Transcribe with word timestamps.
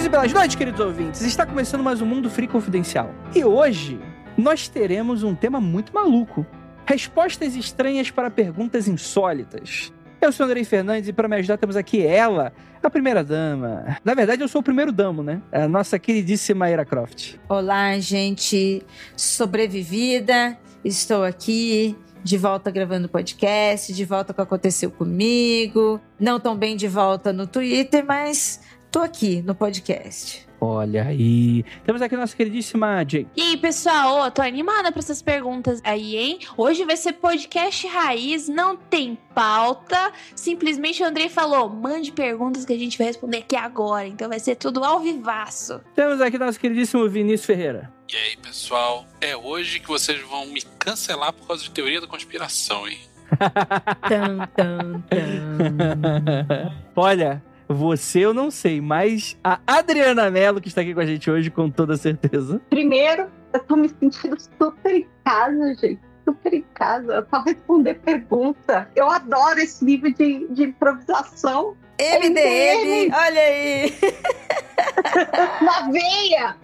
dias 0.00 0.06
e 0.06 0.08
belas 0.08 0.32
noites, 0.32 0.56
queridos 0.56 0.80
ouvintes. 0.80 1.20
Está 1.20 1.44
começando 1.44 1.82
mais 1.82 2.00
um 2.00 2.06
Mundo 2.06 2.30
Free 2.30 2.48
Confidencial. 2.48 3.14
E 3.34 3.44
hoje 3.44 4.00
nós 4.34 4.66
teremos 4.66 5.22
um 5.22 5.34
tema 5.34 5.60
muito 5.60 5.92
maluco. 5.92 6.46
Respostas 6.86 7.54
estranhas 7.54 8.10
para 8.10 8.30
perguntas 8.30 8.88
insólitas. 8.88 9.92
Eu 10.18 10.32
sou 10.32 10.46
Andrei 10.46 10.64
Fernandes 10.64 11.10
e 11.10 11.12
para 11.12 11.28
me 11.28 11.36
ajudar 11.36 11.58
temos 11.58 11.76
aqui 11.76 12.02
ela, 12.02 12.50
a 12.82 12.88
primeira 12.88 13.22
dama. 13.22 13.98
Na 14.02 14.14
verdade, 14.14 14.40
eu 14.40 14.48
sou 14.48 14.62
o 14.62 14.64
primeiro 14.64 14.90
damo, 14.90 15.22
né? 15.22 15.42
A 15.52 15.68
nossa 15.68 15.98
queridíssima 15.98 16.70
Ira 16.70 16.86
Croft. 16.86 17.34
Olá, 17.46 17.98
gente 17.98 18.82
sobrevivida. 19.14 20.56
Estou 20.82 21.24
aqui 21.24 21.94
de 22.22 22.38
volta 22.38 22.70
gravando 22.70 23.08
podcast, 23.08 23.92
de 23.92 24.04
volta 24.04 24.32
com 24.32 24.40
o 24.40 24.46
que 24.46 24.48
aconteceu 24.48 24.90
comigo. 24.90 26.00
Não 26.18 26.40
tão 26.40 26.56
bem 26.56 26.74
de 26.74 26.88
volta 26.88 27.32
no 27.34 27.46
Twitter, 27.46 28.04
mas 28.06 28.60
tô 28.90 28.98
aqui 28.98 29.40
no 29.42 29.54
podcast. 29.54 30.46
Olha 30.60 31.04
aí. 31.04 31.64
Temos 31.86 32.02
aqui 32.02 32.14
a 32.14 32.18
nossa 32.18 32.36
queridíssima 32.36 33.02
Jay. 33.08 33.26
E 33.34 33.40
aí, 33.40 33.56
pessoal, 33.56 34.26
Ô, 34.26 34.30
tô 34.30 34.42
animada 34.42 34.92
pra 34.92 34.98
essas 34.98 35.22
perguntas 35.22 35.80
aí, 35.84 36.16
hein? 36.16 36.40
Hoje 36.54 36.84
vai 36.84 36.98
ser 36.98 37.14
podcast 37.14 37.86
raiz, 37.86 38.46
não 38.46 38.76
tem 38.76 39.16
pauta. 39.34 40.12
Simplesmente 40.34 41.02
o 41.02 41.06
Andrei 41.06 41.30
falou: 41.30 41.70
mande 41.70 42.12
perguntas 42.12 42.66
que 42.66 42.74
a 42.74 42.78
gente 42.78 42.98
vai 42.98 43.06
responder 43.06 43.38
aqui 43.38 43.56
agora. 43.56 44.06
Então 44.06 44.28
vai 44.28 44.38
ser 44.38 44.56
tudo 44.56 44.84
ao 44.84 45.00
vivaço. 45.00 45.80
Temos 45.94 46.20
aqui 46.20 46.36
nosso 46.36 46.60
queridíssimo 46.60 47.08
Vinícius 47.08 47.46
Ferreira. 47.46 47.90
E 48.12 48.16
aí, 48.16 48.36
pessoal, 48.36 49.06
é 49.20 49.34
hoje 49.36 49.80
que 49.80 49.88
vocês 49.88 50.20
vão 50.22 50.44
me 50.46 50.60
cancelar 50.78 51.32
por 51.32 51.46
causa 51.46 51.62
de 51.62 51.70
teoria 51.70 52.00
da 52.00 52.06
conspiração, 52.06 52.86
hein? 52.86 52.98
Tan, 54.08 54.48
tan, 54.56 55.00
tan. 55.08 56.72
Olha, 56.96 57.42
você 57.74 58.20
eu 58.20 58.34
não 58.34 58.50
sei, 58.50 58.80
mas 58.80 59.36
a 59.44 59.60
Adriana 59.66 60.30
Mello, 60.30 60.60
que 60.60 60.68
está 60.68 60.80
aqui 60.80 60.92
com 60.92 61.00
a 61.00 61.06
gente 61.06 61.30
hoje, 61.30 61.50
com 61.50 61.70
toda 61.70 61.96
certeza. 61.96 62.60
Primeiro, 62.68 63.28
eu 63.52 63.60
tô 63.60 63.76
me 63.76 63.88
sentindo 63.88 64.36
super 64.58 64.94
em 64.94 65.06
casa, 65.24 65.74
gente. 65.76 66.00
Super 66.24 66.54
em 66.54 66.64
casa, 66.74 67.22
pra 67.22 67.42
responder 67.42 67.94
pergunta. 67.94 68.88
Eu 68.94 69.08
adoro 69.08 69.58
esse 69.60 69.84
nível 69.84 70.12
de, 70.12 70.46
de 70.48 70.64
improvisação 70.64 71.76
MDM, 72.00 73.14
olha 73.14 73.40
aí. 73.40 73.94
na 75.62 75.90
veia. 75.90 76.56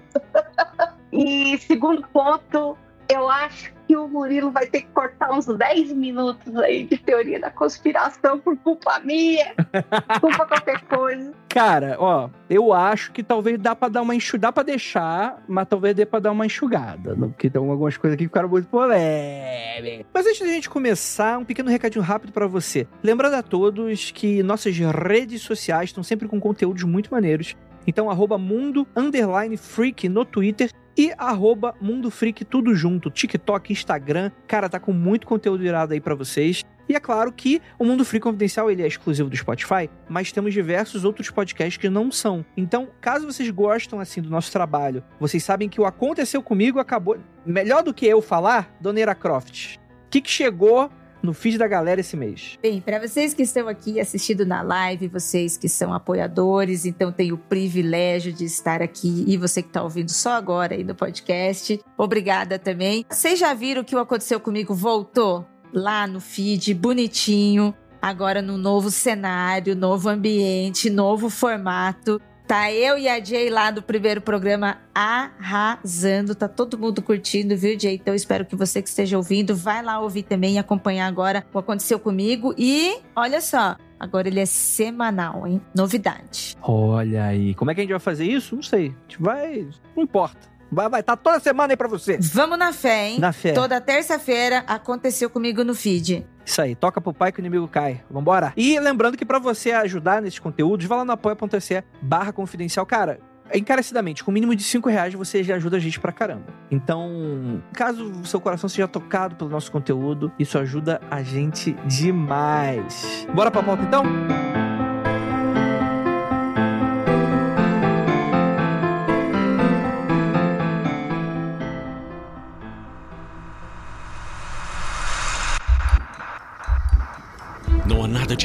E 1.13 1.59
segundo 1.59 2.07
ponto, 2.09 2.77
eu 3.09 3.29
acho 3.29 3.76
que 3.87 3.97
o 3.97 4.09
Murilo 4.09 4.51
vai 4.51 4.67
ter 4.67 4.83
que 4.83 4.89
cortar 4.89 5.33
uns 5.33 5.47
10 5.47 5.93
minutos 5.93 6.57
aí 6.57 6.85
de 6.85 6.99
teoria 6.99 7.41
da 7.41 7.51
conspiração 7.51 8.39
por 8.39 8.57
culpa 8.59 9.01
minha, 9.01 9.55
culpa 10.21 10.47
qualquer 10.47 10.81
coisa. 10.83 11.33
Cara, 11.49 11.97
ó, 11.99 12.29
eu 12.51 12.73
acho 12.73 13.13
que 13.13 13.23
talvez 13.23 13.59
dá 13.59 13.75
pra 13.75 13.89
dar 13.89 14.03
uma 14.03 14.15
enxugada, 14.15 14.49
dá 14.49 14.53
pra 14.53 14.63
deixar, 14.63 15.43
mas 15.49 15.67
talvez 15.69 15.95
dê 15.95 16.05
pra 16.05 16.19
dar 16.19 16.33
uma 16.33 16.45
enxugada, 16.45 17.15
né? 17.15 17.29
porque 17.29 17.49
tem 17.49 17.61
algumas 17.61 17.97
coisas 17.97 18.15
aqui 18.15 18.25
que 18.25 18.29
ficaram 18.29 18.49
muito 18.49 18.69
polêmicas. 18.69 20.07
Mas 20.13 20.27
antes 20.27 20.41
da 20.41 20.47
gente 20.47 20.69
começar, 20.69 21.39
um 21.39 21.45
pequeno 21.45 21.71
recadinho 21.71 22.05
rápido 22.05 22.33
pra 22.33 22.47
você. 22.47 22.87
Lembrando 23.03 23.35
a 23.35 23.43
todos 23.43 24.11
que 24.11 24.43
nossas 24.43 24.77
redes 24.77 25.43
sociais 25.43 25.91
estão 25.91 26.03
sempre 26.03 26.29
com 26.29 26.41
conteúdos 26.41 26.83
muito 26.83 27.11
maneiros. 27.11 27.57
Então, 27.87 28.11
arroba 28.11 28.37
mundo 28.37 28.87
underline 28.97 29.57
freak 29.57 30.09
no 30.09 30.25
Twitter 30.25 30.71
e 30.97 31.13
arroba 31.19 31.75
Mundo 31.81 32.11
Freak 32.11 32.45
tudo 32.45 32.75
junto, 32.75 33.11
TikTok, 33.11 33.73
Instagram. 33.73 34.31
Cara, 34.47 34.69
tá 34.69 34.81
com 34.81 34.93
muito 34.93 35.27
conteúdo 35.27 35.65
irado 35.65 35.93
aí 35.93 36.01
pra 36.01 36.15
vocês. 36.15 36.65
E 36.89 36.95
é 36.95 37.01
claro 37.01 37.33
que 37.33 37.61
o 37.79 37.85
Mundo 37.85 38.05
Free 38.05 38.21
Confidencial 38.21 38.71
ele 38.71 38.83
é 38.83 38.87
exclusivo 38.87 39.29
do 39.29 39.37
Spotify, 39.37 39.91
mas 40.09 40.31
temos 40.31 40.55
diversos 40.55 41.05
outros 41.05 41.29
podcasts 41.31 41.77
que 41.77 41.89
não 41.89 42.13
são. 42.13 42.45
Então, 42.57 42.89
caso 43.01 43.27
vocês 43.27 43.51
gostam 43.51 43.99
assim 43.99 44.23
do 44.23 44.31
nosso 44.31 44.53
trabalho, 44.53 45.03
vocês 45.19 45.43
sabem 45.43 45.69
que 45.69 45.81
o 45.81 45.85
aconteceu 45.85 46.41
comigo 46.43 46.79
acabou 46.79 47.19
melhor 47.45 47.83
do 47.83 47.93
que 47.93 48.07
eu 48.07 48.23
falar, 48.23 48.73
Dona 48.81 49.01
Ira 49.01 49.15
Croft. 49.17 49.77
O 49.77 50.11
que, 50.11 50.21
que 50.21 50.31
chegou 50.31 50.89
no 51.27 51.35
feed 51.35 51.59
da 51.59 51.67
galera 51.67 52.01
esse 52.01 52.17
mês? 52.17 52.57
Bem, 52.63 52.81
para 52.81 53.01
vocês 53.01 53.35
que 53.35 53.43
estão 53.43 53.69
aqui 53.69 54.01
assistindo 54.01 54.47
na 54.47 54.63
live, 54.63 55.09
vocês 55.09 55.57
que 55.57 55.69
são 55.69 55.93
apoiadores, 55.93 56.87
então 56.87 57.11
tenho 57.11 57.35
o 57.35 57.39
privilégio 57.39 58.33
de 58.33 58.45
estar 58.45 58.81
aqui 58.81 59.25
e 59.27 59.37
você 59.37 59.61
que 59.61 59.69
está 59.69 59.83
ouvindo 59.83 60.11
só 60.11 60.31
agora 60.31 60.75
aí 60.75 60.85
no 60.85 60.95
podcast, 60.95 61.81
obrigada 61.99 62.59
também. 62.59 63.05
Vocês 63.11 63.39
já 63.39 63.53
viram 63.53 63.83
que 63.83 63.97
o 63.97 63.99
aconteceu 63.99 64.39
comigo 64.39 64.73
voltou 64.73 65.45
lá 65.75 66.07
no 66.07 66.21
feed, 66.21 66.73
bonitinho, 66.73 67.75
agora 68.01 68.41
no 68.41 68.57
novo 68.57 68.91
cenário, 68.91 69.75
novo 69.75 70.09
ambiente, 70.09 70.89
novo 70.89 71.29
formato. 71.29 72.21
Tá 72.47 72.73
eu 72.73 72.97
e 72.97 73.09
a 73.09 73.23
Jay 73.23 73.51
lá 73.51 73.73
do 73.73 73.83
primeiro 73.83 74.21
programa 74.21 74.79
arrasando, 74.95 76.33
tá 76.33 76.47
todo 76.47 76.79
mundo 76.79 77.03
curtindo, 77.03 77.57
viu, 77.57 77.79
Jay? 77.79 77.97
Então 77.97 78.15
espero 78.15 78.45
que 78.45 78.55
você 78.55 78.81
que 78.81 78.89
esteja 78.89 79.17
ouvindo, 79.17 79.57
vai 79.57 79.83
lá 79.83 79.99
ouvir 79.99 80.23
também 80.23 80.55
e 80.55 80.59
acompanhar 80.59 81.09
agora 81.09 81.45
o 81.49 81.53
que 81.53 81.59
aconteceu 81.59 81.99
comigo. 81.99 82.55
E 82.57 83.01
olha 83.17 83.41
só, 83.41 83.77
agora 83.99 84.29
ele 84.29 84.39
é 84.39 84.47
semanal, 84.47 85.45
hein? 85.45 85.61
Novidade. 85.75 86.57
Olha 86.63 87.25
aí. 87.25 87.53
Como 87.57 87.73
é 87.73 87.75
que 87.75 87.81
a 87.81 87.83
gente 87.83 87.91
vai 87.91 87.99
fazer 87.99 88.25
isso? 88.25 88.55
Não 88.55 88.63
sei. 88.63 88.95
A 88.97 89.03
gente 89.11 89.21
vai. 89.21 89.67
Não 89.97 90.05
importa. 90.05 90.39
Vai, 90.71 90.89
vai. 90.89 91.03
Tá 91.03 91.17
toda 91.17 91.41
semana 91.41 91.73
aí 91.73 91.77
pra 91.77 91.89
você. 91.89 92.17
Vamos 92.21 92.57
na 92.59 92.73
fé, 92.73 93.09
hein? 93.09 93.19
Na 93.19 93.33
fé. 93.33 93.55
Toda 93.55 93.81
terça-feira 93.81 94.63
aconteceu 94.69 95.29
comigo 95.29 95.65
no 95.65 95.75
feed. 95.75 96.25
Isso 96.47 96.63
aí, 96.63 96.77
toca 96.77 97.01
pro 97.01 97.13
pai 97.13 97.33
que 97.33 97.41
o 97.41 97.43
inimigo 97.43 97.67
cai. 97.67 98.01
Vambora? 98.09 98.53
E 98.57 98.79
lembrando 98.79 99.17
que 99.17 99.27
pra 99.27 99.41
você 99.41 99.73
ajudar 99.73 100.23
nesses 100.23 100.39
conteúdos, 100.39 100.87
vai 100.87 100.99
lá 100.99 101.05
no 101.05 101.13
apoia.se 101.13 101.83
barra 102.01 102.33
confidencial. 102.33 102.87
Cara, 102.87 103.19
encarecidamente, 103.53 104.23
com 104.23 104.31
o 104.31 104.35
mínimo 104.35 104.55
de 104.55 104.63
5 104.63 104.89
reais 104.89 105.13
você 105.15 105.43
já 105.43 105.57
ajuda 105.57 105.77
a 105.77 105.81
gente 105.81 105.99
pra 105.99 106.13
caramba. 106.13 106.45
Então, 106.71 107.61
caso 107.73 108.13
o 108.13 108.25
seu 108.25 108.41
coração 108.41 108.69
seja 108.69 108.87
tocado 108.87 109.35
pelo 109.35 109.51
nosso 109.51 109.73
conteúdo, 109.73 110.31
isso 110.39 110.57
ajuda 110.57 111.01
a 111.11 111.21
gente 111.23 111.73
demais. 111.85 113.27
Bora 113.35 113.51
pra 113.51 113.63
pauta 113.63 113.83
então? 113.83 114.05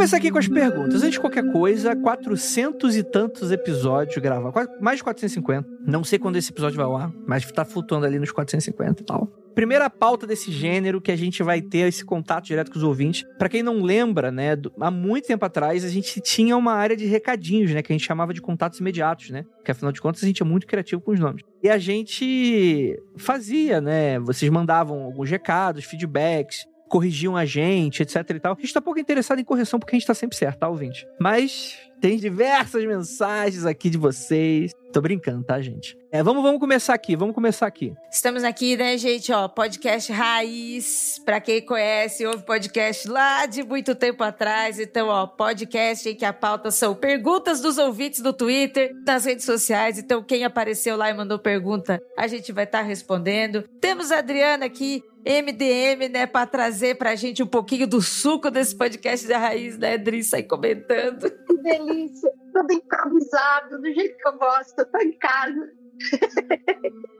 Começar 0.00 0.16
aqui 0.16 0.30
com 0.30 0.38
as 0.38 0.48
perguntas. 0.48 1.02
Antes 1.02 1.12
de 1.12 1.20
qualquer 1.20 1.52
coisa, 1.52 1.94
400 1.94 2.96
e 2.96 3.02
tantos 3.02 3.52
episódios 3.52 4.16
gravados. 4.16 4.66
Mais 4.80 4.96
de 4.96 5.04
450. 5.04 5.68
Não 5.86 6.02
sei 6.02 6.18
quando 6.18 6.36
esse 6.36 6.50
episódio 6.50 6.78
vai 6.78 7.02
ar, 7.02 7.12
mas 7.26 7.44
tá 7.52 7.66
flutuando 7.66 8.06
ali 8.06 8.18
nos 8.18 8.32
450 8.32 9.02
e 9.02 9.04
tal. 9.04 9.26
Primeira 9.54 9.90
pauta 9.90 10.26
desse 10.26 10.50
gênero 10.50 11.02
que 11.02 11.12
a 11.12 11.16
gente 11.16 11.42
vai 11.42 11.60
ter 11.60 11.86
esse 11.86 12.02
contato 12.02 12.46
direto 12.46 12.70
com 12.70 12.78
os 12.78 12.82
ouvintes. 12.82 13.26
Pra 13.36 13.46
quem 13.46 13.62
não 13.62 13.82
lembra, 13.82 14.30
né, 14.30 14.56
há 14.80 14.90
muito 14.90 15.26
tempo 15.26 15.44
atrás 15.44 15.84
a 15.84 15.88
gente 15.90 16.18
tinha 16.22 16.56
uma 16.56 16.72
área 16.72 16.96
de 16.96 17.04
recadinhos, 17.04 17.70
né, 17.70 17.82
que 17.82 17.92
a 17.92 17.94
gente 17.94 18.06
chamava 18.06 18.32
de 18.32 18.40
contatos 18.40 18.80
imediatos, 18.80 19.28
né? 19.28 19.44
Porque 19.56 19.70
afinal 19.70 19.92
de 19.92 20.00
contas 20.00 20.22
a 20.22 20.26
gente 20.26 20.40
é 20.40 20.46
muito 20.46 20.66
criativo 20.66 21.02
com 21.02 21.10
os 21.10 21.20
nomes. 21.20 21.42
E 21.62 21.68
a 21.68 21.76
gente 21.76 22.98
fazia, 23.18 23.82
né? 23.82 24.18
Vocês 24.20 24.50
mandavam 24.50 25.02
alguns 25.02 25.28
recados, 25.28 25.84
feedbacks, 25.84 26.64
corrigiam 26.90 27.36
a 27.36 27.46
gente, 27.46 28.02
etc 28.02 28.16
e 28.30 28.40
tal. 28.40 28.52
A 28.52 28.60
gente 28.60 28.74
tá 28.74 28.82
pouco 28.82 28.98
interessado 28.98 29.38
em 29.38 29.44
correção 29.44 29.78
porque 29.78 29.94
a 29.94 29.98
gente 29.98 30.06
tá 30.06 30.12
sempre 30.12 30.36
certo, 30.36 30.58
tá, 30.58 30.68
ouvinte? 30.68 31.06
Mas 31.18 31.78
tem 32.00 32.18
diversas 32.18 32.84
mensagens 32.84 33.64
aqui 33.64 33.88
de 33.88 33.96
vocês. 33.96 34.72
Tô 34.92 35.00
brincando, 35.00 35.44
tá, 35.44 35.60
gente? 35.62 35.96
É, 36.12 36.24
vamos, 36.24 36.42
vamos 36.42 36.58
começar 36.58 36.92
aqui, 36.92 37.14
vamos 37.14 37.36
começar 37.36 37.68
aqui. 37.68 37.94
Estamos 38.10 38.42
aqui, 38.42 38.76
né, 38.76 38.98
gente, 38.98 39.32
ó, 39.32 39.46
podcast 39.46 40.12
raiz, 40.12 41.20
pra 41.24 41.40
quem 41.40 41.64
conhece, 41.64 42.26
houve 42.26 42.44
podcast 42.44 43.06
lá 43.08 43.46
de 43.46 43.62
muito 43.62 43.94
tempo 43.94 44.24
atrás, 44.24 44.80
então, 44.80 45.06
ó, 45.06 45.24
podcast 45.28 46.08
em 46.08 46.16
que 46.16 46.24
a 46.24 46.32
pauta 46.32 46.72
são 46.72 46.96
perguntas 46.96 47.60
dos 47.60 47.78
ouvintes 47.78 48.20
do 48.22 48.32
Twitter, 48.32 48.92
nas 49.06 49.24
redes 49.24 49.44
sociais, 49.44 50.00
então 50.00 50.20
quem 50.20 50.42
apareceu 50.42 50.96
lá 50.96 51.08
e 51.08 51.14
mandou 51.14 51.38
pergunta, 51.38 52.02
a 52.18 52.26
gente 52.26 52.50
vai 52.50 52.64
estar 52.64 52.82
respondendo. 52.82 53.62
Temos 53.80 54.10
a 54.10 54.18
Adriana 54.18 54.66
aqui, 54.66 55.04
MDM, 55.24 56.08
né, 56.10 56.26
pra 56.26 56.44
trazer 56.44 56.96
pra 56.96 57.14
gente 57.14 57.40
um 57.40 57.46
pouquinho 57.46 57.86
do 57.86 58.02
suco 58.02 58.50
desse 58.50 58.76
podcast 58.76 59.28
da 59.28 59.38
raiz, 59.38 59.78
né, 59.78 59.94
Adri, 59.94 60.24
sai 60.24 60.42
comentando. 60.42 61.30
Que 61.30 61.56
delícia. 61.58 62.32
Tudo 62.52 62.72
improvisado, 62.72 63.80
do 63.80 63.94
jeito 63.94 64.16
que 64.16 64.28
eu 64.28 64.36
gosto. 64.36 64.84
Tô 64.86 64.98
em 64.98 65.12
casa. 65.12 65.79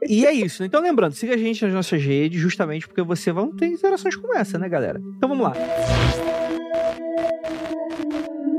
E 0.07 0.25
é 0.25 0.33
isso. 0.33 0.63
Então, 0.63 0.81
lembrando, 0.81 1.13
siga 1.13 1.35
a 1.35 1.37
gente 1.37 1.63
nas 1.63 1.73
nossas 1.73 2.03
redes, 2.03 2.39
justamente 2.39 2.87
porque 2.87 3.01
você 3.01 3.31
vai 3.31 3.47
ter 3.57 3.67
interações 3.67 4.15
como 4.15 4.35
essa, 4.35 4.57
né, 4.57 4.67
galera? 4.67 4.99
Então 5.15 5.29
vamos 5.29 5.43
lá. 5.43 5.53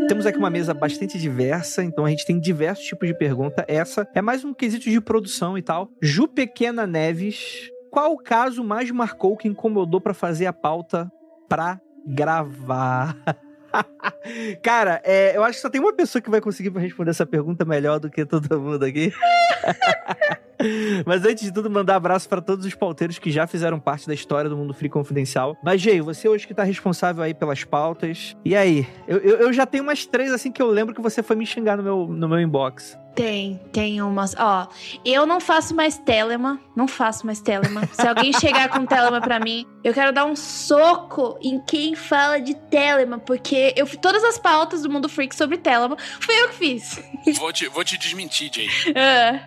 Temos 0.09 0.27
aqui 0.27 0.39
uma 0.39 0.51
mesa 0.51 0.73
bastante 0.73 1.19
diversa, 1.19 1.83
então 1.83 2.05
a 2.05 2.11
gente 2.11 2.25
tem 2.25 2.39
diversos 2.39 2.85
tipos 2.85 3.09
de 3.09 3.15
pergunta. 3.15 3.65
Essa 3.69 4.09
é 4.15 4.23
mais 4.23 4.45
um 4.45 4.55
quesito 4.55 4.89
de 4.89 5.01
produção 5.01 5.57
e 5.57 5.63
tal. 5.63 5.91
Ju 6.01 6.29
Pequena 6.29 6.87
Neves, 6.87 7.71
qual 7.91 8.13
o 8.13 8.19
caso 8.19 8.63
mais 8.65 8.91
marcou 8.91 9.37
que 9.37 9.49
incomodou 9.49 10.01
pra 10.01 10.15
fazer 10.15 10.47
a 10.47 10.53
pauta 10.53 11.11
pra 11.49 11.81
gravar? 12.07 13.17
Cara, 14.63 15.01
é, 15.05 15.37
eu 15.37 15.43
acho 15.43 15.55
que 15.57 15.63
só 15.63 15.71
tem 15.71 15.81
uma 15.81 15.93
pessoa 15.93 16.21
que 16.21 16.31
vai 16.31 16.41
conseguir 16.41 16.71
responder 16.79 17.11
essa 17.11 17.27
pergunta 17.27 17.65
melhor 17.65 17.99
do 17.99 18.11
que 18.11 18.25
todo 18.25 18.61
mundo 18.61 18.85
aqui. 18.85 19.13
Mas 21.05 21.25
antes 21.25 21.45
de 21.45 21.53
tudo, 21.53 21.69
mandar 21.69 21.97
abraço 21.97 22.29
pra 22.29 22.41
todos 22.41 22.65
os 22.65 22.75
pauteiros 22.75 23.19
que 23.19 23.31
já 23.31 23.47
fizeram 23.47 23.81
parte 23.81 24.07
da 24.07 24.15
história 24.15 24.49
do 24.49 24.57
Mundo 24.57 24.73
Free 24.73 24.89
Confidencial. 24.89 25.57
Mas, 25.63 25.81
Jay, 25.81 26.01
você 26.01 26.29
hoje 26.29 26.47
que 26.47 26.55
tá 26.55 26.63
responsável 26.63 27.23
aí 27.23 27.35
pelas 27.35 27.65
pautas. 27.65 28.37
E 28.45 28.55
aí? 28.55 28.87
Eu, 29.09 29.19
eu, 29.19 29.37
eu 29.39 29.53
já 29.53 29.67
tenho 29.67 29.83
umas 29.83 30.07
três 30.07 30.33
assim 30.33 30.53
que 30.53 30.63
eu 30.63 30.69
lembro 30.69 30.95
que 30.95 31.01
você 31.01 31.23
foi 31.23 31.35
me 31.35 31.45
xingar 31.45 31.77
no 31.77 31.83
meu, 31.83 32.07
no 32.07 32.29
meu 32.29 32.39
inbox. 32.39 32.97
Tem, 33.15 33.61
tem 33.73 34.01
umas. 34.01 34.35
Ó, 34.39 34.67
eu 35.05 35.27
não 35.27 35.39
faço 35.41 35.75
mais 35.75 35.99
Telema. 35.99 36.59
Não 36.75 36.89
faço 36.89 37.27
mais 37.27 37.41
Telema. 37.41 37.87
Se 37.93 38.07
alguém 38.07 38.33
chegar 38.41 38.69
com 38.71 38.87
Telema 38.87 39.21
pra 39.21 39.39
mim, 39.39 39.67
eu 39.85 39.93
quero 39.93 40.13
dar 40.13 40.25
um 40.25 40.35
soco 40.35 41.39
em 41.43 41.61
quem 41.61 41.95
fala 41.95 42.41
de 42.41 42.55
Telema, 42.55 43.19
porque 43.19 43.75
eu 43.77 43.87
fiz 43.87 43.99
todas 44.01 44.25
as 44.25 44.39
pautas 44.39 44.83
do 44.83 44.91
Mundo 44.91 45.09
Freak 45.09 45.35
sobre 45.37 45.59
Telema. 45.59 45.97
Fui 46.21 46.35
eu 46.41 46.49
que 46.49 46.55
fiz. 46.55 47.03
Vou 47.39 47.53
te, 47.53 47.69
vou 47.69 47.85
te 47.85 47.99
desmentir, 47.99 48.51
Jay. 48.53 48.69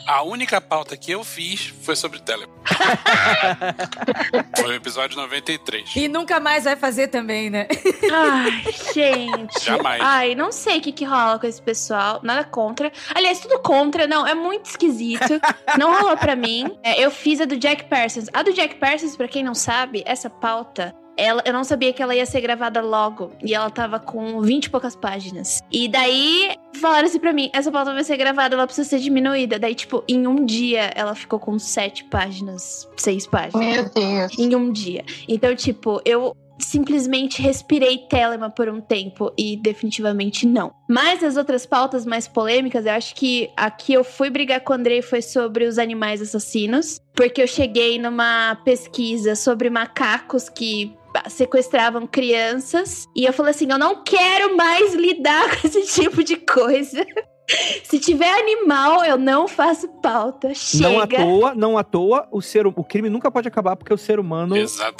Ah, 0.07 0.17
A 0.17 0.23
única 0.23 0.59
pauta 0.62 0.95
que 0.97 1.12
eu 1.12 1.23
fiz 1.23 1.73
foi 1.81 1.95
sobre 1.95 2.19
Telegram. 2.19 2.53
foi 4.57 4.69
o 4.69 4.73
episódio 4.73 5.17
93. 5.17 5.95
E 5.95 6.07
nunca 6.07 6.39
mais 6.39 6.63
vai 6.65 6.75
fazer 6.75 7.07
também, 7.07 7.50
né? 7.50 7.67
Ai, 8.12 8.63
gente. 8.94 9.63
Jamais. 9.63 10.01
Ai, 10.03 10.35
não 10.35 10.51
sei 10.51 10.77
o 10.77 10.81
que, 10.81 10.91
que 10.91 11.06
rola 11.06 11.39
com 11.39 11.47
esse 11.47 11.62
pessoal. 11.62 12.19
Nada 12.23 12.44
contra. 12.44 12.91
Aliás, 13.13 13.39
tudo 13.39 13.55
contra. 13.60 14.07
Não, 14.07 14.25
é 14.25 14.34
muito 14.36 14.66
esquisito. 14.66 15.40
não 15.78 16.00
rolou 16.00 16.18
pra 16.18 16.36
mim. 16.36 16.78
É, 16.84 17.04
eu 17.04 17.12
fiz 17.12 17.42
a 17.42 17.46
do 17.46 17.57
Jack 17.57 17.86
Parsons. 17.86 18.28
A 18.34 18.44
do 18.44 18.54
Jack 18.54 18.75
Parsons, 18.75 19.16
pra 19.16 19.28
quem 19.28 19.44
não 19.44 19.54
sabe, 19.54 20.04
essa 20.06 20.30
pauta. 20.30 20.94
Ela, 21.18 21.42
eu 21.46 21.54
não 21.54 21.63
sabia 21.63 21.94
que 21.94 22.04
ela 22.04 22.13
ia 22.13 22.25
ser 22.25 22.42
gravada 22.42 22.81
logo. 22.81 23.31
E 23.42 23.54
ela 23.54 23.69
tava 23.69 24.00
com 24.00 24.42
20 24.42 24.66
e 24.66 24.69
poucas 24.69 24.96
páginas. 24.96 25.62
E 25.72 25.88
daí, 25.88 26.54
falaram 26.81 27.07
assim 27.07 27.19
pra 27.19 27.31
mim: 27.31 27.50
essa 27.54 27.72
pauta 27.72 27.94
vai 27.94 28.04
ser 28.04 28.18
gravada, 28.18 28.56
ela 28.56 28.66
precisa 28.66 28.90
ser 28.90 29.00
diminuída. 29.00 29.58
Daí, 29.58 29.74
tipo, 29.74 30.04
em 30.10 30.28
um 30.28 30.46
dia, 30.46 30.92
ela 30.94 31.16
ficou 31.16 31.40
com 31.40 31.58
7 31.58 32.06
páginas, 32.06 32.90
6 32.98 33.28
páginas 33.28 33.66
Meu 33.66 33.90
Deus. 33.90 34.38
em 34.38 34.56
um 34.56 34.72
dia. 34.72 35.06
Então, 35.28 35.56
tipo, 35.56 36.01
eu 36.04 36.36
simplesmente 36.57 37.42
respirei 37.42 38.00
Telema 38.10 38.50
por 38.50 38.69
um 38.69 38.81
tempo 38.81 39.31
e 39.38 39.57
definitivamente 39.57 40.48
não. 40.48 40.74
Mas 40.90 41.24
as 41.24 41.38
outras 41.38 41.66
pautas 41.66 42.06
mais 42.06 42.28
polêmicas, 42.28 42.86
eu 42.86 42.92
acho 42.94 43.16
que 43.16 43.50
aqui 43.56 43.94
eu 43.94 44.04
fui 44.04 44.30
brigar 44.30 44.62
com 44.62 44.74
o 44.74 44.75
Andrei 44.75 45.02
foi 45.02 45.22
sobre 45.22 45.66
os 45.66 45.78
animais 45.78 46.22
assassinos, 46.22 47.00
porque 47.13 47.42
eu 47.42 47.48
cheguei 47.48 48.00
numa 48.00 48.56
pesquisa 48.63 49.36
sobre 49.36 49.69
macacos 49.69 50.50
que 50.50 50.96
sequestravam 51.30 52.06
crianças 52.06 53.06
e 53.16 53.25
eu 53.25 53.31
falei 53.31 53.51
assim, 53.51 53.72
eu 53.72 53.80
não 53.80 54.04
quero 54.04 54.56
mais 54.58 54.94
lidar 54.94 55.50
com 55.62 55.68
esse 55.68 55.84
tipo 55.94 56.24
de 56.24 56.36
coisa. 56.38 57.06
Se 57.83 58.00
tiver 58.00 58.31
animal, 58.39 59.03
eu 59.06 59.18
não 59.18 59.47
faço 59.47 59.88
pauta. 60.01 60.53
Chega. 60.53 60.89
Não 60.89 61.00
à 61.00 61.07
toa, 61.07 61.56
não 61.56 61.77
à 61.77 61.83
toa, 61.83 62.27
o, 62.31 62.42
ser, 62.42 62.65
o 62.65 62.83
crime 62.83 63.09
nunca 63.09 63.30
pode 63.30 63.47
acabar 63.47 63.75
porque 63.75 63.94
o 63.94 63.97
ser 63.97 64.19
humano 64.19 64.56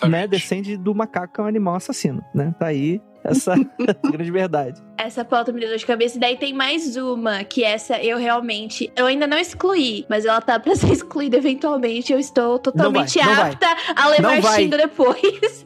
né, 0.08 0.28
descende 0.28 0.78
do 0.78 0.94
macaco 0.94 1.34
que 1.34 1.42
é 1.42 1.44
um 1.44 1.48
animal 1.48 1.76
assassino, 1.76 2.24
né? 2.34 2.54
Tá 2.60 2.68
aí 2.68 3.02
essa 3.26 3.56
grande 4.12 4.32
verdade. 4.32 4.82
Essa 4.98 5.26
pauta 5.26 5.52
me 5.52 5.60
deu 5.60 5.70
dor 5.70 5.78
de 5.78 5.86
cabeça. 5.86 6.18
E 6.18 6.20
daí 6.20 6.38
tem 6.38 6.54
mais 6.54 6.96
uma, 6.96 7.44
que 7.44 7.64
essa 7.64 7.98
eu 8.02 8.18
realmente. 8.18 8.92
Eu 8.96 9.08
ainda 9.08 9.26
não 9.26 9.38
excluí, 9.38 10.06
mas 10.08 10.26
ela 10.26 10.40
tá 10.40 10.60
pra 10.60 10.76
ser 10.76 10.92
excluída 10.92 11.38
eventualmente. 11.38 12.14
Eu 12.14 12.20
estou 12.20 12.60
totalmente 12.60 13.18
não 13.18 13.36
vai. 13.36 13.52
apta 13.52 13.68
a 13.96 14.08
levar 14.10 14.36
Não 14.36 14.42
vai. 14.42 14.56
xingo 14.56 14.78
depois. 14.78 15.66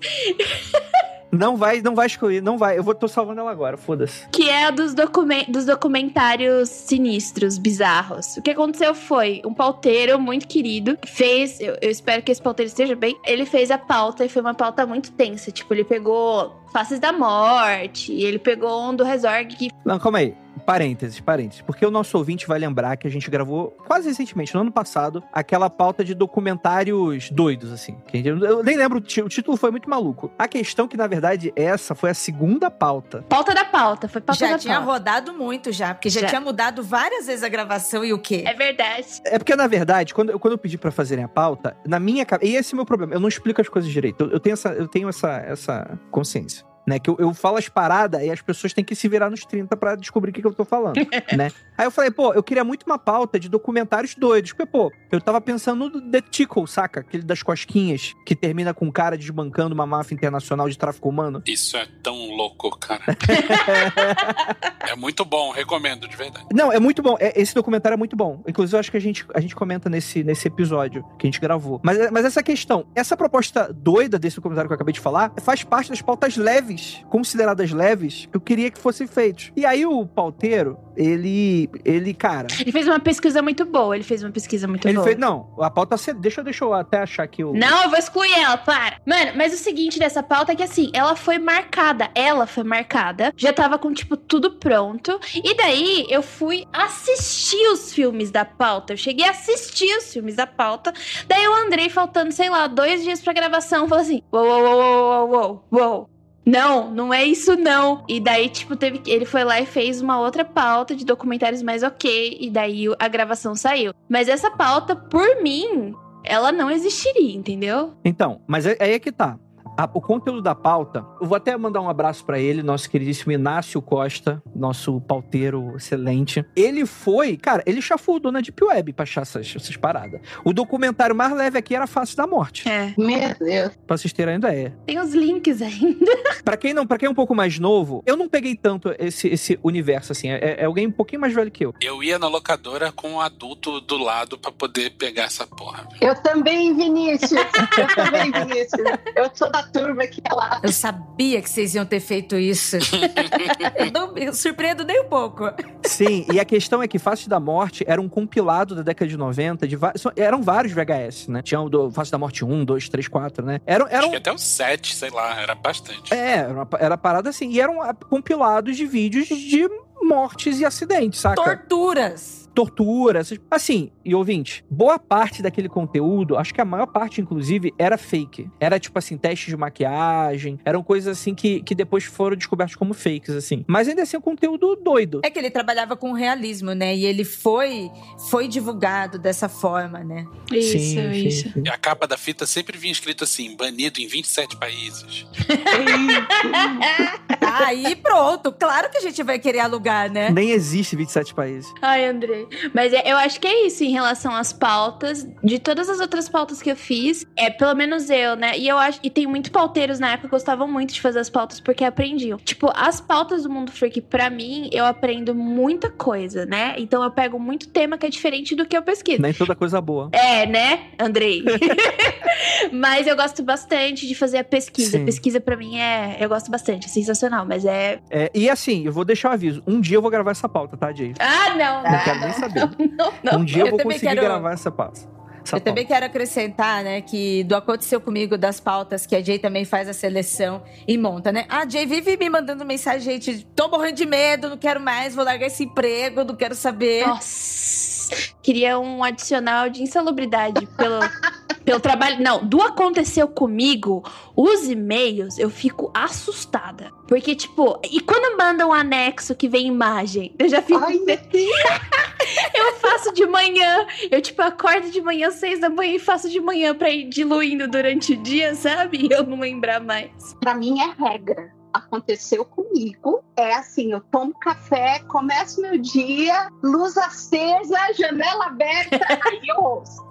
Não 1.32 1.56
vai, 1.56 1.82
não 1.82 1.94
vai 1.94 2.08
excluir, 2.08 2.42
não 2.42 2.58
vai. 2.58 2.78
Eu 2.78 2.84
vou 2.84 2.96
tô 2.96 3.08
salvando 3.08 3.42
ela 3.42 3.52
agora, 3.52 3.78
foda-se. 3.78 4.28
Que 4.30 4.50
é 4.50 4.66
a 4.66 4.72
dos, 4.72 4.94
documen 4.94 5.46
dos 5.48 5.66
documentários 5.66 6.70
sinistros, 6.70 7.58
bizarros. 7.58 8.38
O 8.38 8.42
que 8.42 8.52
aconteceu 8.52 8.96
foi 8.96 9.42
um 9.46 9.54
pauteiro 9.54 10.20
muito 10.20 10.48
querido 10.48 10.98
fez. 11.06 11.60
Eu, 11.60 11.78
eu 11.82 11.90
espero 11.90 12.22
que 12.22 12.32
esse 12.32 12.42
pauteiro 12.42 12.68
esteja 12.68 12.96
bem. 12.96 13.18
Ele 13.26 13.46
fez 13.46 13.70
a 13.72 13.78
pauta 13.78 14.26
e 14.26 14.30
foi 14.30 14.42
uma 14.42 14.54
pauta 14.54 14.86
muito 14.86 15.12
tensa. 15.12 15.52
Tipo, 15.52 15.74
ele 15.74 15.84
pegou 15.84 16.56
Faces 16.72 17.00
da 17.00 17.12
Morte, 17.12 18.12
ele 18.14 18.40
pegou 18.40 18.90
um 18.90 18.96
do 18.96 19.04
Resorg 19.04 19.56
que 19.56 19.70
Não, 19.86 20.00
calma 20.00 20.20
aí. 20.20 20.36
Parênteses, 20.66 21.20
parênteses. 21.20 21.62
Porque 21.62 21.86
o 21.86 21.92
nosso 21.92 22.18
ouvinte 22.18 22.48
vai 22.48 22.60
lembrar 22.60 22.96
que 22.98 23.08
a 23.08 23.12
gente 23.12 23.30
gravou 23.30 23.72
quase 23.86 24.08
recentemente, 24.08 24.54
no 24.54 24.62
ano 24.62 24.72
passado, 24.72 25.24
aquela 25.34 25.70
pauta 25.70 26.04
de 26.04 26.14
documentários 26.14 27.30
doidos, 27.30 27.72
assim. 27.72 27.98
Eu 28.14 28.64
nem 28.64 28.76
lembro, 28.78 29.00
o 29.00 29.02
título 29.30 29.58
foi 29.58 29.72
muito 29.72 29.90
maluco. 29.90 30.32
A 30.38 30.48
questão 30.48 30.88
que, 30.88 30.98
na 30.98 31.08
verdade, 31.08 31.52
essa 31.56 31.96
foi 31.96 32.10
a 32.10 32.14
segunda 32.14 32.70
pauta. 32.70 33.24
Pauta 33.30 33.54
da 33.54 33.66
pauta, 33.66 34.08
foi 34.08 34.22
pauta 34.22 34.40
já 34.40 34.52
da 34.54 34.58
tinha 34.60 34.76
pauta. 34.76 34.92
rodado 34.92 35.34
muito 35.34 35.72
já, 35.72 35.94
porque 35.94 36.10
já, 36.10 36.22
Já. 36.22 36.28
tinha 36.28 36.42
mudado 36.42 36.84
várias 36.84 37.26
vezes 37.28 37.44
a 37.44 37.50
gravação 37.50 38.04
e 38.04 38.14
o 38.14 38.20
quê? 38.20 38.44
É 38.46 38.54
verdade. 38.54 39.08
É 39.26 39.38
porque, 39.38 39.56
na 39.56 39.68
verdade, 39.68 40.14
quando, 40.14 40.30
eu- 40.32 40.40
quando 40.40 40.54
eu 40.54 40.58
pedi 40.58 40.78
pra 40.78 40.92
fazerem 40.92 41.24
a 41.24 41.28
pauta, 41.28 41.76
na 41.86 42.00
minha 42.00 42.26
cabeça. 42.26 42.52
E 42.52 42.56
esse 42.56 42.74
é 42.74 42.76
o 42.76 42.78
meu 42.78 42.86
problema, 42.86 43.14
eu 43.14 43.20
não 43.20 43.28
explico 43.28 43.62
as 43.62 43.70
coisas 43.70 43.92
direito. 43.92 44.24
Eu, 44.26 44.32
eu 44.32 44.40
tenho, 44.40 44.54
essa, 44.54 44.70
eu 44.70 44.88
tenho 44.88 45.10
essa, 45.10 45.30
essa 45.38 46.00
consciência. 46.12 46.66
Né, 46.90 46.98
que 46.98 47.08
eu, 47.08 47.16
eu 47.20 47.32
falo 47.36 47.58
as 47.58 47.70
paradas 47.70 48.20
e 48.24 48.32
as 48.32 48.42
pessoas 48.42 48.74
têm 48.74 48.84
que 48.84 48.96
se 48.96 49.08
virar 49.08 49.30
nos 49.30 49.46
30 49.46 49.78
pra 49.78 49.94
descobrir 49.96 50.32
o 50.32 50.34
que, 50.34 50.42
que 50.42 50.48
eu 50.48 50.54
tô 50.56 50.66
falando, 50.66 50.96
né? 51.38 51.52
Aí 51.80 51.86
eu 51.86 51.92
falei, 51.92 52.12
pô, 52.12 52.34
eu 52.34 52.44
queria 52.44 52.66
muito 52.66 52.84
uma 52.86 53.00
pauta 53.00 53.40
de 53.40 53.48
documentários 53.48 54.14
doidos. 54.14 54.52
Porque, 54.52 54.66
pô, 54.66 54.92
eu 55.10 55.22
tava 55.22 55.40
pensando 55.40 55.90
no 55.90 56.12
The 56.12 56.20
Tickle, 56.20 56.68
saca? 56.68 57.00
Aquele 57.00 57.24
das 57.24 57.42
cosquinhas, 57.42 58.14
que 58.26 58.36
termina 58.36 58.74
com 58.74 58.88
um 58.88 58.92
cara 58.92 59.18
desbancando 59.18 59.74
uma 59.74 59.86
máfia 59.86 60.14
internacional 60.14 60.68
de 60.68 60.78
tráfico 60.78 61.08
humano. 61.08 61.42
Isso 61.48 61.78
é 61.78 61.88
tão 62.04 62.36
louco, 62.36 62.78
cara. 62.78 63.02
é 64.92 64.94
muito 64.98 65.24
bom, 65.24 65.52
recomendo, 65.52 66.06
de 66.06 66.18
verdade. 66.18 66.48
Não, 66.52 66.70
é 66.70 66.82
muito 66.82 67.02
bom. 67.02 67.16
É- 67.18 67.42
esse 67.42 67.56
documentário 67.56 67.94
é 67.94 67.98
muito 67.98 68.14
bom. 68.14 68.44
Inclusive, 68.46 68.76
eu 68.76 68.80
acho 68.82 68.92
que 68.92 68.98
a 68.98 69.02
gente, 69.02 69.26
a 69.34 69.40
gente 69.40 69.56
comenta 69.56 69.90
nesse, 69.90 70.22
nesse 70.22 70.50
episódio 70.50 71.06
que 71.18 71.28
a 71.28 71.30
gente 71.30 71.40
gravou. 71.40 71.80
Mas, 71.82 72.12
mas 72.12 72.26
essa 72.26 72.44
questão, 72.44 72.86
essa 72.94 73.16
proposta 73.16 73.72
doida 73.72 74.20
desse 74.20 74.36
documentário 74.36 74.68
que 74.68 74.74
eu 74.74 74.76
acabei 74.76 74.94
de 74.94 75.00
falar, 75.00 75.32
faz 75.40 75.64
parte 75.64 75.92
das 75.92 76.02
pautas 76.02 76.36
leves, 76.36 77.06
consideradas 77.10 77.72
leves, 77.72 78.26
que 78.26 78.36
eu 78.36 78.42
queria 78.42 78.70
que 78.70 78.78
fossem 78.78 79.08
feitos. 79.08 79.54
E 79.56 79.66
aí 79.66 79.86
o 79.86 80.06
pauteiro, 80.06 80.78
ele 80.98 81.69
ele, 81.86 81.98
ele, 81.98 82.14
cara. 82.14 82.48
Ele 82.60 82.72
fez 82.72 82.88
uma 82.88 83.00
pesquisa 83.00 83.42
muito 83.42 83.66
boa, 83.66 83.96
ele 83.96 84.04
fez 84.04 84.24
uma 84.24 84.32
pesquisa 84.32 84.68
muito 84.68 84.88
Ele 84.88 84.96
boa. 84.96 85.06
fez. 85.06 85.18
Não, 85.18 85.54
a 85.60 85.70
pauta. 85.70 85.96
Deixa, 86.16 86.44
deixa 86.44 86.64
eu 86.64 86.74
até 86.74 87.00
achar 87.00 87.24
aqui 87.24 87.44
o. 87.44 87.54
Não, 87.54 87.84
eu 87.84 87.90
vou 87.90 88.00
excluir 88.00 88.32
ela, 88.34 88.58
para. 88.58 88.98
Mano, 89.06 89.32
mas 89.36 89.54
o 89.54 89.58
seguinte 89.58 90.00
dessa 90.00 90.24
pauta 90.24 90.52
é 90.52 90.56
que 90.56 90.64
assim, 90.64 90.90
ela 90.94 91.16
foi 91.16 91.38
marcada, 91.38 92.10
ela 92.16 92.46
foi 92.48 92.64
marcada, 92.64 93.34
já 93.36 93.52
tava 93.54 93.78
com, 93.78 93.94
tipo, 93.94 94.16
tudo 94.18 94.52
pronto. 94.52 95.20
E 95.36 95.56
daí 95.56 96.06
eu 96.10 96.22
fui 96.22 96.66
assistir 96.74 97.68
os 97.72 97.94
filmes 97.94 98.32
da 98.32 98.46
pauta. 98.46 98.94
Eu 98.94 98.98
cheguei 98.98 99.26
a 99.26 99.32
assistir 99.32 99.96
os 99.98 100.12
filmes 100.12 100.36
da 100.36 100.48
pauta. 100.48 100.94
Daí 101.28 101.48
o 101.48 101.56
Andrei, 101.56 101.90
faltando, 101.90 102.32
sei 102.32 102.50
lá, 102.50 102.68
dois 102.68 103.04
dias 103.04 103.22
pra 103.22 103.34
gravação, 103.34 103.88
falou 103.88 104.02
assim: 104.04 104.22
uou, 104.32 104.46
uou, 104.46 104.62
uou, 104.62 104.80
uou, 104.80 105.30
uou, 105.30 105.64
uou. 105.72 106.10
Não, 106.46 106.90
não 106.92 107.14
é 107.14 107.24
isso 107.24 107.56
não. 107.56 108.04
E 108.08 108.20
daí, 108.20 108.50
tipo, 108.50 108.76
teve 108.76 109.02
ele 109.06 109.26
foi 109.26 109.44
lá 109.44 109.60
e 109.62 109.66
fez 109.66 110.02
uma 110.02 110.20
outra 110.20 110.44
pauta 110.44 110.96
de 110.96 111.06
documentários 111.06 111.62
mais 111.62 111.84
ok. 111.84 112.38
E 112.40 112.50
daí 112.50 112.86
a 112.98 113.08
gravação 113.08 113.56
saiu. 113.56 113.94
Mas 114.10 114.28
essa 114.28 114.50
pauta, 114.50 114.96
por 114.96 115.42
mim, 115.44 115.94
ela 116.24 116.52
não 116.52 116.72
existiria, 116.72 117.36
entendeu? 117.36 117.94
Então, 118.04 118.42
mas 118.48 118.66
é- 118.66 118.78
aí 118.80 118.94
é 118.94 119.00
que 119.00 119.12
tá. 119.12 119.38
A- 119.80 119.90
o 119.94 120.02
conteúdo 120.02 120.42
da 120.42 120.54
pauta, 120.54 121.06
eu 121.22 121.28
vou 121.28 121.36
até 121.36 121.56
mandar 121.56 121.82
um 121.82 121.90
abraço 121.90 122.26
pra 122.26 122.38
ele, 122.40 122.62
nosso 122.62 122.90
queridíssimo 122.90 123.32
Inácio 123.32 123.82
Costa, 123.82 124.42
nosso 124.56 125.00
pauteiro 125.02 125.76
excelente. 125.76 126.44
Ele 126.56 126.86
foi, 126.86 127.38
cara, 127.38 127.64
ele 127.66 127.82
chafurdou 127.82 128.32
na 128.32 128.42
Deep 128.42 128.62
Web 128.64 128.94
pra 128.94 129.04
achar 129.04 129.22
essas, 129.22 129.54
essas 129.56 129.78
paradas. 129.78 130.20
O 130.44 130.52
documentário 130.54 131.16
mais 131.16 131.32
leve 131.34 131.58
aqui 131.58 131.76
era 131.76 131.88
Face 131.88 132.16
da 132.16 132.28
Morte, 132.28 132.68
É. 132.68 132.94
Meu 132.98 133.36
Deus. 133.40 133.72
pra 133.88 133.98
vocês 133.98 134.12
terem 134.14 134.36
ideia. 134.36 134.78
Tem 134.86 135.00
os 135.00 135.14
links 135.14 135.62
ainda. 135.62 136.06
Pra 136.44 136.58
quem 136.58 136.74
não, 136.74 136.86
para 136.88 136.98
quem 136.98 137.06
é 137.08 137.10
um 137.10 137.14
pouco 137.16 137.36
mais 137.36 137.60
novo, 137.60 138.02
eu 138.08 138.16
não 138.18 138.28
peguei 138.28 138.56
tanto 138.56 138.94
esse, 138.98 139.28
esse 139.28 139.60
universo 139.64 140.12
assim. 140.14 140.30
É, 140.30 140.62
é 140.62 140.66
alguém 140.66 140.88
um 140.88 140.92
pouquinho 140.92 141.22
mais 141.22 141.34
velho 141.34 141.52
que 141.52 141.64
eu. 141.66 141.74
Eu 141.82 142.02
ia 142.04 142.18
na 142.18 142.28
locadora 142.28 142.92
com 142.92 143.10
um 143.12 143.22
adulto 143.22 143.80
do 143.82 143.98
lado 143.98 144.38
pra 144.38 144.52
poder 144.52 144.92
pegar 144.92 145.24
essa 145.26 145.46
porra. 145.46 145.88
viu? 146.00 146.10
Eu 146.10 146.16
também, 146.24 146.76
Vinícius. 146.76 147.32
Eu 147.32 147.88
também, 147.96 148.32
Vinícius. 148.32 148.82
Eu 149.16 149.30
sou 149.34 149.52
da 149.52 149.62
turma 149.72 150.06
que 150.08 150.22
é 150.24 150.34
lá. 150.34 150.60
Eu 150.64 150.72
sabia 150.72 151.42
que 151.42 151.50
vocês 151.50 151.76
iam 151.76 151.86
ter 151.86 152.00
feito 152.00 152.36
isso. 152.36 152.78
eu 153.78 153.92
não 153.92 154.14
me 154.14 154.32
surpreendo 154.34 154.84
nem 154.84 155.02
um 155.02 155.06
pouco. 155.10 155.46
Sim, 155.84 156.26
e 156.32 156.40
a 156.40 156.46
questão 156.46 156.82
é 156.82 156.88
que 156.88 157.00
Face 157.00 157.30
da 157.30 157.40
Morte 157.40 157.84
era 157.88 158.02
um 158.02 158.10
compilado 158.10 158.76
da 158.76 158.82
década 158.82 159.10
de 159.10 159.18
90 159.18 159.68
de 159.68 159.78
eram 160.16 160.42
vários 160.42 160.74
VHS, 160.74 161.28
né? 161.28 161.42
Tinha 161.42 161.62
o 161.62 161.70
do 161.70 161.92
Face 161.92 162.12
da 162.12 162.18
Morte 162.18 162.44
1, 162.44 162.66
2, 162.66 162.90
3, 162.90 163.08
4, 163.08 163.46
né? 163.46 163.62
Eram, 163.66 163.86
Acho 163.86 163.96
eram 163.96 164.10
que 164.12 164.16
até 164.16 164.34
os 164.34 164.42
sete, 164.42 164.96
sei 164.96 165.10
lá, 165.10 165.40
era 165.42 165.56
bastante. 165.56 166.14
É, 166.14 166.38
era, 166.38 166.54
uma, 166.54 166.68
era 166.80 166.98
parada 166.98 167.30
assim. 167.30 167.50
E 167.50 167.60
eram 167.60 167.78
compilados 168.10 168.76
de 168.76 168.86
vídeos 168.86 169.28
de 169.28 169.70
mortes 170.02 170.60
e 170.60 170.66
acidentes, 170.66 171.20
saca? 171.20 171.36
Torturas. 171.36 172.49
Tortura. 172.60 173.20
essas- 173.20 173.40
Assim, 173.50 173.90
e 174.04 174.14
ouvinte, 174.14 174.66
boa 174.70 175.00
parte 175.00 175.42
daquele 175.42 175.70
conteúdo, 175.70 176.38
acho 176.38 176.54
que 176.54 176.60
a 176.60 176.66
maior 176.66 176.88
parte, 176.88 177.22
inclusive, 177.22 177.74
era 177.78 177.98
fake. 177.98 178.50
Era 178.60 178.78
tipo 178.80 179.00
assim, 179.00 179.18
testes 179.18 179.48
de 179.48 179.56
maquiagem, 179.58 180.60
eram 180.66 180.84
coisas 180.84 181.18
assim 181.18 181.34
que, 181.34 181.62
que 181.64 181.74
depois 181.74 182.04
foram 182.04 182.36
descobertas 182.36 182.76
como 182.76 182.94
fakes, 182.94 183.30
assim. 183.34 183.64
Mas 183.68 183.88
ainda 183.88 184.02
assim, 184.02 184.18
é 184.18 184.20
um 184.20 184.22
conteúdo 184.22 184.76
doido. 184.76 185.22
É 185.24 185.30
que 185.30 185.40
ele 185.40 185.50
trabalhava 185.50 185.96
com 185.96 186.12
realismo, 186.12 186.74
né? 186.74 186.94
E 186.96 187.06
ele 187.06 187.24
foi 187.24 187.90
foi 188.30 188.48
divulgado 188.48 189.18
dessa 189.18 189.48
forma, 189.48 190.00
né? 190.04 190.26
Isso, 190.52 190.72
Sim, 190.78 191.14
sim, 191.14 191.28
isso. 191.28 191.50
sim. 191.54 191.64
E 191.66 191.70
a 191.70 191.78
capa 191.78 192.06
da 192.06 192.18
fita 192.18 192.46
sempre 192.46 192.78
vinha 192.78 192.92
escrito 192.92 193.24
assim, 193.24 193.56
banido 193.56 194.02
em 194.02 194.08
27 194.08 194.58
países. 194.58 195.26
Aí 197.42 197.96
pronto, 197.96 198.52
claro 198.52 198.90
que 198.90 198.98
a 198.98 199.02
gente 199.02 199.22
vai 199.24 199.40
querer 199.40 199.60
alugar, 199.60 200.12
né? 200.12 200.30
Nem 200.30 200.52
existe 200.52 200.96
27 200.96 201.34
países. 201.34 201.72
Ai, 201.82 202.06
Andrei. 202.06 202.48
Mas 202.74 202.94
é- 202.94 203.04
eu 203.06 203.18
acho 203.18 203.40
que 203.40 203.48
é 203.48 203.66
isso 203.68 203.84
em 203.84 203.92
relação 203.92 204.34
às 204.36 204.52
pautas. 204.54 205.28
De 205.44 205.60
todas 205.60 205.90
as 205.90 206.00
outras 206.00 206.28
pautas 206.30 206.62
que 206.62 206.72
eu 206.72 206.76
fiz, 206.76 207.26
é 207.36 207.50
pelo 207.50 207.74
menos 207.76 208.10
eu, 208.10 208.36
né? 208.36 208.58
E 208.58 208.68
eu 208.68 208.78
acho. 208.78 209.00
E 209.04 209.10
tem 209.10 209.26
muito 209.28 209.52
pauteiros 209.52 210.00
na 210.00 210.10
época 210.12 210.28
que 210.28 210.32
gostavam 210.32 210.68
muito 210.68 210.94
de 210.94 211.02
fazer 211.02 211.20
as 211.20 211.30
pautas 211.30 211.60
porque 211.60 211.84
aprendiam. 211.84 212.38
Tipo, 212.38 212.72
as 212.76 213.00
pautas 213.02 213.44
do 213.44 213.50
Mundo 213.50 213.72
Freak, 213.72 214.02
pra 214.02 214.30
mim, 214.30 214.70
eu 214.74 214.86
aprendo 214.86 215.34
muita 215.34 215.90
coisa, 215.90 216.46
né? 216.46 216.76
Então 216.78 217.04
eu 217.04 217.12
pego 217.12 217.40
muito 217.40 217.68
tema 217.70 217.98
que 217.98 218.06
é 218.06 218.10
diferente 218.10 218.56
do 218.56 218.66
que 218.66 218.76
eu 218.78 218.82
pesquiso. 218.82 219.22
Nem 219.22 219.34
toda 219.34 219.56
coisa 219.56 219.80
boa. 219.82 220.10
É, 220.12 220.46
né, 220.46 220.88
Andrei? 221.00 221.44
mas 222.72 223.08
eu 223.08 223.16
gosto 223.16 223.44
bastante 223.44 224.08
de 224.08 224.16
fazer 224.16 224.38
a 224.40 224.44
pesquisa. 224.44 224.92
Sim. 224.98 225.04
A 225.04 225.06
pesquisa 225.06 225.40
pra 225.42 225.56
mim 225.56 225.78
é. 225.80 226.18
Eu 226.20 226.30
gosto 226.30 226.50
bastante, 226.52 226.86
é 226.86 226.90
sensacional. 226.90 227.46
Mas 227.46 227.66
é. 227.66 228.00
É, 228.10 228.30
e 228.34 228.50
assim, 228.50 228.86
eu 228.86 228.92
vou 228.92 229.06
deixar 229.06 229.30
o 229.30 229.34
aviso. 229.34 229.64
Um 229.68 229.80
dia 229.82 229.98
eu 229.98 230.02
vou 230.02 230.12
gravar 230.12 230.32
essa 230.32 230.48
pauta, 230.50 230.78
tá, 230.78 230.92
Jay? 230.92 231.14
Ah, 231.20 231.50
não, 231.56 231.84
Não 231.84 231.92
não. 231.92 232.04
quero 232.04 232.20
nem 232.30 232.40
saber. 232.40 232.70
Não, 232.98 233.14
não. 233.24 233.40
um 233.40 233.46
dia 233.46 233.62
eu, 233.64 233.66
Eu 233.68 233.70
vou 233.72 233.78
também 233.80 233.98
conseguir 233.98 234.16
quero- 234.16 234.22
gravar 234.28 234.54
essa 234.54 234.72
pauta. 234.72 235.02
Essa 235.44 235.56
Eu 235.56 235.62
também 235.62 235.86
quero 235.86 236.06
acrescentar, 236.06 236.84
né, 236.84 237.02
que 237.02 237.44
do 237.46 237.56
Aconteceu 237.56 238.00
Comigo 238.02 238.38
das 238.38 238.60
pautas, 238.60 239.06
que 239.06 239.16
a 239.16 239.22
Jay 239.24 239.40
também 239.40 239.64
faz 239.66 239.88
a 239.88 239.94
seleção 239.94 240.62
e 240.88 240.98
monta, 240.98 241.32
né? 241.32 241.46
A 241.50 241.68
Jay 241.68 241.86
vive 241.86 242.18
me 242.18 242.30
mandando 242.30 242.66
mensagem, 242.66 243.20
gente, 243.20 243.46
tô 243.56 243.68
morrendo 243.70 243.96
de 243.96 244.06
medo, 244.06 244.50
não 244.50 244.58
quero 244.58 244.80
mais, 244.82 245.16
vou 245.16 245.24
largar 245.24 245.48
esse 245.48 245.64
emprego, 245.64 246.24
não 246.26 246.36
quero 246.36 246.54
saber. 246.54 247.08
Nossa. 247.08 248.14
Queria 248.44 248.78
um 248.80 249.04
adicional 249.04 249.70
de 249.70 249.82
insalubridade 249.82 250.68
pelo, 250.78 251.00
pelo 251.70 251.80
trabalho. 251.80 252.20
Não, 252.20 252.44
do 252.44 252.64
aconteceu 252.64 253.28
comigo, 253.28 254.04
os 254.36 254.68
e-mails, 254.68 255.38
eu 255.38 255.52
fico 255.52 255.92
assustada. 255.94 256.92
Porque, 257.08 257.36
tipo, 257.36 257.80
e 257.92 258.00
quando 258.02 258.36
mandam 258.36 258.70
um 258.70 258.74
anexo 258.74 259.36
que 259.36 259.48
vem 259.48 259.68
imagem? 259.68 260.34
Eu 260.40 260.50
já 260.50 260.64
fico. 260.64 260.84
Ai. 260.84 260.98
Eu 262.54 262.74
faço 262.76 263.14
de 263.14 263.26
manhã. 263.26 263.88
Eu, 264.12 264.22
tipo, 264.22 264.42
acordo 264.42 264.90
de 264.92 265.02
manhã, 265.02 265.32
seis 265.32 265.60
da 265.60 265.70
manhã, 265.70 265.96
e 265.96 266.00
faço 266.00 266.30
de 266.30 266.40
manhã 266.40 266.76
pra 266.76 266.90
ir 266.90 267.10
diluindo 267.10 267.68
durante 267.68 268.14
o 268.14 268.18
dia, 268.18 268.54
sabe? 268.54 269.08
E 269.08 269.12
eu 269.12 269.24
não 269.24 269.40
lembrar 269.40 269.80
mais. 269.80 270.36
Pra 270.40 270.54
mim 270.54 270.80
é 270.80 270.92
regra. 270.92 271.52
Aconteceu 271.74 272.46
comigo. 272.46 273.24
É 273.36 273.56
assim, 273.56 273.92
eu 273.92 274.02
tomo 274.12 274.34
café, 274.40 275.00
começo 275.08 275.62
meu 275.62 275.78
dia, 275.78 276.50
luz 276.62 276.98
acesa, 276.98 277.94
janela 277.98 278.48
aberta, 278.48 279.00
aí 279.26 279.42
eu 279.48 279.64
ouço. 279.64 280.09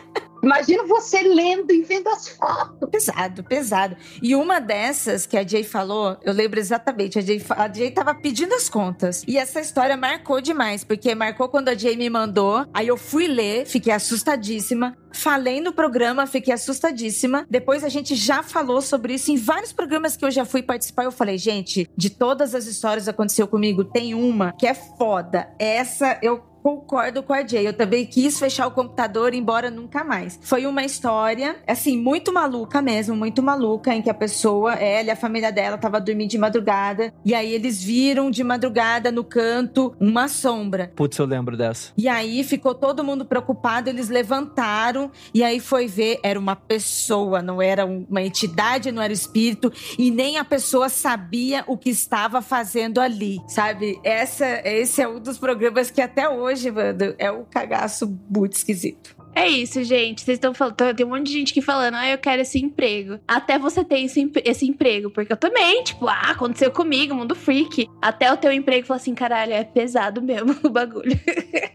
Imagina 0.42 0.84
você 0.84 1.22
lendo 1.22 1.70
e 1.70 1.82
vendo 1.82 2.08
as 2.08 2.28
fotos. 2.28 2.88
Pesado, 2.90 3.44
pesado. 3.44 3.96
E 4.22 4.34
uma 4.34 4.58
dessas 4.58 5.26
que 5.26 5.36
a 5.36 5.46
Jay 5.46 5.62
falou, 5.62 6.16
eu 6.22 6.32
lembro 6.32 6.58
exatamente. 6.58 7.18
A 7.18 7.22
Jay, 7.22 7.44
a 7.50 7.72
Jay 7.72 7.90
tava 7.90 8.14
pedindo 8.14 8.54
as 8.54 8.68
contas. 8.68 9.22
E 9.28 9.36
essa 9.36 9.60
história 9.60 9.96
marcou 9.96 10.40
demais, 10.40 10.82
porque 10.82 11.14
marcou 11.14 11.48
quando 11.48 11.68
a 11.68 11.74
Jay 11.74 11.96
me 11.96 12.08
mandou. 12.08 12.66
Aí 12.72 12.88
eu 12.88 12.96
fui 12.96 13.26
ler, 13.26 13.66
fiquei 13.66 13.92
assustadíssima. 13.92 14.96
Falei 15.12 15.60
no 15.60 15.72
programa, 15.72 16.26
fiquei 16.26 16.54
assustadíssima. 16.54 17.46
Depois 17.50 17.84
a 17.84 17.88
gente 17.88 18.14
já 18.14 18.42
falou 18.42 18.80
sobre 18.80 19.14
isso 19.14 19.30
em 19.30 19.36
vários 19.36 19.72
programas 19.72 20.16
que 20.16 20.24
eu 20.24 20.30
já 20.30 20.44
fui 20.44 20.62
participar. 20.62 21.04
Eu 21.04 21.12
falei, 21.12 21.36
gente, 21.36 21.88
de 21.96 22.08
todas 22.08 22.54
as 22.54 22.66
histórias 22.66 23.04
que 23.04 23.10
aconteceu 23.10 23.46
comigo, 23.46 23.84
tem 23.84 24.14
uma 24.14 24.52
que 24.52 24.66
é 24.66 24.74
foda. 24.74 25.52
Essa 25.58 26.18
eu 26.22 26.49
Concordo 26.62 27.22
com 27.22 27.32
a 27.32 27.46
Jay. 27.46 27.66
Eu 27.66 27.72
também 27.72 28.04
quis 28.06 28.38
fechar 28.38 28.66
o 28.66 28.70
computador, 28.70 29.34
embora 29.34 29.70
nunca 29.70 30.04
mais. 30.04 30.38
Foi 30.42 30.66
uma 30.66 30.84
história, 30.84 31.56
assim, 31.66 31.96
muito 31.96 32.32
maluca 32.32 32.82
mesmo, 32.82 33.16
muito 33.16 33.42
maluca, 33.42 33.94
em 33.94 34.02
que 34.02 34.10
a 34.10 34.14
pessoa, 34.14 34.74
ela 34.74 35.08
e 35.08 35.10
a 35.10 35.16
família 35.16 35.50
dela, 35.50 35.78
tava 35.78 36.00
dormindo 36.00 36.30
de 36.30 36.38
madrugada. 36.38 37.12
E 37.24 37.34
aí 37.34 37.52
eles 37.52 37.82
viram 37.82 38.30
de 38.30 38.44
madrugada 38.44 39.10
no 39.10 39.24
canto 39.24 39.94
uma 39.98 40.28
sombra. 40.28 40.92
Putz, 40.94 41.18
eu 41.18 41.26
lembro 41.26 41.56
dessa. 41.56 41.92
E 41.96 42.08
aí 42.08 42.44
ficou 42.44 42.74
todo 42.74 43.02
mundo 43.04 43.24
preocupado, 43.24 43.88
eles 43.88 44.08
levantaram 44.08 45.10
e 45.34 45.42
aí 45.42 45.60
foi 45.60 45.86
ver, 45.86 46.18
era 46.22 46.38
uma 46.38 46.56
pessoa, 46.56 47.40
não 47.42 47.60
era 47.62 47.84
um- 47.86 48.06
uma 48.08 48.22
entidade, 48.22 48.90
não 48.92 49.02
era 49.02 49.12
espírito, 49.12 49.72
e 49.98 50.10
nem 50.10 50.36
a 50.38 50.44
pessoa 50.44 50.88
sabia 50.88 51.64
o 51.66 51.76
que 51.76 51.90
estava 51.90 52.42
fazendo 52.42 53.00
ali, 53.00 53.40
sabe? 53.48 53.98
Essa, 54.04 54.46
esse 54.64 55.00
é 55.02 55.08
um 55.08 55.18
dos 55.20 55.38
programas 55.38 55.90
que 55.90 56.00
até 56.00 56.28
hoje, 56.28 56.49
mano, 56.70 57.14
é 57.18 57.30
um 57.30 57.44
cagaço 57.44 58.18
muito 58.28 58.54
esquisito. 58.54 59.20
É 59.34 59.46
isso, 59.46 59.82
gente. 59.84 60.22
Vocês 60.22 60.36
estão 60.36 60.52
falando. 60.52 60.76
Tem 60.94 61.06
um 61.06 61.10
monte 61.10 61.26
de 61.26 61.32
gente 61.32 61.52
aqui 61.52 61.62
falando, 61.62 61.94
ah, 61.94 62.08
eu 62.08 62.18
quero 62.18 62.42
esse 62.42 62.58
emprego. 62.58 63.18
Até 63.26 63.58
você 63.58 63.84
ter 63.84 64.00
esse, 64.00 64.30
esse 64.44 64.66
emprego. 64.66 65.10
Porque 65.10 65.32
eu 65.32 65.36
também, 65.36 65.84
tipo, 65.84 66.08
ah, 66.08 66.30
aconteceu 66.30 66.70
comigo, 66.70 67.14
mundo 67.14 67.34
freak. 67.34 67.88
Até 68.02 68.32
o 68.32 68.36
teu 68.36 68.52
emprego 68.52 68.86
falar 68.86 68.96
assim, 68.98 69.14
caralho, 69.14 69.52
é 69.52 69.62
pesado 69.62 70.20
mesmo 70.20 70.56
o 70.64 70.70
bagulho. 70.70 71.18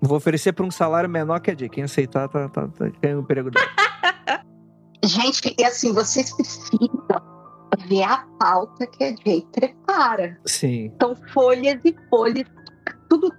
Vou 0.02 0.18
oferecer 0.18 0.54
por 0.54 0.66
um 0.66 0.72
salário 0.72 1.10
menor 1.10 1.40
que 1.40 1.52
a 1.52 1.58
Jay. 1.58 1.70
Quem 1.70 1.84
aceitar, 1.84 2.28
tá, 2.28 2.50
tá, 2.50 2.68
tá, 2.68 2.92
ganha 3.02 3.18
o 3.18 3.22
emprego 3.22 3.50
dele. 3.50 3.66
Gente, 5.04 5.56
e 5.58 5.64
assim, 5.64 5.94
vocês 5.94 6.36
precisam 6.36 6.90
ver 7.88 8.04
a 8.04 8.26
pauta 8.40 8.88
que 8.88 9.04
a 9.04 9.16
Jay 9.16 9.46
prepara. 9.52 10.38
Sim. 10.46 10.92
São 11.02 11.16
folhas 11.34 11.80
e 11.86 11.96
folhas, 12.10 12.48
tudo 13.10 13.32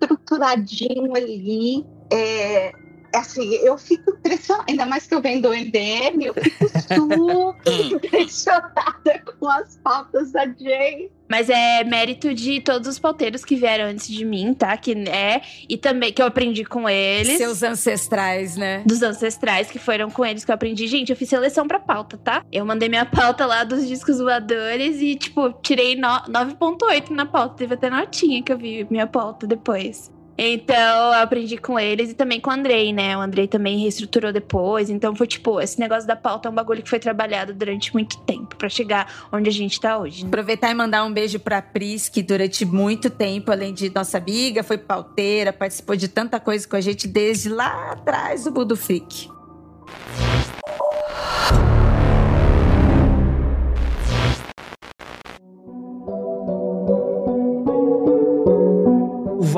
estruturadinho 0.00 1.14
ali. 1.14 1.84
É, 2.12 2.72
assim, 3.14 3.54
eu 3.56 3.76
fico 3.78 4.10
impressionada, 4.10 4.64
ainda 4.68 4.86
mais 4.86 5.06
que 5.06 5.14
eu 5.14 5.20
venho 5.20 5.40
do 5.42 5.48
MDM, 5.50 6.24
eu 6.24 6.34
fico 6.34 6.68
super 6.68 7.70
impressionada 7.92 9.22
com 9.38 9.48
as 9.48 9.76
pautas 9.82 10.32
da 10.32 10.46
Jay. 10.46 11.10
Mas 11.30 11.50
é 11.50 11.84
mérito 11.84 12.32
de 12.32 12.58
todos 12.60 12.88
os 12.88 12.98
pauteiros 12.98 13.44
que 13.44 13.54
vieram 13.54 13.84
antes 13.84 14.08
de 14.08 14.24
mim, 14.24 14.54
tá? 14.54 14.74
Que 14.78 14.92
é. 15.10 15.42
E 15.68 15.76
também 15.76 16.10
que 16.10 16.22
eu 16.22 16.26
aprendi 16.26 16.64
com 16.64 16.88
eles. 16.88 17.36
Seus 17.36 17.62
ancestrais, 17.62 18.56
né? 18.56 18.82
Dos 18.86 19.02
ancestrais 19.02 19.70
que 19.70 19.78
foram 19.78 20.10
com 20.10 20.24
eles 20.24 20.42
que 20.42 20.50
eu 20.50 20.54
aprendi. 20.54 20.86
Gente, 20.86 21.10
eu 21.10 21.16
fiz 21.16 21.28
seleção 21.28 21.68
pra 21.68 21.78
pauta, 21.78 22.16
tá? 22.16 22.42
Eu 22.50 22.64
mandei 22.64 22.88
minha 22.88 23.04
pauta 23.04 23.44
lá 23.44 23.62
dos 23.62 23.86
discos 23.86 24.18
voadores 24.18 25.02
e, 25.02 25.16
tipo, 25.16 25.52
tirei 25.62 25.96
no- 25.96 26.22
9,8 26.30 27.10
na 27.10 27.26
pauta. 27.26 27.56
Teve 27.56 27.74
até 27.74 27.90
notinha 27.90 28.42
que 28.42 28.50
eu 28.50 28.56
vi 28.56 28.86
minha 28.90 29.06
pauta 29.06 29.46
depois. 29.46 30.10
Então, 30.40 31.12
eu 31.14 31.14
aprendi 31.14 31.58
com 31.58 31.76
eles 31.76 32.12
e 32.12 32.14
também 32.14 32.40
com 32.40 32.48
o 32.48 32.52
Andrei, 32.52 32.92
né? 32.92 33.16
O 33.16 33.20
Andrei 33.20 33.48
também 33.48 33.80
reestruturou 33.80 34.32
depois. 34.32 34.88
Então, 34.88 35.16
foi 35.16 35.26
tipo, 35.26 35.60
esse 35.60 35.80
negócio 35.80 36.06
da 36.06 36.14
pauta 36.14 36.48
é 36.48 36.52
um 36.52 36.54
bagulho 36.54 36.80
que 36.80 36.88
foi 36.88 37.00
trabalhado 37.00 37.52
durante 37.52 37.92
muito 37.92 38.16
tempo 38.18 38.54
pra 38.54 38.68
chegar 38.68 39.12
onde 39.32 39.48
a 39.48 39.52
gente 39.52 39.80
tá 39.80 39.98
hoje. 39.98 40.22
né? 40.22 40.28
Aproveitar 40.28 40.70
e 40.70 40.74
mandar 40.74 41.04
um 41.04 41.12
beijo 41.12 41.40
pra 41.40 41.60
Pris, 41.60 42.08
que 42.08 42.22
durante 42.22 42.64
muito 42.64 43.10
tempo, 43.10 43.50
além 43.50 43.74
de 43.74 43.92
nossa 43.92 44.18
amiga, 44.18 44.62
foi 44.62 44.78
pauteira, 44.78 45.52
participou 45.52 45.96
de 45.96 46.06
tanta 46.06 46.38
coisa 46.38 46.68
com 46.68 46.76
a 46.76 46.80
gente 46.80 47.08
desde 47.08 47.48
lá 47.48 47.90
atrás 47.90 48.44
do 48.44 48.52
Budo 48.52 48.76
Freak. 48.76 49.28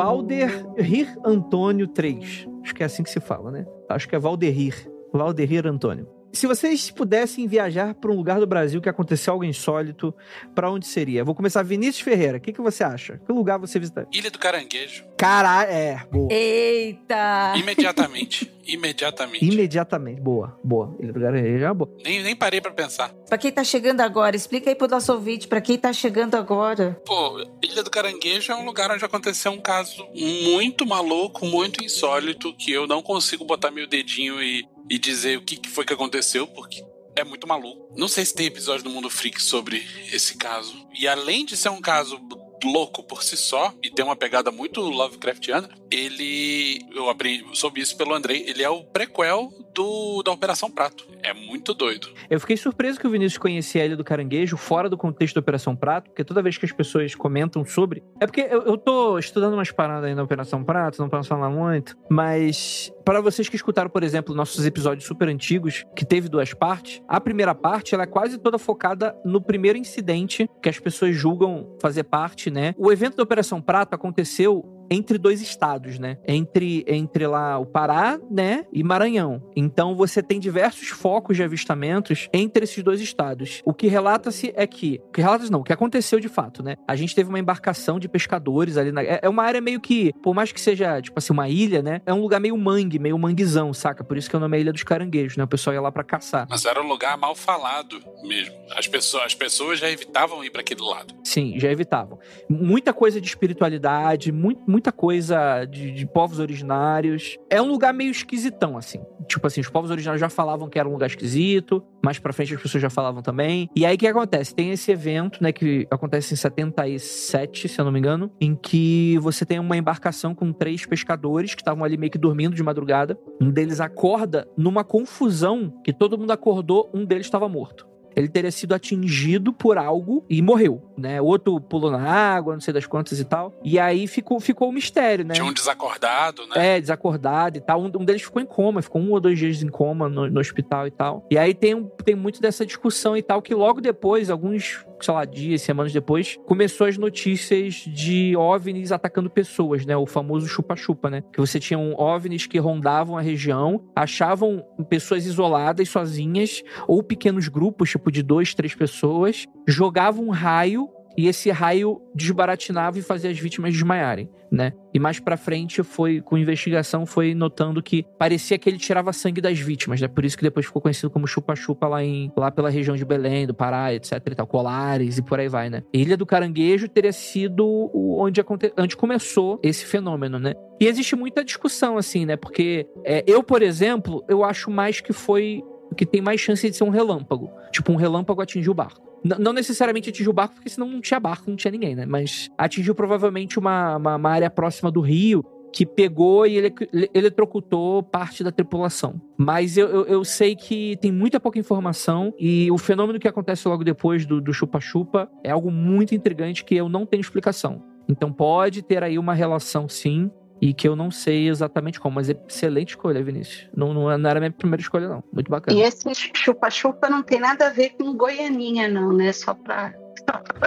Valderir 0.02 1.18
Antônio 1.22 1.86
3. 1.86 2.48
Acho 2.62 2.74
que 2.74 2.82
é 2.82 2.86
assim 2.86 3.02
que 3.02 3.10
se 3.10 3.20
fala, 3.20 3.50
né? 3.50 3.66
Acho 3.86 4.08
que 4.08 4.16
é 4.16 4.18
Valderir. 4.18 4.90
Valderir 5.12 5.66
Antônio. 5.66 6.08
Se 6.32 6.46
vocês 6.46 6.90
pudessem 6.90 7.46
viajar 7.46 7.94
para 7.94 8.10
um 8.10 8.14
lugar 8.14 8.38
do 8.38 8.46
Brasil 8.46 8.80
que 8.80 8.88
aconteceu 8.88 9.32
algo 9.32 9.44
insólito, 9.44 10.14
para 10.54 10.70
onde 10.70 10.86
seria? 10.86 11.24
Vou 11.24 11.34
começar. 11.34 11.62
Vinícius 11.62 12.00
Ferreira, 12.00 12.38
o 12.38 12.40
que, 12.40 12.52
que 12.52 12.60
você 12.60 12.84
acha? 12.84 13.18
Que 13.26 13.32
lugar 13.32 13.58
você 13.58 13.78
visitaria? 13.78 14.08
Ilha 14.12 14.30
do 14.30 14.38
Caranguejo. 14.38 15.04
Caralho, 15.16 15.70
é, 15.70 16.06
boa. 16.10 16.32
Eita! 16.32 17.54
Imediatamente. 17.56 18.50
Imediatamente. 18.64 19.44
Imediatamente. 19.44 20.20
Boa, 20.20 20.56
boa. 20.62 20.96
Ilha 21.00 21.12
do 21.12 21.20
Caranguejo 21.20 21.64
é 21.64 21.68
uma 21.68 21.74
boa. 21.74 21.90
Nem, 22.04 22.22
nem 22.22 22.36
parei 22.36 22.60
pra 22.60 22.70
pensar. 22.70 23.12
Pra 23.28 23.36
quem 23.36 23.50
tá 23.50 23.64
chegando 23.64 24.00
agora, 24.00 24.36
explica 24.36 24.70
aí 24.70 24.76
pro 24.76 24.86
nosso 24.86 25.12
ouvinte, 25.12 25.48
pra 25.48 25.60
quem 25.60 25.76
tá 25.76 25.92
chegando 25.92 26.36
agora. 26.36 27.00
Pô, 27.04 27.44
Ilha 27.62 27.82
do 27.82 27.90
Caranguejo 27.90 28.52
é 28.52 28.56
um 28.56 28.64
lugar 28.64 28.90
onde 28.92 29.04
aconteceu 29.04 29.50
um 29.50 29.60
caso 29.60 30.06
muito 30.14 30.86
maluco, 30.86 31.44
muito 31.44 31.84
insólito, 31.84 32.54
que 32.54 32.70
eu 32.70 32.86
não 32.86 33.02
consigo 33.02 33.44
botar 33.44 33.70
meu 33.72 33.88
dedinho 33.88 34.40
e, 34.40 34.64
e 34.90 34.98
dizer 34.98 35.38
o 35.38 35.42
que, 35.42 35.68
foi 35.68 35.84
que 35.84 35.92
aconteceu, 35.92 36.48
porque 36.48 36.84
é 37.14 37.22
muito 37.22 37.46
maluco. 37.46 37.94
Não 37.96 38.08
sei 38.08 38.24
se 38.24 38.34
tem 38.34 38.46
episódio 38.46 38.82
do 38.84 38.90
Mundo 38.90 39.08
Freak 39.08 39.40
sobre 39.40 39.86
esse 40.12 40.36
caso. 40.36 40.74
E 40.98 41.06
além 41.06 41.46
de 41.46 41.56
ser 41.56 41.68
um 41.68 41.80
caso 41.80 42.20
louco 42.64 43.02
por 43.02 43.22
si 43.22 43.36
só 43.36 43.72
e 43.82 43.90
tem 43.90 44.04
uma 44.04 44.16
pegada 44.16 44.50
muito 44.50 44.80
Lovecraftiana, 44.80 45.70
ele 45.90 46.86
eu 46.94 47.08
aprendi, 47.08 47.44
soube 47.52 47.80
isso 47.80 47.96
pelo 47.96 48.14
Andrei, 48.14 48.44
ele 48.46 48.62
é 48.62 48.70
o 48.70 48.84
prequel 48.84 49.50
do 49.74 50.22
da 50.22 50.32
Operação 50.32 50.70
Prato. 50.70 51.06
É 51.22 51.32
muito 51.32 51.74
doido. 51.74 52.08
Eu 52.28 52.40
fiquei 52.40 52.56
surpreso 52.56 52.98
que 52.98 53.06
o 53.06 53.10
Vinícius 53.10 53.38
conhecia 53.38 53.84
Ilha 53.84 53.96
do 53.96 54.04
Caranguejo 54.04 54.56
fora 54.56 54.88
do 54.88 54.96
contexto 54.96 55.34
da 55.34 55.40
Operação 55.40 55.76
Prato, 55.76 56.10
porque 56.10 56.24
toda 56.24 56.42
vez 56.42 56.56
que 56.56 56.64
as 56.64 56.72
pessoas 56.72 57.14
comentam 57.14 57.64
sobre. 57.64 58.02
É 58.20 58.26
porque 58.26 58.40
eu, 58.40 58.62
eu 58.62 58.78
tô 58.78 59.18
estudando 59.18 59.54
umas 59.54 59.70
paradas 59.70 60.04
aí 60.04 60.14
na 60.14 60.22
Operação 60.22 60.64
Prato, 60.64 61.00
não 61.00 61.08
posso 61.08 61.28
falar 61.28 61.50
muito, 61.50 61.96
mas 62.08 62.92
para 63.04 63.20
vocês 63.20 63.48
que 63.48 63.56
escutaram, 63.56 63.90
por 63.90 64.02
exemplo, 64.02 64.34
nossos 64.34 64.64
episódios 64.64 65.06
super 65.06 65.28
antigos, 65.28 65.84
que 65.96 66.04
teve 66.04 66.28
duas 66.28 66.54
partes, 66.54 67.02
a 67.08 67.20
primeira 67.20 67.54
parte 67.54 67.94
ela 67.94 68.04
é 68.04 68.06
quase 68.06 68.38
toda 68.38 68.58
focada 68.58 69.16
no 69.24 69.40
primeiro 69.40 69.78
incidente 69.78 70.48
que 70.62 70.68
as 70.68 70.78
pessoas 70.78 71.14
julgam 71.14 71.76
fazer 71.80 72.04
parte, 72.04 72.50
né? 72.50 72.74
O 72.78 72.90
evento 72.92 73.16
da 73.16 73.22
Operação 73.22 73.60
Prato 73.60 73.94
aconteceu 73.94 74.79
entre 74.90 75.16
dois 75.16 75.40
estados, 75.40 75.98
né? 75.98 76.18
Entre, 76.26 76.84
entre 76.86 77.26
lá 77.26 77.58
o 77.58 77.66
Pará, 77.66 78.18
né? 78.30 78.66
E 78.72 78.82
Maranhão. 78.82 79.42
Então 79.54 79.94
você 79.94 80.22
tem 80.22 80.40
diversos 80.40 80.88
focos 80.88 81.36
de 81.36 81.42
avistamentos 81.42 82.28
entre 82.32 82.64
esses 82.64 82.82
dois 82.82 83.00
estados. 83.00 83.62
O 83.64 83.72
que 83.72 83.86
relata-se 83.86 84.52
é 84.56 84.66
que. 84.66 85.00
O 85.08 85.12
que 85.12 85.20
relata-se 85.20 85.50
não, 85.50 85.60
o 85.60 85.64
que 85.64 85.72
aconteceu 85.72 86.18
de 86.18 86.28
fato, 86.28 86.62
né? 86.62 86.76
A 86.86 86.96
gente 86.96 87.14
teve 87.14 87.28
uma 87.28 87.38
embarcação 87.38 87.98
de 87.98 88.08
pescadores 88.08 88.76
ali 88.76 88.90
na. 88.90 89.02
É 89.02 89.20
é 89.22 89.28
uma 89.28 89.42
área 89.44 89.60
meio 89.60 89.80
que, 89.80 90.12
por 90.22 90.34
mais 90.34 90.50
que 90.50 90.60
seja, 90.60 91.00
tipo 91.00 91.18
assim, 91.18 91.32
uma 91.32 91.48
ilha, 91.48 91.82
né? 91.82 92.00
É 92.04 92.12
um 92.12 92.20
lugar 92.20 92.40
meio 92.40 92.56
mangue, 92.56 92.98
meio 92.98 93.18
manguezão, 93.18 93.72
saca? 93.72 94.02
Por 94.02 94.16
isso 94.16 94.28
que 94.28 94.36
o 94.36 94.40
nome 94.40 94.56
é 94.56 94.60
Ilha 94.60 94.72
dos 94.72 94.82
Caranguejos, 94.82 95.36
né? 95.36 95.44
O 95.44 95.48
pessoal 95.48 95.74
ia 95.74 95.80
lá 95.80 95.92
pra 95.92 96.02
caçar. 96.02 96.46
Mas 96.48 96.64
era 96.64 96.82
um 96.82 96.88
lugar 96.88 97.16
mal 97.16 97.34
falado 97.34 98.00
mesmo. 98.22 98.54
As 98.76 98.86
pessoas, 98.86 99.24
as 99.24 99.34
pessoas 99.34 99.78
já 99.78 99.90
evitavam 99.90 100.42
ir 100.44 100.50
para 100.50 100.60
aquele 100.60 100.82
lado. 100.82 101.14
Sim, 101.24 101.58
já 101.58 101.70
evitavam. 101.70 102.18
Muita 102.48 102.92
coisa 102.92 103.20
de 103.20 103.28
espiritualidade, 103.28 104.32
muito, 104.32 104.62
muita 104.80 104.90
coisa 104.90 105.66
de, 105.66 105.92
de 105.92 106.06
povos 106.06 106.38
originários. 106.38 107.36
É 107.50 107.60
um 107.60 107.68
lugar 107.68 107.92
meio 107.92 108.10
esquisitão, 108.10 108.78
assim. 108.78 108.98
Tipo 109.28 109.46
assim, 109.46 109.60
os 109.60 109.68
povos 109.68 109.90
originários 109.90 110.20
já 110.20 110.30
falavam 110.30 110.70
que 110.70 110.78
era 110.78 110.88
um 110.88 110.92
lugar 110.92 111.06
esquisito, 111.06 111.84
mais 112.02 112.18
pra 112.18 112.32
frente 112.32 112.54
as 112.54 112.62
pessoas 112.62 112.80
já 112.80 112.88
falavam 112.88 113.20
também. 113.20 113.68
E 113.76 113.84
aí 113.84 113.94
o 113.94 113.98
que 113.98 114.06
acontece? 114.06 114.54
Tem 114.54 114.70
esse 114.70 114.90
evento, 114.90 115.42
né, 115.42 115.52
que 115.52 115.86
acontece 115.90 116.32
em 116.32 116.36
77, 116.36 117.68
se 117.68 117.78
eu 117.78 117.84
não 117.84 117.92
me 117.92 117.98
engano, 117.98 118.32
em 118.40 118.54
que 118.54 119.18
você 119.18 119.44
tem 119.44 119.58
uma 119.58 119.76
embarcação 119.76 120.34
com 120.34 120.50
três 120.50 120.86
pescadores 120.86 121.54
que 121.54 121.60
estavam 121.60 121.84
ali 121.84 121.98
meio 121.98 122.10
que 122.10 122.18
dormindo 122.18 122.56
de 122.56 122.62
madrugada. 122.62 123.18
Um 123.38 123.50
deles 123.50 123.80
acorda 123.80 124.48
numa 124.56 124.82
confusão 124.82 125.70
que 125.84 125.92
todo 125.92 126.16
mundo 126.16 126.30
acordou, 126.30 126.90
um 126.94 127.04
deles 127.04 127.26
estava 127.26 127.46
morto 127.48 127.89
ele 128.16 128.28
teria 128.28 128.50
sido 128.50 128.74
atingido 128.74 129.52
por 129.52 129.78
algo 129.78 130.24
e 130.28 130.42
morreu, 130.42 130.82
né? 130.96 131.20
Outro 131.20 131.60
pulou 131.60 131.90
na 131.90 132.02
água, 132.02 132.54
não 132.54 132.60
sei 132.60 132.74
das 132.74 132.86
quantas 132.86 133.18
e 133.20 133.24
tal. 133.24 133.52
E 133.64 133.78
aí 133.78 134.06
ficou, 134.06 134.38
ficou 134.40 134.68
o 134.68 134.72
mistério, 134.72 135.24
né? 135.24 135.34
Tinha 135.34 135.44
um 135.46 135.52
desacordado, 135.52 136.46
né? 136.48 136.76
É, 136.76 136.80
desacordado 136.80 137.56
e 137.56 137.60
tal. 137.60 137.80
Um, 137.82 137.86
um 138.00 138.04
deles 138.04 138.22
ficou 138.22 138.42
em 138.42 138.46
coma, 138.46 138.82
ficou 138.82 139.00
um 139.00 139.10
ou 139.12 139.20
dois 139.20 139.38
dias 139.38 139.62
em 139.62 139.68
coma 139.68 140.08
no, 140.08 140.28
no 140.28 140.40
hospital 140.40 140.86
e 140.86 140.90
tal. 140.90 141.26
E 141.30 141.38
aí 141.38 141.54
tem, 141.54 141.74
um- 141.74 141.88
tem 142.04 142.14
muito 142.14 142.40
dessa 142.40 142.66
discussão 142.66 143.16
e 143.16 143.22
tal, 143.22 143.40
que 143.40 143.54
logo 143.54 143.80
depois, 143.80 144.30
alguns, 144.30 144.84
sei 145.04 145.14
lá, 145.14 145.24
dias, 145.24 145.62
semanas 145.62 145.92
depois, 145.92 146.38
começou 146.46 146.86
as 146.86 146.96
notícias 146.96 147.74
de 147.74 148.36
OVNIs 148.36 148.92
atacando 148.92 149.30
pessoas, 149.30 149.84
né? 149.84 149.96
O 149.96 150.06
famoso 150.06 150.46
chupa-chupa, 150.46 151.10
né? 151.10 151.22
Que 151.32 151.40
você 151.40 151.58
tinha 151.58 151.78
um 151.78 151.98
OVNIs 151.98 152.46
que 152.46 152.58
rondavam 152.58 153.16
a 153.16 153.20
região, 153.20 153.84
achavam 153.94 154.64
pessoas 154.88 155.26
isoladas, 155.26 155.88
sozinhas, 155.88 156.62
ou 156.86 157.02
pequenos 157.02 157.48
grupos, 157.48 157.90
tipo 157.90 158.10
de 158.10 158.22
dois, 158.22 158.54
três 158.54 158.74
pessoas, 158.74 159.46
jogavam 159.66 160.26
um 160.26 160.30
raio 160.30 160.88
e 161.16 161.28
esse 161.28 161.50
raio 161.50 162.00
desbaratinava 162.14 162.98
e 162.98 163.02
fazia 163.02 163.30
as 163.30 163.38
vítimas 163.38 163.72
desmaiarem, 163.72 164.28
né? 164.50 164.72
E 164.92 164.98
mais 164.98 165.20
pra 165.20 165.36
frente 165.36 165.82
foi 165.82 166.20
com 166.20 166.36
investigação 166.36 167.06
foi 167.06 167.34
notando 167.34 167.82
que 167.82 168.04
parecia 168.18 168.58
que 168.58 168.68
ele 168.68 168.78
tirava 168.78 169.12
sangue 169.12 169.40
das 169.40 169.58
vítimas, 169.58 170.00
né? 170.00 170.08
Por 170.08 170.24
isso 170.24 170.36
que 170.36 170.42
depois 170.42 170.66
ficou 170.66 170.82
conhecido 170.82 171.10
como 171.10 171.26
chupa-chupa 171.26 171.86
lá 171.86 172.02
em 172.02 172.32
lá 172.36 172.50
pela 172.50 172.70
região 172.70 172.96
de 172.96 173.04
Belém, 173.04 173.46
do 173.46 173.54
Pará, 173.54 173.92
etc 173.94 174.12
e 174.26 174.34
tal, 174.34 174.46
Colares 174.46 175.18
e 175.18 175.22
por 175.22 175.38
aí 175.38 175.48
vai, 175.48 175.70
né? 175.70 175.82
Ilha 175.92 176.16
do 176.16 176.26
Caranguejo 176.26 176.88
teria 176.88 177.12
sido 177.12 177.90
onde 177.94 178.40
aconte... 178.40 178.72
onde 178.76 178.96
começou 178.96 179.60
esse 179.62 179.84
fenômeno, 179.84 180.38
né? 180.38 180.54
E 180.80 180.86
existe 180.86 181.14
muita 181.14 181.44
discussão 181.44 181.98
assim, 181.98 182.24
né? 182.24 182.36
Porque 182.36 182.86
é, 183.04 183.22
eu, 183.26 183.42
por 183.42 183.62
exemplo, 183.62 184.24
eu 184.28 184.44
acho 184.44 184.70
mais 184.70 185.00
que 185.00 185.12
foi 185.12 185.62
que 185.96 186.06
tem 186.06 186.20
mais 186.20 186.40
chance 186.40 186.68
de 186.68 186.76
ser 186.76 186.84
um 186.84 186.88
relâmpago. 186.88 187.50
Tipo, 187.72 187.92
um 187.92 187.96
relâmpago 187.96 188.40
atingiu 188.40 188.72
o 188.72 188.74
barco. 188.74 189.09
N- 189.24 189.36
não 189.38 189.52
necessariamente 189.52 190.08
atingiu 190.10 190.30
o 190.30 190.34
barco, 190.34 190.54
porque 190.54 190.68
senão 190.70 190.88
não 190.88 191.00
tinha 191.00 191.20
barco, 191.20 191.48
não 191.50 191.56
tinha 191.56 191.70
ninguém, 191.70 191.94
né? 191.94 192.06
Mas 192.06 192.48
atingiu 192.56 192.94
provavelmente 192.94 193.58
uma, 193.58 193.96
uma, 193.96 194.16
uma 194.16 194.30
área 194.30 194.50
próxima 194.50 194.90
do 194.90 195.00
rio 195.00 195.44
que 195.72 195.86
pegou 195.86 196.46
e 196.46 196.56
ele, 196.56 196.74
ele- 196.92 197.10
eletrocutou 197.14 198.02
parte 198.02 198.42
da 198.42 198.50
tripulação. 198.50 199.20
Mas 199.38 199.76
eu, 199.76 199.88
eu, 199.88 200.04
eu 200.06 200.24
sei 200.24 200.56
que 200.56 200.96
tem 201.00 201.12
muita 201.12 201.38
pouca 201.38 201.58
informação 201.60 202.34
e 202.38 202.68
o 202.72 202.76
fenômeno 202.78 203.20
que 203.20 203.28
acontece 203.28 203.68
logo 203.68 203.84
depois 203.84 204.26
do 204.26 204.52
chupa-chupa 204.52 205.30
é 205.44 205.50
algo 205.50 205.70
muito 205.70 206.12
intrigante 206.14 206.64
que 206.64 206.74
eu 206.74 206.88
não 206.88 207.06
tenho 207.06 207.20
explicação. 207.20 207.82
Então 208.08 208.32
pode 208.32 208.82
ter 208.82 209.04
aí 209.04 209.16
uma 209.16 209.32
relação 209.34 209.88
sim, 209.88 210.28
e 210.60 210.74
que 210.74 210.86
eu 210.86 210.94
não 210.94 211.10
sei 211.10 211.48
exatamente 211.48 211.98
como, 211.98 212.16
mas 212.16 212.28
é 212.28 212.36
excelente 212.46 212.90
escolha, 212.90 213.22
Vinícius. 213.22 213.68
Não, 213.74 213.94
não, 213.94 214.18
não 214.18 214.30
era 214.30 214.38
a 214.38 214.40
minha 214.40 214.50
primeira 214.50 214.82
escolha, 214.82 215.08
não. 215.08 215.24
Muito 215.32 215.50
bacana. 215.50 215.78
E 215.78 215.82
esse 215.82 216.06
chupa-chupa 216.34 217.08
não 217.08 217.22
tem 217.22 217.40
nada 217.40 217.68
a 217.68 217.70
ver 217.70 217.90
com 217.90 218.14
Goianinha, 218.14 218.86
não, 218.88 219.12
né? 219.12 219.32
Só 219.32 219.54
pra. 219.54 219.94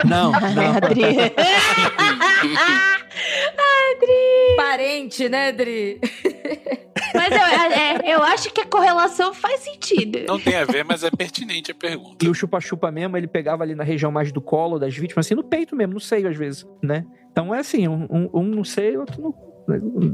Não, 0.06 0.32
não. 0.56 0.73
Adri. 3.93 4.56
Parente, 4.58 5.29
né, 5.29 5.51
Dri? 5.51 6.01
Mas 7.13 7.32
eu, 7.32 7.38
é, 7.38 8.15
eu 8.15 8.23
acho 8.23 8.51
que 8.51 8.62
a 8.62 8.65
correlação 8.65 9.36
faz 9.36 9.60
sentido. 9.60 10.19
Não 10.27 10.39
tem 10.39 10.56
a 10.56 10.65
ver, 10.65 10.84
mas 10.84 11.03
é 11.03 11.12
pertinente 11.12 11.69
a 11.71 11.75
pergunta. 11.75 12.25
E 12.25 12.27
o 12.27 12.34
chupa-chupa 12.34 12.91
mesmo, 12.91 13.15
ele 13.15 13.27
pegava 13.27 13.62
ali 13.62 13.75
na 13.75 13.84
região 13.84 14.12
mais 14.12 14.32
do 14.32 14.41
colo 14.41 14.79
das 14.79 14.95
vítimas, 14.95 15.27
assim, 15.27 15.36
no 15.36 15.43
peito 15.43 15.75
mesmo, 15.75 15.93
no 15.93 15.99
seio 15.99 16.27
às 16.27 16.36
vezes, 16.36 16.65
né? 16.82 17.06
Então 17.32 17.53
é 17.53 17.60
assim, 17.60 17.88
um, 17.88 18.08
um, 18.10 18.29
um 18.34 18.43
no 18.43 18.65
seio, 18.65 19.01
outro 19.01 19.21
no 19.21 19.53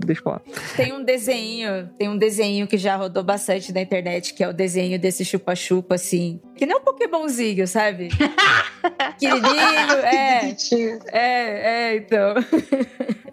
Deixa 0.05 0.19
eu 0.19 0.23
falar. 0.23 0.41
Tem 0.75 0.93
um 0.93 1.03
desenho, 1.03 1.89
tem 1.97 2.09
um 2.09 2.17
desenho 2.17 2.67
que 2.67 2.77
já 2.77 2.95
rodou 2.95 3.23
bastante 3.23 3.73
na 3.73 3.81
internet, 3.81 4.33
que 4.33 4.43
é 4.43 4.49
o 4.49 4.53
desenho 4.53 4.99
desse 4.99 5.25
chupa-chupa, 5.25 5.95
assim. 5.95 6.39
Que 6.55 6.65
nem 6.65 6.75
um 6.75 6.81
Pokémonzinho, 6.81 7.67
sabe? 7.67 8.09
Pequenininho, 9.19 9.91
é. 10.03 10.55
É, 11.12 11.91
é, 11.91 11.95
então. 11.97 12.35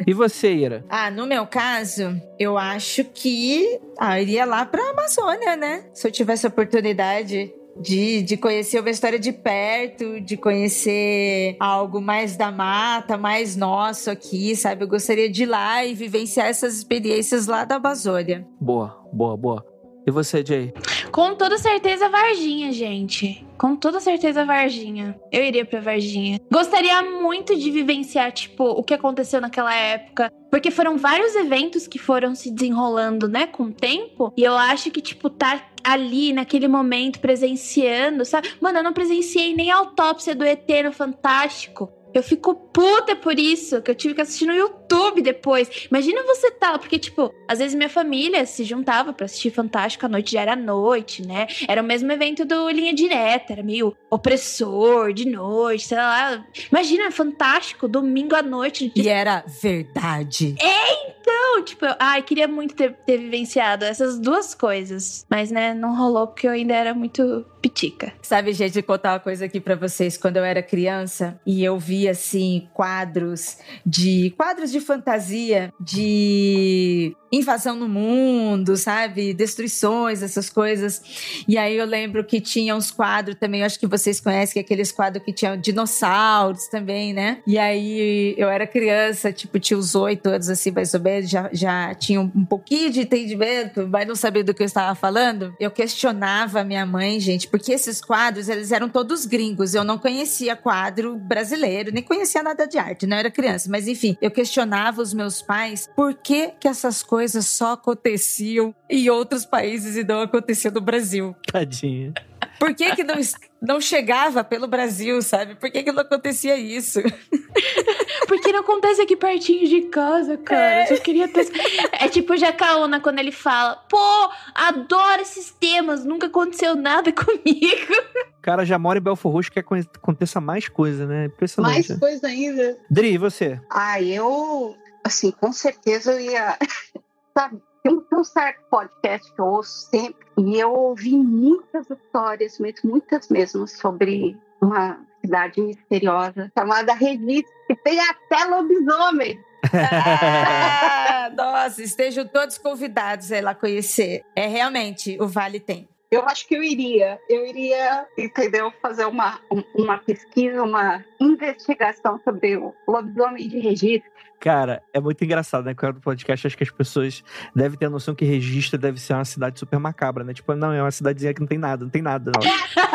E 0.06 0.12
você, 0.12 0.54
Ira? 0.54 0.84
Ah, 0.88 1.10
no 1.10 1.26
meu 1.26 1.46
caso, 1.46 2.20
eu 2.38 2.56
acho 2.56 3.04
que 3.04 3.80
ah, 3.98 4.18
eu 4.18 4.22
iria 4.22 4.44
lá 4.44 4.64
pra 4.64 4.90
Amazônia, 4.90 5.56
né? 5.56 5.84
Se 5.92 6.06
eu 6.06 6.12
tivesse 6.12 6.46
a 6.46 6.48
oportunidade 6.48 7.52
de, 7.80 8.22
de 8.22 8.36
conhecer 8.36 8.80
uma 8.80 8.90
história 8.90 9.18
de 9.18 9.32
perto, 9.32 10.20
de 10.20 10.36
conhecer 10.36 11.56
algo 11.60 12.00
mais 12.00 12.36
da 12.36 12.50
mata, 12.50 13.16
mais 13.16 13.56
nosso 13.56 14.10
aqui, 14.10 14.54
sabe? 14.56 14.84
Eu 14.84 14.88
gostaria 14.88 15.30
de 15.30 15.44
ir 15.44 15.46
lá 15.46 15.84
e 15.84 15.94
vivenciar 15.94 16.46
essas 16.46 16.76
experiências 16.76 17.46
lá 17.46 17.64
da 17.64 17.76
Amazônia. 17.76 18.46
Boa, 18.60 19.00
boa, 19.12 19.36
boa. 19.36 19.76
E 20.06 20.10
você, 20.12 20.44
Jay? 20.46 20.72
Com 21.10 21.34
toda 21.34 21.58
certeza, 21.58 22.08
Varginha, 22.08 22.70
gente. 22.70 23.44
Com 23.58 23.74
toda 23.74 23.98
certeza, 23.98 24.44
Varginha. 24.44 25.18
Eu 25.32 25.42
iria 25.42 25.64
pra 25.64 25.80
Varginha. 25.80 26.38
Gostaria 26.48 27.02
muito 27.02 27.56
de 27.56 27.72
vivenciar, 27.72 28.30
tipo, 28.30 28.64
o 28.64 28.84
que 28.84 28.94
aconteceu 28.94 29.40
naquela 29.40 29.74
época. 29.74 30.30
Porque 30.48 30.70
foram 30.70 30.96
vários 30.96 31.34
eventos 31.34 31.88
que 31.88 31.98
foram 31.98 32.36
se 32.36 32.52
desenrolando, 32.52 33.26
né, 33.26 33.48
com 33.48 33.64
o 33.64 33.72
tempo. 33.72 34.32
E 34.36 34.44
eu 34.44 34.54
acho 34.56 34.92
que, 34.92 35.00
tipo, 35.00 35.28
tá 35.28 35.60
ali 35.86 36.32
naquele 36.32 36.66
momento 36.66 37.20
presenciando, 37.20 38.24
sabe? 38.24 38.52
Mano, 38.60 38.80
eu 38.80 38.82
não 38.82 38.92
presenciei 38.92 39.54
nem 39.54 39.70
a 39.70 39.76
autópsia 39.76 40.34
do 40.34 40.44
ET 40.44 40.68
no 40.84 40.92
Fantástico. 40.92 41.95
Eu 42.18 42.22
fico 42.22 42.54
puta 42.54 43.14
por 43.14 43.38
isso, 43.38 43.82
que 43.82 43.90
eu 43.90 43.94
tive 43.94 44.14
que 44.14 44.22
assistir 44.22 44.46
no 44.46 44.54
YouTube 44.54 45.20
depois. 45.20 45.86
Imagina 45.90 46.22
você 46.22 46.50
tá 46.50 46.78
porque, 46.78 46.98
tipo, 46.98 47.30
às 47.46 47.58
vezes 47.58 47.74
minha 47.74 47.90
família 47.90 48.46
se 48.46 48.64
juntava 48.64 49.12
para 49.12 49.26
assistir 49.26 49.50
Fantástico, 49.50 50.04
a 50.04 50.08
noite 50.08 50.32
já 50.32 50.42
era 50.42 50.56
noite, 50.56 51.26
né? 51.26 51.46
Era 51.68 51.82
o 51.82 51.84
mesmo 51.84 52.10
evento 52.10 52.44
do 52.44 52.68
Linha 52.70 52.92
Direta, 52.92 53.52
era 53.52 53.62
meio 53.62 53.94
opressor 54.10 55.12
de 55.12 55.28
noite, 55.28 55.86
sei 55.86 55.98
lá. 55.98 56.44
Imagina, 56.70 57.10
Fantástico, 57.10 57.86
domingo 57.86 58.34
à 58.34 58.42
noite. 58.42 58.92
E 58.94 59.08
era 59.08 59.44
verdade. 59.60 60.54
É, 60.60 61.10
então, 61.10 61.64
tipo, 61.64 61.84
eu, 61.84 61.94
ai, 61.98 62.22
queria 62.22 62.46
muito 62.46 62.74
ter, 62.74 62.94
ter 63.04 63.18
vivenciado 63.18 63.84
essas 63.84 64.18
duas 64.18 64.54
coisas. 64.54 65.26
Mas, 65.28 65.50
né, 65.50 65.74
não 65.74 65.96
rolou 65.96 66.26
porque 66.26 66.46
eu 66.46 66.52
ainda 66.52 66.74
era 66.74 66.94
muito 66.94 67.44
pitica. 67.60 68.12
Sabe, 68.22 68.52
gente, 68.52 68.80
contar 68.82 69.14
uma 69.14 69.20
coisa 69.20 69.46
aqui 69.46 69.60
para 69.60 69.74
vocês. 69.74 70.16
Quando 70.16 70.36
eu 70.36 70.44
era 70.44 70.62
criança 70.62 71.40
e 71.44 71.64
eu 71.64 71.78
assim, 72.08 72.68
quadros 72.74 73.58
de. 73.84 74.34
quadros 74.36 74.70
de 74.70 74.80
fantasia, 74.80 75.72
de 75.80 77.14
invasão 77.32 77.76
no 77.76 77.88
mundo, 77.88 78.76
sabe? 78.76 79.34
Destruições, 79.34 80.22
essas 80.22 80.48
coisas. 80.48 81.02
E 81.46 81.58
aí 81.58 81.76
eu 81.76 81.84
lembro 81.84 82.24
que 82.24 82.40
tinha 82.40 82.74
uns 82.74 82.90
quadros 82.90 83.36
também, 83.38 83.64
acho 83.64 83.78
que 83.78 83.86
vocês 83.86 84.20
conhecem, 84.20 84.54
que 84.54 84.58
é 84.58 84.62
aqueles 84.62 84.92
quadros 84.92 85.24
que 85.24 85.32
tinham 85.32 85.56
dinossauros 85.56 86.68
também, 86.68 87.12
né? 87.12 87.38
E 87.46 87.58
aí 87.58 88.34
eu 88.36 88.48
era 88.48 88.66
criança, 88.66 89.32
tipo, 89.32 89.58
tinha 89.58 89.78
os 89.78 89.94
oito 89.94 90.28
anos, 90.28 90.48
assim, 90.48 90.70
mais 90.70 90.94
ou 90.94 91.00
menos, 91.00 91.30
já, 91.30 91.48
já 91.52 91.94
tinha 91.94 92.20
um 92.20 92.44
pouquinho 92.44 92.90
de 92.90 93.00
entendimento, 93.00 93.86
mas 93.88 94.06
não 94.06 94.14
sabia 94.14 94.44
do 94.44 94.54
que 94.54 94.62
eu 94.62 94.66
estava 94.66 94.94
falando. 94.94 95.54
Eu 95.58 95.70
questionava 95.70 96.60
a 96.60 96.64
minha 96.64 96.86
mãe, 96.86 97.18
gente, 97.20 97.48
porque 97.48 97.72
esses 97.72 98.00
quadros, 98.00 98.48
eles 98.48 98.72
eram 98.72 98.88
todos 98.88 99.26
gringos. 99.26 99.74
Eu 99.74 99.84
não 99.84 99.98
conhecia 99.98 100.56
quadro 100.56 101.16
brasileiro, 101.16 101.92
nem 101.96 102.04
conhecia 102.04 102.42
nada 102.42 102.66
de 102.66 102.76
arte, 102.76 103.06
não 103.06 103.16
era 103.16 103.30
criança. 103.30 103.70
Mas 103.70 103.88
enfim, 103.88 104.18
eu 104.20 104.30
questionava 104.30 105.00
os 105.00 105.14
meus 105.14 105.40
pais 105.40 105.88
por 105.96 106.12
que 106.12 106.48
que 106.60 106.68
essas 106.68 107.02
coisas 107.02 107.46
só 107.46 107.72
aconteciam 107.72 108.74
em 108.88 109.08
outros 109.08 109.46
países 109.46 109.96
e 109.96 110.04
não 110.04 110.20
aconteciam 110.20 110.74
no 110.74 110.80
Brasil. 110.82 111.34
Tadinha. 111.50 112.12
Por 112.58 112.74
que 112.74 112.94
que 112.96 113.02
não, 113.02 113.14
não 113.62 113.80
chegava 113.80 114.44
pelo 114.44 114.68
Brasil, 114.68 115.22
sabe? 115.22 115.54
Por 115.54 115.70
que 115.70 115.82
que 115.82 115.92
não 115.92 116.02
acontecia 116.02 116.58
isso? 116.58 117.00
Porque 118.26 118.52
não 118.52 118.60
acontece 118.60 119.00
aqui 119.00 119.16
pertinho 119.16 119.66
de 119.68 119.82
casa, 119.82 120.36
cara. 120.36 120.84
É. 120.84 120.92
Eu 120.92 121.00
queria 121.00 121.28
ter. 121.28 121.46
É 121.92 122.08
tipo 122.08 122.32
o 122.32 122.36
Jacaúna 122.36 123.00
quando 123.00 123.18
ele 123.18 123.32
fala: 123.32 123.76
pô, 123.88 124.30
adoro 124.54 125.22
esses 125.22 125.50
temas, 125.50 126.04
nunca 126.04 126.26
aconteceu 126.26 126.74
nada 126.74 127.12
comigo. 127.12 127.92
O 128.38 128.42
cara 128.42 128.64
já 128.64 128.78
mora 128.78 128.98
em 128.98 129.02
Belfor 129.02 129.32
Roxo, 129.32 129.50
quer 129.50 129.62
que 129.62 129.74
aconteça 129.96 130.40
mais 130.40 130.68
coisa, 130.68 131.06
né? 131.06 131.26
Impressionante. 131.26 131.74
Mais 131.74 131.88
né? 131.88 131.96
coisa 131.98 132.26
ainda. 132.26 132.78
Dri, 132.90 133.12
e 133.14 133.18
você? 133.18 133.60
Ah, 133.70 134.00
eu, 134.00 134.76
assim, 135.04 135.30
com 135.30 135.52
certeza 135.52 136.12
eu 136.12 136.20
ia. 136.20 136.56
Sabe, 137.36 137.60
tem 137.82 137.92
um, 137.92 138.00
tem 138.00 138.18
um 138.18 138.24
certo 138.24 138.62
podcast 138.70 139.32
que 139.32 139.40
eu 139.40 139.44
ouço 139.44 139.88
sempre, 139.90 140.26
e 140.38 140.58
eu 140.58 140.72
ouvi 140.72 141.16
muitas 141.16 141.88
histórias, 141.88 142.58
muitas 142.82 143.28
mesmo, 143.28 143.68
sobre 143.68 144.36
uma 144.60 145.05
cidade 145.26 145.60
misteriosa 145.60 146.50
chamada 146.56 146.94
Registro, 146.94 147.52
que 147.66 147.74
tem 147.74 147.98
até 148.00 148.44
lobisomem. 148.44 149.38
Ah, 149.72 151.30
nossa, 151.36 151.82
estejam 151.82 152.26
todos 152.26 152.56
convidados 152.56 153.32
a 153.32 153.38
ir 153.38 153.40
lá 153.42 153.54
conhecer. 153.54 154.22
É 154.34 154.46
realmente, 154.46 155.16
o 155.20 155.26
Vale 155.26 155.60
tem. 155.60 155.88
Eu 156.16 156.26
acho 156.26 156.48
que 156.48 156.56
eu 156.56 156.62
iria. 156.62 157.18
Eu 157.28 157.46
iria, 157.46 158.06
entendeu? 158.16 158.72
Fazer 158.80 159.04
uma, 159.04 159.38
uma 159.74 159.98
pesquisa, 159.98 160.62
uma 160.62 161.04
investigação 161.20 162.20
sobre 162.24 162.56
o 162.56 162.74
lobisomem 162.88 163.48
de 163.48 163.58
registro. 163.58 164.10
Cara, 164.40 164.82
é 164.92 165.00
muito 165.00 165.22
engraçado, 165.24 165.64
né? 165.64 165.74
Quando 165.74 165.96
o 165.96 166.00
podcast, 166.00 166.46
acho 166.46 166.56
que 166.56 166.62
as 166.62 166.70
pessoas 166.70 167.24
devem 167.54 167.78
ter 167.78 167.86
a 167.86 167.90
noção 167.90 168.14
que 168.14 168.24
registro 168.24 168.78
deve 168.78 169.00
ser 169.00 169.14
uma 169.14 169.24
cidade 169.24 169.58
super 169.58 169.78
macabra, 169.78 170.24
né? 170.24 170.32
Tipo, 170.34 170.54
não, 170.54 170.72
é 170.72 170.82
uma 170.82 170.90
cidadezinha 170.90 171.34
que 171.34 171.40
não 171.40 171.46
tem 171.46 171.58
nada, 171.58 171.84
não 171.84 171.90
tem 171.90 172.02
nada. 172.02 172.32
Não. 172.34 172.42
É 172.42 172.52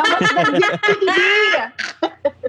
uma 0.08 0.28
cidadezinha. 0.28 1.72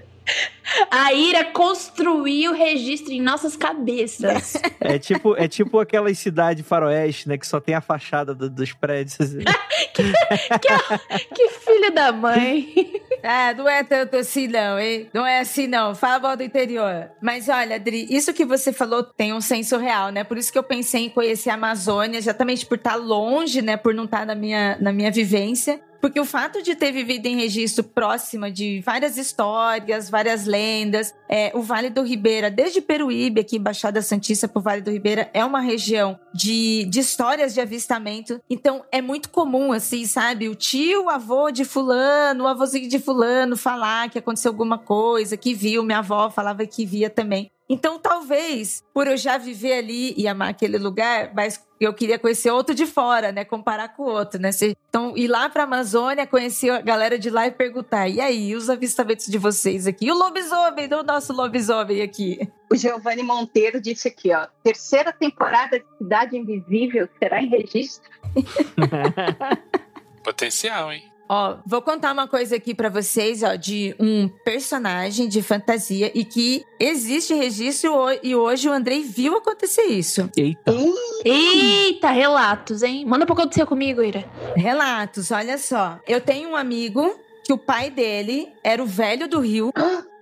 A 0.91 1.13
Ira 1.13 1.45
construiu 1.45 2.51
o 2.51 2.55
registro 2.55 3.12
em 3.13 3.21
nossas 3.21 3.55
cabeças. 3.55 4.55
É 4.79 4.97
tipo, 4.99 5.36
é 5.38 5.47
tipo 5.47 5.79
aquelas 5.79 6.17
cidades 6.19 6.65
faroeste, 6.65 7.27
né? 7.29 7.38
Que 7.38 7.47
só 7.47 7.59
tem 7.59 7.75
a 7.75 7.81
fachada 7.81 8.33
do- 8.33 8.49
dos 8.49 8.71
prédios. 8.73 9.19
assim. 9.19 9.39
que, 9.93 10.03
que, 10.59 11.25
que 11.36 11.49
filho 11.49 11.93
da 11.93 12.12
mãe. 12.12 12.73
Ah, 13.23 13.53
não 13.53 13.67
é 13.69 13.83
tanto 13.83 14.17
assim 14.17 14.47
não, 14.47 14.77
hein? 14.79 15.09
Não 15.13 15.25
é 15.25 15.39
assim 15.39 15.67
não. 15.67 15.95
Fala 15.95 16.19
mal 16.19 16.38
do 16.38 16.43
interior. 16.43 17.09
Mas 17.21 17.47
olha, 17.49 17.75
Adri, 17.77 18.05
isso 18.09 18.33
que 18.33 18.43
você 18.45 18.73
falou 18.73 19.03
tem 19.03 19.33
um 19.33 19.41
senso 19.41 19.77
real, 19.77 20.09
né? 20.09 20.23
Por 20.23 20.38
isso 20.38 20.51
que 20.51 20.57
eu 20.57 20.63
pensei 20.63 21.05
em 21.05 21.09
conhecer 21.09 21.49
a 21.49 21.53
Amazônia, 21.53 22.17
exatamente 22.17 22.65
por 22.65 22.75
estar 22.77 22.95
longe, 22.95 23.62
né? 23.62 23.77
Por 23.77 23.93
não 23.93 24.05
estar 24.05 24.25
na 24.25 24.36
minha, 24.36 24.77
na 24.81 24.91
minha 24.91 25.12
vivência. 25.12 25.79
Porque 26.03 26.19
o 26.19 26.25
fato 26.25 26.61
de 26.61 26.75
ter 26.75 26.91
vivido 26.91 27.27
em 27.27 27.37
registro 27.37 27.81
próxima 27.81 28.51
de 28.51 28.81
várias 28.81 29.17
histórias, 29.17 30.09
várias 30.09 30.45
lendas, 30.45 31.15
é, 31.29 31.49
o 31.55 31.61
Vale 31.61 31.89
do 31.89 32.03
Ribeira, 32.03 32.51
desde 32.51 32.81
Peruíbe, 32.81 33.39
aqui 33.39 33.57
Baixada 33.57 34.01
Santista 34.01 34.45
pro 34.45 34.61
Vale 34.61 34.81
do 34.81 34.91
Ribeira, 34.91 35.29
é 35.33 35.45
uma 35.45 35.61
região 35.61 36.19
de, 36.33 36.83
de 36.89 36.99
histórias 36.99 37.53
de 37.53 37.61
avistamento. 37.61 38.41
Então 38.49 38.83
é 38.91 39.01
muito 39.01 39.29
comum, 39.29 39.71
assim, 39.71 40.05
sabe? 40.05 40.49
O 40.49 40.55
tio, 40.55 41.05
o 41.05 41.09
avô 41.09 41.49
de 41.49 41.63
fulano, 41.63 42.43
o 42.43 42.47
avôzinho 42.47 42.89
de 42.89 42.99
fulano 42.99 43.55
falar 43.55 44.09
que 44.09 44.19
aconteceu 44.19 44.51
alguma 44.51 44.77
coisa, 44.77 45.37
que 45.37 45.53
viu, 45.53 45.85
minha 45.85 45.99
avó 45.99 46.29
falava 46.29 46.65
que 46.65 46.85
via 46.85 47.09
também. 47.09 47.49
Então, 47.73 47.97
talvez, 47.97 48.83
por 48.93 49.07
eu 49.07 49.17
já 49.17 49.36
viver 49.36 49.73
ali 49.73 50.13
e 50.15 50.27
amar 50.27 50.49
aquele 50.49 50.77
lugar, 50.77 51.33
mas 51.33 51.59
eu 51.81 51.91
queria 51.91 52.19
conhecer 52.19 52.51
outro 52.51 52.75
de 52.75 52.86
fora, 52.86 53.31
né? 53.31 53.43
Comparar 53.43 53.95
com 53.95 54.03
o 54.03 54.12
outro, 54.12 54.39
né? 54.39 54.51
Então, 54.88 55.17
ir 55.17 55.27
lá 55.27 55.49
pra 55.49 55.63
Amazônia, 55.63 56.27
conhecer 56.27 56.69
a 56.69 56.81
galera 56.81 57.17
de 57.17 57.31
lá 57.31 57.47
e 57.47 57.51
perguntar: 57.51 58.07
e 58.07 58.21
aí, 58.21 58.55
os 58.55 58.69
avistamentos 58.69 59.25
de 59.25 59.39
vocês 59.39 59.88
aqui? 59.88 60.05
E 60.05 60.12
o 60.12 60.15
lobisomem, 60.15 60.88
do 60.88 61.01
nosso 61.01 61.33
lobisomem 61.33 62.03
aqui. 62.03 62.47
O 62.71 62.75
Giovanni 62.75 63.23
Monteiro 63.23 63.81
disse 63.81 64.07
aqui, 64.07 64.31
ó. 64.31 64.45
Terceira 64.63 65.12
temporada 65.12 65.79
de 65.79 65.86
Cidade 65.97 66.38
Invisível 66.38 67.09
será 67.17 67.41
em 67.41 67.49
registro. 67.49 68.07
Potencial, 70.23 70.93
hein? 70.93 71.12
Ó, 71.27 71.57
vou 71.65 71.81
contar 71.81 72.12
uma 72.12 72.27
coisa 72.27 72.55
aqui 72.55 72.75
pra 72.75 72.89
vocês, 72.89 73.43
ó, 73.43 73.55
de 73.55 73.95
um 73.99 74.27
personagem 74.43 75.27
de 75.27 75.41
fantasia 75.41 76.12
e 76.13 76.25
que 76.25 76.65
existe 76.79 77.33
registro 77.33 77.93
e 78.21 78.36
hoje 78.36 78.67
o 78.67 78.73
Andrei 78.73 79.01
viu 79.03 79.38
acontecer 79.38 79.83
isso. 79.83 80.29
Eita. 80.36 80.73
Eita, 81.23 82.12
relatos, 82.12 82.83
hein? 82.83 83.05
Manda 83.05 83.25
pra 83.25 83.33
acontecer 83.33 83.65
comigo, 83.65 84.03
Ira. 84.03 84.25
Relatos, 84.55 85.31
olha 85.31 85.57
só. 85.57 85.99
Eu 86.07 86.19
tenho 86.19 86.49
um 86.49 86.55
amigo 86.55 87.17
que 87.43 87.53
o 87.53 87.57
pai 87.57 87.89
dele 87.89 88.49
era 88.63 88.81
o 88.81 88.86
velho 88.86 89.27
do 89.27 89.39
Rio. 89.39 89.71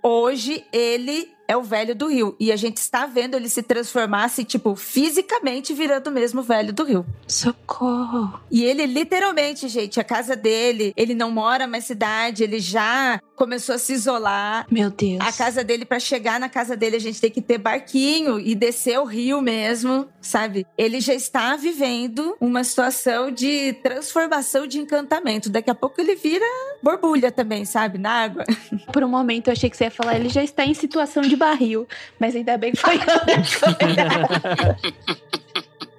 Hoje 0.02 0.64
ele 0.72 1.32
é 1.52 1.56
o 1.56 1.62
velho 1.62 1.94
do 1.94 2.08
Rio. 2.08 2.34
E 2.40 2.50
a 2.50 2.56
gente 2.56 2.78
está 2.78 3.06
vendo 3.06 3.36
ele 3.36 3.48
se 3.48 3.62
transformar, 3.62 4.24
assim, 4.24 4.42
tipo, 4.42 4.74
fisicamente 4.74 5.74
virando 5.74 6.08
o 6.08 6.12
mesmo 6.12 6.42
velho 6.42 6.72
do 6.72 6.82
Rio. 6.82 7.06
Socorro. 7.26 8.40
E 8.50 8.64
ele, 8.64 8.86
literalmente, 8.86 9.68
gente, 9.68 10.00
a 10.00 10.04
casa 10.04 10.34
dele, 10.34 10.92
ele 10.96 11.14
não 11.14 11.30
mora 11.30 11.66
mais 11.66 11.84
cidade, 11.84 12.42
ele 12.42 12.58
já 12.58 13.20
começou 13.36 13.74
a 13.74 13.78
se 13.78 13.92
isolar. 13.92 14.66
Meu 14.70 14.90
Deus. 14.90 15.20
A 15.20 15.32
casa 15.32 15.62
dele, 15.62 15.84
pra 15.84 16.00
chegar 16.00 16.40
na 16.40 16.48
casa 16.48 16.76
dele, 16.76 16.96
a 16.96 17.00
gente 17.00 17.20
tem 17.20 17.30
que 17.30 17.42
ter 17.42 17.58
barquinho 17.58 18.40
e 18.40 18.54
descer 18.54 18.98
o 18.98 19.04
rio 19.04 19.42
mesmo. 19.42 20.08
Sabe? 20.22 20.66
Ele 20.78 21.00
já 21.00 21.12
está 21.12 21.56
vivendo 21.56 22.36
uma 22.40 22.64
situação 22.64 23.30
de 23.30 23.74
transformação 23.82 24.66
de 24.66 24.78
encantamento. 24.78 25.50
Daqui 25.50 25.68
a 25.68 25.74
pouco 25.74 26.00
ele 26.00 26.14
vira 26.14 26.46
borbulha 26.82 27.30
também, 27.30 27.64
sabe? 27.64 27.98
Na 27.98 28.22
água. 28.22 28.44
Por 28.92 29.02
um 29.02 29.08
momento 29.08 29.48
eu 29.48 29.52
achei 29.52 29.68
que 29.68 29.76
você 29.76 29.84
ia 29.84 29.90
falar, 29.90 30.16
ele 30.16 30.28
já 30.28 30.42
está 30.42 30.64
em 30.64 30.72
situação 30.72 31.22
de 31.22 31.36
barril. 31.36 31.86
Mas 32.18 32.34
ainda 32.34 32.56
bem 32.56 32.72
que 32.72 32.78
foi 32.78 32.98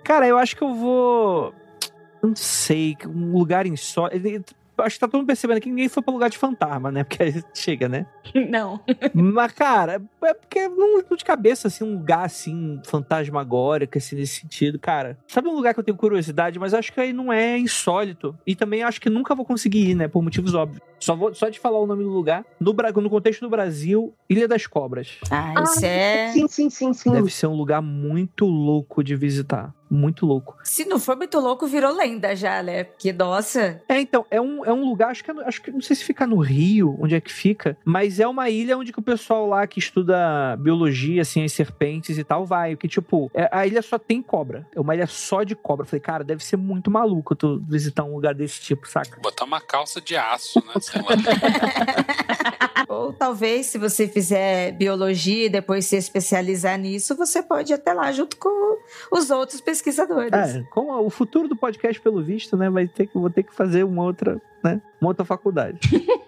Cara, 0.03 0.27
eu 0.27 0.38
acho 0.38 0.55
que 0.55 0.63
eu 0.63 0.73
vou. 0.73 1.53
Não 2.21 2.36
sei, 2.36 2.97
um 3.05 3.38
lugar 3.38 3.65
insólito. 3.65 4.55
Acho 4.77 4.95
que 4.95 4.99
tá 4.99 5.07
todo 5.07 5.19
mundo 5.19 5.27
percebendo 5.27 5.62
que 5.62 5.69
ninguém 5.69 5.89
foi 5.89 6.01
pro 6.01 6.13
lugar 6.13 6.29
de 6.29 6.38
fantasma, 6.38 6.91
né? 6.91 7.03
Porque 7.03 7.23
aí 7.23 7.43
chega, 7.53 7.88
né? 7.88 8.05
Não. 8.49 8.79
Mas, 9.13 9.51
cara, 9.51 10.01
é 10.23 10.33
porque 10.33 10.67
não 10.67 11.03
de 11.15 11.23
cabeça, 11.23 11.67
assim, 11.67 11.83
um 11.83 11.93
lugar, 11.93 12.25
assim, 12.25 12.81
fantasmagórico, 12.86 13.97
assim, 13.97 14.15
nesse 14.15 14.41
sentido, 14.41 14.79
cara. 14.79 15.17
Sabe 15.27 15.47
um 15.47 15.55
lugar 15.55 15.73
que 15.73 15.79
eu 15.79 15.83
tenho 15.83 15.97
curiosidade, 15.97 16.57
mas 16.57 16.73
acho 16.73 16.91
que 16.91 16.99
aí 16.99 17.13
não 17.13 17.31
é 17.31 17.57
insólito. 17.57 18.36
E 18.45 18.55
também 18.55 18.83
acho 18.83 18.99
que 18.99 19.09
nunca 19.09 19.36
vou 19.36 19.45
conseguir 19.45 19.91
ir, 19.91 19.95
né? 19.95 20.07
Por 20.07 20.23
motivos 20.23 20.53
óbvios. 20.53 20.81
Só, 20.99 21.15
vou, 21.15 21.33
só 21.36 21.49
de 21.49 21.59
falar 21.59 21.79
o 21.79 21.86
nome 21.86 22.03
do 22.03 22.09
lugar. 22.09 22.45
No, 22.59 22.73
no 22.73 23.09
contexto 23.09 23.41
do 23.41 23.49
Brasil, 23.49 24.13
Ilha 24.29 24.47
das 24.47 24.65
Cobras. 24.65 25.17
Ah, 25.29 25.53
isso 25.62 25.86
é. 25.86 26.31
Sim, 26.31 26.47
sim, 26.47 26.69
sim, 26.69 26.93
sim. 26.93 27.12
Deve 27.12 27.29
ser 27.29 27.47
um 27.47 27.55
lugar 27.55 27.81
muito 27.81 28.45
louco 28.45 29.03
de 29.03 29.15
visitar. 29.15 29.73
Muito 29.93 30.25
louco. 30.25 30.58
Se 30.63 30.86
não 30.86 30.99
for 30.99 31.15
muito 31.15 31.39
louco, 31.39 31.67
virou 31.67 31.95
lenda 31.95 32.36
já, 32.36 32.63
né? 32.63 32.84
Porque, 32.84 33.13
nossa. 33.13 33.79
É, 33.88 34.01
então, 34.01 34.25
é 34.32 34.41
um, 34.41 34.65
é 34.65 34.73
um 34.73 34.84
lugar, 34.84 35.12
acho 35.12 35.23
que, 35.23 35.29
é 35.29 35.34
acho 35.45 35.62
que 35.62 35.71
não 35.71 35.82
sei 35.82 35.95
se 35.95 36.03
fica 36.03 36.25
no 36.25 36.39
Rio, 36.39 36.97
onde 36.99 37.13
é 37.13 37.21
que 37.21 37.32
fica, 37.32 37.77
mas 37.86 38.19
é 38.19 38.27
uma 38.27 38.49
ilha 38.49 38.75
onde 38.75 38.91
que 38.91 38.97
o 38.97 39.03
pessoal 39.03 39.47
lá 39.47 39.67
que 39.67 39.77
estuda 39.77 40.58
biologia, 40.58 41.21
assim, 41.21 41.43
as 41.43 41.53
serpentes 41.53 42.17
e 42.17 42.23
tal, 42.23 42.43
vai. 42.43 42.75
Que, 42.75 42.88
tipo, 42.88 43.29
é, 43.36 43.47
a 43.51 43.67
ilha 43.67 43.84
só 43.84 43.99
tem 43.99 44.19
cobra. 44.19 44.65
É 44.75 44.82
uma 44.82 44.95
ilha 44.95 45.06
só 45.06 45.43
de 45.43 45.56
cobra. 45.56 45.84
Eu 45.84 45.88
falei, 45.88 46.01
cara, 46.01 46.23
deve 46.23 46.43
ser 46.43 46.58
muito 46.58 46.89
maluco 46.89 47.36
tu 47.36 47.62
visitar 47.67 48.03
um 48.03 48.15
lugar 48.15 48.34
desse 48.34 48.62
tipo, 48.62 48.89
saca? 48.89 49.21
Botar 49.21 49.45
uma 49.45 49.62
calça 49.62 50.01
de 50.01 50.15
aço, 50.15 50.60
né? 50.65 50.73
Sei 50.82 50.99
lá. 51.01 51.10
Ou 52.88 53.13
talvez, 53.13 53.67
se 53.67 53.78
você 53.78 54.08
fizer 54.08 54.71
biologia 54.73 55.45
e 55.45 55.49
depois 55.49 55.86
se 55.86 55.95
especializar 55.95 56.78
nisso, 56.78 57.15
você 57.15 57.41
pode 57.41 57.71
ir 57.71 57.76
até 57.76 57.93
lá 57.93 58.12
junto 58.12 58.38
com 58.38 58.78
os 59.12 59.30
outros 59.30 59.62
pesquisadores. 59.62 60.34
É, 60.34 60.63
com 60.71 60.91
o 60.91 61.10
futuro 61.10 61.47
do 61.47 61.56
podcast, 61.56 62.02
pelo 62.02 62.23
visto, 62.23 62.58
né? 62.58 62.69
Vai 62.69 62.88
ter 62.88 63.08
que, 63.08 63.17
vou 63.17 63.30
ter 63.30 63.43
que 63.43 63.54
fazer 63.54 63.84
uma 63.84 64.04
outra, 64.04 64.41
né? 64.63 64.82
Uma 65.02 65.10
outra 65.10 65.26
faculdade. 65.26 65.80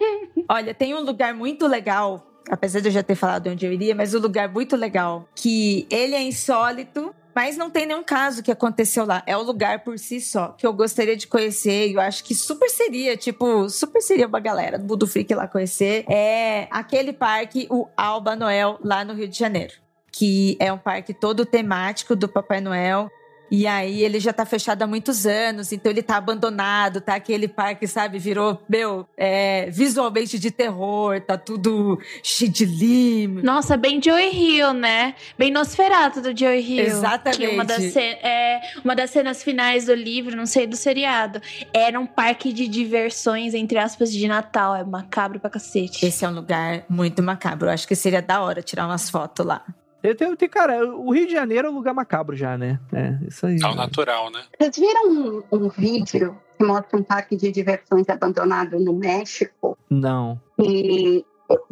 Olha, 0.50 0.74
tem 0.74 0.94
um 0.94 1.02
lugar 1.02 1.34
muito 1.34 1.68
legal 1.68 2.32
apesar 2.50 2.80
de 2.80 2.88
eu 2.88 2.92
já 2.92 3.04
ter 3.04 3.16
falado 3.16 3.48
onde 3.48 3.66
eu 3.66 3.74
iria, 3.74 3.96
mas 3.96 4.14
um 4.14 4.20
lugar 4.20 4.48
muito 4.50 4.76
legal, 4.76 5.28
que 5.36 5.88
ele 5.90 6.14
é 6.14 6.22
insólito, 6.22 7.14
mas 7.36 7.58
não 7.58 7.70
tem 7.70 7.86
nenhum 7.86 8.04
caso 8.04 8.42
que 8.42 8.50
aconteceu 8.50 9.06
lá. 9.06 9.22
É 9.28 9.36
o 9.36 9.42
lugar 9.42 9.84
por 9.84 10.00
si 10.00 10.22
só, 10.22 10.50
que 10.50 10.66
eu 10.66 10.72
gostaria 10.72 11.18
de 11.18 11.28
conhecer, 11.28 11.90
e 11.90 11.94
eu 11.96 12.00
acho 12.00 12.24
que 12.24 12.34
super 12.34 12.70
seria, 12.70 13.18
tipo, 13.18 13.70
super 13.70 14.02
seria 14.02 14.26
uma 14.26 14.40
galera 14.40 14.80
do 14.80 14.88
Mundo 14.88 15.06
Freak 15.06 15.36
lá 15.36 15.46
conhecer. 15.46 16.06
É 16.10 16.68
aquele 16.72 17.12
parque, 17.12 17.68
o 17.70 17.88
Alba 17.98 18.36
Noel, 18.36 18.80
lá 18.82 19.04
no 19.04 19.14
Rio 19.14 19.28
de 19.28 19.38
Janeiro. 19.38 19.74
Que 20.12 20.56
é 20.62 20.72
um 20.72 20.78
parque 20.78 21.14
todo 21.14 21.46
temático 21.46 22.16
do 22.16 22.30
Papai 22.30 22.62
Noel. 22.62 23.12
E 23.50 23.68
aí 23.68 24.04
ele 24.04 24.20
já 24.20 24.34
tá 24.34 24.46
fechado 24.46 24.82
há 24.82 24.88
muitos 24.88 25.26
anos, 25.26 25.72
então 25.72 25.92
ele 25.92 26.02
tá 26.02 26.18
abandonado, 26.18 27.02
tá 27.02 27.16
aquele 27.16 27.48
parque, 27.48 27.88
sabe, 27.88 28.18
virou, 28.20 28.62
meu, 28.68 29.08
é, 29.16 29.70
visualmente 29.70 30.40
de 30.40 30.52
terror, 30.52 31.22
tá 31.22 31.38
tudo 31.38 32.00
cheio 32.24 32.52
de 32.52 32.66
limo. 32.66 33.42
Nossa, 33.44 33.78
bem 33.78 34.02
Joey 34.02 34.34
Hill, 34.34 34.74
né? 34.74 35.16
Bem 35.38 35.52
Nosferatu 35.52 36.22
do 36.22 36.38
Joey 36.38 36.62
Hill. 36.62 36.86
Exatamente. 36.86 37.40
Que 37.40 37.48
uma 37.48 37.66
das, 37.66 37.96
é, 37.96 38.62
uma 38.84 38.96
das 38.96 39.12
cenas 39.12 39.44
finais 39.44 39.86
do 39.86 39.94
livro, 39.94 40.36
não 40.36 40.46
sei, 40.46 40.66
do 40.66 40.76
seriado, 40.76 41.42
era 41.74 42.00
um 42.00 42.06
parque 42.06 42.52
de 42.52 42.68
diversões, 42.68 43.54
entre 43.54 43.78
aspas, 43.78 44.12
de 44.12 44.28
Natal. 44.28 44.76
É 44.76 44.84
macabro 44.84 45.40
pra 45.40 45.50
cacete. 45.50 46.06
Esse 46.06 46.26
é 46.26 46.30
um 46.30 46.34
lugar 46.34 46.86
muito 46.90 47.22
macabro. 47.22 47.68
Eu 47.68 47.74
acho 47.74 47.88
que 47.88 47.96
seria 47.96 48.22
da 48.22 48.42
hora 48.42 48.62
tirar 48.62 48.86
umas 48.86 49.10
fotos 49.10 49.46
lá. 49.46 49.64
Eu 50.06 50.16
tenho, 50.16 50.36
tem, 50.38 50.48
cara, 50.48 50.86
o 50.86 51.12
Rio 51.12 51.26
de 51.26 51.34
Janeiro 51.34 51.68
é 51.68 51.72
um 51.72 51.76
lugar 51.76 51.94
macabro 51.94 52.36
já, 52.36 52.58
né? 52.58 52.80
É, 52.94 53.18
isso 53.28 53.46
aí. 53.46 53.58
Ao 53.64 53.74
natural, 53.74 54.30
né? 54.30 54.44
Vocês 54.60 54.78
viram 54.78 55.10
um, 55.10 55.44
um 55.52 55.70
vídeo 55.70 56.38
que 56.58 56.64
mostra 56.64 56.98
um 56.98 57.04
parque 57.04 57.36
de 57.36 57.52
diversões 57.52 58.08
abandonado 58.08 58.80
no 58.80 58.94
México? 58.94 59.76
Não. 59.90 60.40
E 60.60 61.26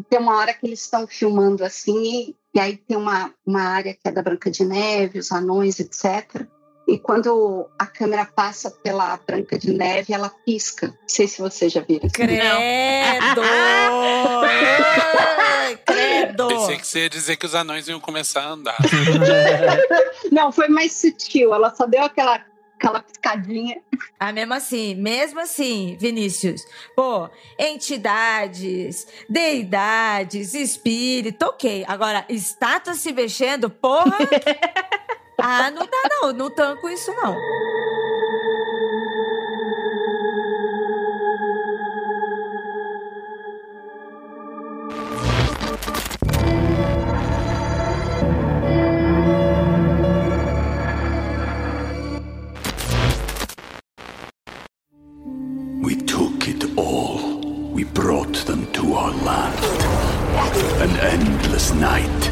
tem 0.10 0.20
uma 0.20 0.38
hora 0.38 0.54
que 0.54 0.66
eles 0.66 0.82
estão 0.82 1.06
filmando 1.06 1.64
assim, 1.64 2.34
e 2.54 2.60
aí 2.60 2.78
tem 2.78 2.98
uma, 2.98 3.32
uma 3.46 3.62
área 3.62 3.94
que 3.94 4.08
é 4.08 4.12
da 4.12 4.24
Branca 4.24 4.50
de 4.50 4.66
Neve, 4.66 5.20
os 5.20 5.32
anões, 5.32 5.80
etc. 5.80 6.48
E 6.88 7.00
quando 7.00 7.68
a 7.80 7.86
câmera 7.86 8.26
passa 8.26 8.70
pela 8.70 9.18
Branca 9.26 9.58
de 9.58 9.72
Neve, 9.72 10.14
ela 10.14 10.30
pisca. 10.46 10.88
Não 10.88 11.08
sei 11.08 11.28
se 11.28 11.42
vocês 11.42 11.72
já 11.72 11.82
viram. 11.82 12.06
isso. 12.06 12.14
Credo! 12.14 13.42
Ai, 13.42 15.78
Credo! 15.86 16.48
Pensei 16.48 16.78
que 16.78 16.88
você 16.88 17.00
ia 17.04 17.10
dizer 17.10 17.36
que 17.38 17.46
os 17.46 17.56
anões 17.56 17.88
iam 17.88 18.00
começar 18.00 18.42
a 18.42 18.50
andar. 18.50 18.78
Não, 20.32 20.52
foi 20.52 20.68
mais 20.68 20.94
sutil. 20.94 21.54
Ela 21.54 21.74
só 21.74 21.86
deu 21.86 22.04
aquela, 22.04 22.42
aquela 22.78 23.02
piscadinha. 23.02 23.78
Ah, 24.20 24.34
mesmo 24.34 24.54
assim, 24.54 24.96
mesmo 24.96 25.40
assim, 25.40 25.96
Vinícius. 26.00 26.66
Pô, 26.96 27.30
entidades, 27.58 29.08
deidades, 29.30 30.54
espírito, 30.54 31.46
ok. 31.46 31.86
Agora, 31.88 32.26
estátua 32.28 32.94
se 32.94 33.14
mexendo, 33.14 33.70
porra. 33.70 34.18
ah, 35.46 35.70
não 35.72 35.86
dá 35.86 36.02
não, 36.10 36.32
não 36.32 36.50
tanco 36.50 36.90
isso 36.90 37.12
não. 37.14 37.38
We 55.82 55.96
took 56.06 56.48
it 56.48 56.64
all. 56.78 57.42
We 57.74 57.84
brought 57.84 58.34
them 58.46 58.66
to 58.74 58.94
our 58.94 59.12
land. 59.12 59.60
An 60.82 60.92
endless 61.00 61.74
night, 61.74 62.32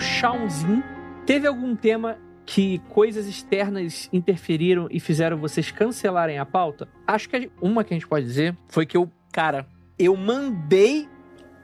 O 0.00 0.02
Oxãozinho 0.02 0.82
teve 1.26 1.46
algum 1.46 1.76
tema 1.76 2.16
que 2.46 2.78
coisas 2.88 3.26
externas 3.26 4.08
interferiram 4.10 4.88
e 4.90 4.98
fizeram 4.98 5.36
vocês 5.36 5.70
cancelarem 5.70 6.38
a 6.38 6.46
pauta? 6.46 6.88
Acho 7.06 7.28
que 7.28 7.50
uma 7.60 7.84
que 7.84 7.92
a 7.92 7.96
gente 7.96 8.08
pode 8.08 8.24
dizer 8.24 8.56
foi 8.66 8.86
que 8.86 8.96
eu, 8.96 9.10
cara, 9.30 9.66
eu 9.98 10.16
mandei 10.16 11.06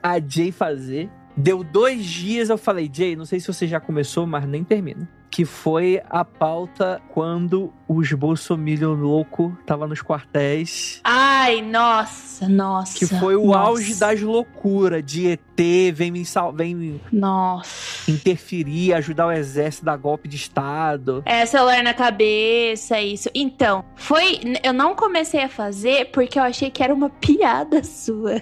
a 0.03 0.19
Jay 0.19 0.51
fazer. 0.51 1.09
Deu 1.35 1.63
dois 1.63 2.05
dias, 2.05 2.51
eu 2.51 2.59
falei, 2.59 2.87
Jay, 2.93 3.15
não 3.15 3.25
sei 3.25 3.39
se 3.39 3.47
você 3.47 3.65
já 3.65 3.79
começou, 3.79 4.27
mas 4.27 4.47
nem 4.47 4.63
termina. 4.63 5.09
Que 5.29 5.45
foi 5.45 6.01
a 6.09 6.23
pauta 6.25 7.01
quando 7.13 7.71
os 7.87 8.11
Bolsominion 8.13 8.93
louco 8.95 9.55
tava 9.65 9.85
nos 9.85 10.01
quartéis. 10.01 10.99
Ai, 11.03 11.61
nossa, 11.61 12.47
nossa. 12.49 12.97
Que 12.97 13.05
foi 13.05 13.35
o 13.35 13.47
nossa, 13.47 13.59
auge 13.59 13.95
das 13.95 14.21
loucuras 14.21 15.03
de 15.05 15.27
ET, 15.27 15.93
vem 15.93 16.11
me, 16.11 16.25
sal- 16.25 16.53
vem 16.53 16.73
me 16.73 17.01
Nossa. 17.11 18.09
interferir, 18.09 18.93
ajudar 18.93 19.27
o 19.27 19.31
exército 19.31 19.83
a 19.87 19.91
dar 19.93 19.97
golpe 19.97 20.27
de 20.27 20.37
Estado. 20.37 21.21
É, 21.25 21.45
celular 21.45 21.83
na 21.83 21.93
cabeça, 21.93 22.99
isso. 22.99 23.29
Então, 23.35 23.83
foi. 23.95 24.39
Eu 24.63 24.73
não 24.73 24.95
comecei 24.95 25.43
a 25.43 25.49
fazer 25.49 26.09
porque 26.11 26.39
eu 26.39 26.43
achei 26.43 26.71
que 26.71 26.81
era 26.81 26.93
uma 26.93 27.09
piada 27.09 27.83
sua. 27.83 28.41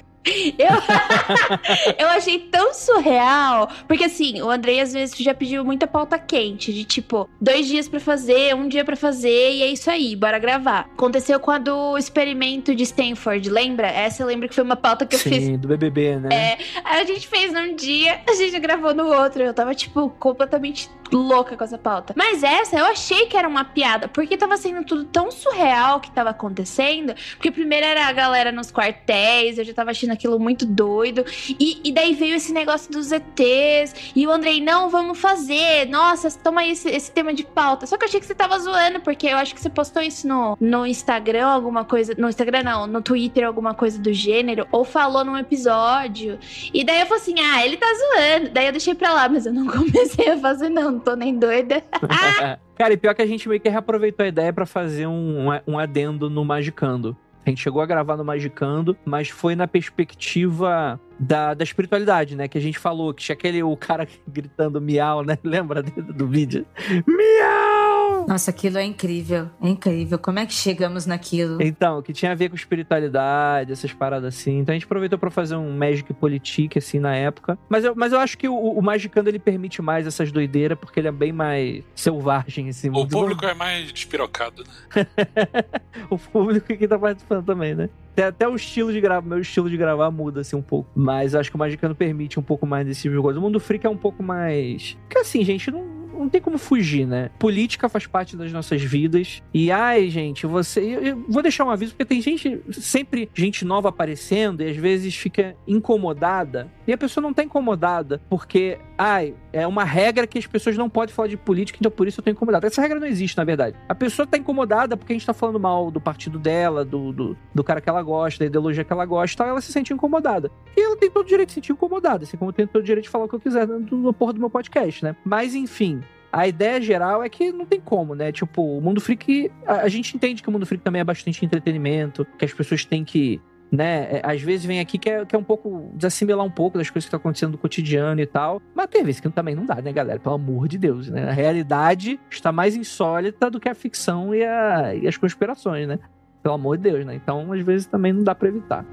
Eu, 0.58 1.96
eu 2.00 2.08
achei 2.10 2.40
tão 2.40 2.74
surreal. 2.74 3.70
Porque 3.88 4.06
assim, 4.06 4.42
o 4.42 4.50
Andrei 4.50 4.80
às 4.80 4.94
vezes 4.94 5.16
já 5.18 5.34
pediu 5.34 5.64
muita 5.64 5.88
pauta 5.88 6.18
quente. 6.18 6.74
De 6.74 6.84
tipo, 6.84 7.30
dois 7.40 7.68
dias 7.68 7.88
pra 7.88 8.00
fazer, 8.00 8.56
um 8.56 8.68
dia 8.68 8.84
pra 8.84 8.96
fazer, 8.96 9.54
e 9.54 9.62
é 9.62 9.68
isso 9.68 9.90
aí, 9.90 10.16
bora 10.16 10.40
gravar. 10.40 10.90
Aconteceu 10.94 11.40
com 11.40 11.52
a 11.52 11.58
do 11.58 11.98
experimento 11.98 12.74
de 12.76 12.84
Stanford, 12.84 13.50
lembra? 13.50 13.88
Essa 13.88 14.24
eu 14.24 14.28
lembro 14.28 14.50
que 14.50 14.56
foi 14.56 14.64
uma 14.64 14.76
pauta 14.76 15.06
que 15.06 15.16
eu 15.16 15.20
fiz. 15.20 15.44
Sim, 15.44 15.58
do 15.58 15.68
BBB, 15.68 16.18
né? 16.18 16.30
É, 16.32 16.58
aí 16.84 17.02
a 17.02 17.06
gente 17.06 17.28
fez 17.28 17.54
num 17.54 17.76
dia, 17.76 18.22
a 18.28 18.34
gente 18.34 18.58
gravou 18.60 18.94
no 18.94 19.08
outro. 19.08 19.44
Eu 19.44 19.54
tava, 19.54 19.76
tipo, 19.76 20.10
completamente 20.20 20.90
louca 21.12 21.56
com 21.56 21.64
essa 21.64 21.78
pauta. 21.78 22.14
Mas 22.16 22.44
essa 22.44 22.78
eu 22.78 22.86
achei 22.86 23.28
que 23.28 23.38
era 23.38 23.48
uma 23.48 23.64
piada, 23.64 24.08
porque 24.08 24.38
tava 24.38 24.58
sendo 24.58 24.84
tudo 24.84 25.06
tão 25.06 25.32
surreal 25.32 26.00
que 26.00 26.12
tava 26.12 26.32
acontecendo. 26.32 27.14
Porque 27.32 27.52
primeiro 27.52 27.86
era 27.86 28.08
a 28.08 28.12
galera 28.12 28.52
nos 28.52 28.72
quartéis, 28.72 29.58
eu 29.58 29.64
já 29.64 29.74
tava 29.74 29.92
achando 29.92 30.15
aquilo 30.16 30.40
muito 30.40 30.66
doido. 30.66 31.24
E, 31.60 31.80
e 31.84 31.92
daí 31.92 32.14
veio 32.14 32.36
esse 32.36 32.52
negócio 32.52 32.92
dos 32.92 33.12
ETs. 33.12 34.14
E 34.16 34.26
o 34.26 34.32
Andrei, 34.32 34.62
não, 34.62 34.90
vamos 34.90 35.20
fazer. 35.20 35.88
Nossa, 35.88 36.30
toma 36.40 36.62
aí 36.62 36.72
esse, 36.72 36.90
esse 36.90 37.12
tema 37.12 37.34
de 37.34 37.44
pauta. 37.44 37.86
Só 37.86 37.98
que 37.98 38.04
eu 38.04 38.08
achei 38.08 38.20
que 38.20 38.26
você 38.26 38.36
tava 38.36 38.58
zoando, 38.60 39.00
porque 39.02 39.28
eu 39.28 39.38
acho 39.38 39.54
que 39.54 39.62
você 39.62 39.70
postou 39.70 40.02
isso 40.02 40.28
no, 40.28 40.58
no 40.60 40.86
Instagram, 40.86 41.48
alguma 41.48 41.86
coisa. 41.86 42.16
No 42.18 42.30
Instagram, 42.30 42.64
não, 42.64 42.88
no 42.88 43.02
Twitter, 43.02 43.46
alguma 43.46 43.74
coisa 43.74 44.00
do 44.00 44.14
gênero. 44.14 44.68
Ou 44.72 44.84
falou 44.84 45.24
num 45.24 45.38
episódio. 45.38 46.40
E 46.74 46.84
daí 46.84 47.02
eu 47.02 47.06
falei 47.06 47.22
assim: 47.22 47.36
ah, 47.40 47.66
ele 47.66 47.78
tá 47.78 47.88
zoando. 47.88 48.50
Daí 48.50 48.66
eu 48.66 48.72
deixei 48.72 48.96
pra 48.96 49.14
lá, 49.14 49.30
mas 49.30 49.46
eu 49.46 49.54
não 49.54 49.68
comecei 49.72 50.30
a 50.30 50.38
fazer, 50.38 50.70
não. 50.70 50.92
Não 50.92 51.00
tô 51.00 51.16
nem 51.16 51.38
doida. 51.38 51.84
Cara, 52.76 52.94
e 52.94 52.98
pior 52.98 53.16
que 53.16 53.22
a 53.22 53.26
gente 53.26 53.48
meio 53.48 53.62
que 53.62 53.70
reaproveitou 53.70 54.26
a 54.26 54.28
ideia 54.28 54.52
pra 54.52 54.66
fazer 54.66 55.08
um, 55.08 55.48
um 55.66 55.80
adendo 55.80 56.30
no 56.30 56.44
Magicando. 56.44 57.16
A 57.46 57.50
gente 57.50 57.62
chegou 57.62 57.82
a 57.82 57.86
gravar 57.86 58.18
no 58.18 58.26
Magicando, 58.26 58.98
mas 59.06 59.30
foi 59.30 59.56
na 59.56 59.68
perspectiva 59.68 61.00
da, 61.20 61.54
da 61.54 61.64
espiritualidade, 61.64 62.36
né? 62.36 62.48
Que 62.48 62.58
a 62.58 62.62
gente 62.62 62.80
falou, 62.80 63.14
que 63.14 63.22
tinha 63.22 63.36
aquele 63.36 63.62
o 63.62 63.78
cara 63.78 64.08
gritando 64.28 64.82
miau, 64.82 65.24
né? 65.24 65.38
Lembra 65.46 65.84
do, 65.84 66.02
do 66.02 66.28
vídeo? 66.28 66.66
Miau! 67.06 67.85
Nossa, 68.28 68.50
aquilo 68.52 68.78
é 68.78 68.84
incrível. 68.84 69.50
É 69.62 69.70
incrível. 69.70 70.18
Como 70.18 70.40
é 70.40 70.46
que 70.46 70.54
chegamos 70.54 71.06
naquilo? 71.06 71.62
Então, 71.62 72.02
que 72.02 72.12
tinha 72.12 72.32
a 72.32 72.36
ver 72.36 72.50
com 72.50 72.56
espiritualidade, 72.56 73.72
essas 73.72 73.94
paradas 73.94 74.36
assim. 74.36 74.60
Então 74.60 74.74
a 74.74 74.76
gente 74.76 74.86
aproveitou 74.86 75.18
pra 75.20 75.30
fazer 75.30 75.56
um 75.56 75.76
Magic 75.76 76.12
Politique, 76.14 76.78
assim, 76.80 77.00
na 77.00 77.16
época. 77.16 77.58
Mas 77.70 77.84
eu, 77.84 77.94
mas 77.96 78.12
eu 78.12 78.20
acho 78.20 78.38
que 78.38 78.48
o, 78.48 78.56
o 78.56 78.82
Magicando, 78.82 79.30
ele 79.30 79.40
permite 79.40 79.82
mais 79.82 80.08
essas 80.08 80.32
doideiras, 80.32 80.78
porque 80.78 81.00
ele 81.00 81.08
é 81.08 81.12
bem 81.12 81.32
mais 81.32 81.84
selvagem, 81.96 82.70
assim. 82.70 82.90
O 82.90 83.08
público 83.08 83.46
é 83.46 83.54
mais 83.54 83.92
despirocado, 83.92 84.64
né? 84.64 85.08
o 86.10 86.18
público 86.18 86.68
que 86.68 86.88
tá 86.88 86.98
participando 86.98 87.46
também, 87.46 87.76
né? 87.76 87.90
Até, 88.14 88.24
até 88.24 88.48
o 88.48 88.56
estilo 88.56 88.94
de 88.94 89.02
gravar, 89.02 89.28
meu 89.28 89.40
estilo 89.40 89.70
de 89.70 89.76
gravar 89.76 90.10
muda 90.10 90.40
assim 90.40 90.56
um 90.56 90.62
pouco. 90.62 90.90
Mas 90.96 91.34
eu 91.34 91.40
acho 91.40 91.50
que 91.50 91.56
o 91.56 91.60
Magicano 91.60 91.94
permite 91.94 92.40
um 92.40 92.44
pouco 92.44 92.66
mais 92.66 92.88
desse 92.88 93.02
tipo 93.02 93.16
de 93.16 93.22
coisa. 93.22 93.40
O 93.40 93.42
mundo 93.42 93.60
freak 93.60 93.86
é 93.86 93.90
um 93.90 93.98
pouco 93.98 94.24
mais. 94.24 94.98
Porque 95.02 95.20
assim, 95.20 95.44
gente, 95.44 95.70
não, 95.70 95.84
não 96.18 96.30
tem 96.30 96.42
como 96.42 96.58
fugir, 96.58 97.06
né? 97.06 97.30
Política 97.40 97.90
faz 97.90 98.08
parte 98.08 98.36
das 98.36 98.52
nossas 98.52 98.82
vidas. 98.82 99.44
E 99.54 99.72
ai, 99.72 100.10
gente, 100.10 100.46
você. 100.46 100.82
Eu, 100.82 101.02
eu 101.02 101.26
vou 101.28 101.42
deixar 101.42 101.66
um 101.66 101.70
aviso, 101.70 101.92
porque 101.94 102.06
tem 102.06 102.22
gente, 102.22 102.62
sempre 102.72 103.30
gente 103.34 103.66
nova 103.66 103.90
aparecendo 103.90 104.62
e 104.62 104.70
às 104.70 104.78
vezes 104.78 105.16
fica 105.16 105.56
incomodada. 105.68 106.72
E 106.88 106.94
a 106.94 106.98
pessoa 106.98 107.22
não 107.22 107.34
tá 107.34 107.44
incomodada 107.44 108.22
porque, 108.30 108.78
ai, 108.98 109.34
é 109.52 109.66
uma 109.66 109.84
regra 109.84 110.28
que 110.28 110.38
as 110.38 110.46
pessoas 110.46 110.78
não 110.78 110.90
podem 110.90 111.14
falar 111.14 111.28
de 111.28 111.38
política, 111.38 111.78
então 111.80 111.92
por 111.92 112.08
isso 112.08 112.20
eu 112.20 112.24
tô 112.24 112.30
incomodado. 112.30 112.66
Essa 112.66 112.82
regra 112.82 113.00
não 113.00 113.08
existe, 113.08 113.38
na 113.38 113.44
verdade. 113.44 113.76
A 113.88 113.96
pessoa 113.96 114.28
tá 114.28 114.38
incomodada 114.38 114.98
porque 114.98 115.14
a 115.14 115.16
gente 115.16 115.26
tá 115.26 115.34
falando 115.34 115.60
mal 115.60 115.90
do 115.90 116.00
partido 116.00 116.38
dela, 116.38 116.84
do, 116.86 117.12
do, 117.12 117.38
do 117.54 117.64
cara 117.64 117.82
que 117.82 117.90
ela 117.90 118.02
gosta, 118.02 118.40
da 118.40 118.46
ideologia 118.48 118.84
que 118.84 118.94
ela 118.94 119.06
gosta 119.06 119.46
ela 119.46 119.62
se 119.62 119.72
sente 119.72 119.94
incomodada. 119.94 120.52
E 120.76 120.82
ela 120.82 120.98
tem 120.98 121.10
todo 121.10 121.26
o 121.26 121.28
direito 121.28 121.50
de 121.50 121.54
se 121.54 121.56
sentir 121.56 121.72
incomodada, 121.72 122.24
assim 122.24 122.38
como 122.38 122.50
eu 122.50 122.54
tenho 122.54 122.68
todo 122.68 122.82
o 122.82 122.86
direito 122.86 123.06
de 123.06 123.10
falar 123.10 123.26
o 123.26 123.30
que 123.30 123.36
eu 123.36 123.40
quiser 123.40 123.68
no, 123.68 123.80
no 123.80 124.14
porra 124.14 124.34
do 124.34 124.40
meu 124.40 124.50
podcast, 124.50 125.04
né? 125.04 125.16
Mas 125.24 125.56
enfim. 125.56 126.02
A 126.32 126.50
ideia 126.50 126.82
geral 126.82 127.24
é 127.24 127.30
que 127.30 127.50
não 127.54 127.66
tem 127.66 127.80
como, 127.80 128.14
né? 128.14 128.30
Tipo, 128.30 128.78
o 128.78 128.82
mundo 128.82 129.00
freak. 129.00 129.50
A 129.66 129.88
gente 129.88 130.18
entende 130.18 130.44
que 130.44 130.50
o 130.50 130.52
mundo 130.52 130.66
freak 130.66 130.84
também 130.84 131.00
é 131.00 131.04
bastante 131.04 131.46
entretenimento, 131.46 132.28
que 132.38 132.44
as 132.44 132.54
pessoas 132.54 132.84
têm 132.84 133.06
que 133.06 133.40
né? 133.72 134.18
É, 134.18 134.22
Às 134.24 134.42
vezes 134.42 134.66
vem 134.66 134.80
aqui 134.80 134.98
que 134.98 135.10
é, 135.10 135.26
que 135.26 135.36
é 135.36 135.40
um 135.40 135.44
pouco 135.44 135.92
desassimilar 135.96 136.46
um 136.46 136.50
pouco 136.52 136.78
das 136.78 136.90
coisas 136.90 137.06
que 137.06 137.08
estão 137.10 137.18
acontecendo 137.20 137.52
no 137.54 137.58
cotidiano 137.58 138.20
e 138.22 138.26
tal. 138.26 138.62
Mas 138.74 138.88
tem 138.88 139.04
vezes 139.04 139.20
que 139.20 139.30
também 139.30 139.56
não 139.56 139.66
dá, 139.66 139.76
né, 139.82 139.92
galera? 139.92 140.20
Pelo 140.20 140.36
amor 140.36 140.68
de 140.68 140.78
Deus, 140.78 141.10
né? 141.10 141.28
A 141.30 141.34
realidade 141.34 142.20
está 142.30 142.52
mais 142.52 142.76
insólita 142.76 143.50
do 143.50 143.60
que 143.60 143.68
a 143.70 143.76
ficção 143.76 144.34
e, 144.34 144.44
a- 144.44 144.94
e 144.96 145.08
as 145.08 145.18
conspirações, 145.18 145.88
né? 145.88 146.00
Pelo 146.44 146.56
amor 146.56 146.78
de 146.78 146.84
Deus, 146.84 147.06
né? 147.06 147.16
Então, 147.16 147.52
às 147.52 147.62
vezes 147.62 147.88
também 147.88 148.14
não 148.14 148.24
dá 148.24 148.36
pra 148.36 148.48
evitar. 148.50 148.86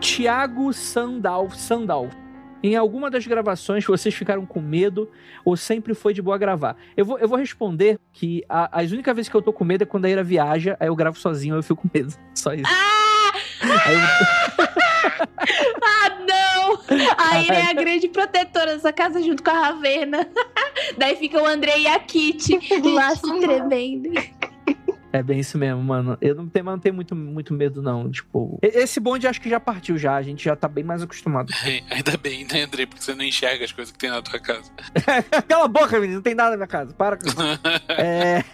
Tiago 0.00 0.72
Sandal, 0.72 1.50
Sandal. 1.50 2.08
Em 2.62 2.74
alguma 2.76 3.08
das 3.10 3.26
gravações 3.26 3.84
vocês 3.84 4.14
ficaram 4.14 4.44
com 4.44 4.60
medo 4.60 5.08
ou 5.44 5.56
sempre 5.56 5.94
foi 5.94 6.12
de 6.12 6.20
boa 6.20 6.36
gravar? 6.36 6.76
Eu 6.96 7.04
vou, 7.04 7.18
eu 7.18 7.28
vou 7.28 7.38
responder 7.38 7.98
que 8.12 8.44
a- 8.48 8.68
as 8.80 8.90
únicas 8.90 9.14
vezes 9.14 9.28
que 9.28 9.36
eu 9.36 9.42
tô 9.42 9.52
com 9.52 9.64
medo 9.64 9.82
é 9.82 9.86
quando 9.86 10.06
a 10.06 10.10
Ira 10.10 10.24
viaja, 10.24 10.76
aí 10.80 10.88
eu 10.88 10.96
gravo 10.96 11.18
sozinho, 11.18 11.54
eu 11.56 11.62
fico 11.62 11.82
com 11.82 11.88
medo. 11.96 12.12
Só 12.34 12.52
isso. 12.54 12.64
Aí 13.62 13.94
eu- 13.94 14.68
Ah, 15.82 16.16
não! 16.28 16.78
A 17.16 17.40
Ira 17.40 17.54
é 17.56 17.70
a 17.70 17.72
grande 17.72 18.08
protetora 18.08 18.74
dessa 18.74 18.92
casa 18.92 19.22
junto 19.22 19.42
com 19.42 19.50
a 19.50 19.54
Ravena. 19.54 20.28
Daí 20.98 21.16
fica 21.16 21.40
o 21.42 21.46
Andrei 21.46 21.82
e 21.82 21.86
a 21.86 21.98
Kitty 21.98 22.58
lá 22.94 23.14
se 23.14 23.40
tremendo. 23.40 24.10
É 25.12 25.22
bem 25.22 25.40
isso 25.40 25.56
mesmo, 25.56 25.82
mano. 25.82 26.18
Eu 26.20 26.34
não 26.34 26.48
tenho, 26.48 26.64
mas 26.64 26.74
não 26.74 26.80
tenho 26.80 26.94
muito, 26.94 27.16
muito 27.16 27.54
medo, 27.54 27.80
não. 27.82 28.10
Tipo, 28.10 28.58
esse 28.62 29.00
bonde 29.00 29.26
acho 29.26 29.40
que 29.40 29.48
já 29.48 29.58
partiu 29.58 29.96
já. 29.96 30.14
A 30.14 30.22
gente 30.22 30.44
já 30.44 30.54
tá 30.54 30.68
bem 30.68 30.84
mais 30.84 31.02
acostumado. 31.02 31.52
Ainda 31.90 32.16
bem, 32.16 32.46
né, 32.50 32.62
Andrei? 32.62 32.86
Porque 32.86 33.02
você 33.02 33.14
não 33.14 33.24
enxerga 33.24 33.64
as 33.64 33.72
coisas 33.72 33.92
que 33.92 33.98
tem 33.98 34.10
na 34.10 34.20
tua 34.20 34.38
casa. 34.38 34.70
Cala 35.48 35.64
a 35.64 35.68
boca, 35.68 35.98
menino. 35.98 36.16
Não 36.16 36.22
tem 36.22 36.34
nada 36.34 36.50
na 36.50 36.56
minha 36.56 36.66
casa. 36.66 36.92
Para 36.94 37.16
com 37.16 37.26
isso. 37.26 37.36
É... 37.88 38.44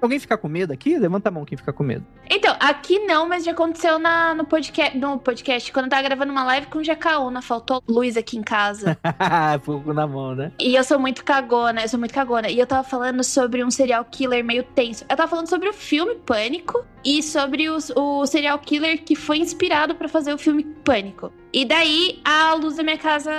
Alguém 0.00 0.18
ficar 0.18 0.38
com 0.38 0.48
medo 0.48 0.72
aqui? 0.72 0.98
Levanta 0.98 1.28
a 1.28 1.32
mão 1.32 1.44
quem 1.44 1.58
fica 1.58 1.72
com 1.72 1.82
medo. 1.82 2.04
Então, 2.30 2.54
aqui 2.60 2.98
não, 3.00 3.28
mas 3.28 3.44
já 3.44 3.52
aconteceu 3.52 3.98
na, 3.98 4.34
no, 4.34 4.44
podcast, 4.44 4.96
no 4.96 5.18
podcast, 5.18 5.72
quando 5.72 5.86
eu 5.86 5.90
tava 5.90 6.02
gravando 6.02 6.30
uma 6.30 6.44
live 6.44 6.66
com 6.68 6.78
o 6.78 6.84
Jacaúna. 6.84 7.42
Faltou 7.42 7.82
luz 7.88 8.16
aqui 8.16 8.36
em 8.36 8.42
casa. 8.42 8.96
Fogo 9.62 9.92
na 9.92 10.06
mão, 10.06 10.34
né? 10.34 10.52
E 10.60 10.74
eu 10.74 10.84
sou 10.84 10.98
muito 10.98 11.24
cagona, 11.24 11.82
eu 11.82 11.88
sou 11.88 11.98
muito 11.98 12.14
cagona. 12.14 12.48
E 12.48 12.58
eu 12.58 12.66
tava 12.66 12.84
falando 12.86 13.24
sobre 13.24 13.64
um 13.64 13.70
serial 13.70 14.04
killer 14.04 14.44
meio 14.44 14.62
tenso. 14.62 15.04
Eu 15.08 15.16
tava 15.16 15.28
falando 15.28 15.48
sobre 15.48 15.68
o 15.68 15.72
filme 15.72 16.14
Pânico 16.14 16.84
e 17.10 17.22
sobre 17.22 17.70
os- 17.70 17.90
o 17.96 18.26
serial 18.26 18.58
killer 18.58 19.02
que 19.02 19.14
foi 19.16 19.38
inspirado 19.38 19.94
pra 19.94 20.08
fazer 20.08 20.32
o 20.34 20.36
filme 20.38 20.62
Pânico. 20.84 21.32
E 21.52 21.64
daí 21.64 22.20
a 22.22 22.52
luz 22.54 22.76
da 22.76 22.82
minha 22.82 22.98
casa 22.98 23.30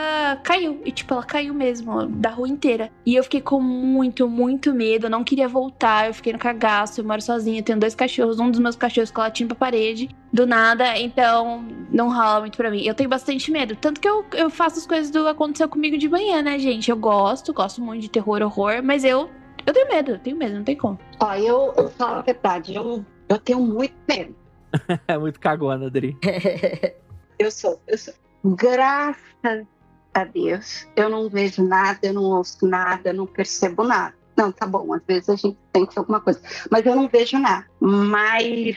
caiu. 0.44 0.82
E 0.84 0.92
tipo, 0.92 1.14
ela 1.14 1.24
caiu 1.24 1.54
mesmo, 1.54 2.08
da 2.08 2.30
rua 2.32 2.48
inteira. 2.48 2.90
E 3.06 3.14
eu 3.16 3.24
fiquei 3.24 3.42
com 3.42 3.60
muito, 3.62 4.28
muito 4.28 4.74
medo. 4.74 5.06
Eu 5.06 5.10
não 5.12 5.24
queria 5.24 5.48
voltar. 5.48 6.08
Eu 6.08 6.14
fiquei 6.16 6.34
no 6.34 6.40
cagaço. 6.40 7.02
Eu 7.02 7.06
moro 7.06 7.22
sozinha. 7.22 7.62
Tenho 7.62 7.80
dois 7.80 7.94
cachorros. 7.94 8.40
Um 8.40 8.50
dos 8.50 8.60
meus 8.60 8.76
cachorros 8.76 9.10
ficou 9.10 9.24
latindo 9.24 9.54
pra 9.56 9.68
parede. 9.68 10.10
Do 10.34 10.48
nada. 10.48 10.98
Então, 10.98 11.64
não 11.92 12.10
rola 12.10 12.40
muito 12.40 12.58
pra 12.58 12.72
mim. 12.72 12.82
Eu 12.84 12.96
tenho 12.96 13.10
bastante 13.10 13.52
medo. 13.52 13.76
Tanto 13.76 14.02
que 14.02 14.10
eu, 14.10 14.26
eu 14.34 14.50
faço 14.50 14.80
as 14.80 14.88
coisas 14.88 15.12
do 15.12 15.28
aconteceu 15.28 15.70
comigo 15.70 15.96
de 15.98 16.10
manhã, 16.10 16.42
né, 16.42 16.58
gente? 16.58 16.90
Eu 16.90 16.98
gosto, 16.98 17.54
gosto 17.54 17.80
muito 17.82 18.02
de 18.02 18.10
terror, 18.10 18.42
horror. 18.42 18.82
Mas 18.84 19.04
eu, 19.04 19.30
eu 19.66 19.74
tenho 19.74 19.88
medo. 19.88 20.12
Eu 20.14 20.20
tenho 20.20 20.36
medo, 20.38 20.56
não 20.56 20.64
tem 20.64 20.76
como. 20.76 20.98
Ó, 21.20 21.34
eu, 21.36 21.74
eu 21.78 21.90
falo 21.92 22.16
a 22.18 22.22
verdade, 22.22 22.74
eu, 22.74 23.06
eu 23.30 23.38
tenho 23.38 23.62
muito 23.62 23.96
medo. 24.08 24.36
É 25.08 25.18
muito 25.18 25.40
cagona, 25.40 25.88
Adri. 25.88 26.18
Eu 27.40 27.50
sou, 27.50 27.82
eu 27.88 27.98
sou. 27.98 28.14
Graças 28.44 29.66
a 30.14 30.26
Deus, 30.26 30.86
eu 30.94 31.10
não 31.10 31.30
vejo 31.30 31.64
nada, 31.64 32.00
eu 32.04 32.14
não 32.14 32.24
ouço 32.24 32.68
nada, 32.68 33.12
eu 33.12 33.14
não 33.14 33.26
percebo 33.26 33.86
nada. 33.86 34.14
Não, 34.36 34.52
tá 34.52 34.68
bom, 34.68 34.94
às 34.94 35.02
vezes 35.08 35.30
a 35.30 35.36
gente 35.36 35.58
sente 35.74 35.98
alguma 35.98 36.20
coisa, 36.20 36.42
mas 36.70 36.86
eu 36.86 36.96
não 36.96 37.08
vejo 37.08 37.40
nada. 37.40 37.66
Mas 37.80 38.76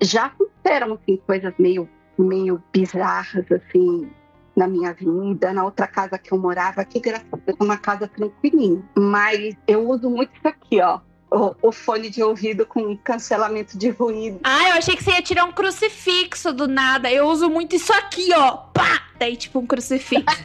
já 0.00 0.26
aconteceram 0.26 0.94
assim, 0.94 1.16
coisas 1.26 1.52
meio, 1.58 1.88
meio 2.16 2.62
bizarras 2.72 3.44
assim 3.50 4.08
na 4.56 4.66
minha 4.66 4.92
vida, 4.94 5.52
na 5.52 5.64
outra 5.64 5.86
casa 5.86 6.16
que 6.16 6.32
eu 6.32 6.38
morava, 6.38 6.84
que 6.84 6.98
graças 6.98 7.26
a 7.30 7.36
Deus 7.36 7.58
é 7.60 7.64
uma 7.64 7.76
casa 7.76 8.08
tranquilinha. 8.08 8.82
Mas 8.96 9.56
eu 9.66 9.88
uso 9.88 10.08
muito 10.08 10.30
isso 10.36 10.48
aqui, 10.48 10.80
ó. 10.80 11.00
O, 11.30 11.68
o 11.68 11.72
fone 11.72 12.08
de 12.08 12.22
ouvido 12.22 12.64
com 12.64 12.96
cancelamento 12.96 13.76
de 13.76 13.90
ruído. 13.90 14.40
Ah, 14.44 14.70
eu 14.70 14.74
achei 14.76 14.94
que 14.94 15.02
você 15.02 15.10
ia 15.10 15.22
tirar 15.22 15.44
um 15.44 15.52
crucifixo 15.52 16.52
do 16.52 16.68
nada. 16.68 17.10
Eu 17.10 17.26
uso 17.26 17.50
muito 17.50 17.74
isso 17.74 17.92
aqui, 17.92 18.28
ó. 18.32 18.58
Pá! 18.76 19.06
Daí, 19.18 19.34
tipo, 19.34 19.58
um 19.60 19.66
crucifixo. 19.66 20.42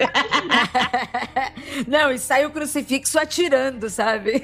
Não, 1.85 2.09
e 2.09 2.17
sai 2.17 2.45
o 2.45 2.51
crucifixo 2.51 3.19
atirando, 3.19 3.89
sabe? 3.89 4.41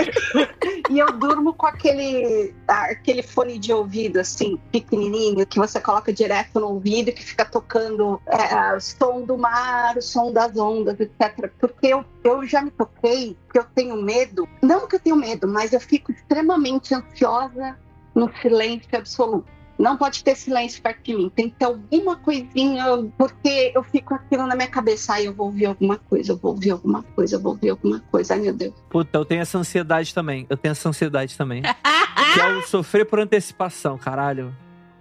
E 0.89 0.99
eu 0.99 1.13
durmo 1.13 1.53
com 1.53 1.65
aquele, 1.65 2.53
aquele 2.67 3.23
fone 3.23 3.57
de 3.57 3.71
ouvido, 3.71 4.19
assim, 4.19 4.59
pequenininho, 4.69 5.47
que 5.47 5.57
você 5.57 5.79
coloca 5.79 6.11
direto 6.11 6.59
no 6.59 6.73
ouvido, 6.73 7.13
que 7.13 7.23
fica 7.23 7.45
tocando 7.45 8.21
é, 8.27 8.75
o 8.75 8.81
som 8.81 9.21
do 9.21 9.37
mar, 9.37 9.95
o 9.95 10.01
som 10.01 10.33
das 10.33 10.57
ondas, 10.57 10.99
etc. 10.99 11.49
Porque 11.57 11.87
eu, 11.87 12.03
eu 12.23 12.45
já 12.45 12.61
me 12.61 12.71
toquei, 12.71 13.37
porque 13.45 13.59
eu 13.59 13.65
tenho 13.73 13.95
medo. 14.01 14.47
Não 14.61 14.87
que 14.87 14.97
eu 14.97 14.99
tenho 14.99 15.15
medo, 15.15 15.47
mas 15.47 15.71
eu 15.71 15.79
fico 15.79 16.11
extremamente 16.11 16.93
ansiosa 16.93 17.77
no 18.13 18.29
silêncio 18.41 18.89
absoluto. 18.91 19.56
Não 19.77 19.95
pode 19.95 20.23
ter 20.23 20.35
silêncio 20.35 20.81
perto 20.81 21.03
de 21.03 21.15
mim. 21.15 21.31
Tem 21.35 21.49
que 21.49 21.55
ter 21.55 21.65
alguma 21.65 22.15
coisinha, 22.15 22.85
porque 23.17 23.71
eu 23.75 23.83
fico 23.83 24.13
aquilo 24.15 24.47
na 24.47 24.55
minha 24.55 24.67
cabeça. 24.67 25.13
Ai, 25.13 25.27
eu 25.27 25.33
vou 25.33 25.47
ouvir 25.47 25.67
alguma 25.67 25.97
coisa, 25.97 26.31
eu 26.31 26.37
vou 26.37 26.51
ouvir 26.51 26.71
alguma 26.71 27.03
coisa, 27.03 27.35
eu 27.35 27.39
vou 27.39 27.51
ouvir 27.51 27.69
alguma 27.69 27.99
coisa. 28.11 28.33
Ai, 28.33 28.39
meu 28.39 28.53
Deus. 28.53 28.73
Puta, 28.89 29.17
eu 29.17 29.25
tenho 29.25 29.41
essa 29.41 29.57
ansiedade 29.57 30.13
também. 30.13 30.45
Eu 30.49 30.57
tenho 30.57 30.71
essa 30.71 30.89
ansiedade 30.89 31.37
também. 31.37 31.61
que 31.61 32.39
é 32.39 32.47
o 32.55 32.61
sofrer 32.63 33.05
por 33.05 33.19
antecipação, 33.19 33.97
caralho. 33.97 34.55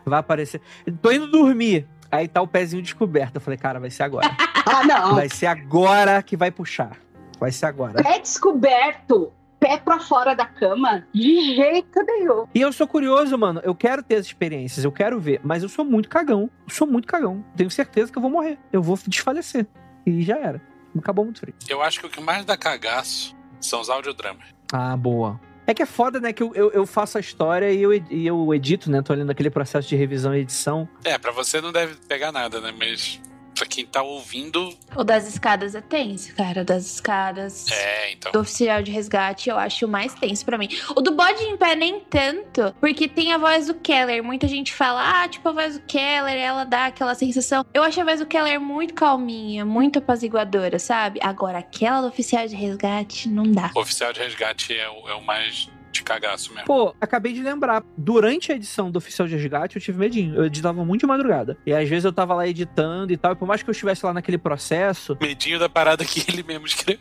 Vai 0.05 0.21
aparecer. 0.21 0.61
Tô 1.01 1.11
indo 1.11 1.27
dormir. 1.27 1.87
Aí 2.11 2.29
tá 2.29 2.41
o 2.41 2.47
pezinho 2.47 2.83
descoberto. 2.83 3.37
Eu 3.37 3.41
falei, 3.41 3.59
cara, 3.59 3.81
vai 3.81 3.91
ser 3.91 4.03
agora. 4.03 4.29
Ah, 4.69 4.85
não. 4.85 5.15
Vai 5.15 5.29
ser 5.29 5.47
agora 5.47 6.21
que 6.25 6.37
vai 6.37 6.51
puxar. 6.51 6.97
Vai 7.39 7.53
ser 7.53 7.67
agora. 7.67 8.03
Pé 8.03 8.19
descoberto, 8.19 9.33
pé 9.67 9.77
pra 9.79 9.99
fora 9.99 10.35
da 10.35 10.47
cama, 10.47 11.05
de 11.13 11.57
jeito 11.57 12.03
nenhum. 12.05 12.47
E 12.55 12.61
eu 12.61 12.73
sou 12.73 12.87
curioso, 12.87 13.37
mano. 13.37 13.61
Eu 13.65 13.75
quero 13.75 14.03
ter 14.03 14.15
as 14.15 14.27
experiências, 14.27 14.85
eu 14.85 14.93
quero 14.93 15.19
ver. 15.19 15.41
Mas 15.43 15.63
eu 15.65 15.69
sou 15.69 15.85
muito 15.85 16.09
cagão. 16.09 16.49
Eu 16.67 16.73
sou 16.73 16.87
muito 16.87 17.09
cagão. 17.09 17.45
Tenho 17.57 17.71
certeza 17.71 18.13
que 18.13 18.17
eu 18.17 18.23
vou 18.23 18.31
morrer. 18.31 18.59
Eu 18.73 18.81
vou 18.81 18.97
desfalecer. 19.07 19.67
E 20.07 20.23
já 20.23 20.39
era. 20.39 20.63
Acabou 20.97 21.25
muito 21.25 21.41
frio. 21.41 21.55
Eu 21.69 21.83
acho 21.83 22.01
que 22.01 22.07
o 22.07 22.11
que 22.11 22.21
mais 22.21 22.45
dá 22.45 22.57
cagaço 22.57 23.37
são 23.61 23.81
os 23.81 23.91
audiodramas. 23.91 24.45
Ah, 24.73 24.97
boa. 24.97 25.41
É 25.67 25.75
que 25.75 25.83
é 25.83 25.87
foda, 25.87 26.21
né? 26.21 26.33
Que 26.33 26.45
eu, 26.45 26.55
eu, 26.55 26.71
eu 26.71 26.87
faço 26.87 27.19
a 27.19 27.21
história 27.21 27.73
e 27.73 27.83
eu, 27.83 27.93
e 27.93 28.25
eu 28.27 28.55
edito, 28.55 28.89
né? 28.89 29.03
Tô 29.03 29.13
olhando 29.13 29.31
aquele 29.31 29.51
processo 29.51 29.89
de 29.89 29.97
revisão 29.97 30.35
e 30.35 30.41
edição. 30.41 30.89
É, 31.03 31.19
pra 31.19 31.33
você 31.33 31.61
não 31.61 31.73
deve 31.73 31.97
pegar 32.07 32.31
nada, 32.31 32.61
né? 32.61 32.73
Mas 32.79 33.21
pra 33.57 33.67
quem 33.67 33.85
tá 33.87 34.03
ouvindo, 34.03 34.73
O 34.95 35.03
das 35.03 35.27
escadas 35.27 35.75
é 35.75 35.81
tenso, 35.81 36.35
cara. 36.35 36.63
O 36.63 36.65
das 36.65 36.87
escadas. 36.87 37.67
é, 37.71 38.13
então. 38.13 38.31
Do 38.33 38.41
oficial 38.41 38.83
de 38.83 38.91
resgate 38.91 39.49
eu 39.49 39.59
acho 39.59 39.87
o 39.87 39.89
mais 39.89 40.15
tenso 40.15 40.45
pra 40.45 40.57
mim. 40.59 40.69
O 40.95 41.01
do 41.01 41.13
bode 41.13 41.43
em 41.43 41.57
pé 41.57 41.75
nem 41.75 42.01
tanto, 42.01 42.75
porque 42.81 43.09
tem 43.09 43.33
a 43.33 43.39
voz 43.39 43.67
do 43.67 43.75
Keller. 43.75 44.23
Muita 44.23 44.47
gente 44.47 44.73
fala, 44.73 45.23
ah, 45.23 45.29
tipo 45.29 45.49
a 45.49 45.53
voz 45.53 45.79
do 45.79 45.85
Keller, 45.87 46.37
ela 46.37 46.65
dá 46.65 46.87
aquela 46.87 47.15
sensação. 47.15 47.65
Eu 47.75 47.83
acho 47.83 48.01
a 48.01 48.05
voz 48.05 48.21
do 48.21 48.27
Keller 48.27 48.61
muito 48.61 48.95
calminha, 48.95 49.65
muito 49.65 49.99
apaziguadora, 49.99 50.79
sabe? 50.79 51.19
Agora, 51.23 51.59
aquela 51.59 52.01
do 52.03 52.09
oficial 52.09 52.47
de 52.47 52.55
resgate 52.55 53.29
não 53.29 53.51
dá. 53.51 53.71
O 53.75 53.81
oficial 53.81 54.13
de 54.13 54.21
resgate 54.21 54.77
é 54.79 54.89
o, 54.89 55.09
é 55.09 55.15
o 55.15 55.23
mais 55.25 55.69
cagaço 56.07 56.55
mesmo. 56.55 56.67
Pô, 56.67 56.95
acabei 57.01 57.33
de 57.33 57.43
lembrar. 57.43 57.85
Durante 57.97 58.53
a 58.53 58.55
edição 58.55 58.91
do 58.91 58.97
Oficial 58.97 59.27
de 59.27 59.35
Resgate, 59.35 59.77
eu 59.77 59.83
tive 59.83 59.99
medinho. 59.99 60.37
Eu 60.37 60.47
editava 60.47 60.85
muito 60.85 61.01
de 61.01 61.07
madrugada. 61.07 61.59
E 61.67 61.73
às 61.73 61.89
vezes 61.89 62.05
eu 62.05 62.13
tava 62.13 62.35
lá 62.35 62.47
editando 62.47 63.13
e 63.13 63.17
tal. 63.17 63.33
E 63.33 63.37
por 63.37 63.47
mais 63.47 63.63
que 63.63 63.69
eu 63.69 63.73
estivesse 63.73 64.07
lá 64.07 64.15
naquele 64.15 64.39
processo. 64.39 65.17
Medinho 65.21 65.59
da 65.59 65.69
parada 65.69 66.05
que 66.05 66.25
ele 66.31 66.43
mesmo 66.43 66.67
escreveu. 66.67 67.01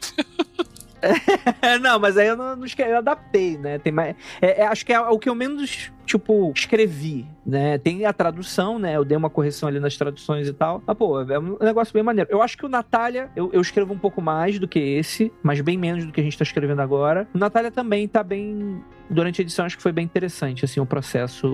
não, 1.81 1.99
mas 1.99 2.17
aí 2.17 2.27
eu 2.27 2.35
não, 2.35 2.55
não 2.55 2.65
escrevi, 2.65 2.91
eu 2.91 2.97
adaptei, 2.97 3.57
né? 3.57 3.77
Tem 3.77 3.91
mais, 3.91 4.15
é, 4.41 4.61
é, 4.61 4.67
acho 4.67 4.85
que 4.85 4.93
é 4.93 4.99
o 4.99 5.19
que 5.19 5.29
eu 5.29 5.35
menos, 5.35 5.91
tipo, 6.05 6.51
escrevi, 6.55 7.27
né? 7.45 7.77
Tem 7.77 8.05
a 8.05 8.13
tradução, 8.13 8.79
né? 8.79 8.95
Eu 8.95 9.05
dei 9.05 9.17
uma 9.17 9.29
correção 9.29 9.69
ali 9.69 9.79
nas 9.79 9.95
traduções 9.97 10.47
e 10.47 10.53
tal. 10.53 10.81
Mas, 10.85 10.97
pô, 10.97 11.21
é 11.21 11.39
um 11.39 11.57
negócio 11.61 11.93
bem 11.93 12.03
maneiro. 12.03 12.29
Eu 12.31 12.41
acho 12.41 12.57
que 12.57 12.65
o 12.65 12.69
Natália, 12.69 13.29
eu, 13.35 13.49
eu 13.53 13.61
escrevo 13.61 13.93
um 13.93 13.99
pouco 13.99 14.21
mais 14.21 14.59
do 14.59 14.67
que 14.67 14.79
esse, 14.79 15.31
mas 15.43 15.61
bem 15.61 15.77
menos 15.77 16.05
do 16.05 16.11
que 16.11 16.21
a 16.21 16.23
gente 16.23 16.37
tá 16.37 16.43
escrevendo 16.43 16.81
agora. 16.81 17.27
O 17.33 17.37
Natália 17.37 17.71
também 17.71 18.07
tá 18.07 18.23
bem. 18.23 18.83
Durante 19.09 19.41
a 19.41 19.43
edição, 19.43 19.65
acho 19.65 19.77
que 19.77 19.83
foi 19.83 19.91
bem 19.91 20.05
interessante, 20.05 20.65
assim, 20.65 20.79
o 20.79 20.85
processo. 20.85 21.47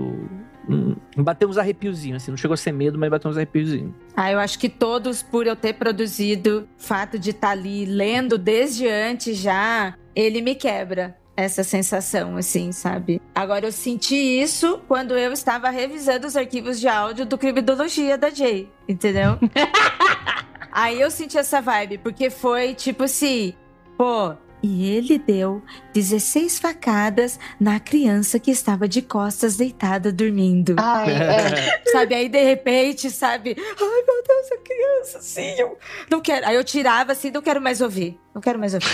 Hum, 0.68 0.96
bateu 1.16 1.48
uns 1.48 1.58
arrepiozinhos, 1.58 2.22
assim. 2.22 2.30
Não 2.30 2.38
chegou 2.38 2.54
a 2.54 2.56
ser 2.56 2.72
medo, 2.72 2.98
mas 2.98 3.10
bateu 3.10 3.30
uns 3.30 3.36
arrepiozinhos. 3.36 3.92
Ah, 4.16 4.30
eu 4.32 4.38
acho 4.38 4.58
que 4.58 4.68
todos, 4.68 5.22
por 5.22 5.46
eu 5.46 5.56
ter 5.56 5.74
produzido, 5.74 6.68
fato 6.78 7.18
de 7.18 7.30
estar 7.30 7.50
ali 7.50 7.84
lendo 7.84 8.38
desde 8.38 8.88
antes 8.88 9.36
já, 9.36 9.94
ele 10.14 10.40
me 10.40 10.54
quebra 10.54 11.16
essa 11.36 11.64
sensação, 11.64 12.36
assim, 12.36 12.72
sabe? 12.72 13.20
Agora, 13.34 13.66
eu 13.66 13.72
senti 13.72 14.14
isso 14.14 14.80
quando 14.86 15.16
eu 15.16 15.32
estava 15.32 15.70
revisando 15.70 16.26
os 16.26 16.36
arquivos 16.36 16.78
de 16.78 16.88
áudio 16.88 17.24
do 17.24 17.38
Criminologia 17.38 18.18
da 18.18 18.30
Jay, 18.30 18.68
entendeu? 18.88 19.38
Aí 20.70 21.00
eu 21.00 21.10
senti 21.10 21.36
essa 21.36 21.60
vibe, 21.60 21.98
porque 21.98 22.30
foi 22.30 22.74
tipo 22.74 23.04
assim, 23.04 23.54
pô. 23.96 24.34
E 24.62 24.88
ele 24.88 25.18
deu 25.18 25.60
16 25.92 26.60
facadas 26.60 27.38
na 27.58 27.80
criança 27.80 28.38
que 28.38 28.50
estava 28.50 28.86
de 28.86 29.02
costas 29.02 29.56
deitada 29.56 30.12
dormindo. 30.12 30.76
Ai, 30.78 31.10
é. 31.10 31.82
Sabe? 31.90 32.14
Aí 32.14 32.28
de 32.28 32.42
repente, 32.42 33.10
sabe? 33.10 33.56
Ai, 33.58 34.02
meu 34.06 34.22
Deus, 34.26 34.52
a 34.52 34.58
criança, 34.58 35.18
assim, 35.18 35.54
eu 35.58 35.76
não 36.10 36.20
quero. 36.20 36.46
Aí 36.46 36.54
eu 36.54 36.62
tirava 36.62 37.12
assim, 37.12 37.30
não 37.30 37.42
quero 37.42 37.60
mais 37.60 37.80
ouvir. 37.80 38.18
Não 38.34 38.40
quero 38.40 38.58
mais 38.58 38.72
ouvir. 38.74 38.88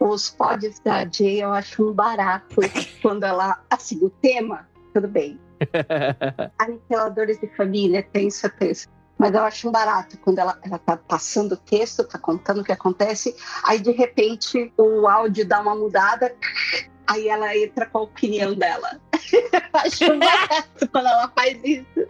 Os 0.00 0.30
pods 0.30 0.80
da 0.80 1.06
Jay 1.08 1.42
eu 1.42 1.52
acho 1.52 1.88
um 1.90 1.92
barato 1.92 2.56
quando 3.00 3.24
ela. 3.24 3.62
Assim, 3.70 3.98
o 4.02 4.10
tema, 4.10 4.66
tudo 4.94 5.06
bem. 5.06 5.38
Aniquiladores 6.58 7.38
de 7.38 7.46
família, 7.56 8.02
tem 8.02 8.28
isso. 8.28 8.50
Mas 9.22 9.32
eu 9.34 9.44
acho 9.44 9.68
um 9.68 9.70
barato 9.70 10.18
quando 10.18 10.40
ela, 10.40 10.58
ela 10.64 10.80
tá 10.80 10.96
passando 10.96 11.52
o 11.52 11.56
texto, 11.56 12.02
tá 12.02 12.18
contando 12.18 12.60
o 12.60 12.64
que 12.64 12.72
acontece, 12.72 13.36
aí 13.62 13.78
de 13.78 13.92
repente 13.92 14.72
o 14.76 15.06
áudio 15.06 15.46
dá 15.46 15.60
uma 15.60 15.76
mudada, 15.76 16.34
aí 17.06 17.28
ela 17.28 17.56
entra 17.56 17.86
com 17.86 17.98
a 17.98 18.02
opinião 18.02 18.52
dela. 18.52 19.00
acho 19.74 20.12
um 20.12 20.18
barato 20.18 20.88
quando 20.90 21.06
ela 21.06 21.30
faz 21.36 21.56
isso. 21.62 22.04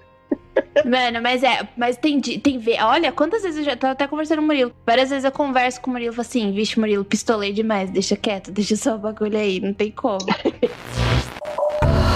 Mano, 0.86 1.20
mas 1.20 1.42
é, 1.42 1.68
mas 1.76 1.98
tem, 1.98 2.18
tem 2.18 2.58
ver. 2.58 2.82
Olha, 2.82 3.12
quantas 3.12 3.42
vezes 3.42 3.58
eu 3.58 3.64
já 3.64 3.76
tava 3.76 3.92
até 3.92 4.06
conversando 4.06 4.38
com 4.38 4.44
o 4.44 4.46
Murilo. 4.46 4.72
Várias 4.86 5.10
vezes 5.10 5.24
eu 5.26 5.32
converso 5.32 5.82
com 5.82 5.90
o 5.90 5.92
Murilo 5.92 6.14
e 6.14 6.16
falo 6.16 6.26
assim: 6.26 6.50
vixe, 6.50 6.80
Murilo, 6.80 7.04
pistolei 7.04 7.52
demais, 7.52 7.90
deixa 7.90 8.16
quieto, 8.16 8.50
deixa 8.50 8.74
só 8.74 8.94
o 8.94 8.98
bagulho 8.98 9.36
aí, 9.36 9.60
não 9.60 9.74
tem 9.74 9.90
como. 9.90 10.24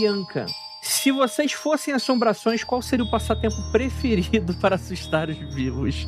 Bianca. 0.00 0.44
Se 0.82 1.10
vocês 1.10 1.52
fossem 1.52 1.94
assombrações, 1.94 2.62
qual 2.62 2.82
seria 2.82 3.04
o 3.04 3.10
passatempo 3.10 3.56
preferido 3.72 4.52
para 4.60 4.76
assustar 4.76 5.30
os 5.30 5.38
vivos? 5.54 6.06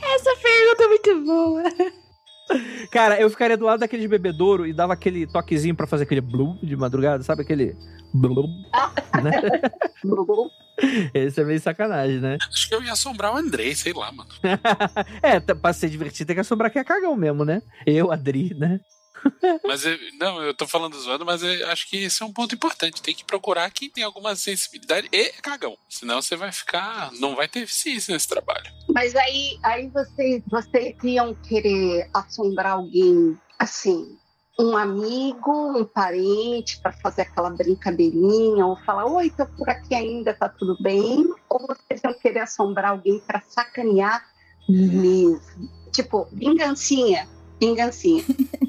Essa 0.00 0.36
pergunta 0.36 0.84
é 0.84 0.86
muito 0.86 1.24
boa. 1.24 1.62
Cara, 2.92 3.20
eu 3.20 3.28
ficaria 3.28 3.56
do 3.56 3.64
lado 3.64 3.80
daqueles 3.80 4.08
bebedouro 4.08 4.64
e 4.66 4.72
dava 4.72 4.92
aquele 4.92 5.26
toquezinho 5.26 5.74
pra 5.74 5.86
fazer 5.86 6.04
aquele 6.04 6.20
blum 6.20 6.56
de 6.62 6.76
madrugada, 6.76 7.22
sabe 7.24 7.42
aquele 7.42 7.76
blum, 8.14 8.46
né? 9.22 9.60
Esse 11.12 11.40
é 11.40 11.44
meio 11.44 11.60
sacanagem, 11.60 12.20
né? 12.20 12.38
Acho 12.48 12.68
que 12.68 12.74
eu 12.74 12.82
ia 12.82 12.92
assombrar 12.92 13.34
o 13.34 13.36
Andrei, 13.36 13.74
sei 13.74 13.92
lá, 13.92 14.12
mano. 14.12 14.30
é, 15.20 15.40
tá- 15.40 15.56
pra 15.56 15.72
ser 15.72 15.90
divertido 15.90 16.28
tem 16.28 16.36
que 16.36 16.40
assombrar 16.40 16.70
quem 16.70 16.80
é 16.80 16.84
cagão 16.84 17.16
mesmo, 17.16 17.44
né? 17.44 17.60
Eu, 17.84 18.12
Adri, 18.12 18.54
né? 18.54 18.78
Mas 19.64 19.84
eu, 19.84 19.98
não, 20.18 20.42
eu 20.42 20.54
tô 20.54 20.66
falando 20.66 20.98
zoando, 20.98 21.24
mas 21.24 21.42
eu 21.42 21.68
acho 21.68 21.88
que 21.88 22.04
esse 22.04 22.22
é 22.22 22.26
um 22.26 22.32
ponto 22.32 22.54
importante. 22.54 23.02
Tem 23.02 23.14
que 23.14 23.24
procurar 23.24 23.70
quem 23.70 23.90
tem 23.90 24.04
alguma 24.04 24.34
sensibilidade 24.36 25.08
e 25.12 25.16
é 25.16 25.32
cagão. 25.42 25.76
Senão 25.88 26.20
você 26.20 26.36
vai 26.36 26.52
ficar. 26.52 27.10
Não 27.12 27.34
vai 27.34 27.48
ter 27.48 27.60
eficiência 27.60 28.12
nesse 28.12 28.28
trabalho. 28.28 28.70
Mas 28.88 29.14
aí, 29.14 29.58
aí 29.62 29.88
vocês, 29.88 30.42
vocês 30.46 30.96
iam 31.02 31.34
querer 31.34 32.08
assombrar 32.14 32.72
alguém 32.72 33.38
assim, 33.58 34.16
um 34.58 34.76
amigo, 34.76 35.78
um 35.78 35.84
parente, 35.84 36.80
para 36.80 36.92
fazer 36.92 37.22
aquela 37.22 37.50
brincadeirinha, 37.50 38.66
ou 38.66 38.76
falar, 38.78 39.06
oi, 39.06 39.30
tô 39.30 39.46
por 39.46 39.68
aqui 39.68 39.94
ainda, 39.94 40.34
tá 40.34 40.48
tudo 40.48 40.76
bem? 40.82 41.24
Ou 41.48 41.66
vocês 41.66 42.02
iam 42.02 42.14
querer 42.14 42.40
assombrar 42.40 42.90
alguém 42.90 43.20
para 43.20 43.40
sacanear 43.40 44.24
mesmo? 44.68 45.40
Tipo, 45.92 46.26
vingancinha, 46.32 47.28
vingancinha. 47.60 48.24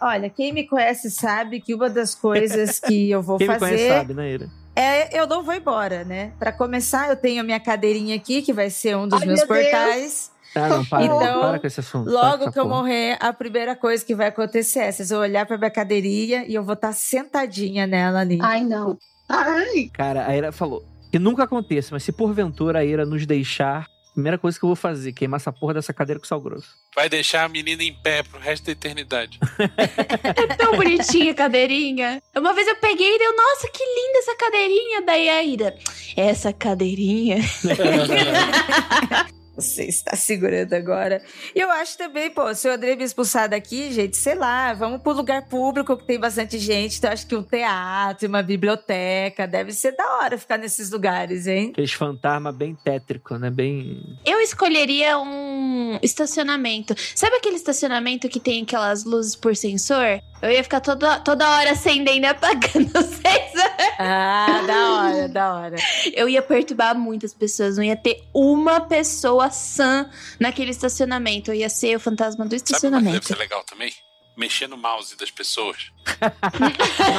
Olha, 0.00 0.30
quem 0.30 0.52
me 0.52 0.66
conhece 0.66 1.10
sabe 1.10 1.60
que 1.60 1.74
uma 1.74 1.88
das 1.90 2.14
coisas 2.14 2.78
que 2.78 3.10
eu 3.10 3.22
vou 3.22 3.36
Quem 3.38 3.48
me 3.48 3.54
fazer 3.58 3.66
conhece 3.76 3.88
sabe, 3.88 4.14
né, 4.14 4.30
Ira? 4.32 4.48
é 4.76 5.18
eu 5.20 5.26
não 5.26 5.42
vou 5.42 5.54
embora, 5.54 6.04
né? 6.04 6.32
Pra 6.38 6.52
começar, 6.52 7.08
eu 7.08 7.16
tenho 7.16 7.40
a 7.40 7.44
minha 7.44 7.58
cadeirinha 7.60 8.14
aqui, 8.16 8.42
que 8.42 8.52
vai 8.52 8.70
ser 8.70 8.96
um 8.96 9.08
dos 9.08 9.20
Ai, 9.20 9.26
meus 9.26 9.40
meu 9.40 9.48
portais. 9.48 10.30
Ah, 10.54 10.68
não, 10.68 10.84
para, 10.84 11.04
Então, 11.04 11.40
para 11.40 11.58
com 11.58 11.66
esse 11.66 11.80
assunto. 11.80 12.04
para 12.10 12.12
Logo 12.30 12.50
que 12.52 12.58
eu 12.58 12.62
porra. 12.64 12.76
morrer, 12.76 13.16
a 13.20 13.32
primeira 13.32 13.76
coisa 13.76 14.04
que 14.04 14.14
vai 14.14 14.28
acontecer 14.28 14.80
é 14.80 14.92
vocês 14.92 15.10
vão 15.10 15.20
olhar 15.20 15.44
pra 15.46 15.58
minha 15.58 15.70
cadeirinha 15.70 16.44
e 16.46 16.54
eu 16.54 16.62
vou 16.64 16.72
estar 16.74 16.92
sentadinha 16.92 17.86
nela 17.86 18.20
ali. 18.20 18.38
Ai, 18.40 18.62
não. 18.64 18.96
Ai, 19.28 19.90
Cara, 19.92 20.26
a 20.26 20.34
Ira 20.34 20.50
falou 20.52 20.82
que 21.12 21.18
nunca 21.18 21.44
aconteça, 21.44 21.90
mas 21.92 22.02
se 22.02 22.12
porventura 22.12 22.78
a 22.78 22.84
Ira 22.84 23.04
nos 23.04 23.26
deixar, 23.26 23.86
primeira 24.18 24.36
coisa 24.36 24.58
que 24.58 24.64
eu 24.64 24.68
vou 24.68 24.74
fazer 24.74 25.12
queimar 25.12 25.38
essa 25.38 25.52
porra 25.52 25.74
dessa 25.74 25.92
cadeira 25.92 26.18
com 26.18 26.26
sal 26.26 26.40
grosso. 26.40 26.76
Vai 26.92 27.08
deixar 27.08 27.44
a 27.44 27.48
menina 27.48 27.84
em 27.84 27.94
pé 27.94 28.24
pro 28.24 28.40
resto 28.40 28.66
da 28.66 28.72
eternidade. 28.72 29.38
É 29.78 30.56
tão 30.56 30.76
bonitinha 30.76 31.32
a 31.32 31.34
cadeirinha. 31.34 32.22
Uma 32.36 32.52
vez 32.52 32.66
eu 32.66 32.76
peguei 32.76 33.14
e 33.14 33.18
deu, 33.18 33.36
nossa, 33.36 33.68
que 33.68 33.82
linda 33.82 34.18
essa 34.18 34.36
cadeirinha. 34.36 35.02
Daí 35.02 35.28
a 35.28 35.42
Ira, 35.42 35.78
essa 36.16 36.52
cadeirinha. 36.52 37.38
você 39.58 39.84
está 39.84 40.14
segurando 40.14 40.72
agora. 40.74 41.20
E 41.54 41.58
eu 41.58 41.70
acho 41.70 41.98
também, 41.98 42.30
pô, 42.30 42.54
se 42.54 42.68
o 42.68 42.72
André 42.72 42.94
me 42.94 43.02
expulsar 43.02 43.48
daqui, 43.48 43.92
gente, 43.92 44.16
sei 44.16 44.36
lá, 44.36 44.72
vamos 44.72 45.02
pro 45.02 45.12
lugar 45.12 45.48
público 45.48 45.96
que 45.96 46.04
tem 46.04 46.18
bastante 46.18 46.58
gente. 46.58 46.98
Então 46.98 47.10
acho 47.10 47.26
que 47.26 47.34
um 47.34 47.42
teatro, 47.42 48.28
uma 48.28 48.42
biblioteca, 48.42 49.46
deve 49.46 49.72
ser 49.72 49.96
da 49.96 50.18
hora 50.18 50.38
ficar 50.38 50.58
nesses 50.58 50.90
lugares, 50.90 51.46
hein? 51.46 51.70
Aqueles 51.72 51.92
fantasma 51.92 52.52
bem 52.52 52.74
tétrico, 52.74 53.36
né? 53.36 53.50
Bem. 53.50 54.18
Eu 54.24 54.40
escolheria 54.40 55.18
um 55.18 55.98
estacionamento. 56.02 56.94
Sabe 57.14 57.36
aquele 57.36 57.56
estacionamento 57.56 58.28
que 58.28 58.38
tem 58.38 58.62
aquelas 58.62 59.04
luzes 59.04 59.34
por 59.34 59.56
sensor? 59.56 60.22
Eu 60.40 60.50
ia 60.50 60.62
ficar 60.62 60.80
toda, 60.80 61.18
toda 61.20 61.48
hora 61.48 61.72
acendendo 61.72 62.24
e 62.24 62.26
apagando 62.26 62.88
vocês. 62.94 63.52
Ah, 63.98 64.62
da 64.66 64.92
hora, 64.92 65.28
da 65.28 65.54
hora. 65.54 65.76
Eu 66.14 66.28
ia 66.28 66.40
perturbar 66.40 66.96
muitas 66.96 67.34
pessoas. 67.34 67.76
Não 67.76 67.82
ia 67.84 67.96
ter 67.96 68.22
uma 68.32 68.80
pessoa 68.80 69.50
sã 69.50 70.08
naquele 70.38 70.70
estacionamento. 70.70 71.50
Eu 71.50 71.56
ia 71.56 71.68
ser 71.68 71.96
o 71.96 72.00
fantasma 72.00 72.44
do 72.44 72.50
Sabe 72.50 72.62
uma 72.62 72.64
estacionamento. 72.76 73.26
ser 73.26 73.36
legal 73.36 73.64
também? 73.64 73.92
Mexer 74.38 74.68
no 74.68 74.76
mouse 74.76 75.16
das 75.16 75.32
pessoas. 75.32 75.90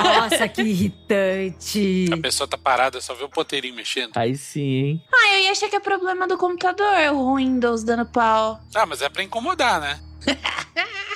Nossa, 0.03 0.47
que 0.47 0.61
irritante. 0.61 2.07
A 2.13 2.17
pessoa 2.17 2.47
tá 2.47 2.57
parada, 2.57 3.01
só 3.01 3.13
vê 3.13 3.25
o 3.25 3.29
poteirinho 3.29 3.75
mexendo. 3.75 4.15
Aí 4.15 4.37
sim, 4.37 4.61
hein? 4.61 5.03
Ah, 5.13 5.35
eu 5.35 5.41
ia 5.41 5.51
achar 5.51 5.69
que 5.69 5.75
é 5.75 5.81
problema 5.81 6.25
do 6.29 6.37
computador. 6.37 7.13
O 7.13 7.35
Windows 7.35 7.83
dando 7.83 8.05
pau. 8.05 8.57
Ah, 8.73 8.85
mas 8.85 9.01
é 9.01 9.09
pra 9.09 9.21
incomodar, 9.21 9.81
né? 9.81 9.99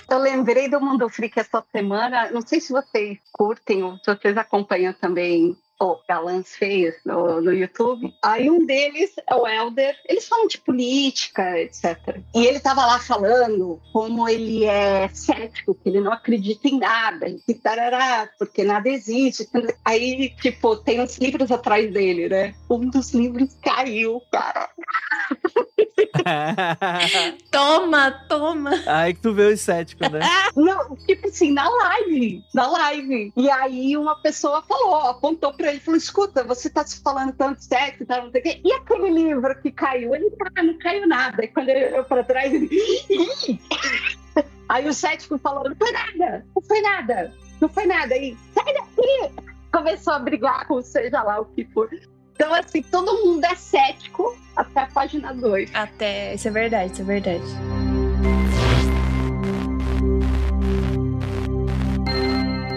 Eu 0.10 0.20
lembrei 0.20 0.70
do 0.70 0.80
Mundo 0.80 1.10
Freak 1.10 1.39
essa 1.39 1.64
semana. 1.72 2.30
Não 2.32 2.41
sei 2.41 2.60
se 2.60 2.72
vocês 2.72 3.18
curtem 3.32 3.82
ou 3.82 3.97
se 3.97 4.14
vocês 4.14 4.38
acompanham 4.38 4.93
também 4.93 5.58
o 5.84 6.01
Galãs 6.07 6.55
Feios 6.55 6.95
no, 7.05 7.41
no 7.41 7.53
YouTube. 7.53 8.13
Aí 8.21 8.49
um 8.49 8.65
deles 8.65 9.11
é 9.27 9.36
o 9.36 9.47
Elder. 9.47 9.95
Eles 10.07 10.27
falam 10.27 10.47
de 10.47 10.57
política, 10.57 11.59
etc. 11.59 12.19
E 12.34 12.45
ele 12.45 12.59
tava 12.59 12.86
lá 12.86 12.99
falando 12.99 13.79
como 13.91 14.27
ele 14.27 14.65
é 14.65 15.09
cético, 15.09 15.75
que 15.75 15.89
ele 15.89 15.99
não 15.99 16.13
acredita 16.13 16.67
em 16.67 16.79
nada, 16.79 17.27
e 17.47 17.53
tarará, 17.53 18.29
porque 18.38 18.63
nada 18.63 18.89
existe. 18.89 19.47
Aí, 19.84 20.29
tipo, 20.41 20.75
tem 20.77 21.01
uns 21.01 21.17
livros 21.17 21.51
atrás 21.51 21.91
dele, 21.91 22.29
né? 22.29 22.55
Um 22.69 22.89
dos 22.89 23.13
livros 23.13 23.55
caiu, 23.61 24.21
cara. 24.31 24.69
Toma, 27.51 28.11
toma. 28.30 28.72
Aí 28.88 29.14
que 29.14 29.22
tu 29.22 29.34
vê 29.34 29.53
os 29.53 29.61
céticos, 29.61 30.09
né? 30.09 30.20
Não, 30.55 30.95
tipo 30.95 31.28
assim, 31.28 31.51
na 31.51 31.68
live, 31.68 32.43
na 32.53 32.68
live. 32.68 33.34
E 33.36 33.49
aí 33.49 33.97
uma 33.97 34.16
pessoa 34.16 34.61
falou, 34.61 34.95
apontou 34.95 35.53
pra 35.53 35.70
ele 35.70 35.78
e 35.78 35.80
falou: 35.80 35.97
escuta, 35.97 36.43
você 36.43 36.70
tá 36.70 36.86
se 36.86 37.01
falando 37.01 37.34
tanto 37.34 37.64
e 37.64 38.05
tal, 38.05 38.24
não 38.24 38.32
sei 38.32 38.41
o 38.41 38.43
quê. 38.43 38.61
E 38.64 38.74
aquele 38.74 39.09
livro 39.09 39.59
que 39.61 39.72
caiu? 39.72 40.14
Ele 40.16 40.30
tá, 40.32 40.64
não 40.64 40.78
caiu 40.80 41.07
nada. 41.07 41.43
E 41.43 41.47
quando 41.47 41.70
ele 41.70 41.88
olhou 41.88 42.03
pra 42.03 42.24
trás, 42.24 42.53
ele. 42.53 42.70
Aí 44.70 44.88
o 44.88 44.93
cético 44.93 45.38
falou: 45.38 45.70
não 45.70 45.76
foi 45.76 45.91
nada, 45.91 46.45
não 46.55 46.61
foi 46.61 46.82
nada, 46.82 47.34
não 47.61 47.70
foi 47.70 47.86
nada. 47.86 48.16
E 48.18 48.38
sai 48.53 48.74
daqui! 48.74 49.53
Começou 49.72 50.14
a 50.14 50.20
brigar 50.20 50.68
com 50.68 50.82
seja 50.82 51.24
lá 51.24 51.39
o 51.41 51.45
que 51.45 51.66
for. 51.66 51.89
Então, 52.43 52.55
assim, 52.55 52.81
todo 52.81 53.23
mundo 53.23 53.45
é 53.45 53.55
cético 53.55 54.37
até 54.53 54.81
a 54.81 54.87
página 54.87 55.33
2. 55.33 55.73
Até. 55.73 56.35
Isso 56.35 56.49
é 56.49 56.51
verdade, 56.51 56.91
isso 56.91 57.01
é 57.01 57.05
verdade. 57.05 57.43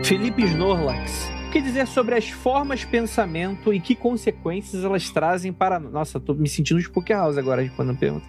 Felipe 0.05 0.45
Snorlax. 0.45 1.29
O 1.49 1.51
que 1.51 1.61
dizer 1.61 1.89
sobre 1.89 2.15
as 2.15 2.31
formas 2.31 2.81
de 2.81 2.87
pensamento 2.87 3.75
e 3.75 3.81
que 3.81 3.97
consequências 3.97 4.85
elas 4.85 5.11
trazem 5.11 5.53
para. 5.53 5.81
Nossa, 5.81 6.21
tô 6.21 6.33
me 6.33 6.49
sentindo 6.49 6.81
de 6.81 6.89
Poké 6.89 7.15
House 7.15 7.37
agora 7.37 7.69
quando 7.71 7.91
eu 7.91 7.97
pergunto. 7.97 8.25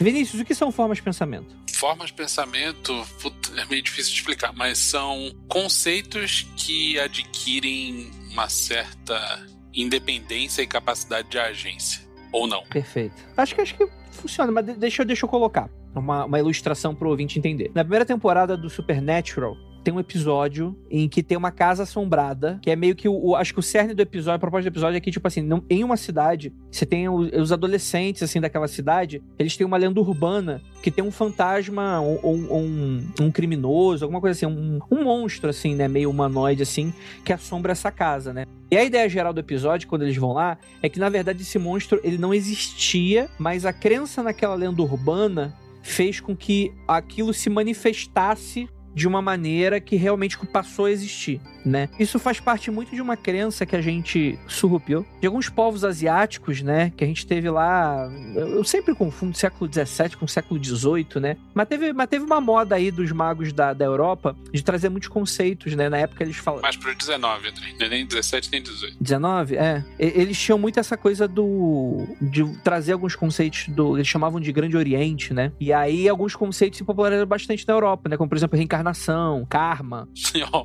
Vinícius, 0.00 0.40
o 0.40 0.44
que 0.44 0.54
são 0.54 0.72
formas 0.72 0.96
de 0.96 1.02
pensamento? 1.02 1.54
Formas 1.74 2.06
de 2.06 2.14
pensamento, 2.14 3.06
puta, 3.20 3.60
é 3.60 3.66
meio 3.66 3.82
difícil 3.82 4.12
de 4.14 4.20
explicar, 4.20 4.54
mas 4.54 4.78
são 4.78 5.30
conceitos 5.48 6.46
que 6.56 6.98
adquirem 6.98 8.10
uma 8.32 8.48
certa 8.48 9.57
independência 9.74 10.62
e 10.62 10.66
capacidade 10.66 11.28
de 11.28 11.38
agência. 11.38 12.06
Ou 12.32 12.46
não. 12.46 12.62
Perfeito. 12.64 13.14
Acho 13.36 13.54
que 13.54 13.60
acho 13.60 13.74
que 13.76 13.88
funciona, 14.10 14.52
mas 14.52 14.66
de- 14.66 14.74
deixa, 14.74 15.04
deixa 15.04 15.24
eu 15.24 15.28
colocar 15.28 15.70
uma, 15.94 16.24
uma 16.26 16.38
ilustração 16.38 16.94
pro 16.94 17.08
ouvinte 17.08 17.38
entender. 17.38 17.70
Na 17.74 17.82
primeira 17.82 18.04
temporada 18.04 18.56
do 18.56 18.68
Supernatural, 18.68 19.56
tem 19.88 19.94
um 19.94 20.00
episódio 20.00 20.76
em 20.90 21.08
que 21.08 21.22
tem 21.22 21.38
uma 21.38 21.50
casa 21.50 21.84
assombrada, 21.84 22.58
que 22.60 22.70
é 22.70 22.76
meio 22.76 22.94
que 22.94 23.08
o, 23.08 23.28
o- 23.28 23.34
acho 23.34 23.54
que 23.54 23.60
o 23.60 23.62
cerne 23.62 23.94
do 23.94 24.02
episódio, 24.02 24.36
a 24.36 24.38
proposta 24.38 24.68
do 24.68 24.74
episódio 24.74 24.98
é 24.98 25.00
que, 25.00 25.10
tipo 25.10 25.26
assim, 25.26 25.40
não- 25.40 25.64
em 25.70 25.82
uma 25.82 25.96
cidade, 25.96 26.52
você 26.70 26.84
tem 26.84 27.08
o- 27.08 27.20
os 27.40 27.52
adolescentes, 27.52 28.22
assim, 28.22 28.38
daquela 28.38 28.68
cidade, 28.68 29.22
eles 29.38 29.56
têm 29.56 29.66
uma 29.66 29.78
lenda 29.78 29.98
urbana 29.98 30.60
que 30.82 30.90
tem 30.90 31.02
um 31.02 31.10
fantasma, 31.10 32.00
ou 32.02 32.20
um, 32.36 32.54
um, 32.54 33.06
um 33.22 33.30
criminoso, 33.30 34.04
alguma 34.04 34.20
coisa 34.20 34.36
assim, 34.36 34.44
um, 34.54 34.78
um 34.90 35.04
monstro, 35.04 35.48
assim, 35.48 35.74
né, 35.74 35.88
meio 35.88 36.10
humanoide, 36.10 36.62
assim, 36.62 36.92
que 37.24 37.32
assombra 37.32 37.72
essa 37.72 37.90
casa, 37.90 38.30
né. 38.30 38.44
E 38.70 38.76
a 38.76 38.84
ideia 38.84 39.08
geral 39.08 39.32
do 39.32 39.40
episódio, 39.40 39.88
quando 39.88 40.02
eles 40.02 40.18
vão 40.18 40.34
lá, 40.34 40.58
é 40.82 40.88
que, 40.90 40.98
na 41.00 41.08
verdade, 41.08 41.40
esse 41.40 41.58
monstro, 41.58 41.98
ele 42.04 42.18
não 42.18 42.34
existia, 42.34 43.26
mas 43.38 43.64
a 43.64 43.72
crença 43.72 44.22
naquela 44.22 44.54
lenda 44.54 44.82
urbana 44.82 45.54
fez 45.82 46.20
com 46.20 46.36
que 46.36 46.74
aquilo 46.86 47.32
se 47.32 47.48
manifestasse 47.48 48.68
de 48.94 49.06
uma 49.06 49.22
maneira 49.22 49.80
que 49.80 49.96
realmente 49.96 50.38
passou 50.46 50.86
a 50.86 50.90
existir, 50.90 51.40
né? 51.64 51.88
Isso 51.98 52.18
faz 52.18 52.40
parte 52.40 52.70
muito 52.70 52.94
de 52.94 53.00
uma 53.00 53.16
crença 53.16 53.66
que 53.66 53.76
a 53.76 53.80
gente 53.80 54.38
surrupiou 54.46 55.06
de 55.20 55.26
alguns 55.26 55.48
povos 55.48 55.84
asiáticos, 55.84 56.62
né? 56.62 56.92
Que 56.96 57.04
a 57.04 57.06
gente 57.06 57.26
teve 57.26 57.50
lá. 57.50 58.10
Eu 58.34 58.64
sempre 58.64 58.94
confundo 58.94 59.36
século 59.36 59.70
XVII 59.72 60.16
com 60.16 60.26
século 60.26 60.62
XVIII, 60.62 61.20
né? 61.20 61.36
Mas 61.54 61.68
teve, 61.68 61.92
mas 61.92 62.08
teve 62.08 62.24
uma 62.24 62.40
moda 62.40 62.74
aí 62.74 62.90
dos 62.90 63.10
magos 63.12 63.52
da, 63.52 63.72
da 63.72 63.84
Europa 63.84 64.36
de 64.52 64.62
trazer 64.62 64.88
muitos 64.88 65.08
conceitos, 65.08 65.74
né? 65.74 65.88
Na 65.88 65.98
época 65.98 66.24
eles 66.24 66.36
falavam. 66.36 66.62
Mais 66.62 66.76
pro 66.76 66.94
19, 66.94 67.48
André. 67.48 67.74
Não 67.78 67.86
é 67.86 67.88
nem 67.88 68.06
17 68.06 68.50
nem 68.52 68.62
18. 68.62 68.96
19? 69.00 69.56
É. 69.56 69.84
Eles 69.98 70.38
tinham 70.38 70.58
muito 70.58 70.80
essa 70.80 70.96
coisa 70.96 71.28
do. 71.28 72.06
de 72.20 72.44
trazer 72.62 72.92
alguns 72.92 73.14
conceitos 73.14 73.68
do. 73.68 73.96
Eles 73.96 74.08
chamavam 74.08 74.40
de 74.40 74.52
Grande 74.52 74.76
Oriente, 74.76 75.32
né? 75.32 75.52
E 75.60 75.72
aí 75.72 76.08
alguns 76.08 76.34
conceitos 76.34 76.78
se 76.78 76.84
popularizaram 76.84 77.28
bastante 77.28 77.66
na 77.66 77.74
Europa, 77.74 78.08
né? 78.08 78.16
Como, 78.16 78.28
por 78.28 78.36
exemplo, 78.36 78.56
reencarnação, 78.56 79.46
karma. 79.48 80.08
E, 80.38 80.42
ó, 80.52 80.64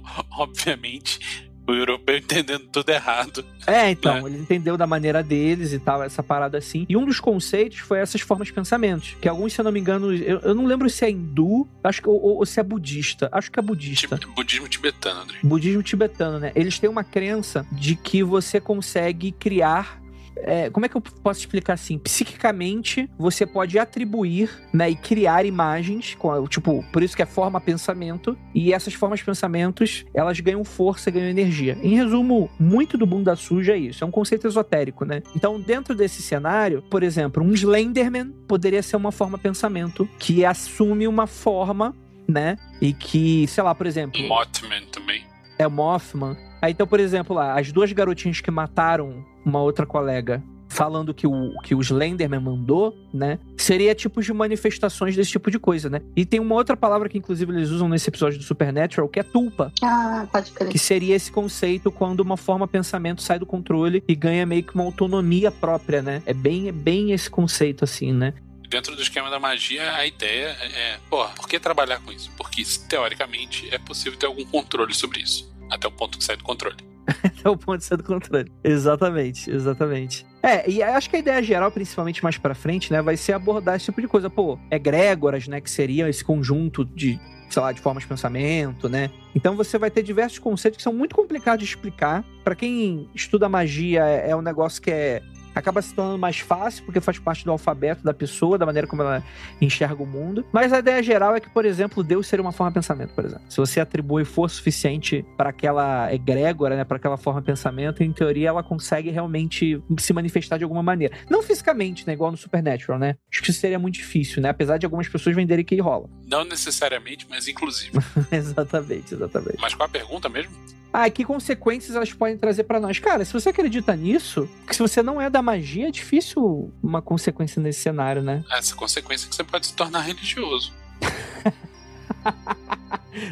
Obviamente, 0.88 1.50
o 1.66 1.72
europeu 1.72 2.18
entendendo 2.18 2.68
tudo 2.70 2.90
errado. 2.90 3.46
É, 3.66 3.90
então, 3.90 4.28
ele 4.28 4.38
entendeu 4.38 4.76
da 4.76 4.86
maneira 4.86 5.24
deles 5.24 5.72
e 5.72 5.80
tal, 5.80 6.04
essa 6.04 6.22
parada 6.22 6.58
assim. 6.58 6.86
E 6.90 6.98
um 6.98 7.06
dos 7.06 7.22
conceitos 7.22 7.80
foi 7.80 8.00
essas 8.00 8.20
formas 8.20 8.48
de 8.48 8.54
pensamentos. 8.54 9.16
Que 9.22 9.30
alguns, 9.30 9.54
se 9.54 9.62
eu 9.62 9.64
não 9.64 9.72
me 9.72 9.80
engano, 9.80 10.14
eu, 10.14 10.40
eu 10.42 10.54
não 10.54 10.66
lembro 10.66 10.90
se 10.90 11.06
é 11.06 11.10
hindu, 11.10 11.66
acho 11.82 12.02
que, 12.02 12.10
ou, 12.10 12.20
ou- 12.22 12.46
se 12.46 12.60
é 12.60 12.64
budista. 12.64 13.30
Acho 13.32 13.50
que 13.50 13.58
é 13.60 13.64
budista. 13.64 14.18
Tipo, 14.18 14.34
budismo 14.34 14.68
tibetano, 14.68 15.22
André. 15.22 15.38
budismo 15.42 15.82
tibetano, 15.82 16.38
né? 16.40 16.52
Eles 16.54 16.78
têm 16.78 16.90
uma 16.90 17.04
crença 17.04 17.66
de 17.72 17.96
que 17.96 18.22
você 18.24 18.60
consegue 18.60 19.32
criar. 19.32 20.03
É, 20.36 20.70
como 20.70 20.86
é 20.86 20.90
que 20.90 20.98
eu 20.98 21.02
posso 21.02 21.40
explicar 21.40 21.74
assim? 21.74 21.98
Psiquicamente, 21.98 23.10
você 23.18 23.46
pode 23.46 23.78
atribuir 23.78 24.50
né, 24.74 24.90
e 24.90 24.96
criar 24.96 25.46
imagens, 25.46 26.16
com 26.16 26.48
tipo, 26.48 26.84
por 26.92 27.04
isso 27.04 27.16
que 27.16 27.22
é 27.22 27.26
forma 27.26 27.60
pensamento, 27.62 28.38
e 28.54 28.74
essas 28.74 28.94
formas 28.94 29.20
de 29.20 29.26
pensamentos, 29.26 30.06
elas 30.14 30.40
ganham 30.40 30.64
força, 30.64 31.12
ganham 31.12 31.30
energia. 31.30 31.78
Em 31.82 31.96
resumo, 31.96 32.50
muito 32.60 32.98
do 32.98 33.06
bunda 33.06 33.36
suja 33.36 33.74
é 33.74 33.78
isso, 33.78 34.04
é 34.04 34.08
um 34.08 34.12
conceito 34.12 34.48
esotérico, 34.48 35.06
né? 35.06 35.22
Então, 35.36 35.60
dentro 35.60 35.96
desse 35.96 36.22
cenário, 36.22 36.82
por 36.84 37.04
exemplo, 37.04 37.44
um 37.44 37.54
Slenderman 37.54 38.32
poderia 38.48 38.84
ser 38.84 38.96
uma 38.96 39.12
forma 39.12 39.38
pensamento 39.38 40.08
que 40.20 40.46
assume 40.46 41.08
uma 41.08 41.28
forma, 41.28 41.96
né? 42.28 42.58
E 42.82 42.94
que, 42.94 43.48
sei 43.48 43.64
lá, 43.64 43.74
por 43.74 43.86
exemplo. 43.86 44.22
Mothman 44.28 44.86
também. 44.92 45.24
É 45.58 45.68
o 45.68 45.72
Mothman. 45.72 46.36
Aí, 46.62 46.72
então, 46.72 46.88
por 46.88 47.00
exemplo, 47.00 47.36
lá, 47.36 47.60
as 47.60 47.72
duas 47.72 47.92
garotinhas 47.92 48.42
que 48.42 48.50
mataram 48.50 49.24
uma 49.46 49.62
outra 49.62 49.86
colega, 49.86 50.44
falando 50.74 51.14
que 51.14 51.28
o, 51.28 51.54
que 51.62 51.76
o 51.76 51.82
Slenderman 51.82 52.40
mandou, 52.40 52.98
né? 53.14 53.38
Seria 53.58 53.94
tipos 53.94 54.26
de 54.26 54.34
manifestações 54.34 55.16
desse 55.16 55.32
tipo 55.32 55.52
de 55.52 55.60
coisa, 55.60 55.90
né? 55.90 56.02
E 56.16 56.26
tem 56.26 56.40
uma 56.40 56.56
outra 56.56 56.76
palavra 56.76 57.08
que, 57.08 57.18
inclusive, 57.18 57.54
eles 57.54 57.70
usam 57.70 57.88
nesse 57.88 58.10
episódio 58.10 58.40
do 58.40 58.44
Supernatural, 58.44 59.08
que 59.08 59.20
é 59.20 59.24
tulpa. 59.24 59.72
Ah, 59.84 60.28
pode 60.32 60.52
crer. 60.52 60.70
Que 60.70 60.80
seria 60.80 61.16
esse 61.16 61.32
conceito 61.32 61.92
quando 61.92 62.22
uma 62.22 62.36
forma 62.36 62.68
pensamento 62.68 63.22
sai 63.22 63.38
do 63.38 63.46
controle 63.46 64.04
e 64.08 64.16
ganha 64.16 64.46
meio 64.46 64.64
que 64.64 64.74
uma 64.74 64.84
autonomia 64.84 65.52
própria, 65.52 66.02
né? 66.02 66.24
É 66.26 66.34
bem, 66.34 66.68
é 66.68 66.72
bem 66.72 67.12
esse 67.12 67.30
conceito, 67.30 67.84
assim, 67.84 68.12
né? 68.12 68.34
Dentro 68.68 68.96
do 68.96 69.02
esquema 69.04 69.30
da 69.30 69.40
magia, 69.40 69.96
a 69.96 70.08
ideia 70.08 70.48
é, 70.48 70.98
pô, 71.08 71.24
por 71.36 71.48
que 71.48 71.60
trabalhar 71.60 72.00
com 72.00 72.12
isso? 72.12 72.32
Porque, 72.36 72.64
teoricamente, 72.90 73.70
é 73.72 73.78
possível 73.78 74.18
ter 74.18 74.26
algum 74.26 74.44
controle 74.46 74.96
sobre 74.96 75.22
isso. 75.22 75.54
Até 75.70 75.88
o 75.88 75.92
ponto 75.92 76.18
que 76.18 76.24
sai 76.24 76.36
do 76.36 76.44
controle. 76.44 76.93
É 77.44 77.50
o 77.50 77.58
ponto 77.58 77.80
de 77.80 77.86
ser 77.86 77.98
do 77.98 78.04
controle. 78.04 78.52
Exatamente, 78.64 79.52
exatamente. 79.52 80.26
É, 80.42 80.70
e 80.70 80.82
acho 80.82 81.10
que 81.10 81.16
a 81.16 81.20
ideia 81.20 81.42
geral, 81.44 81.72
principalmente 81.72 82.24
mais 82.24 82.38
pra 82.38 82.54
frente, 82.56 82.92
né, 82.92 83.02
vai 83.02 83.18
ser 83.18 83.34
abordar 83.34 83.76
esse 83.76 83.86
tipo 83.86 84.02
de 84.02 84.08
coisa. 84.08 84.30
Pô, 84.30 84.58
egrégoras, 84.72 85.48
né, 85.48 85.60
que 85.62 85.70
seriam 85.70 86.08
esse 86.08 86.24
conjunto 86.24 86.84
de, 86.86 87.20
sei 87.50 87.62
lá, 87.62 87.72
de 87.72 87.82
formas 87.82 88.04
de 88.04 88.10
pensamento, 88.10 88.88
né? 88.90 89.10
Então 89.36 89.56
você 89.56 89.78
vai 89.78 89.90
ter 89.92 90.04
diversos 90.04 90.40
conceitos 90.40 90.78
que 90.78 90.84
são 90.84 90.94
muito 90.94 91.16
complicados 91.16 91.66
de 91.66 91.74
explicar. 91.74 92.24
Pra 92.44 92.56
quem 92.56 93.10
estuda 93.14 93.48
magia, 93.50 94.06
é 94.06 94.30
é 94.32 94.36
um 94.36 94.42
negócio 94.42 94.82
que 94.82 94.92
é 94.92 95.22
acaba 95.54 95.82
se 95.82 95.94
tornando 95.94 96.18
mais 96.18 96.40
fácil, 96.40 96.84
porque 96.86 97.00
faz 97.00 97.20
parte 97.20 97.46
do 97.46 97.52
alfabeto 97.52 98.04
da 98.04 98.14
pessoa, 98.14 98.58
da 98.58 98.66
maneira 98.66 98.88
como 98.88 99.02
ela 99.02 99.24
enxerga 99.62 100.02
o 100.02 100.06
mundo. 100.06 100.46
Mas 100.52 100.74
a 100.74 100.80
ideia 100.80 101.02
geral 101.02 101.36
é 101.36 101.40
que, 101.40 101.50
por 101.50 101.66
exemplo, 101.66 102.04
Deus 102.04 102.28
seria 102.28 102.42
uma 102.42 102.52
forma 102.52 102.72
de 102.72 102.76
pensamento, 102.76 103.14
por 103.14 103.26
exemplo. 103.26 103.44
Se 103.50 103.58
você 103.58 103.80
atribui 103.80 104.26
força 104.26 104.56
suficiente 104.56 105.26
para 105.38 105.50
aquela 105.50 106.14
egrégora, 106.14 106.76
né, 106.76 106.84
para 106.84 106.98
aquela 106.98 107.18
forma 107.18 107.42
de 107.42 107.46
pensamento, 107.46 108.04
em 108.04 108.12
teoria 108.12 108.50
ela 108.50 108.64
consegue 108.64 109.10
realmente 109.10 109.82
se 109.98 110.14
manifestar 110.14 110.58
de 110.58 110.64
alguma 110.64 110.84
maneira. 110.84 111.16
Não 111.30 111.42
fisicamente, 111.42 112.06
né, 112.06 112.14
igual 112.14 112.32
no 112.32 112.38
Supernatural, 112.38 113.00
né? 113.00 113.16
Acho 113.32 113.42
que 113.42 113.52
isso 113.52 113.60
seria 113.60 113.80
muito 113.80 113.96
difícil, 113.96 114.42
né? 114.42 114.50
Apesar 114.50 114.78
de 114.78 114.86
algumas 114.86 115.08
pessoas 115.08 115.36
venderem 115.36 115.64
que 115.66 115.80
rola. 115.80 116.10
Não 116.26 116.44
necessariamente, 116.44 117.26
mas 117.30 117.48
inclusive. 117.48 117.92
exatamente, 118.32 119.14
exatamente. 119.14 119.58
Mas 119.60 119.74
qual 119.74 119.88
a 119.88 119.90
pergunta 119.90 120.30
mesmo? 120.30 120.52
Ah, 120.94 121.10
que 121.10 121.26
consequências 121.26 121.96
elas 121.96 122.14
podem 122.14 122.38
trazer 122.38 122.66
para 122.66 122.80
nós? 122.80 123.00
Cara, 123.00 123.26
se 123.26 123.34
você 123.34 123.50
acredita 123.50 123.96
nisso, 123.96 124.48
que 124.68 124.76
se 124.76 124.82
você 124.82 125.02
não 125.02 125.20
é 125.20 125.28
da 125.28 125.42
magia, 125.42 125.88
é 125.88 125.92
difícil 125.92 126.72
uma 126.84 127.02
consequência 127.02 127.60
nesse 127.60 127.82
cenário, 127.82 128.22
né? 128.22 128.44
Essa 128.52 128.76
consequência 128.76 129.26
é 129.26 129.30
que 129.30 129.36
você 129.36 129.44
pode 129.44 129.66
se 129.66 129.74
tornar 129.74 130.02
religioso. 130.02 130.72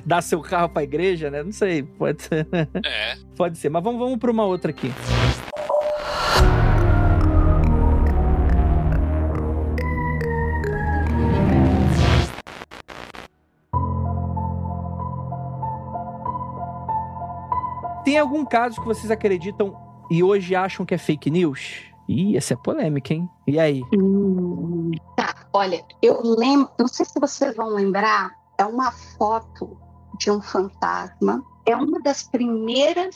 Dar 0.04 0.24
seu 0.24 0.42
carro 0.42 0.70
pra 0.70 0.84
igreja, 0.84 1.30
né? 1.30 1.44
Não 1.44 1.52
sei, 1.52 1.84
pode 1.84 2.24
ser. 2.24 2.48
É. 2.84 3.18
Pode 3.36 3.60
ser, 3.60 3.70
mas 3.70 3.84
vamos, 3.84 4.00
vamos 4.00 4.18
pra 4.18 4.32
uma 4.32 4.46
outra 4.46 4.72
aqui. 4.72 4.92
Tem 18.12 18.20
algum 18.20 18.44
caso 18.44 18.82
que 18.82 18.86
vocês 18.86 19.10
acreditam 19.10 19.74
e 20.12 20.22
hoje 20.22 20.54
acham 20.54 20.86
que 20.86 20.94
é 20.94 20.98
fake 20.98 21.32
news? 21.32 21.86
Ih, 22.10 22.36
essa 22.36 22.56
é 22.56 22.58
polêmica, 22.58 23.14
hein? 23.14 23.30
E 23.48 23.58
aí? 23.58 23.82
Hum, 23.96 24.92
tá, 25.16 25.34
olha, 25.54 25.82
eu 26.02 26.22
lembro, 26.22 26.70
não 26.78 26.90
sei 26.90 27.06
se 27.06 27.18
vocês 27.18 27.56
vão 27.56 27.70
lembrar, 27.70 28.36
é 28.58 28.66
uma 28.66 28.92
foto 28.92 29.78
de 30.20 30.30
um 30.30 30.42
fantasma. 30.42 31.42
É 31.66 31.74
uma 31.74 32.02
das 32.02 32.24
primeiras 32.24 33.16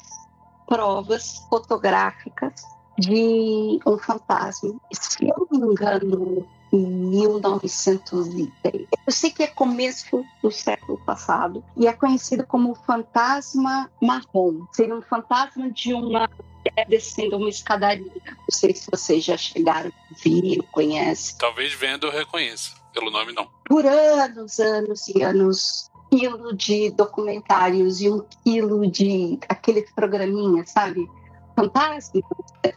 provas 0.65 1.45
fotográficas 1.49 2.63
de 2.97 3.77
um 3.85 3.97
fantasma. 3.97 4.79
Se 4.93 5.27
eu 5.27 5.45
não 5.51 5.59
me 5.59 5.73
engano, 5.73 6.47
em 6.75 6.85
1903. 6.85 8.87
Eu 9.05 9.13
sei 9.13 9.31
que 9.31 9.43
é 9.43 9.47
começo 9.47 10.25
do 10.41 10.51
século 10.51 10.99
passado 11.05 11.63
e 11.77 11.87
é 11.87 11.93
conhecido 11.93 12.45
como 12.45 12.75
fantasma 12.75 13.89
marrom. 14.01 14.65
Seria 14.71 14.95
um 14.95 15.01
fantasma 15.01 15.71
de 15.71 15.93
uma 15.93 16.29
é 16.75 16.85
descendo 16.85 17.37
uma 17.37 17.49
escadaria. 17.49 18.11
Não 18.25 18.45
sei 18.49 18.73
se 18.73 18.89
vocês 18.89 19.23
já 19.23 19.37
chegaram 19.37 19.89
a 19.89 20.23
ver, 20.23 20.61
conhecem. 20.71 21.35
Talvez 21.37 21.73
vendo 21.73 22.07
eu 22.07 22.11
reconheça. 22.11 22.71
Pelo 22.93 23.11
nome, 23.11 23.33
não. 23.33 23.47
Por 23.65 23.85
anos, 23.85 24.59
anos 24.59 25.07
e 25.09 25.21
anos, 25.21 25.91
um 25.93 26.17
quilo 26.17 26.55
de 26.55 26.89
documentários 26.91 28.01
e 28.01 28.09
um 28.09 28.25
quilo 28.43 28.89
de 28.89 29.37
aqueles 29.49 29.91
programinhas, 29.91 30.71
sabe? 30.71 31.07
Fantasmas, 31.55 32.11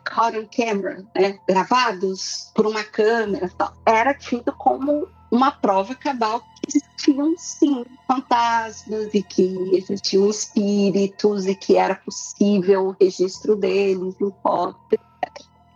caught 0.05 0.37
on 0.37 0.47
camera, 0.47 1.05
né? 1.15 1.39
gravados 1.49 2.51
por 2.55 2.67
uma 2.67 2.85
câmera. 2.85 3.51
Tal. 3.57 3.73
Era 3.85 4.15
tido 4.15 4.53
como 4.53 5.09
uma 5.31 5.51
prova 5.51 5.95
cabal 5.95 6.41
que 6.41 6.77
existiam 6.77 7.35
sim 7.37 7.85
fantasmas 8.07 9.13
e 9.13 9.23
que 9.23 9.71
existiam 9.73 10.29
espíritos 10.29 11.47
e 11.47 11.55
que 11.55 11.77
era 11.77 11.95
possível 11.97 12.89
o 12.89 12.97
registro 13.01 13.57
deles 13.57 14.15
em 14.21 14.33
fotos. 14.43 14.99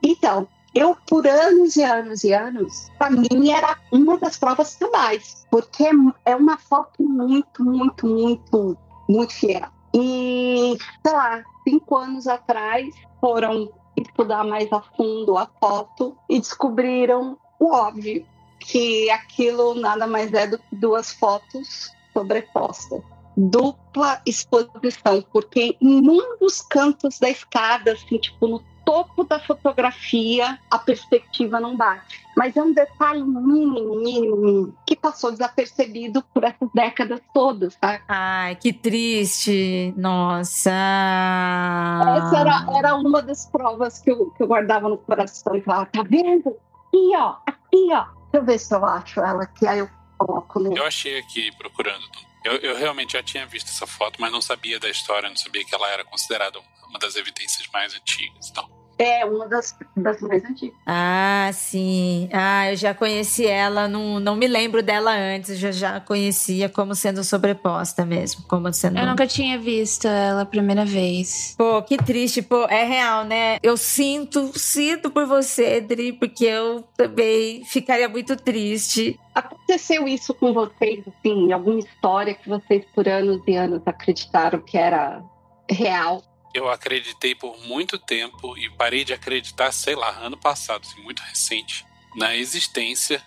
Então, 0.03 0.48
eu, 0.74 0.96
por 1.07 1.26
anos 1.26 1.76
e 1.76 1.82
anos 1.82 2.24
e 2.24 2.32
anos, 2.32 2.90
para 2.98 3.11
mim 3.11 3.50
era 3.50 3.76
uma 3.92 4.16
das 4.18 4.38
provas 4.38 4.74
cabais, 4.76 5.46
porque 5.50 5.84
é 6.24 6.34
uma 6.34 6.57
foto 6.57 7.03
muito, 7.03 7.62
muito, 7.62 8.07
muito, 8.07 8.76
muito 9.09 9.32
fiel. 9.32 9.68
E, 9.95 10.76
sei 11.05 11.12
lá, 11.12 11.43
cinco 11.64 11.97
anos 11.97 12.26
atrás 12.26 12.95
foram 13.20 13.70
estudar 13.97 14.45
mais 14.45 14.72
a 14.72 14.80
fundo 14.80 15.36
a 15.36 15.47
foto 15.61 16.16
e 16.28 16.38
descobriram 16.38 17.38
o 17.59 17.72
óbvio, 17.72 18.26
que 18.59 19.11
aquilo 19.11 19.74
nada 19.74 20.07
mais 20.07 20.32
é 20.32 20.47
do 20.47 20.59
que 20.59 20.76
duas 20.76 21.12
fotos 21.12 21.93
sobrepostas. 22.12 23.03
Dupla 23.36 24.20
exposição, 24.26 25.24
porque 25.32 25.76
em 25.80 26.03
dos 26.38 26.61
cantos 26.61 27.18
da 27.18 27.30
escada, 27.30 27.93
assim, 27.93 28.18
tipo 28.18 28.47
no 28.47 28.62
topo 28.85 29.24
da 29.24 29.39
fotografia, 29.41 30.59
a 30.70 30.78
perspectiva 30.78 31.61
não 31.61 31.76
bate. 31.76 32.22
Mas 32.37 32.57
é 32.57 32.62
um 32.62 32.72
detalhe 32.72 33.22
mínimo, 33.22 33.97
mínimo, 33.97 34.37
mínimo, 34.37 34.74
que 34.87 34.97
passou 34.97 35.30
desapercebido 35.30 36.22
por 36.33 36.45
essas 36.45 36.68
décadas 36.74 37.20
todas, 37.35 37.76
tá? 37.76 38.01
Ai, 38.09 38.57
que 38.57 38.72
triste. 38.72 39.93
Nossa. 39.97 40.70
Essa 40.70 42.39
era, 42.39 42.66
era 42.76 42.95
uma 42.97 43.20
das 43.22 43.47
provas 43.47 43.99
que 43.99 44.11
eu, 44.11 44.30
que 44.30 44.43
eu 44.43 44.47
guardava 44.47 44.89
no 44.89 44.97
coração 44.99 45.55
e 45.55 45.61
falava, 45.61 45.87
tá 45.87 46.03
vendo? 46.03 46.49
Aqui, 46.49 47.12
ó, 47.16 47.37
aqui, 47.47 47.89
ó. 47.93 48.05
Deixa 48.05 48.37
eu 48.37 48.45
ver 48.45 48.59
se 48.59 48.74
eu 48.74 48.85
acho 48.85 49.20
ela 49.20 49.43
aqui, 49.43 49.66
aí 49.66 49.80
eu 49.80 49.91
coloco 50.16 50.59
no... 50.59 50.74
Eu 50.74 50.87
achei 50.87 51.18
aqui, 51.18 51.55
procurando. 51.57 52.03
Eu, 52.45 52.55
eu 52.57 52.76
realmente 52.76 53.12
já 53.12 53.22
tinha 53.22 53.47
visto 53.47 53.68
essa 53.68 53.87
foto, 53.87 54.20
mas 54.20 54.33
não 54.33 54.41
sabia 54.41 54.80
da 54.80 54.89
história, 54.89 55.28
não 55.28 55.37
sabia 55.37 55.64
que 55.64 55.74
ela 55.74 55.89
era 55.89 56.05
considerada 56.05 56.59
uma 56.89 56.99
das 56.99 57.14
evidências 57.14 57.68
mais 57.72 57.95
antigas 57.95 58.49
e 58.49 58.53
tal. 58.53 58.68
É, 58.99 59.24
uma 59.24 59.49
das, 59.49 59.76
das 59.97 60.20
mais 60.20 60.45
antigas. 60.45 60.76
Ah, 60.86 61.51
sim. 61.53 62.28
Ah, 62.32 62.70
eu 62.70 62.76
já 62.76 62.95
conheci 62.95 63.47
ela, 63.47 63.88
não, 63.88 64.20
não 64.20 64.36
me 64.36 64.47
lembro 64.47 64.82
dela 64.82 65.12
antes, 65.12 65.59
já 65.59 65.72
já 65.72 66.01
conhecia 66.01 66.68
como 66.68 66.95
sendo 66.95 67.24
sobreposta 67.24 68.05
mesmo, 68.05 68.45
como 68.49 68.72
sendo... 68.72 68.99
Eu 68.99 69.07
nunca 69.07 69.26
tinha 69.26 69.59
visto 69.59 70.07
ela 70.07 70.43
a 70.43 70.47
primeira 70.47 70.84
vez. 70.84 71.55
Pô, 71.57 71.82
que 71.82 71.97
triste, 71.97 72.43
pô, 72.43 72.64
é 72.64 72.84
real, 72.84 73.24
né? 73.24 73.59
Eu 73.62 73.76
sinto, 73.76 74.53
sinto 74.59 75.11
por 75.11 75.26
você, 75.26 75.80
Dri, 75.80 76.12
porque 76.12 76.45
eu 76.45 76.84
também 76.97 77.64
ficaria 77.64 78.09
muito 78.09 78.36
triste. 78.36 79.18
Aconteceu 79.34 80.07
isso 80.07 80.34
com 80.34 80.53
vocês, 80.53 81.03
assim, 81.09 81.53
alguma 81.53 81.78
história 81.78 82.34
que 82.34 82.49
vocês 82.49 82.84
por 82.95 83.09
anos 83.09 83.40
e 83.47 83.57
anos 83.57 83.82
acreditaram 83.86 84.61
que 84.61 84.76
era 84.76 85.22
real? 85.70 86.22
Eu 86.55 86.68
acreditei 86.68 87.34
por 87.34 87.59
muito 87.61 87.98
tempo 87.98 88.57
e 88.57 88.70
parei 88.70 89.05
de 89.05 89.12
acreditar, 89.12 89.72
sei 89.72 89.94
lá, 89.94 90.11
ano 90.18 90.36
passado, 90.36 90.86
assim, 90.86 91.00
muito 91.03 91.22
recente, 91.22 91.86
na 92.14 92.36
existência 92.36 93.22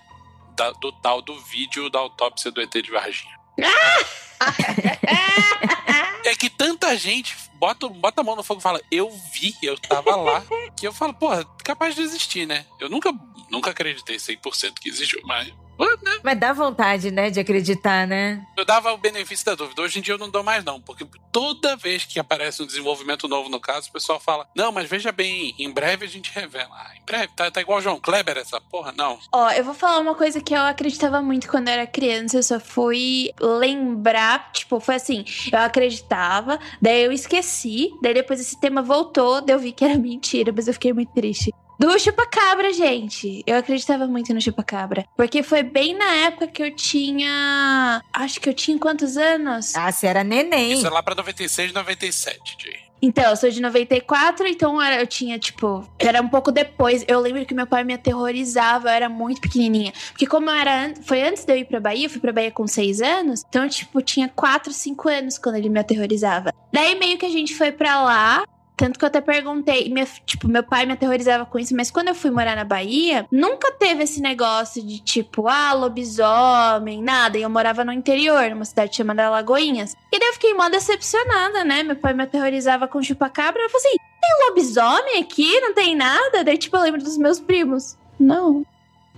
da, 0.56 0.72
do 0.72 0.92
tal 0.92 1.22
do 1.22 1.40
vídeo 1.42 1.90
da 1.90 2.00
autópsia 2.00 2.52
do 2.52 2.62
ET 2.62 2.72
de 2.72 2.92
Varginha. 2.92 3.36
é 6.26 6.36
que 6.36 6.50
tanta 6.50 6.96
gente 6.98 7.36
bota, 7.56 7.88
bota 7.88 8.22
a 8.22 8.24
mão 8.24 8.36
no 8.36 8.44
fogo 8.44 8.60
e 8.60 8.64
fala, 8.64 8.82
eu 8.92 9.10
vi, 9.34 9.56
eu 9.62 9.78
tava 9.78 10.16
lá, 10.16 10.44
que 10.78 10.88
eu 10.88 10.94
falo, 10.94 11.14
porra, 11.14 11.46
capaz 11.64 11.96
de 11.96 12.02
existir, 12.02 12.46
né? 12.46 12.66
Eu 12.80 12.90
nunca, 12.90 13.14
nunca 13.50 13.72
acreditei 13.72 14.18
100% 14.18 14.74
que 14.80 14.90
existiu, 14.90 15.22
mas 15.24 15.52
né? 15.78 16.20
Mas 16.24 16.40
dá 16.40 16.54
vontade, 16.54 17.12
né, 17.12 17.30
de 17.30 17.40
acreditar, 17.40 18.08
né? 18.08 18.46
Eu 18.58 18.66
dava 18.66 18.94
o 18.94 18.98
benefício 18.98 19.46
da 19.46 19.56
dúvida. 19.56 19.82
Hoje 19.82 20.00
em 20.00 20.02
dia 20.02 20.14
eu 20.14 20.18
não 20.18 20.30
dou 20.30 20.44
mais, 20.44 20.64
não. 20.64 20.80
Porque 20.80 21.06
toda 21.32 21.76
vez 21.76 22.06
que 22.06 22.20
aparece 22.20 22.62
um 22.64 22.66
desenvolvimento 22.66 23.28
novo 23.28 23.50
no 23.50 23.60
caso, 23.60 23.90
o 23.90 23.94
pessoal 23.94 24.20
fala: 24.20 24.48
Não, 24.56 24.72
mas 24.72 24.90
veja 24.90 25.12
bem, 25.12 25.54
em 25.60 25.70
breve 25.72 26.06
a 26.06 26.10
gente 26.10 26.32
revela. 26.34 26.74
Ah, 26.74 26.96
em 26.96 27.06
breve, 27.06 27.30
tá, 27.36 27.50
tá 27.52 27.62
igual 27.62 27.80
o 27.80 27.82
João 27.82 28.00
Kleber, 28.00 28.38
essa 28.38 28.60
porra? 28.62 28.92
Não. 28.92 29.20
Ó, 29.32 29.52
eu 29.52 29.64
vou 29.64 29.74
falar 29.74 30.00
uma 30.00 30.16
coisa 30.16 30.42
que 30.42 30.54
eu 30.54 30.62
acreditava 30.62 31.22
muito 31.22 31.50
quando 31.50 31.68
eu 31.68 31.74
era 31.74 31.88
criança. 31.88 32.38
Eu 32.38 32.44
só 32.44 32.60
fui 32.60 33.32
lembrar, 33.40 34.52
tipo, 34.52 34.80
foi 34.80 34.96
assim: 34.96 35.26
eu 35.52 35.60
acreditava, 35.60 36.60
daí 36.82 37.04
eu 37.04 37.12
esqueci, 37.12 37.90
daí 38.02 38.14
depois 38.14 38.40
esse 38.40 38.60
tema 38.60 38.82
voltou, 38.82 39.42
daí 39.42 39.56
eu 39.56 39.60
vi 39.60 39.72
que 39.72 39.84
era 39.84 39.98
mentira, 40.00 40.54
mas 40.56 40.68
eu 40.68 40.74
fiquei 40.74 40.94
muito 40.94 41.14
triste. 41.14 41.52
Do 41.80 41.98
chupacabra, 42.00 42.74
gente. 42.74 43.44
Eu 43.46 43.58
acreditava 43.58 44.08
muito 44.08 44.34
no 44.34 44.42
chupacabra. 44.42 45.06
Porque 45.16 45.44
foi 45.44 45.64
bem 45.64 45.98
na 45.98 46.14
época 46.16 46.48
que 46.48 46.64
eu 46.64 46.76
tinha. 46.76 48.02
Acho 48.14 48.40
que 48.40 48.50
eu 48.50 48.54
tinha 48.54 48.78
quantos 48.80 49.18
anos? 49.18 49.76
Ah, 49.76 49.92
você 49.92 50.08
era 50.08 50.24
neném. 50.24 50.74
Isso 50.74 50.88
é 50.88 50.90
lá 50.90 51.04
pra 51.04 51.16
96, 51.16 51.74
97, 51.74 52.58
Jay. 52.60 52.86
Então, 53.02 53.26
eu 53.26 53.36
sou 53.36 53.52
de 53.52 53.62
94, 53.62 54.48
então 54.48 54.82
eu 54.82 55.06
tinha, 55.06 55.38
tipo, 55.38 55.88
era 56.00 56.22
um 56.22 56.28
pouco 56.28 56.52
depois. 56.52 57.06
Eu 57.08 57.20
lembro 57.20 57.46
que 57.46 57.54
meu 57.54 57.68
pai 57.68 57.84
me 57.84 57.94
aterrorizava, 57.94 58.88
eu 58.88 58.94
era 58.94 59.10
muito 59.10 59.42
pequenininha. 59.42 59.94
Porque 60.10 60.26
como 60.26 60.50
eu 60.50 60.56
era, 60.56 60.94
foi 61.04 61.22
antes 61.22 61.46
de 61.46 61.54
eu 61.54 61.58
ir 61.58 61.66
pra 61.66 61.80
Bahia, 61.80 62.06
eu 62.06 62.10
fui 62.10 62.20
pra 62.20 62.34
Bahia 62.34 62.52
com 62.52 62.66
6 62.66 63.02
anos, 63.02 63.44
então 63.48 63.64
eu, 63.64 63.70
tipo, 63.70 64.02
tinha 64.02 64.28
4, 64.30 64.74
5 64.74 65.10
anos 65.10 65.38
quando 65.38 65.56
ele 65.56 65.70
me 65.70 65.80
aterrorizava. 65.80 66.52
Daí 66.74 66.98
meio 66.98 67.18
que 67.18 67.26
a 67.26 67.30
gente 67.30 67.54
foi 67.54 67.72
pra 67.72 68.02
lá, 68.02 68.44
tanto 68.76 69.00
que 69.00 69.06
eu 69.06 69.08
até 69.08 69.22
perguntei, 69.22 69.90
minha, 69.90 70.06
tipo, 70.26 70.48
meu 70.48 70.64
pai 70.64 70.86
me 70.86 70.94
aterrorizava 70.94 71.46
com 71.46 71.58
isso, 71.58 71.76
mas 71.76 71.90
quando 71.90 72.10
eu 72.10 72.16
fui 72.16 72.30
morar 72.30 72.56
na 72.56 72.64
Bahia, 72.64 73.26
nunca 73.32 73.72
teve 73.72 74.04
esse 74.04 74.22
negócio 74.22 74.86
de 74.86 75.00
tipo, 75.00 75.48
ah, 75.48 75.74
lobisomem, 75.74 77.02
nada. 77.02 77.38
E 77.38 77.42
eu 77.42 77.50
morava 77.50 77.86
no 77.86 77.94
interior, 77.94 78.50
numa 78.50 78.66
cidade 78.66 78.96
chamada 78.96 79.30
Lagoinhas. 79.30 79.96
E 80.12 80.20
daí 80.20 80.28
eu 80.28 80.34
fiquei 80.34 80.54
mó 80.54 80.68
decepcionada, 80.68 81.64
né? 81.64 81.84
Meu 81.84 81.96
pai 81.96 82.14
me 82.14 82.24
aterrorizava 82.24 82.88
com 82.88 83.02
chupacabra. 83.02 83.62
Eu 83.62 83.70
falei 83.70 83.88
assim, 83.88 83.98
tem 84.22 84.48
lobisomem 84.50 85.22
aqui? 85.22 85.60
Não 85.62 85.74
tem 85.74 85.96
nada? 85.96 86.44
Daí, 86.44 86.58
tipo, 86.58 86.76
eu 86.76 86.82
lembro 86.82 87.02
dos 87.02 87.18
meus 87.18 87.40
primos. 87.40 87.98
Não. 88.20 88.66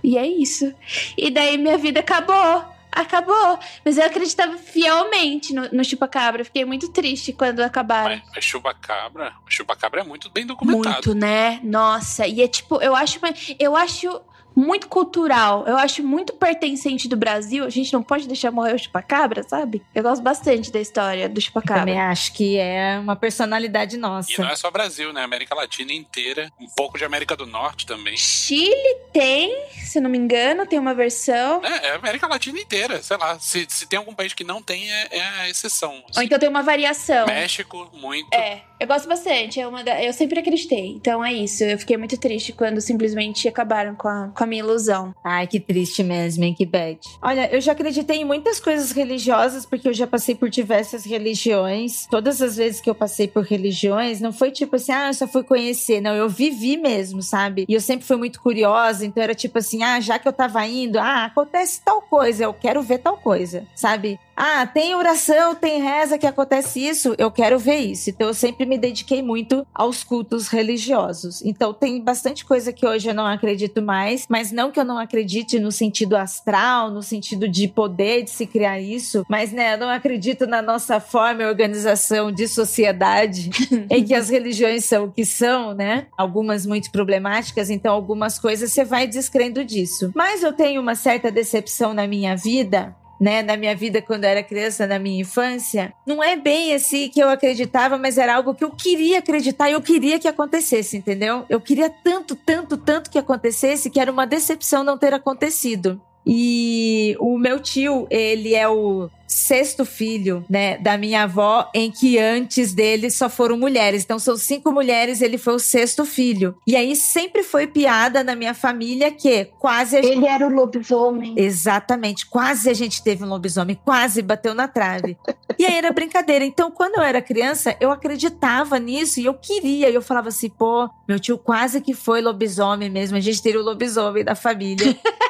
E 0.02 0.16
é 0.16 0.26
isso. 0.26 0.72
E 1.16 1.30
daí 1.30 1.58
minha 1.58 1.76
vida 1.76 2.00
acabou. 2.00 2.64
Acabou. 2.92 3.58
Mas 3.84 3.98
eu 3.98 4.04
acreditava 4.04 4.56
fielmente 4.56 5.52
no, 5.52 5.68
no 5.70 5.84
chupacabra. 5.84 6.44
Fiquei 6.44 6.64
muito 6.64 6.88
triste 6.88 7.32
quando 7.32 7.60
acabaram. 7.60 8.16
Mas, 8.16 8.22
mas 8.34 8.44
chupacabra, 8.44 9.32
chupacabra 9.48 10.00
é 10.00 10.04
muito 10.04 10.30
bem 10.30 10.46
documentado. 10.46 11.08
Muito, 11.08 11.14
né? 11.14 11.60
Nossa. 11.62 12.26
E 12.26 12.42
é 12.42 12.48
tipo, 12.48 12.80
eu 12.82 12.94
acho. 12.94 13.20
Eu 13.58 13.76
acho 13.76 14.20
muito 14.58 14.88
cultural. 14.88 15.64
Eu 15.68 15.76
acho 15.76 16.02
muito 16.02 16.32
pertencente 16.34 17.08
do 17.08 17.16
Brasil. 17.16 17.64
A 17.64 17.70
gente 17.70 17.92
não 17.92 18.02
pode 18.02 18.26
deixar 18.26 18.50
morrer 18.50 18.74
o 18.74 18.78
chupacabra, 18.78 19.44
sabe? 19.44 19.82
Eu 19.94 20.02
gosto 20.02 20.20
bastante 20.20 20.72
da 20.72 20.80
história 20.80 21.28
do 21.28 21.40
chupacabra. 21.40 21.82
Também 21.82 22.00
acho 22.00 22.32
que 22.32 22.58
é 22.58 22.98
uma 22.98 23.14
personalidade 23.14 23.96
nossa. 23.96 24.32
E 24.32 24.38
não 24.38 24.48
é 24.48 24.56
só 24.56 24.68
Brasil, 24.70 25.12
né? 25.12 25.22
América 25.22 25.54
Latina 25.54 25.92
inteira. 25.92 26.50
Um 26.60 26.66
pouco 26.76 26.98
de 26.98 27.04
América 27.04 27.36
do 27.36 27.46
Norte 27.46 27.86
também. 27.86 28.16
Chile 28.16 28.96
tem, 29.12 29.56
se 29.88 30.00
não 30.00 30.10
me 30.10 30.18
engano, 30.18 30.66
tem 30.66 30.78
uma 30.78 30.94
versão. 30.94 31.64
É, 31.64 31.88
é 31.88 31.94
América 31.94 32.26
Latina 32.26 32.58
inteira. 32.58 33.02
Sei 33.02 33.16
lá. 33.16 33.38
Se, 33.38 33.66
se 33.68 33.86
tem 33.86 33.98
algum 33.98 34.14
país 34.14 34.32
que 34.34 34.44
não 34.44 34.62
tem, 34.62 34.90
é, 34.90 35.08
é 35.10 35.22
a 35.40 35.48
exceção. 35.48 36.02
Ou 36.16 36.22
então 36.22 36.38
tem 36.38 36.48
uma 36.48 36.62
variação. 36.62 37.26
México, 37.26 37.90
muito. 37.92 38.32
É, 38.34 38.62
eu 38.80 38.86
gosto 38.86 39.08
bastante. 39.08 39.60
É 39.60 39.66
uma 39.66 39.82
da... 39.82 40.02
Eu 40.02 40.12
sempre 40.12 40.38
acreditei. 40.38 40.92
Então 40.92 41.24
é 41.24 41.32
isso. 41.32 41.64
Eu 41.64 41.78
fiquei 41.78 41.96
muito 41.96 42.16
triste 42.18 42.52
quando 42.52 42.80
simplesmente 42.80 43.48
acabaram 43.48 43.94
com 43.94 44.08
a, 44.08 44.28
com 44.28 44.44
a 44.44 44.46
minha 44.46 44.62
ilusão. 44.62 45.14
Ai, 45.24 45.46
que 45.46 45.60
triste 45.60 46.02
mesmo, 46.02 46.44
hein? 46.44 46.54
Que 46.54 46.64
bad. 46.64 46.98
Olha, 47.22 47.48
eu 47.52 47.60
já 47.60 47.72
acreditei 47.72 48.18
em 48.18 48.24
muitas 48.24 48.60
coisas 48.60 48.92
religiosas, 48.92 49.66
porque 49.66 49.88
eu 49.88 49.92
já 49.92 50.06
passei 50.06 50.34
por 50.34 50.48
diversas 50.48 51.04
religiões. 51.04 52.06
Todas 52.10 52.40
as 52.40 52.56
vezes 52.56 52.80
que 52.80 52.88
eu 52.88 52.94
passei 52.94 53.28
por 53.28 53.44
religiões, 53.44 54.20
não 54.20 54.32
foi 54.32 54.50
tipo 54.50 54.76
assim, 54.76 54.92
ah, 54.92 55.08
eu 55.08 55.14
só 55.14 55.26
fui 55.26 55.42
conhecer. 55.42 56.00
Não, 56.00 56.14
eu 56.14 56.28
vivi 56.28 56.76
mesmo, 56.76 57.22
sabe? 57.22 57.64
E 57.68 57.74
eu 57.74 57.80
sempre 57.80 58.06
fui 58.06 58.16
muito 58.16 58.40
curiosa, 58.40 59.04
então 59.04 59.22
era 59.22 59.34
tipo 59.34 59.58
assim, 59.58 59.82
ah, 59.82 60.00
já 60.00 60.18
que 60.18 60.28
eu 60.28 60.32
tava 60.32 60.64
indo, 60.66 60.98
ah, 60.98 61.24
acontece 61.24 61.80
tal 61.84 62.00
coisa, 62.02 62.44
eu 62.44 62.54
quero 62.54 62.82
ver 62.82 62.98
tal 62.98 63.16
coisa, 63.16 63.66
sabe? 63.74 64.18
Ah, 64.40 64.64
tem 64.64 64.94
oração, 64.94 65.52
tem 65.52 65.82
reza 65.82 66.16
que 66.16 66.26
acontece 66.26 66.78
isso, 66.78 67.12
eu 67.18 67.28
quero 67.28 67.58
ver 67.58 67.78
isso. 67.78 68.08
Então 68.08 68.28
eu 68.28 68.34
sempre 68.34 68.64
me 68.64 68.78
dediquei 68.78 69.20
muito 69.20 69.66
aos 69.74 70.04
cultos 70.04 70.46
religiosos. 70.46 71.42
Então 71.44 71.74
tem 71.74 72.00
bastante 72.00 72.44
coisa 72.44 72.72
que 72.72 72.86
hoje 72.86 73.08
eu 73.08 73.14
não 73.14 73.26
acredito 73.26 73.82
mais, 73.82 74.26
mas 74.28 74.52
não 74.52 74.70
que 74.70 74.78
eu 74.78 74.84
não 74.84 74.96
acredite 74.96 75.58
no 75.58 75.72
sentido 75.72 76.16
astral, 76.16 76.88
no 76.88 77.02
sentido 77.02 77.48
de 77.48 77.66
poder 77.66 78.22
de 78.22 78.30
se 78.30 78.46
criar 78.46 78.78
isso, 78.78 79.26
mas 79.28 79.50
né, 79.50 79.74
eu 79.74 79.78
não 79.78 79.88
acredito 79.88 80.46
na 80.46 80.62
nossa 80.62 81.00
forma 81.00 81.42
e 81.42 81.46
organização 81.46 82.30
de 82.30 82.46
sociedade 82.46 83.50
em 83.90 84.04
que 84.04 84.14
as 84.14 84.28
religiões 84.28 84.84
são 84.84 85.06
o 85.06 85.10
que 85.10 85.24
são, 85.24 85.74
né? 85.74 86.06
Algumas 86.16 86.64
muito 86.64 86.92
problemáticas, 86.92 87.70
então 87.70 87.92
algumas 87.92 88.38
coisas 88.38 88.72
você 88.72 88.84
vai 88.84 89.08
descrendo 89.08 89.64
disso. 89.64 90.12
Mas 90.14 90.44
eu 90.44 90.52
tenho 90.52 90.80
uma 90.80 90.94
certa 90.94 91.28
decepção 91.28 91.92
na 91.92 92.06
minha 92.06 92.36
vida 92.36 92.94
né, 93.20 93.42
na 93.42 93.56
minha 93.56 93.74
vida 93.74 94.00
quando 94.00 94.24
eu 94.24 94.30
era 94.30 94.42
criança, 94.42 94.86
na 94.86 94.98
minha 94.98 95.20
infância, 95.20 95.92
não 96.06 96.22
é 96.22 96.36
bem 96.36 96.74
assim 96.74 97.08
que 97.08 97.20
eu 97.20 97.28
acreditava, 97.28 97.98
mas 97.98 98.18
era 98.18 98.34
algo 98.34 98.54
que 98.54 98.64
eu 98.64 98.70
queria 98.70 99.18
acreditar 99.18 99.68
e 99.68 99.72
eu 99.72 99.82
queria 99.82 100.18
que 100.18 100.28
acontecesse, 100.28 100.96
entendeu? 100.96 101.44
Eu 101.48 101.60
queria 101.60 101.90
tanto, 101.90 102.34
tanto, 102.34 102.76
tanto 102.76 103.10
que 103.10 103.18
acontecesse 103.18 103.90
que 103.90 104.00
era 104.00 104.10
uma 104.10 104.26
decepção 104.26 104.84
não 104.84 104.98
ter 104.98 105.12
acontecido. 105.12 106.00
E 106.28 107.16
o 107.18 107.38
meu 107.38 107.58
tio, 107.58 108.06
ele 108.10 108.54
é 108.54 108.68
o 108.68 109.08
sexto 109.28 109.84
filho, 109.84 110.44
né, 110.48 110.78
da 110.78 110.96
minha 110.96 111.24
avó, 111.24 111.70
em 111.74 111.90
que 111.90 112.18
antes 112.18 112.72
dele 112.72 113.10
só 113.10 113.28
foram 113.28 113.58
mulheres. 113.58 114.02
Então 114.02 114.18
são 114.18 114.36
cinco 114.36 114.72
mulheres, 114.72 115.20
ele 115.20 115.36
foi 115.36 115.54
o 115.54 115.58
sexto 115.58 116.04
filho. 116.04 116.56
E 116.66 116.74
aí 116.74 116.96
sempre 116.96 117.42
foi 117.42 117.66
piada 117.66 118.24
na 118.24 118.34
minha 118.34 118.54
família 118.54 119.10
que 119.10 119.44
quase 119.58 119.96
a 119.96 120.00
Ele 120.00 120.26
era 120.26 120.46
o 120.46 120.50
lobisomem. 120.50 121.34
Exatamente, 121.36 122.26
quase 122.26 122.70
a 122.70 122.74
gente 122.74 123.02
teve 123.02 123.22
um 123.22 123.28
lobisomem, 123.28 123.78
quase 123.84 124.22
bateu 124.22 124.54
na 124.54 124.66
trave. 124.66 125.16
e 125.58 125.64
aí 125.66 125.74
era 125.74 125.92
brincadeira. 125.92 126.44
Então, 126.44 126.70
quando 126.70 126.96
eu 126.96 127.02
era 127.02 127.20
criança, 127.20 127.76
eu 127.80 127.90
acreditava 127.90 128.78
nisso 128.78 129.20
e 129.20 129.26
eu 129.26 129.34
queria. 129.34 129.90
E 129.90 129.94
eu 129.94 130.02
falava 130.02 130.28
assim, 130.28 130.48
pô, 130.48 130.88
meu 131.06 131.20
tio 131.20 131.36
quase 131.36 131.80
que 131.80 131.92
foi 131.92 132.22
lobisomem 132.22 132.88
mesmo. 132.88 133.16
A 133.16 133.20
gente 133.20 133.42
teria 133.42 133.60
o 133.60 133.64
lobisomem 133.64 134.24
da 134.24 134.34
família. 134.34 134.96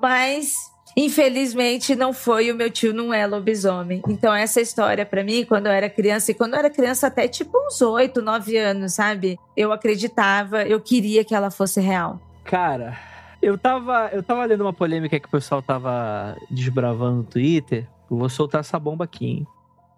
Mas 0.00 0.54
Infelizmente 0.96 1.94
não 1.94 2.12
foi, 2.12 2.50
o 2.50 2.54
meu 2.54 2.68
tio 2.68 2.92
não 2.92 3.14
é 3.14 3.24
lobisomem. 3.24 4.02
Então 4.08 4.34
essa 4.34 4.60
história 4.60 5.06
para 5.06 5.22
mim, 5.22 5.44
quando 5.44 5.66
eu 5.66 5.72
era 5.72 5.88
criança, 5.88 6.32
e 6.32 6.34
quando 6.34 6.54
eu 6.54 6.58
era 6.58 6.68
criança 6.68 7.06
até 7.06 7.28
tipo 7.28 7.56
uns 7.64 7.80
8, 7.80 8.20
9 8.20 8.56
anos, 8.56 8.94
sabe? 8.94 9.38
Eu 9.56 9.72
acreditava, 9.72 10.64
eu 10.64 10.80
queria 10.80 11.24
que 11.24 11.32
ela 11.32 11.48
fosse 11.50 11.80
real. 11.80 12.20
Cara, 12.44 12.98
eu 13.40 13.56
tava, 13.56 14.10
eu 14.12 14.20
tava 14.20 14.44
lendo 14.44 14.62
uma 14.62 14.72
polêmica 14.72 15.18
que 15.20 15.28
o 15.28 15.30
pessoal 15.30 15.62
tava 15.62 16.36
desbravando 16.50 17.18
no 17.18 17.24
Twitter. 17.24 17.86
Eu 18.10 18.16
vou 18.16 18.28
soltar 18.28 18.60
essa 18.60 18.78
bomba 18.78 19.04
aqui, 19.04 19.26
hein? 19.26 19.46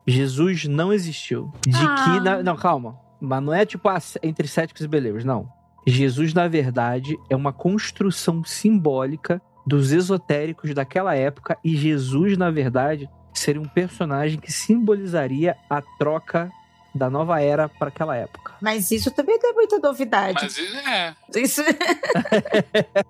Jesus 0.07 0.67
não 0.67 0.93
existiu. 0.93 1.51
De 1.67 1.75
Ah. 1.75 1.95
que. 2.05 2.21
na- 2.21 2.43
não, 2.43 2.57
calma. 2.57 2.99
Mas 3.19 3.43
não 3.43 3.55
é 3.55 3.65
tipo 3.65 3.89
entre 4.23 4.47
céticos 4.47 4.83
e 4.83 4.89
believers, 4.89 5.25
não. 5.25 5.49
Jesus, 5.87 6.35
na 6.35 6.47
verdade, 6.49 7.17
é 7.31 7.35
uma 7.35 7.53
construção 7.53 8.45
simbólica 8.45 9.41
dos 9.67 9.93
esotéricos 9.93 10.75
daquela 10.75 11.15
época. 11.15 11.59
E 11.65 11.77
Jesus, 11.77 12.37
na 12.37 12.51
verdade, 12.51 13.09
seria 13.33 13.61
um 13.61 13.69
personagem 13.69 14.39
que 14.39 14.53
simbolizaria 14.53 15.57
a 15.69 15.83
troca 15.99 16.51
da 16.95 17.09
nova 17.09 17.41
era 17.41 17.69
para 17.69 17.89
aquela 17.89 18.17
época. 18.17 18.55
Mas 18.61 18.91
isso 18.91 19.11
também 19.11 19.39
não 19.43 19.51
é 19.51 19.53
muita 19.55 19.79
novidade. 19.79 20.39
Mas 20.43 20.59
é. 20.87 21.15
Isso 21.35 21.63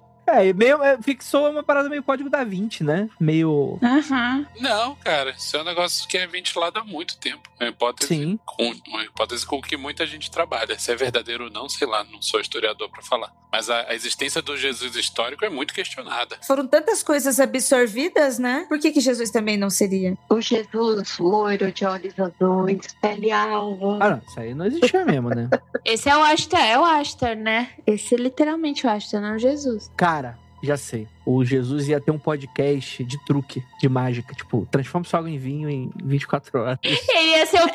É, 0.33 0.53
meio, 0.53 0.83
é, 0.83 1.01
fixou 1.03 1.51
uma 1.51 1.63
parada 1.63 1.89
meio 1.89 2.03
código 2.03 2.31
da 2.31 2.43
20, 2.43 2.85
né? 2.85 3.09
Meio. 3.21 3.79
Aham. 3.83 4.47
Não, 4.61 4.95
cara, 4.97 5.31
isso 5.31 5.57
é 5.57 5.61
um 5.61 5.65
negócio 5.65 6.09
que 6.09 6.17
é 6.17 6.27
ventilado 6.27 6.79
há 6.79 6.85
muito 6.85 7.19
tempo. 7.19 7.43
É 7.61 7.65
uma 7.65 7.71
hipótese, 7.71 8.09
Sim. 8.09 8.39
com, 8.45 8.73
uma 8.89 9.05
hipótese 9.05 9.47
com 9.47 9.61
que 9.61 9.77
muita 9.77 10.07
gente 10.07 10.31
trabalha. 10.31 10.79
Se 10.79 10.91
é 10.91 10.97
verdadeiro 10.97 11.45
ou 11.45 11.51
não, 11.51 11.69
sei 11.69 11.87
lá, 11.87 12.03
não 12.05 12.21
sou 12.23 12.41
historiador 12.41 12.89
pra 12.91 13.03
falar. 13.03 13.33
Mas 13.53 13.69
a, 13.69 13.89
a 13.89 13.95
existência 13.95 14.41
do 14.41 14.57
Jesus 14.57 14.97
histórico 14.97 15.45
é 15.45 15.51
muito 15.51 15.75
questionada. 15.75 16.39
foram 16.47 16.67
tantas 16.67 17.03
coisas 17.03 17.39
absorvidas, 17.39 18.39
né? 18.39 18.65
Por 18.69 18.79
que, 18.79 18.91
que 18.91 19.01
Jesus 19.01 19.31
também 19.31 19.57
não 19.59 19.69
seria? 19.69 20.17
O 20.31 20.41
Jesus 20.41 21.19
loiro 21.19 21.71
de 21.71 21.85
olhos 21.85 22.15
azuis, 22.19 22.87
pele 23.01 23.31
alva. 23.31 23.99
Ah, 24.01 24.11
não, 24.11 24.23
isso 24.27 24.41
aí 24.41 24.55
não 24.55 24.67
existia 24.67 25.05
mesmo, 25.05 25.29
né? 25.29 25.51
Esse 25.85 26.09
é 26.09 26.17
o 26.17 26.23
Astar, 26.23 26.65
é 26.65 26.79
o 26.79 26.85
Astar, 26.85 27.37
né? 27.37 27.71
Esse 27.87 28.15
é 28.15 28.19
literalmente 28.19 28.87
o 28.87 28.91
Astar, 28.91 29.21
não 29.21 29.31
é 29.31 29.37
o 29.37 29.39
Jesus. 29.39 29.91
Cara, 29.97 30.22
já 30.63 30.77
sei. 30.77 31.09
O 31.27 31.45
Jesus 31.45 31.89
ia 31.89 32.01
ter 32.01 32.11
um 32.11 32.19
podcast 32.19 33.03
de 33.05 33.23
truque, 33.25 33.63
de 33.81 33.89
mágica. 33.89 34.35
Tipo, 34.35 34.67
transforma 34.71 35.05
sua 35.05 35.19
água 35.19 35.31
em 35.31 35.39
vinho 35.39 35.69
em 35.69 35.91
24 36.05 36.59
horas. 36.61 36.79
Ele 36.83 37.31
ia 37.31 37.47
ser 37.47 37.61
o. 37.61 37.69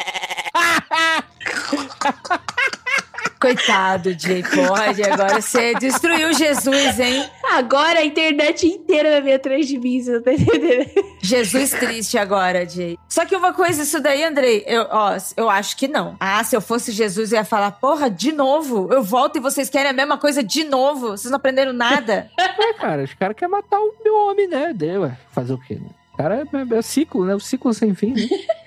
Coitado, 3.40 4.18
Jay, 4.18 4.44
pode. 4.44 5.04
Agora 5.04 5.40
você 5.42 5.76
destruiu 5.76 6.34
Jesus, 6.34 7.00
hein? 7.00 7.30
Agora 7.52 8.00
a 8.00 8.06
internet 8.06 8.68
inteira 8.68 9.10
vai 9.12 9.22
vir 9.22 9.34
atrás 9.34 9.68
de 9.68 9.80
mim, 9.80 10.02
você 10.02 10.14
não 10.14 10.22
tá 10.22 10.34
entendendo? 10.34 10.90
Jesus 11.22 11.72
triste 11.72 12.18
agora, 12.18 12.68
Jay. 12.68 12.98
Só 13.10 13.26
que 13.26 13.36
uma 13.36 13.54
coisa, 13.54 13.84
isso 13.84 14.02
daí, 14.02 14.24
Andrei, 14.24 14.64
eu, 14.68 14.88
ó, 14.90 15.18
eu 15.36 15.50
acho 15.50 15.76
que 15.78 15.88
não. 15.88 16.16
Ah, 16.20 16.44
se 16.44 16.56
eu 16.56 16.62
fosse 16.62 16.92
Jesus, 16.92 17.32
eu 17.32 17.40
ia 17.40 17.46
falar, 17.46 17.72
porra, 17.72 18.10
de 18.10 18.32
novo? 18.32 18.88
Eu 18.92 19.04
volto 19.04 19.38
e 19.38 19.40
vocês 19.40 19.70
querem 19.70 19.90
a 19.90 19.94
mesma 19.94 20.18
coisa 20.18 20.44
de 20.44 20.64
novo? 20.64 21.12
Vocês 21.12 21.32
não 21.32 21.38
aprenderam 21.38 21.74
nada? 21.74 22.30
É, 22.60 22.74
cara, 22.74 23.04
os 23.04 23.14
caras 23.14 23.36
querem 23.36 23.52
matar 23.52 23.80
o 23.80 23.94
meu 24.04 24.16
homem, 24.16 24.48
né? 24.48 24.74
Deu. 24.74 25.12
Fazer 25.32 25.54
o 25.54 25.58
quê, 25.60 25.76
né? 25.76 25.90
O 26.14 26.18
cara 26.18 26.44
é, 26.44 26.76
é 26.78 26.82
ciclo, 26.82 27.24
né? 27.24 27.36
O 27.36 27.40
ciclo 27.40 27.72
sem 27.74 27.94
fim, 27.94 28.14
né? 28.14 28.28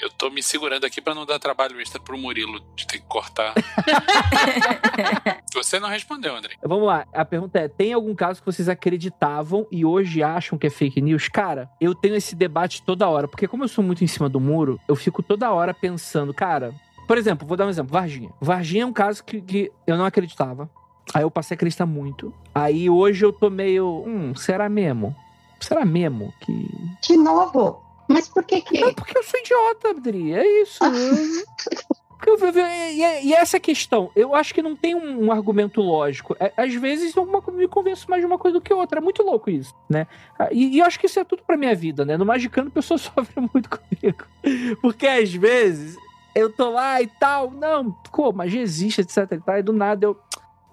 Eu 0.00 0.10
tô 0.10 0.28
me 0.28 0.42
segurando 0.42 0.84
aqui 0.84 1.00
pra 1.00 1.14
não 1.14 1.24
dar 1.24 1.38
trabalho 1.38 1.80
extra 1.80 2.00
pro 2.00 2.18
Murilo 2.18 2.60
de 2.74 2.86
ter 2.86 2.98
que 2.98 3.06
cortar. 3.06 3.54
Você 5.54 5.78
não 5.78 5.88
respondeu, 5.88 6.34
André. 6.34 6.56
Vamos 6.62 6.86
lá, 6.86 7.06
a 7.12 7.24
pergunta 7.24 7.60
é: 7.60 7.68
tem 7.68 7.92
algum 7.92 8.14
caso 8.14 8.40
que 8.40 8.46
vocês 8.46 8.68
acreditavam 8.68 9.66
e 9.70 9.84
hoje 9.84 10.22
acham 10.22 10.58
que 10.58 10.66
é 10.66 10.70
fake 10.70 11.00
news? 11.00 11.28
Cara, 11.28 11.70
eu 11.80 11.94
tenho 11.94 12.16
esse 12.16 12.34
debate 12.34 12.82
toda 12.82 13.08
hora, 13.08 13.28
porque 13.28 13.46
como 13.46 13.64
eu 13.64 13.68
sou 13.68 13.84
muito 13.84 14.02
em 14.02 14.08
cima 14.08 14.28
do 14.28 14.40
muro, 14.40 14.80
eu 14.88 14.96
fico 14.96 15.22
toda 15.22 15.52
hora 15.52 15.72
pensando, 15.72 16.34
cara. 16.34 16.74
Por 17.06 17.16
exemplo, 17.16 17.46
vou 17.46 17.56
dar 17.56 17.66
um 17.66 17.70
exemplo: 17.70 17.92
Varginha. 17.92 18.30
Varginha 18.40 18.82
é 18.82 18.86
um 18.86 18.92
caso 18.92 19.22
que, 19.22 19.40
que 19.40 19.72
eu 19.86 19.96
não 19.96 20.04
acreditava. 20.04 20.68
Aí 21.12 21.22
eu 21.22 21.30
passei 21.30 21.54
a 21.54 21.56
acreditar 21.56 21.86
muito. 21.86 22.34
Aí 22.54 22.88
hoje 22.90 23.24
eu 23.24 23.32
tô 23.32 23.48
meio. 23.50 24.04
Hum, 24.06 24.34
será 24.34 24.68
mesmo? 24.68 25.14
Será 25.60 25.84
mesmo 25.84 26.32
que. 26.40 26.68
De 27.06 27.16
novo. 27.16 27.83
Mas 28.08 28.28
por 28.28 28.44
que 28.44 28.60
que... 28.60 28.82
É 28.84 28.92
porque 28.92 29.16
eu 29.16 29.22
sou 29.22 29.40
idiota, 29.40 29.90
Adri. 29.90 30.32
É 30.34 30.62
isso. 30.62 30.78
Porque 32.24 32.30
eu- 32.42 32.48
eu- 32.48 32.66
E 32.66 33.26
e 33.26 33.34
essa 33.34 33.60
questão, 33.60 34.10
eu 34.16 34.34
acho 34.34 34.54
que 34.54 34.62
não 34.62 34.74
tem 34.74 34.94
um, 34.94 35.26
um 35.26 35.32
argumento 35.32 35.82
lógico. 35.82 36.34
É, 36.40 36.50
Às 36.56 36.72
vezes 36.74 37.14
coisa 37.14 37.42
me 37.52 37.68
convence 37.68 38.08
mais 38.08 38.22
de 38.22 38.26
uma 38.26 38.38
coisa 38.38 38.58
do 38.58 38.62
que 38.62 38.72
outra. 38.72 38.98
É 38.98 39.02
muito 39.02 39.22
louco 39.22 39.50
isso, 39.50 39.74
né? 39.90 40.06
Ah, 40.38 40.48
E, 40.50 40.76
e 40.76 40.78
eu 40.78 40.86
acho 40.86 40.98
que 40.98 41.04
isso 41.04 41.20
é 41.20 41.24
tudo 41.24 41.42
pra 41.46 41.56
minha 41.56 41.74
vida, 41.74 42.02
né? 42.04 42.16
No 42.16 42.24
Magicano, 42.24 42.68
a 42.68 42.70
pessoa 42.70 42.96
sofre 42.98 43.40
muito 43.52 43.68
comigo. 43.68 44.24
Porque 44.80 45.06
às 45.06 45.34
vezes 45.34 45.98
eu 46.34 46.50
tô 46.50 46.70
lá 46.70 47.02
e 47.02 47.06
tal. 47.20 47.50
Não, 47.50 47.92
pô, 48.10 48.32
magia 48.32 48.62
existe, 48.62 49.02
etc 49.02 49.30
e 49.32 49.38
tal. 49.40 49.58
E 49.58 49.62
do 49.62 49.72
nada 49.74 50.06
eu. 50.06 50.16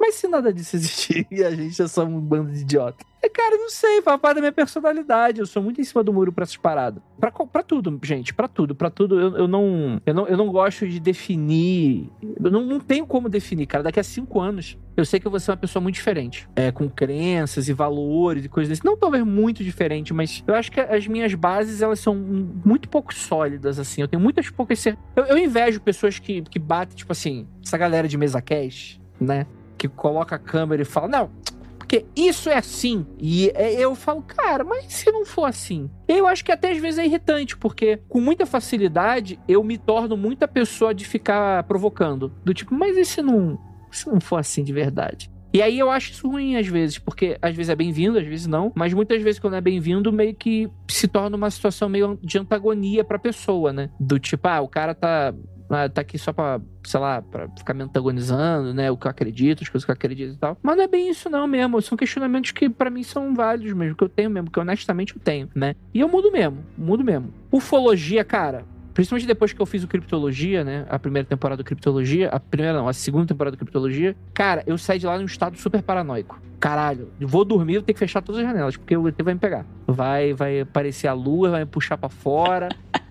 Mas 0.01 0.15
se 0.15 0.27
nada 0.27 0.51
disso 0.51 0.75
existir 0.75 1.27
e 1.29 1.43
a 1.43 1.51
gente 1.51 1.79
é 1.79 1.87
só 1.87 2.03
um 2.03 2.19
bando 2.19 2.51
de 2.51 2.61
idiota. 2.61 3.05
É, 3.23 3.29
cara, 3.29 3.55
não 3.55 3.69
sei, 3.69 4.01
faz 4.01 4.19
parte 4.19 4.35
da 4.37 4.41
minha 4.41 4.51
personalidade. 4.51 5.39
Eu 5.39 5.45
sou 5.45 5.61
muito 5.61 5.79
em 5.79 5.83
cima 5.83 6.03
do 6.03 6.11
muro 6.11 6.33
pra 6.33 6.41
essas 6.41 6.57
paradas. 6.57 7.03
Pra, 7.19 7.29
pra 7.29 7.61
tudo, 7.61 7.99
gente, 8.03 8.33
pra 8.33 8.47
tudo. 8.47 8.73
Pra 8.73 8.89
tudo, 8.89 9.19
eu, 9.19 9.37
eu 9.37 9.47
não, 9.47 10.01
eu, 10.03 10.13
não, 10.13 10.27
eu 10.27 10.35
não 10.35 10.47
gosto 10.47 10.87
de 10.87 10.99
definir. 10.99 12.09
Eu 12.43 12.49
não, 12.49 12.65
não 12.65 12.79
tenho 12.79 13.05
como 13.05 13.29
definir, 13.29 13.67
cara. 13.67 13.83
Daqui 13.83 13.99
a 13.99 14.03
cinco 14.03 14.39
anos, 14.39 14.75
eu 14.97 15.05
sei 15.05 15.19
que 15.19 15.27
eu 15.27 15.29
vou 15.29 15.39
ser 15.39 15.51
uma 15.51 15.57
pessoa 15.57 15.83
muito 15.83 15.93
diferente. 15.93 16.49
É, 16.55 16.71
com 16.71 16.89
crenças 16.89 17.69
e 17.69 17.73
valores 17.73 18.43
e 18.43 18.49
coisas 18.49 18.69
desse. 18.69 18.83
Não 18.83 18.97
talvez 18.97 19.23
muito 19.23 19.63
diferente, 19.63 20.15
mas 20.15 20.43
eu 20.47 20.55
acho 20.55 20.71
que 20.71 20.79
as 20.79 21.05
minhas 21.05 21.35
bases, 21.35 21.83
elas 21.83 21.99
são 21.99 22.15
muito 22.15 22.89
pouco 22.89 23.13
sólidas, 23.13 23.77
assim. 23.77 24.01
Eu 24.01 24.07
tenho 24.07 24.21
muitas 24.21 24.49
poucas. 24.49 24.83
Eu, 24.83 24.95
eu 25.15 25.37
invejo 25.37 25.79
pessoas 25.79 26.17
que, 26.17 26.41
que 26.41 26.57
batem, 26.57 26.97
tipo 26.97 27.11
assim, 27.11 27.47
essa 27.63 27.77
galera 27.77 28.07
de 28.07 28.17
mesa 28.17 28.41
cast, 28.41 28.99
né? 29.19 29.45
Que 29.81 29.87
coloca 29.87 30.35
a 30.35 30.39
câmera 30.39 30.83
e 30.83 30.85
fala, 30.85 31.07
não, 31.07 31.31
porque 31.79 32.05
isso 32.15 32.49
é 32.51 32.55
assim. 32.57 33.03
E 33.19 33.51
é- 33.55 33.73
eu 33.73 33.95
falo, 33.95 34.21
cara, 34.21 34.63
mas 34.63 34.85
se 34.93 35.11
não 35.11 35.25
for 35.25 35.45
assim? 35.45 35.89
Eu 36.07 36.27
acho 36.27 36.45
que 36.45 36.51
até 36.51 36.71
às 36.71 36.77
vezes 36.77 36.99
é 36.99 37.05
irritante, 37.05 37.57
porque 37.57 37.99
com 38.07 38.21
muita 38.21 38.45
facilidade 38.45 39.39
eu 39.47 39.63
me 39.63 39.79
torno 39.79 40.15
muita 40.15 40.47
pessoa 40.47 40.93
de 40.93 41.03
ficar 41.03 41.63
provocando. 41.63 42.31
Do 42.45 42.53
tipo, 42.53 42.75
mas 42.75 42.95
e 42.95 43.03
se 43.03 43.23
não, 43.23 43.57
se 43.91 44.07
não 44.07 44.21
for 44.21 44.37
assim 44.37 44.63
de 44.63 44.71
verdade? 44.71 45.31
E 45.51 45.61
aí 45.63 45.79
eu 45.79 45.89
acho 45.89 46.11
isso 46.11 46.29
ruim 46.29 46.55
às 46.55 46.67
vezes, 46.67 46.97
porque 46.99 47.37
às 47.41 47.55
vezes 47.55 47.69
é 47.69 47.75
bem-vindo, 47.75 48.17
às 48.19 48.25
vezes 48.25 48.45
não, 48.45 48.71
mas 48.75 48.93
muitas 48.93 49.21
vezes 49.21 49.39
quando 49.39 49.55
é 49.55 49.61
bem-vindo, 49.61 50.13
meio 50.13 50.33
que 50.35 50.69
se 50.87 51.07
torna 51.07 51.35
uma 51.35 51.49
situação 51.49 51.89
meio 51.89 52.17
de 52.21 52.37
antagonia 52.37 53.03
pra 53.03 53.17
pessoa, 53.19 53.73
né? 53.73 53.89
Do 53.99 54.17
tipo, 54.17 54.47
ah, 54.47 54.61
o 54.61 54.67
cara 54.67 54.93
tá 54.95 55.33
ah, 55.71 55.89
tá 55.89 56.01
aqui 56.01 56.17
só 56.17 56.33
pra, 56.33 56.59
sei 56.83 56.99
lá, 56.99 57.21
pra 57.21 57.47
ficar 57.57 57.73
me 57.73 57.83
antagonizando, 57.83 58.73
né? 58.73 58.91
O 58.91 58.97
que 58.97 59.07
eu 59.07 59.11
acredito, 59.11 59.63
as 59.63 59.69
coisas 59.69 59.85
que 59.85 59.91
eu 59.91 59.93
acredito 59.93 60.33
e 60.33 60.37
tal. 60.37 60.57
Mas 60.61 60.77
não 60.77 60.83
é 60.83 60.87
bem 60.87 61.09
isso, 61.09 61.29
não, 61.29 61.47
mesmo. 61.47 61.81
São 61.81 61.97
questionamentos 61.97 62.51
que 62.51 62.69
pra 62.69 62.89
mim 62.89 63.03
são 63.03 63.33
válidos 63.33 63.73
mesmo, 63.73 63.95
que 63.95 64.03
eu 64.03 64.09
tenho 64.09 64.29
mesmo, 64.29 64.51
que 64.51 64.59
honestamente 64.59 65.15
eu 65.15 65.21
tenho, 65.21 65.49
né? 65.55 65.75
E 65.93 65.99
eu 65.99 66.09
mudo 66.09 66.31
mesmo, 66.31 66.63
mudo 66.77 67.03
mesmo. 67.03 67.33
Ufologia, 67.51 68.23
cara. 68.23 68.65
Principalmente 68.93 69.25
depois 69.25 69.53
que 69.53 69.61
eu 69.61 69.65
fiz 69.65 69.83
o 69.83 69.87
Criptologia, 69.87 70.63
né? 70.63 70.85
A 70.89 70.99
primeira 70.99 71.27
temporada 71.27 71.63
do 71.63 71.65
Criptologia. 71.65 72.27
A 72.29 72.39
primeira 72.39 72.77
não, 72.77 72.87
a 72.87 72.93
segunda 72.93 73.25
temporada 73.25 73.55
do 73.55 73.59
Criptologia. 73.59 74.15
Cara, 74.33 74.63
eu 74.67 74.77
saí 74.77 74.99
de 74.99 75.05
lá 75.05 75.17
num 75.17 75.25
estado 75.25 75.57
super 75.57 75.81
paranoico. 75.81 76.41
Caralho, 76.59 77.09
vou 77.19 77.43
dormir, 77.43 77.75
eu 77.75 77.81
tenho 77.81 77.95
que 77.95 77.99
fechar 77.99 78.21
todas 78.21 78.41
as 78.41 78.47
janelas, 78.47 78.77
porque 78.77 78.95
o 78.95 79.07
ET 79.07 79.15
vai 79.23 79.33
me 79.33 79.39
pegar. 79.39 79.65
Vai, 79.87 80.33
vai 80.33 80.59
aparecer 80.61 81.07
a 81.07 81.13
lua, 81.13 81.49
vai 81.49 81.61
me 81.61 81.65
puxar 81.65 81.97
pra 81.97 82.09
fora. 82.09 82.69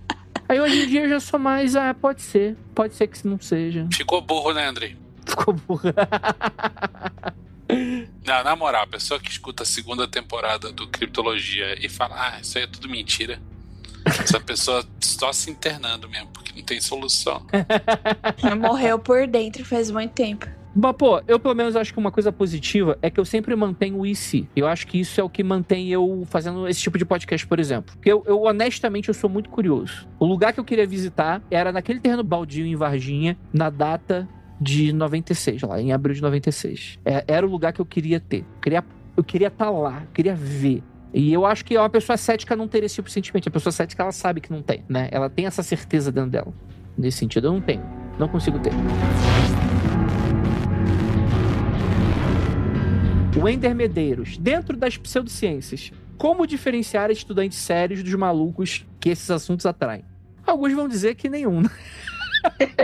Aí 0.51 0.61
hoje 0.61 0.82
em 0.82 0.88
dia 0.88 1.03
eu 1.03 1.09
já 1.09 1.20
sou 1.20 1.38
mais, 1.38 1.76
ah, 1.76 1.94
pode 1.94 2.22
ser. 2.22 2.57
Pode 2.74 2.96
ser 2.96 3.07
que 3.07 3.24
não 3.24 3.40
seja. 3.40 3.86
Ficou 3.92 4.20
burro, 4.20 4.53
né, 4.53 4.66
Andrei? 4.66 4.96
Ficou 5.24 5.55
burra. 5.55 5.94
Não, 8.26 8.42
na 8.42 8.57
moral, 8.57 8.82
a 8.82 8.86
pessoa 8.88 9.20
que 9.20 9.30
escuta 9.30 9.62
a 9.62 9.66
segunda 9.66 10.09
temporada 10.09 10.72
do 10.72 10.88
Criptologia 10.88 11.76
e 11.78 11.88
fala, 11.88 12.16
ah, 12.16 12.40
isso 12.40 12.59
aí 12.59 12.64
é 12.64 12.66
tudo 12.66 12.88
mentira. 12.88 13.40
Essa 14.05 14.40
pessoa 14.40 14.84
só 15.01 15.32
se 15.32 15.53
internando 15.53 16.09
mesmo, 16.09 16.26
porque 16.32 16.53
não 16.59 16.64
tem 16.66 16.80
solução. 16.80 17.46
Morreu 18.61 18.98
por 18.98 19.28
dentro 19.28 19.64
faz 19.64 19.88
muito 19.88 20.14
tempo. 20.14 20.48
Mas, 20.74 20.96
pô, 20.96 21.20
eu 21.26 21.38
pelo 21.38 21.54
menos 21.54 21.74
acho 21.76 21.92
que 21.92 21.98
uma 21.98 22.10
coisa 22.10 22.30
positiva 22.30 22.98
é 23.02 23.10
que 23.10 23.18
eu 23.18 23.24
sempre 23.24 23.54
mantenho 23.56 23.98
o 23.98 24.06
IC. 24.06 24.48
Eu 24.54 24.66
acho 24.66 24.86
que 24.86 25.00
isso 25.00 25.20
é 25.20 25.24
o 25.24 25.28
que 25.28 25.42
mantém 25.42 25.88
eu 25.88 26.24
fazendo 26.26 26.68
esse 26.68 26.80
tipo 26.80 26.96
de 26.96 27.04
podcast, 27.04 27.46
por 27.46 27.58
exemplo. 27.58 27.94
Porque 27.94 28.10
eu, 28.10 28.22
eu, 28.26 28.42
honestamente, 28.42 29.08
eu 29.08 29.14
sou 29.14 29.28
muito 29.28 29.50
curioso. 29.50 30.08
O 30.18 30.26
lugar 30.26 30.52
que 30.52 30.60
eu 30.60 30.64
queria 30.64 30.86
visitar 30.86 31.42
era 31.50 31.72
naquele 31.72 32.00
terreno 32.00 32.22
baldio 32.22 32.64
em 32.64 32.76
Varginha, 32.76 33.36
na 33.52 33.68
data 33.68 34.28
de 34.60 34.92
96, 34.92 35.62
lá, 35.62 35.80
em 35.80 35.92
abril 35.92 36.14
de 36.14 36.22
96. 36.22 36.98
É, 37.04 37.24
era 37.26 37.46
o 37.46 37.50
lugar 37.50 37.72
que 37.72 37.80
eu 37.80 37.86
queria 37.86 38.20
ter. 38.20 38.40
Eu 38.40 38.60
queria 38.60 38.84
eu 39.16 39.24
queria 39.24 39.48
estar 39.48 39.70
lá, 39.70 40.02
eu 40.02 40.12
queria 40.14 40.34
ver. 40.34 40.82
E 41.12 41.32
eu 41.32 41.44
acho 41.44 41.64
que 41.64 41.76
uma 41.76 41.90
pessoa 41.90 42.16
cética 42.16 42.54
não 42.54 42.68
teria 42.68 42.86
esse 42.86 42.94
tipo 42.94 43.08
de 43.08 43.12
sentimento. 43.12 43.48
A 43.48 43.52
pessoa 43.52 43.72
cética, 43.72 44.02
ela 44.02 44.12
sabe 44.12 44.40
que 44.40 44.50
não 44.50 44.62
tem, 44.62 44.84
né? 44.88 45.08
Ela 45.10 45.28
tem 45.28 45.46
essa 45.46 45.62
certeza 45.62 46.12
dentro 46.12 46.30
dela. 46.30 46.54
Nesse 46.96 47.18
sentido, 47.18 47.48
eu 47.48 47.52
não 47.52 47.60
tenho. 47.60 47.82
Não 48.18 48.28
consigo 48.28 48.58
ter. 48.60 48.72
Wender 53.36 53.74
Medeiros, 53.74 54.36
dentro 54.36 54.76
das 54.76 54.96
pseudociências, 54.96 55.92
como 56.18 56.46
diferenciar 56.46 57.10
estudantes 57.10 57.58
sérios 57.58 58.02
dos 58.02 58.12
malucos 58.14 58.84
que 58.98 59.08
esses 59.08 59.30
assuntos 59.30 59.64
atraem? 59.64 60.04
Alguns 60.46 60.72
vão 60.72 60.88
dizer 60.88 61.14
que 61.14 61.28
nenhum. 61.28 61.62
né? 61.62 61.70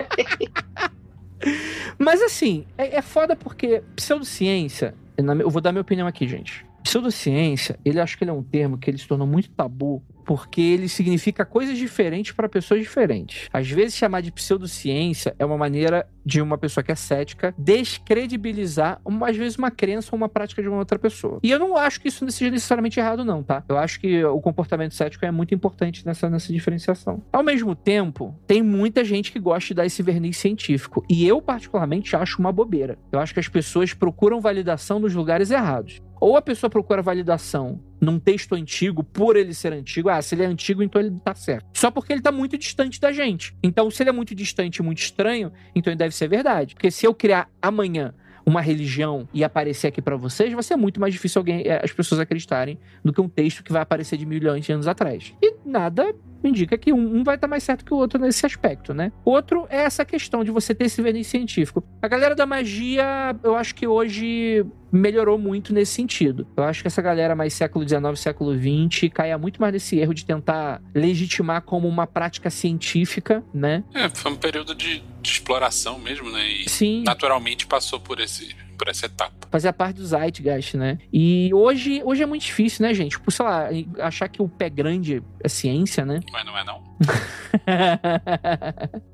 Mas 1.98 2.22
assim, 2.22 2.64
é, 2.78 2.96
é 2.96 3.02
foda 3.02 3.34
porque 3.34 3.82
pseudociência, 3.94 4.94
eu 5.16 5.50
vou 5.50 5.60
dar 5.60 5.72
minha 5.72 5.82
opinião 5.82 6.06
aqui, 6.06 6.28
gente. 6.28 6.64
Pseudociência, 6.86 7.80
ele 7.84 7.98
acho 7.98 8.16
que 8.16 8.22
ele 8.22 8.30
é 8.30 8.32
um 8.32 8.44
termo 8.44 8.78
que 8.78 8.88
ele 8.88 8.96
se 8.96 9.08
tornou 9.08 9.26
muito 9.26 9.50
tabu 9.50 10.04
porque 10.24 10.60
ele 10.60 10.88
significa 10.88 11.44
coisas 11.44 11.76
diferentes 11.76 12.32
para 12.32 12.48
pessoas 12.48 12.80
diferentes. 12.80 13.48
Às 13.52 13.68
vezes 13.68 13.96
chamar 13.96 14.20
de 14.20 14.30
pseudociência 14.30 15.34
é 15.36 15.44
uma 15.44 15.56
maneira 15.56 16.06
de 16.24 16.40
uma 16.40 16.58
pessoa 16.58 16.82
que 16.82 16.90
é 16.90 16.94
cética 16.96 17.54
descredibilizar, 17.56 19.00
às 19.22 19.36
vezes, 19.36 19.56
uma 19.56 19.70
crença 19.70 20.10
ou 20.12 20.16
uma 20.16 20.28
prática 20.28 20.60
de 20.60 20.68
uma 20.68 20.78
outra 20.78 20.98
pessoa. 20.98 21.38
E 21.42 21.50
eu 21.50 21.58
não 21.58 21.76
acho 21.76 22.00
que 22.00 22.08
isso 22.08 22.28
seja 22.30 22.50
necessariamente 22.50 22.98
errado, 22.98 23.24
não, 23.24 23.42
tá? 23.42 23.62
Eu 23.68 23.78
acho 23.78 24.00
que 24.00 24.24
o 24.24 24.40
comportamento 24.40 24.94
cético 24.94 25.24
é 25.24 25.30
muito 25.30 25.54
importante 25.54 26.04
nessa, 26.04 26.28
nessa 26.28 26.52
diferenciação. 26.52 27.22
Ao 27.32 27.44
mesmo 27.44 27.76
tempo, 27.76 28.34
tem 28.46 28.62
muita 28.62 29.04
gente 29.04 29.30
que 29.30 29.38
gosta 29.38 29.68
de 29.68 29.74
dar 29.74 29.86
esse 29.86 30.02
verniz 30.02 30.36
científico. 30.36 31.04
E 31.08 31.26
eu, 31.26 31.40
particularmente, 31.40 32.16
acho 32.16 32.40
uma 32.40 32.50
bobeira. 32.50 32.98
Eu 33.12 33.20
acho 33.20 33.32
que 33.32 33.40
as 33.40 33.48
pessoas 33.48 33.94
procuram 33.94 34.40
validação 34.40 34.98
nos 34.98 35.14
lugares 35.14 35.52
errados. 35.52 36.02
Ou 36.20 36.36
a 36.36 36.42
pessoa 36.42 36.70
procura 36.70 37.02
validação 37.02 37.80
num 38.00 38.18
texto 38.18 38.54
antigo, 38.54 39.02
por 39.02 39.36
ele 39.36 39.54
ser 39.54 39.72
antigo. 39.72 40.08
Ah, 40.08 40.20
se 40.20 40.34
ele 40.34 40.42
é 40.42 40.46
antigo, 40.46 40.82
então 40.82 41.00
ele 41.00 41.12
tá 41.24 41.34
certo. 41.34 41.66
Só 41.74 41.90
porque 41.90 42.12
ele 42.12 42.22
tá 42.22 42.32
muito 42.32 42.56
distante 42.56 43.00
da 43.00 43.12
gente. 43.12 43.56
Então, 43.62 43.90
se 43.90 44.02
ele 44.02 44.10
é 44.10 44.12
muito 44.12 44.34
distante 44.34 44.76
e 44.76 44.82
muito 44.82 44.98
estranho, 44.98 45.52
então 45.74 45.90
ele 45.90 45.98
deve 45.98 46.14
ser 46.14 46.28
verdade. 46.28 46.74
Porque 46.74 46.90
se 46.90 47.06
eu 47.06 47.14
criar 47.14 47.48
amanhã 47.60 48.14
uma 48.46 48.60
religião 48.60 49.28
e 49.34 49.42
aparecer 49.42 49.88
aqui 49.88 50.00
pra 50.00 50.16
vocês, 50.16 50.52
vai 50.52 50.62
ser 50.62 50.76
muito 50.76 51.00
mais 51.00 51.12
difícil 51.12 51.40
alguém, 51.40 51.62
eh, 51.66 51.80
as 51.82 51.92
pessoas 51.92 52.20
acreditarem 52.20 52.78
do 53.04 53.12
que 53.12 53.20
um 53.20 53.28
texto 53.28 53.64
que 53.64 53.72
vai 53.72 53.82
aparecer 53.82 54.16
de 54.16 54.24
milhões 54.24 54.64
de 54.64 54.72
anos 54.72 54.86
atrás. 54.86 55.34
E 55.42 55.56
nada 55.64 56.14
indica 56.48 56.76
que 56.78 56.92
um, 56.92 57.16
um 57.16 57.24
vai 57.24 57.36
estar 57.36 57.48
mais 57.48 57.62
certo 57.62 57.84
que 57.84 57.92
o 57.92 57.96
outro 57.96 58.20
nesse 58.20 58.44
aspecto, 58.46 58.94
né? 58.94 59.12
Outro 59.24 59.66
é 59.68 59.82
essa 59.82 60.04
questão 60.04 60.44
de 60.44 60.50
você 60.50 60.74
ter 60.74 60.84
esse 60.84 61.00
verniz 61.02 61.26
científico. 61.26 61.84
A 62.02 62.08
galera 62.08 62.34
da 62.34 62.46
magia, 62.46 63.36
eu 63.42 63.56
acho 63.56 63.74
que 63.74 63.86
hoje 63.86 64.64
melhorou 64.90 65.38
muito 65.38 65.72
nesse 65.72 65.92
sentido. 65.92 66.46
Eu 66.56 66.64
acho 66.64 66.82
que 66.82 66.88
essa 66.88 67.02
galera 67.02 67.34
mais 67.34 67.52
século 67.52 67.86
XIX, 67.86 68.18
século 68.18 68.54
XX, 68.54 69.10
caia 69.12 69.36
muito 69.36 69.60
mais 69.60 69.72
nesse 69.72 69.98
erro 69.98 70.14
de 70.14 70.24
tentar 70.24 70.80
legitimar 70.94 71.62
como 71.62 71.88
uma 71.88 72.06
prática 72.06 72.50
científica, 72.50 73.44
né? 73.52 73.84
É, 73.94 74.08
foi 74.08 74.32
um 74.32 74.36
período 74.36 74.74
de, 74.74 75.02
de 75.20 75.30
exploração 75.30 75.98
mesmo, 75.98 76.30
né? 76.30 76.46
E 76.48 76.68
Sim. 76.68 77.02
naturalmente 77.04 77.66
passou 77.66 78.00
por, 78.00 78.20
esse, 78.20 78.54
por 78.76 78.88
essa 78.88 79.06
etapa. 79.06 79.48
Fazia 79.50 79.72
parte 79.72 79.96
do 79.96 80.06
Zeitgeist, 80.06 80.76
né? 80.76 80.98
E 81.12 81.50
hoje, 81.52 82.02
hoje 82.04 82.22
é 82.22 82.26
muito 82.26 82.42
difícil, 82.42 82.86
né, 82.86 82.94
gente? 82.94 83.12
Tipo, 83.12 83.30
sei 83.30 83.44
lá, 83.44 83.68
achar 84.00 84.28
que 84.28 84.42
o 84.42 84.48
pé 84.48 84.68
grande 84.68 85.22
é 85.42 85.48
ciência, 85.48 86.04
né? 86.04 86.20
Mas 86.32 86.44
não 86.44 86.56
é 86.56 86.64
não. 86.64 86.84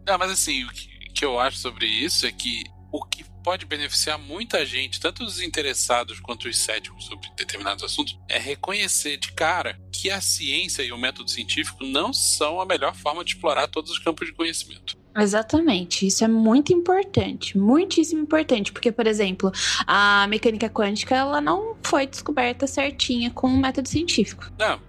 Não, 0.07 0.19
mas 0.19 0.31
assim, 0.31 0.65
o 0.65 0.69
que, 0.69 0.89
que 1.15 1.25
eu 1.25 1.39
acho 1.39 1.59
sobre 1.59 1.87
isso 1.87 2.27
é 2.27 2.33
que 2.33 2.65
o 2.91 3.05
que 3.05 3.25
pode 3.43 3.67
beneficiar 3.67 4.19
muita 4.19 4.65
gente, 4.65 5.01
tanto 5.01 5.25
os 5.25 5.41
interessados 5.41 6.21
quanto 6.21 6.49
os 6.49 6.59
céticos 6.59 7.05
sobre 7.07 7.29
determinados 7.37 7.83
assuntos, 7.83 8.19
é 8.29 8.39
reconhecer 8.39 9.17
de 9.17 9.33
cara 9.33 9.79
que 9.93 10.11
a 10.11 10.21
ciência 10.21 10.83
e 10.83 10.93
o 10.93 10.99
método 10.99 11.31
científico 11.31 11.85
não 11.85 12.13
são 12.13 12.61
a 12.61 12.67
melhor 12.67 12.95
forma 12.95 13.25
de 13.25 13.33
explorar 13.33 13.67
todos 13.69 13.91
os 13.91 13.99
campos 13.99 14.29
de 14.29 14.35
conhecimento. 14.35 14.97
Exatamente, 15.17 16.07
isso 16.07 16.25
é 16.25 16.29
muito 16.29 16.73
importante, 16.73 17.59
muitíssimo 17.59 18.23
importante, 18.23 18.73
porque, 18.73 18.91
por 18.91 19.07
exemplo, 19.07 19.53
a 19.87 20.27
mecânica 20.29 20.69
quântica 20.69 21.15
ela 21.15 21.41
não 21.41 21.77
foi 21.83 22.07
descoberta 22.07 22.67
certinha 22.67 23.31
com 23.31 23.49
o 23.49 23.57
método 23.57 23.89
científico. 23.89 24.51
Não, 24.59 24.81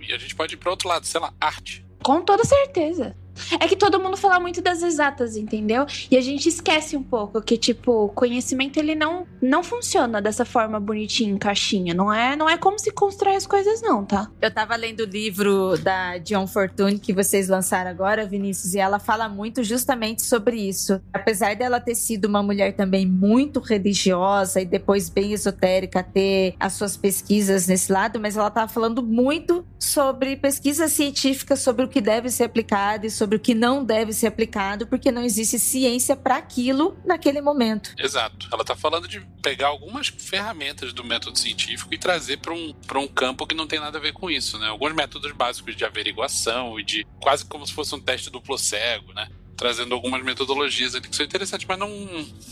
e 0.00 0.12
a 0.12 0.18
gente 0.18 0.34
pode 0.34 0.54
ir 0.54 0.56
para 0.56 0.70
outro 0.70 0.88
lado, 0.88 1.06
sei 1.06 1.20
lá, 1.20 1.32
arte. 1.40 1.84
Com 2.02 2.22
toda 2.22 2.44
certeza. 2.44 3.16
É 3.60 3.66
que 3.66 3.76
todo 3.76 4.00
mundo 4.00 4.16
fala 4.16 4.40
muito 4.40 4.60
das 4.60 4.82
exatas, 4.82 5.36
entendeu? 5.36 5.86
E 6.10 6.16
a 6.16 6.20
gente 6.20 6.48
esquece 6.48 6.96
um 6.96 7.02
pouco 7.02 7.40
que, 7.40 7.56
tipo, 7.56 8.08
conhecimento 8.10 8.78
ele 8.78 8.94
não, 8.94 9.26
não 9.40 9.62
funciona 9.62 10.20
dessa 10.20 10.44
forma 10.44 10.80
bonitinha, 10.80 11.30
em 11.30 11.38
caixinha. 11.38 11.94
Não 11.94 12.12
é, 12.12 12.36
não 12.36 12.48
é 12.48 12.56
como 12.56 12.78
se 12.78 12.90
constrói 12.90 13.36
as 13.36 13.46
coisas, 13.46 13.80
não, 13.82 14.04
tá? 14.04 14.30
Eu 14.40 14.50
tava 14.50 14.76
lendo 14.76 15.00
o 15.00 15.06
livro 15.06 15.76
da 15.78 16.18
John 16.18 16.46
Fortune 16.46 16.98
que 16.98 17.12
vocês 17.12 17.48
lançaram 17.48 17.90
agora, 17.90 18.26
Vinícius, 18.26 18.74
e 18.74 18.78
ela 18.78 18.98
fala 18.98 19.28
muito 19.28 19.62
justamente 19.62 20.22
sobre 20.22 20.56
isso. 20.56 21.00
Apesar 21.12 21.56
dela 21.56 21.80
ter 21.80 21.94
sido 21.94 22.26
uma 22.26 22.42
mulher 22.42 22.74
também 22.74 23.06
muito 23.06 23.60
religiosa 23.60 24.60
e 24.60 24.64
depois 24.64 25.08
bem 25.08 25.32
esotérica, 25.32 26.02
ter 26.02 26.54
as 26.58 26.72
suas 26.74 26.96
pesquisas 26.96 27.66
nesse 27.66 27.92
lado, 27.92 28.18
mas 28.20 28.36
ela 28.36 28.50
tava 28.50 28.68
falando 28.68 29.02
muito 29.02 29.64
sobre 29.78 30.36
pesquisa 30.36 30.88
científica 30.88 31.56
sobre 31.56 31.84
o 31.84 31.88
que 31.88 32.00
deve 32.00 32.30
ser 32.30 32.44
aplicado 32.44 33.06
e 33.06 33.10
sobre 33.10 33.36
o 33.36 33.40
que 33.40 33.54
não 33.54 33.84
deve 33.84 34.12
ser 34.12 34.26
aplicado, 34.26 34.86
porque 34.86 35.10
não 35.10 35.22
existe 35.22 35.58
ciência 35.58 36.16
para 36.16 36.36
aquilo 36.36 36.98
naquele 37.04 37.40
momento. 37.40 37.94
Exato. 37.98 38.48
Ela 38.52 38.64
tá 38.64 38.74
falando 38.74 39.06
de 39.06 39.20
pegar 39.42 39.68
algumas 39.68 40.08
ferramentas 40.08 40.92
do 40.92 41.04
método 41.04 41.38
científico 41.38 41.92
e 41.94 41.98
trazer 41.98 42.38
para 42.38 42.52
um, 42.52 42.74
um 42.96 43.08
campo 43.08 43.46
que 43.46 43.54
não 43.54 43.66
tem 43.66 43.78
nada 43.78 43.98
a 43.98 44.00
ver 44.00 44.12
com 44.12 44.30
isso, 44.30 44.58
né? 44.58 44.68
Alguns 44.68 44.94
métodos 44.94 45.32
básicos 45.32 45.76
de 45.76 45.84
averiguação 45.84 46.78
e 46.78 46.84
de 46.84 47.06
quase 47.20 47.44
como 47.44 47.66
se 47.66 47.72
fosse 47.72 47.94
um 47.94 48.00
teste 48.00 48.30
duplo 48.30 48.58
cego, 48.58 49.12
né? 49.12 49.28
Trazendo 49.58 49.92
algumas 49.94 50.22
metodologias 50.24 50.94
ali 50.94 51.08
que 51.08 51.16
são 51.16 51.26
interessantes, 51.26 51.66
mas 51.68 51.78
não, 51.78 51.90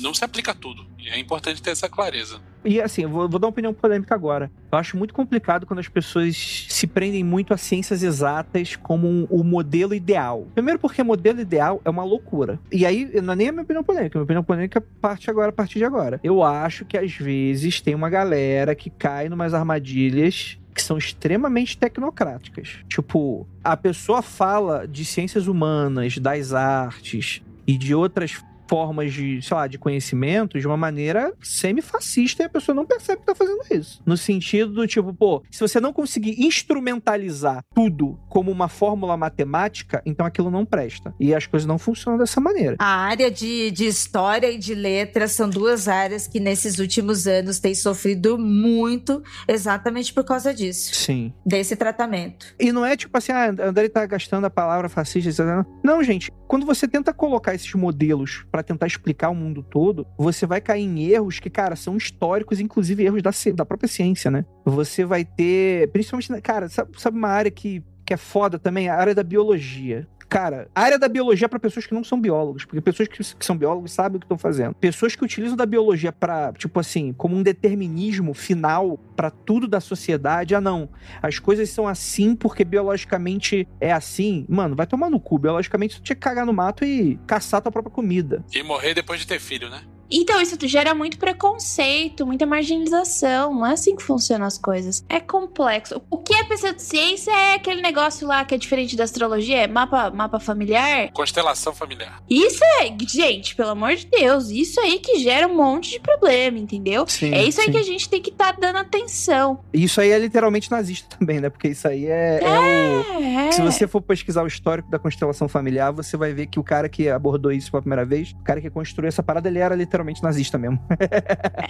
não 0.00 0.12
se 0.12 0.24
aplica 0.24 0.50
a 0.50 0.54
tudo. 0.54 0.84
E 0.98 1.08
é 1.08 1.18
importante 1.18 1.62
ter 1.62 1.70
essa 1.70 1.88
clareza. 1.88 2.40
E 2.64 2.80
assim, 2.80 3.02
eu 3.02 3.08
vou, 3.08 3.28
vou 3.28 3.38
dar 3.38 3.46
uma 3.46 3.50
opinião 3.52 3.72
polêmica 3.72 4.12
agora. 4.12 4.50
Eu 4.72 4.76
acho 4.78 4.96
muito 4.96 5.14
complicado 5.14 5.64
quando 5.64 5.78
as 5.78 5.86
pessoas 5.86 6.36
se 6.68 6.84
prendem 6.84 7.22
muito 7.22 7.54
a 7.54 7.56
ciências 7.56 8.02
exatas 8.02 8.74
como 8.74 9.06
um- 9.06 9.24
o 9.30 9.44
modelo 9.44 9.94
ideal. 9.94 10.48
Primeiro 10.52 10.80
porque 10.80 11.00
modelo 11.04 11.40
ideal 11.40 11.80
é 11.84 11.88
uma 11.90 12.02
loucura. 12.02 12.58
E 12.72 12.84
aí, 12.84 13.08
não 13.22 13.34
é 13.34 13.36
nem 13.36 13.48
a 13.50 13.52
minha 13.52 13.62
opinião 13.62 13.84
polêmica. 13.84 14.18
A 14.18 14.18
minha 14.18 14.24
opinião 14.24 14.42
polêmica 14.42 14.80
parte 15.00 15.30
agora, 15.30 15.50
a 15.50 15.52
partir 15.52 15.78
de 15.78 15.84
agora. 15.84 16.18
Eu 16.24 16.42
acho 16.42 16.84
que 16.84 16.98
às 16.98 17.12
vezes 17.12 17.80
tem 17.80 17.94
uma 17.94 18.10
galera 18.10 18.74
que 18.74 18.90
cai 18.90 19.28
numas 19.28 19.54
armadilhas 19.54 20.58
que 20.76 20.82
são 20.82 20.98
extremamente 20.98 21.78
tecnocráticas. 21.78 22.84
Tipo, 22.86 23.48
a 23.64 23.74
pessoa 23.76 24.20
fala 24.20 24.86
de 24.86 25.06
ciências 25.06 25.48
humanas, 25.48 26.18
das 26.18 26.52
artes 26.52 27.40
e 27.66 27.78
de 27.78 27.94
outras 27.94 28.44
formas 28.68 29.12
de, 29.12 29.40
sei 29.42 29.56
lá, 29.56 29.66
de 29.66 29.78
conhecimento 29.78 30.58
de 30.58 30.66
uma 30.66 30.76
maneira 30.76 31.32
semi-fascista 31.42 32.42
e 32.42 32.46
a 32.46 32.48
pessoa 32.48 32.74
não 32.74 32.84
percebe 32.84 33.20
que 33.20 33.26
tá 33.26 33.34
fazendo 33.34 33.62
isso. 33.70 34.02
No 34.04 34.16
sentido 34.16 34.72
do 34.72 34.86
tipo, 34.86 35.12
pô, 35.12 35.42
se 35.50 35.60
você 35.60 35.80
não 35.80 35.92
conseguir 35.92 36.44
instrumentalizar 36.44 37.64
tudo 37.74 38.18
como 38.28 38.50
uma 38.50 38.68
fórmula 38.68 39.16
matemática, 39.16 40.02
então 40.04 40.26
aquilo 40.26 40.50
não 40.50 40.64
presta. 40.64 41.14
E 41.18 41.34
as 41.34 41.46
coisas 41.46 41.66
não 41.66 41.78
funcionam 41.78 42.18
dessa 42.18 42.40
maneira. 42.40 42.76
A 42.78 42.96
área 42.96 43.30
de, 43.30 43.70
de 43.70 43.86
história 43.86 44.50
e 44.50 44.58
de 44.58 44.74
letras 44.74 45.32
são 45.32 45.48
duas 45.48 45.88
áreas 45.88 46.26
que 46.26 46.40
nesses 46.40 46.78
últimos 46.78 47.26
anos 47.26 47.58
têm 47.58 47.74
sofrido 47.74 48.38
muito 48.38 49.22
exatamente 49.48 50.12
por 50.12 50.24
causa 50.24 50.52
disso, 50.52 50.94
Sim. 50.94 51.32
desse 51.44 51.76
tratamento. 51.76 52.54
E 52.58 52.72
não 52.72 52.84
é 52.84 52.96
tipo 52.96 53.16
assim, 53.16 53.32
ah, 53.32 53.50
André 53.50 53.88
tá 53.88 54.04
gastando 54.06 54.44
a 54.44 54.50
palavra 54.50 54.88
fascista. 54.88 55.30
etc. 55.30 55.66
Não, 55.82 56.02
gente. 56.02 56.30
Quando 56.46 56.64
você 56.64 56.86
tenta 56.86 57.12
colocar 57.12 57.54
esses 57.54 57.72
modelos 57.74 58.44
pra 58.50 58.62
tentar 58.62 58.86
explicar 58.86 59.30
o 59.30 59.34
mundo 59.34 59.62
todo, 59.62 60.06
você 60.16 60.46
vai 60.46 60.60
cair 60.60 60.84
em 60.84 61.04
erros 61.04 61.40
que, 61.40 61.50
cara, 61.50 61.74
são 61.74 61.96
históricos, 61.96 62.60
inclusive 62.60 63.04
erros 63.04 63.22
da, 63.22 63.30
da 63.54 63.64
própria 63.66 63.88
ciência, 63.88 64.30
né? 64.30 64.44
Você 64.64 65.04
vai 65.04 65.24
ter. 65.24 65.90
Principalmente, 65.90 66.40
cara, 66.40 66.68
sabe, 66.68 66.90
sabe 67.00 67.18
uma 67.18 67.28
área 67.28 67.50
que, 67.50 67.82
que 68.04 68.14
é 68.14 68.16
foda 68.16 68.58
também? 68.58 68.88
A 68.88 68.94
área 68.94 69.14
da 69.14 69.24
biologia. 69.24 70.06
Cara, 70.28 70.68
a 70.74 70.82
área 70.82 70.98
da 70.98 71.08
biologia 71.08 71.46
é 71.46 71.48
pra 71.48 71.58
pessoas 71.58 71.86
que 71.86 71.94
não 71.94 72.02
são 72.02 72.20
biólogos, 72.20 72.64
porque 72.64 72.80
pessoas 72.80 73.08
que, 73.08 73.22
que 73.22 73.44
são 73.44 73.56
biólogos 73.56 73.92
sabem 73.92 74.16
o 74.16 74.20
que 74.20 74.24
estão 74.24 74.38
fazendo. 74.38 74.74
Pessoas 74.74 75.14
que 75.14 75.24
utilizam 75.24 75.56
da 75.56 75.66
biologia 75.66 76.12
pra, 76.12 76.52
tipo 76.52 76.80
assim, 76.80 77.12
como 77.12 77.36
um 77.36 77.42
determinismo 77.42 78.34
final 78.34 78.98
pra 79.14 79.30
tudo 79.30 79.68
da 79.68 79.80
sociedade. 79.80 80.54
Ah, 80.54 80.60
não, 80.60 80.88
as 81.22 81.38
coisas 81.38 81.70
são 81.70 81.86
assim 81.86 82.34
porque 82.34 82.64
biologicamente 82.64 83.68
é 83.80 83.92
assim. 83.92 84.44
Mano, 84.48 84.74
vai 84.74 84.86
tomar 84.86 85.10
no 85.10 85.20
cu. 85.20 85.38
Biologicamente 85.38 85.94
você 85.94 86.00
tinha 86.02 86.16
que 86.16 86.22
cagar 86.22 86.44
no 86.44 86.52
mato 86.52 86.84
e 86.84 87.18
caçar 87.26 87.62
tua 87.62 87.72
própria 87.72 87.94
comida. 87.94 88.44
E 88.54 88.62
morrer 88.62 88.94
depois 88.94 89.20
de 89.20 89.26
ter 89.26 89.38
filho, 89.38 89.70
né? 89.70 89.82
Então, 90.10 90.40
isso 90.40 90.56
gera 90.66 90.94
muito 90.94 91.18
preconceito, 91.18 92.26
muita 92.26 92.46
marginalização. 92.46 93.54
Não 93.54 93.66
é 93.66 93.72
assim 93.72 93.94
que 93.94 94.02
funcionam 94.02 94.46
as 94.46 94.58
coisas. 94.58 95.04
É 95.08 95.20
complexo. 95.20 96.00
O 96.10 96.18
que 96.18 96.34
é 96.34 96.44
pseudociência 96.44 97.30
é 97.30 97.54
aquele 97.54 97.82
negócio 97.82 98.26
lá 98.26 98.44
que 98.44 98.54
é 98.54 98.58
diferente 98.58 98.96
da 98.96 99.04
astrologia, 99.04 99.58
é 99.58 99.66
mapa, 99.66 100.10
mapa 100.10 100.40
familiar. 100.40 101.10
Constelação 101.12 101.74
familiar. 101.74 102.22
Isso 102.28 102.62
é, 102.80 102.94
gente, 103.08 103.54
pelo 103.54 103.70
amor 103.70 103.94
de 103.94 104.06
Deus, 104.06 104.50
isso 104.50 104.80
aí 104.80 104.98
que 104.98 105.18
gera 105.18 105.46
um 105.46 105.56
monte 105.56 105.90
de 105.90 106.00
problema, 106.00 106.58
entendeu? 106.58 107.06
Sim, 107.06 107.32
é 107.32 107.44
isso 107.44 107.60
aí 107.60 107.66
sim. 107.66 107.72
que 107.72 107.78
a 107.78 107.82
gente 107.82 108.08
tem 108.08 108.22
que 108.22 108.30
estar 108.30 108.52
dando 108.52 108.76
atenção. 108.76 109.60
Isso 109.72 110.00
aí 110.00 110.10
é 110.10 110.18
literalmente 110.18 110.70
nazista 110.70 111.16
também, 111.18 111.40
né? 111.40 111.50
Porque 111.50 111.68
isso 111.68 111.86
aí 111.86 112.06
é, 112.06 112.40
é 112.42 112.58
o. 112.60 113.22
É. 113.22 113.52
Se 113.52 113.62
você 113.62 113.86
for 113.86 114.00
pesquisar 114.00 114.42
o 114.42 114.46
histórico 114.46 114.90
da 114.90 114.98
constelação 114.98 115.48
familiar, 115.48 115.92
você 115.92 116.16
vai 116.16 116.32
ver 116.32 116.46
que 116.46 116.58
o 116.58 116.64
cara 116.64 116.88
que 116.88 117.08
abordou 117.08 117.52
isso 117.52 117.70
pela 117.70 117.82
primeira 117.82 118.04
vez, 118.04 118.32
o 118.32 118.44
cara 118.44 118.60
que 118.60 118.70
construiu 118.70 119.08
essa 119.08 119.22
parada, 119.22 119.48
ele 119.48 119.58
era 119.58 119.74
literalmente 119.74 119.95
nazista 120.22 120.58
mesmo. 120.58 120.78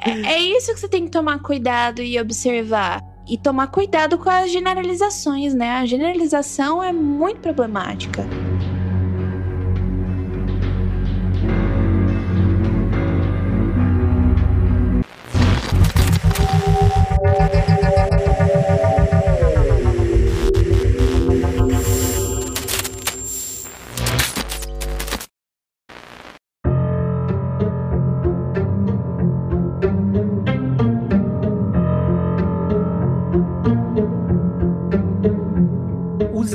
É, 0.06 0.34
é 0.34 0.38
isso 0.38 0.72
que 0.72 0.80
você 0.80 0.88
tem 0.88 1.04
que 1.04 1.10
tomar 1.10 1.40
cuidado 1.40 2.00
e 2.00 2.18
observar. 2.20 3.02
E 3.28 3.36
tomar 3.36 3.66
cuidado 3.68 4.16
com 4.18 4.30
as 4.30 4.52
generalizações, 4.52 5.52
né? 5.52 5.72
A 5.72 5.86
generalização 5.86 6.82
é 6.82 6.92
muito 6.92 7.40
problemática. 7.40 8.24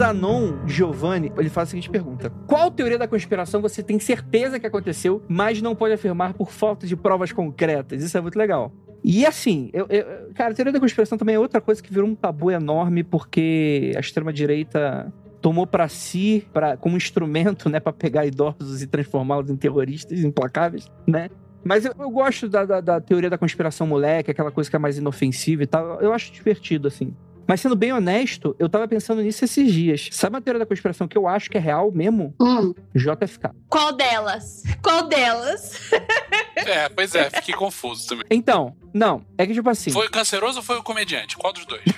Zanon 0.05 0.65
Giovanni, 0.65 1.31
ele 1.37 1.47
faz 1.47 1.67
a 1.67 1.69
seguinte 1.69 1.87
pergunta: 1.87 2.31
Qual 2.47 2.71
teoria 2.71 2.97
da 2.97 3.07
conspiração 3.07 3.61
você 3.61 3.83
tem 3.83 3.99
certeza 3.99 4.59
que 4.59 4.65
aconteceu, 4.65 5.21
mas 5.29 5.61
não 5.61 5.75
pode 5.75 5.93
afirmar 5.93 6.33
por 6.33 6.49
falta 6.51 6.87
de 6.87 6.95
provas 6.95 7.31
concretas? 7.31 8.01
Isso 8.01 8.17
é 8.17 8.21
muito 8.21 8.35
legal. 8.35 8.73
E 9.03 9.27
assim, 9.27 9.69
eu, 9.71 9.85
eu- 9.91 10.33
cara, 10.33 10.53
a 10.53 10.55
teoria 10.55 10.73
da 10.73 10.79
conspiração 10.79 11.19
também 11.19 11.35
é 11.35 11.39
outra 11.39 11.61
coisa 11.61 11.83
que 11.83 11.93
virou 11.93 12.09
um 12.09 12.15
tabu 12.15 12.49
enorme 12.49 13.03
porque 13.03 13.91
a 13.95 13.99
extrema-direita 13.99 15.13
tomou 15.39 15.67
pra 15.67 15.87
si, 15.87 16.47
pra, 16.51 16.75
como 16.77 16.97
instrumento, 16.97 17.69
né, 17.69 17.79
para 17.79 17.93
pegar 17.93 18.25
idosos 18.25 18.81
e 18.81 18.87
transformá-los 18.87 19.51
em 19.51 19.55
terroristas 19.55 20.23
implacáveis, 20.23 20.87
né? 21.07 21.29
Mas 21.63 21.85
eu, 21.85 21.93
eu 21.99 22.09
gosto 22.09 22.49
da, 22.49 22.65
da- 22.65 22.81
da 22.81 22.99
teoria 22.99 23.29
da 23.29 23.37
conspiração 23.37 23.85
moleque, 23.85 24.31
aquela 24.31 24.49
coisa 24.51 24.67
que 24.67 24.75
é 24.75 24.79
mais 24.79 24.97
inofensiva 24.97 25.61
e 25.61 25.67
tal. 25.67 26.01
Eu 26.01 26.11
acho 26.11 26.31
divertido, 26.33 26.87
assim. 26.87 27.13
Mas 27.47 27.61
sendo 27.61 27.75
bem 27.75 27.91
honesto, 27.91 28.55
eu 28.59 28.69
tava 28.69 28.87
pensando 28.87 29.21
nisso 29.21 29.43
esses 29.43 29.71
dias. 29.71 30.09
Sabe 30.11 30.35
uma 30.35 30.41
teoria 30.41 30.59
da 30.59 30.65
conspiração 30.65 31.07
que 31.07 31.17
eu 31.17 31.27
acho 31.27 31.49
que 31.49 31.57
é 31.57 31.61
real 31.61 31.91
mesmo? 31.91 32.33
Hum, 32.39 32.73
JFK. 32.95 33.49
Qual 33.69 33.93
delas? 33.93 34.63
Qual 34.81 35.07
delas? 35.07 35.91
É, 36.55 36.89
pois 36.89 37.15
é, 37.15 37.29
fiquei 37.29 37.53
confuso 37.53 38.07
também. 38.07 38.25
Então, 38.29 38.75
não, 38.93 39.25
é 39.37 39.47
que 39.47 39.53
tipo 39.53 39.69
assim. 39.69 39.91
Foi 39.91 40.07
o 40.07 40.11
canceroso 40.11 40.57
ou 40.57 40.63
foi 40.63 40.77
o 40.77 40.83
comediante? 40.83 41.37
Qual 41.37 41.53
dos 41.53 41.65
dois? 41.65 41.81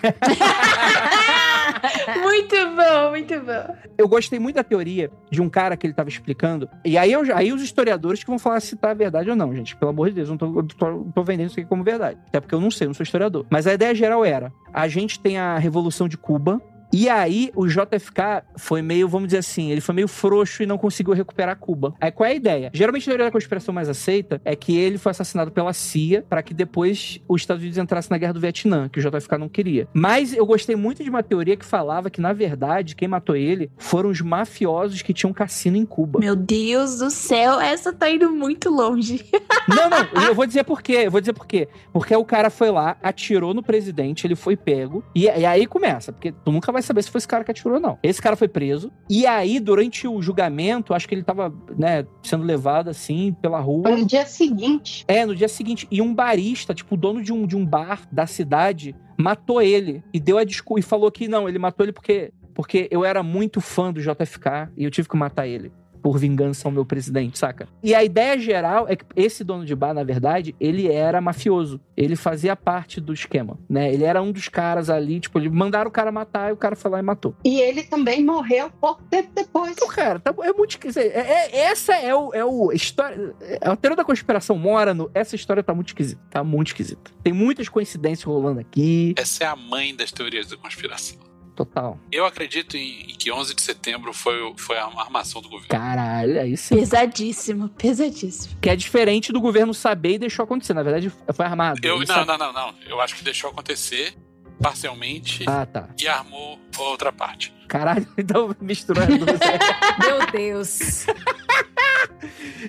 muito 2.21 2.55
bom, 2.75 3.09
muito 3.09 3.39
bom. 3.39 3.75
Eu 3.97 4.07
gostei 4.07 4.39
muito 4.39 4.55
da 4.55 4.63
teoria 4.63 5.09
de 5.29 5.41
um 5.41 5.49
cara 5.49 5.75
que 5.75 5.87
ele 5.87 5.93
tava 5.93 6.09
explicando. 6.09 6.69
E 6.85 6.97
aí, 6.97 7.11
eu, 7.11 7.23
aí 7.35 7.51
os 7.51 7.61
historiadores 7.61 8.23
que 8.23 8.29
vão 8.29 8.37
falar 8.37 8.59
se 8.59 8.75
tá 8.75 8.93
verdade 8.93 9.29
ou 9.29 9.35
não, 9.35 9.55
gente. 9.55 9.75
Pelo 9.75 9.91
amor 9.91 10.09
de 10.09 10.15
Deus, 10.15 10.29
eu 10.29 10.35
não 10.35 10.37
tô, 10.37 10.63
tô, 10.63 10.87
eu 10.87 11.11
tô 11.13 11.23
vendendo 11.23 11.49
isso 11.49 11.59
aqui 11.59 11.67
como 11.67 11.83
verdade. 11.83 12.19
Até 12.27 12.39
porque 12.39 12.53
eu 12.53 12.61
não 12.61 12.69
sei, 12.69 12.85
eu 12.85 12.89
não 12.89 12.95
sou 12.95 13.03
historiador. 13.03 13.45
Mas 13.49 13.65
a 13.65 13.73
ideia 13.73 13.95
geral 13.95 14.23
era: 14.23 14.53
a 14.71 14.87
gente 14.87 15.19
tem 15.19 15.37
a 15.37 15.57
Revolução 15.57 16.07
de 16.07 16.17
Cuba. 16.17 16.61
E 16.95 17.09
aí, 17.09 17.51
o 17.55 17.65
JFK 17.65 18.43
foi 18.55 18.83
meio, 18.83 19.09
vamos 19.09 19.29
dizer 19.29 19.39
assim, 19.39 19.71
ele 19.71 19.81
foi 19.81 19.95
meio 19.95 20.07
frouxo 20.07 20.61
e 20.61 20.67
não 20.67 20.77
conseguiu 20.77 21.11
recuperar 21.15 21.57
Cuba. 21.57 21.95
Aí, 21.99 22.11
qual 22.11 22.29
é 22.29 22.33
a 22.33 22.35
ideia? 22.35 22.69
Geralmente, 22.71 23.01
a 23.01 23.05
teoria 23.05 23.25
da 23.25 23.31
conspiração 23.31 23.73
mais 23.73 23.89
aceita 23.89 24.39
é 24.45 24.55
que 24.55 24.77
ele 24.77 24.99
foi 24.99 25.09
assassinado 25.09 25.49
pela 25.49 25.73
CIA 25.73 26.23
para 26.29 26.43
que 26.43 26.53
depois 26.53 27.19
os 27.27 27.41
Estados 27.41 27.63
Unidos 27.63 27.79
entrassem 27.79 28.11
na 28.11 28.19
guerra 28.19 28.33
do 28.33 28.39
Vietnã, 28.39 28.87
que 28.87 28.99
o 28.99 29.01
JFK 29.01 29.39
não 29.39 29.49
queria. 29.49 29.87
Mas 29.91 30.35
eu 30.35 30.45
gostei 30.45 30.75
muito 30.75 31.03
de 31.03 31.09
uma 31.09 31.23
teoria 31.23 31.57
que 31.57 31.65
falava 31.65 32.11
que, 32.11 32.21
na 32.21 32.31
verdade, 32.31 32.95
quem 32.95 33.07
matou 33.07 33.35
ele 33.35 33.71
foram 33.75 34.11
os 34.11 34.21
mafiosos 34.21 35.01
que 35.01 35.15
tinham 35.15 35.33
cassino 35.33 35.77
em 35.77 35.87
Cuba. 35.87 36.19
Meu 36.19 36.35
Deus 36.35 36.99
do 36.99 37.09
céu, 37.09 37.59
essa 37.59 37.91
tá 37.91 38.07
indo 38.07 38.29
muito 38.29 38.69
longe. 38.69 39.25
Não, 39.65 39.89
não, 39.89 40.27
eu 40.27 40.35
vou 40.35 40.45
dizer 40.45 40.65
por 40.65 40.81
quê. 40.81 41.03
Eu 41.05 41.11
vou 41.11 41.21
dizer 41.21 41.31
por 41.31 41.47
quê. 41.47 41.69
Porque 41.93 42.13
o 42.13 42.25
cara 42.25 42.49
foi 42.49 42.69
lá, 42.69 42.97
atirou 43.01 43.53
no 43.53 43.63
presidente, 43.63 44.27
ele 44.27 44.35
foi 44.35 44.57
pego. 44.57 45.01
E, 45.15 45.23
e 45.23 45.45
aí 45.45 45.65
começa, 45.65 46.11
porque 46.11 46.33
tu 46.33 46.51
nunca 46.51 46.69
vai 46.69 46.82
saber 46.83 47.03
se 47.03 47.11
foi 47.11 47.19
esse 47.19 47.27
cara 47.27 47.43
que 47.43 47.51
atirou 47.51 47.75
ou 47.75 47.79
não. 47.79 47.97
Esse 48.03 48.21
cara 48.21 48.35
foi 48.35 48.47
preso. 48.47 48.91
E 49.09 49.25
aí, 49.25 49.59
durante 49.59 50.07
o 50.07 50.21
julgamento, 50.21 50.93
acho 50.93 51.07
que 51.07 51.15
ele 51.15 51.23
tava, 51.23 51.53
né, 51.77 52.05
sendo 52.21 52.43
levado 52.43 52.89
assim 52.89 53.35
pela 53.41 53.59
rua. 53.59 53.83
foi 53.83 53.99
no 53.99 54.05
dia 54.05 54.25
seguinte. 54.25 55.05
É, 55.07 55.25
no 55.25 55.35
dia 55.35 55.47
seguinte. 55.47 55.87
E 55.89 56.01
um 56.01 56.13
barista, 56.13 56.73
tipo, 56.73 56.95
o 56.95 56.97
dono 56.97 57.21
de 57.21 57.33
um, 57.33 57.45
de 57.45 57.55
um 57.55 57.65
bar 57.65 58.07
da 58.11 58.25
cidade, 58.25 58.95
matou 59.17 59.61
ele. 59.61 60.03
E 60.13 60.19
deu 60.19 60.37
a 60.37 60.43
desculpa. 60.43 60.79
E 60.79 60.83
falou 60.83 61.11
que 61.11 61.27
não, 61.27 61.47
ele 61.47 61.59
matou 61.59 61.85
ele 61.85 61.93
porque, 61.93 62.31
porque 62.53 62.87
eu 62.91 63.03
era 63.03 63.23
muito 63.23 63.61
fã 63.61 63.91
do 63.91 64.01
JFK 64.01 64.69
e 64.77 64.83
eu 64.83 64.91
tive 64.91 65.07
que 65.09 65.17
matar 65.17 65.47
ele. 65.47 65.71
Por 66.03 66.19
vingança 66.19 66.67
ao 66.67 66.71
meu 66.71 66.85
presidente, 66.85 67.39
saca? 67.39 67.67
E 67.81 67.95
a 67.95 68.03
ideia 68.03 68.37
geral 68.37 68.85
é 68.89 68.95
que 68.97 69.05
esse 69.15 69.41
dono 69.43 69.65
de 69.65 69.73
bar, 69.73 69.93
na 69.93 70.03
verdade, 70.03 70.53
ele 70.59 70.91
era 70.91 71.21
mafioso. 71.21 71.79
Ele 71.95 72.17
fazia 72.17 72.55
parte 72.57 72.99
do 72.99 73.13
esquema, 73.13 73.57
né? 73.69 73.91
Ele 73.93 74.03
era 74.03 74.21
um 74.21 74.31
dos 74.31 74.49
caras 74.49 74.89
ali, 74.89 75.21
tipo, 75.21 75.39
ele 75.39 75.49
mandaram 75.49 75.87
o 75.87 75.91
cara 75.91 76.11
matar 76.11 76.49
e 76.49 76.53
o 76.53 76.57
cara 76.57 76.75
foi 76.75 76.91
lá 76.91 76.99
e 76.99 77.01
matou. 77.01 77.33
E 77.45 77.61
ele 77.61 77.83
também 77.83 78.23
morreu 78.23 78.69
pouco 78.81 79.01
tempo 79.03 79.29
depois. 79.33 79.71
Então, 79.71 79.87
cara, 79.87 80.19
tá, 80.19 80.33
é 80.43 80.51
muito 80.51 80.71
esquisito. 80.71 80.99
É, 80.99 81.19
é- 81.19 81.57
essa 81.63 81.95
é 81.95 82.13
o, 82.13 82.33
é 82.33 82.43
o 82.43 82.71
história. 82.73 83.33
É, 83.41 83.59
a 83.61 83.75
teoria 83.75 83.95
da 83.95 84.03
conspiração 84.03 84.57
mora 84.57 84.93
no. 84.93 85.09
Essa 85.13 85.35
história 85.37 85.63
tá 85.63 85.73
muito 85.73 85.87
esquisita. 85.87 86.21
Tá 86.29 86.43
muito 86.43 86.67
esquisita. 86.67 87.11
Tem 87.23 87.31
muitas 87.31 87.69
coincidências 87.69 88.25
rolando 88.25 88.59
aqui. 88.59 89.13
Essa 89.17 89.45
é 89.45 89.47
a 89.47 89.55
mãe 89.55 89.95
das 89.95 90.11
teorias 90.11 90.47
da 90.49 90.57
conspiração. 90.57 91.17
Total. 91.55 91.99
Eu 92.11 92.25
acredito 92.25 92.75
em, 92.75 93.11
em 93.11 93.15
que 93.15 93.31
11 93.31 93.53
de 93.53 93.61
setembro 93.61 94.11
foi, 94.13 94.53
foi 94.57 94.77
a 94.77 94.85
armação 94.85 95.41
do 95.41 95.47
governo. 95.49 95.69
Caralho, 95.69 96.41
aí 96.41 96.57
sim. 96.57 96.75
Pesadíssimo, 96.75 97.69
pesadíssimo. 97.69 98.55
Que 98.59 98.69
é 98.71 98.75
diferente 98.75 99.31
do 99.31 99.39
governo 99.39 99.73
saber 99.73 100.13
e 100.13 100.17
deixou 100.19 100.43
acontecer. 100.43 100.73
Na 100.73 100.81
verdade, 100.83 101.11
foi 101.33 101.45
armado. 101.45 101.79
Eu, 101.83 101.99
não, 101.99 102.05
sabe- 102.07 102.25
não, 102.25 102.37
não, 102.37 102.51
não. 102.53 102.75
Eu 102.87 102.99
acho 102.99 103.15
que 103.15 103.23
deixou 103.23 103.51
acontecer 103.51 104.15
parcialmente 104.61 105.43
Ah, 105.47 105.65
tá. 105.65 105.89
e 105.99 106.07
armou 106.07 106.59
outra 106.77 107.11
parte. 107.11 107.53
Caralho, 107.67 108.07
então 108.17 108.55
misturando. 108.59 109.19
você. 109.25 109.59
Meu 110.07 110.31
Deus. 110.31 111.05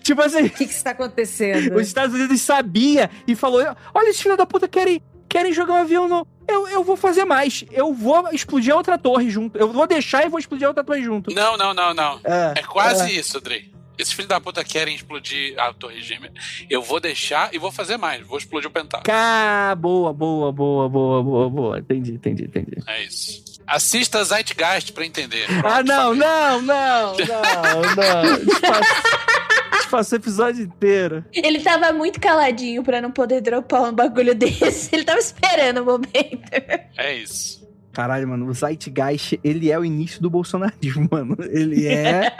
tipo 0.02 0.20
assim, 0.22 0.44
O 0.44 0.50
que, 0.50 0.66
que 0.66 0.72
está 0.72 0.90
acontecendo? 0.90 1.74
os 1.76 1.86
Estados 1.86 2.14
Unidos 2.14 2.40
sabia 2.40 3.10
e 3.26 3.34
falou: 3.34 3.60
olha, 3.94 4.08
esses 4.08 4.20
filhos 4.20 4.36
da 4.36 4.46
puta 4.46 4.68
querem, 4.68 5.00
querem 5.34 5.52
jogar 5.52 5.74
um 5.74 5.82
avião 5.82 6.08
no. 6.08 6.24
Eu, 6.46 6.68
eu 6.68 6.84
vou 6.84 6.96
fazer 6.96 7.24
mais. 7.24 7.64
Eu 7.72 7.92
vou 7.92 8.28
explodir 8.32 8.72
a 8.72 8.76
outra 8.76 8.96
torre 8.96 9.28
junto. 9.30 9.58
Eu 9.58 9.72
vou 9.72 9.84
deixar 9.86 10.24
e 10.24 10.28
vou 10.28 10.38
explodir 10.38 10.64
a 10.66 10.70
outra 10.70 10.84
torre 10.84 11.02
junto. 11.02 11.34
Não, 11.34 11.56
não, 11.56 11.74
não, 11.74 11.92
não. 11.92 12.20
É, 12.22 12.60
É 12.60 12.62
quase 12.62 13.16
isso, 13.18 13.38
Andrei. 13.38 13.72
Esses 13.98 14.12
filhos 14.12 14.28
da 14.28 14.40
puta 14.40 14.64
querem 14.64 14.94
explodir 14.94 15.54
a 15.58 15.72
Torre 15.72 16.02
Gêmea. 16.02 16.32
Eu 16.68 16.82
vou 16.82 16.98
deixar 16.98 17.54
e 17.54 17.58
vou 17.58 17.70
fazer 17.70 17.96
mais. 17.96 18.26
Vou 18.26 18.36
explodir 18.38 18.68
o 18.68 18.72
Pentágono. 18.72 19.04
Cá, 19.04 19.74
boa, 19.78 20.12
boa, 20.12 20.50
boa, 20.52 20.88
boa, 20.88 21.22
boa, 21.22 21.48
boa. 21.50 21.78
Entendi, 21.78 22.12
entendi, 22.12 22.44
entendi. 22.44 22.76
É 22.88 23.04
isso. 23.04 23.42
Assista 23.66 24.22
Zeitgeist 24.24 24.92
pra 24.92 25.06
entender. 25.06 25.46
Ah, 25.48 25.62
Pronto, 25.62 25.86
não, 25.86 25.96
falei. 25.96 26.18
não, 26.18 26.60
não, 26.62 27.12
não, 27.16 27.94
não. 27.94 28.44
Desfaça- 29.84 29.96
Passou 29.96 30.18
o 30.18 30.20
episódio 30.22 30.64
inteiro. 30.64 31.24
Ele 31.32 31.60
tava 31.60 31.92
muito 31.92 32.20
caladinho 32.20 32.82
pra 32.82 33.00
não 33.00 33.10
poder 33.10 33.40
dropar 33.40 33.82
um 33.82 33.92
bagulho 33.92 34.34
desse. 34.36 34.94
Ele 34.94 35.04
tava 35.04 35.18
esperando 35.18 35.82
o 35.82 35.84
momento. 35.84 36.42
É 36.96 37.14
isso. 37.16 37.64
Caralho, 37.92 38.26
mano, 38.26 38.46
o 38.48 38.52
Zeitgeist, 38.52 39.38
ele 39.44 39.70
é 39.70 39.78
o 39.78 39.84
início 39.84 40.20
do 40.20 40.28
bolsonarismo, 40.28 41.06
mano. 41.12 41.36
Ele 41.40 41.86
é. 41.86 42.32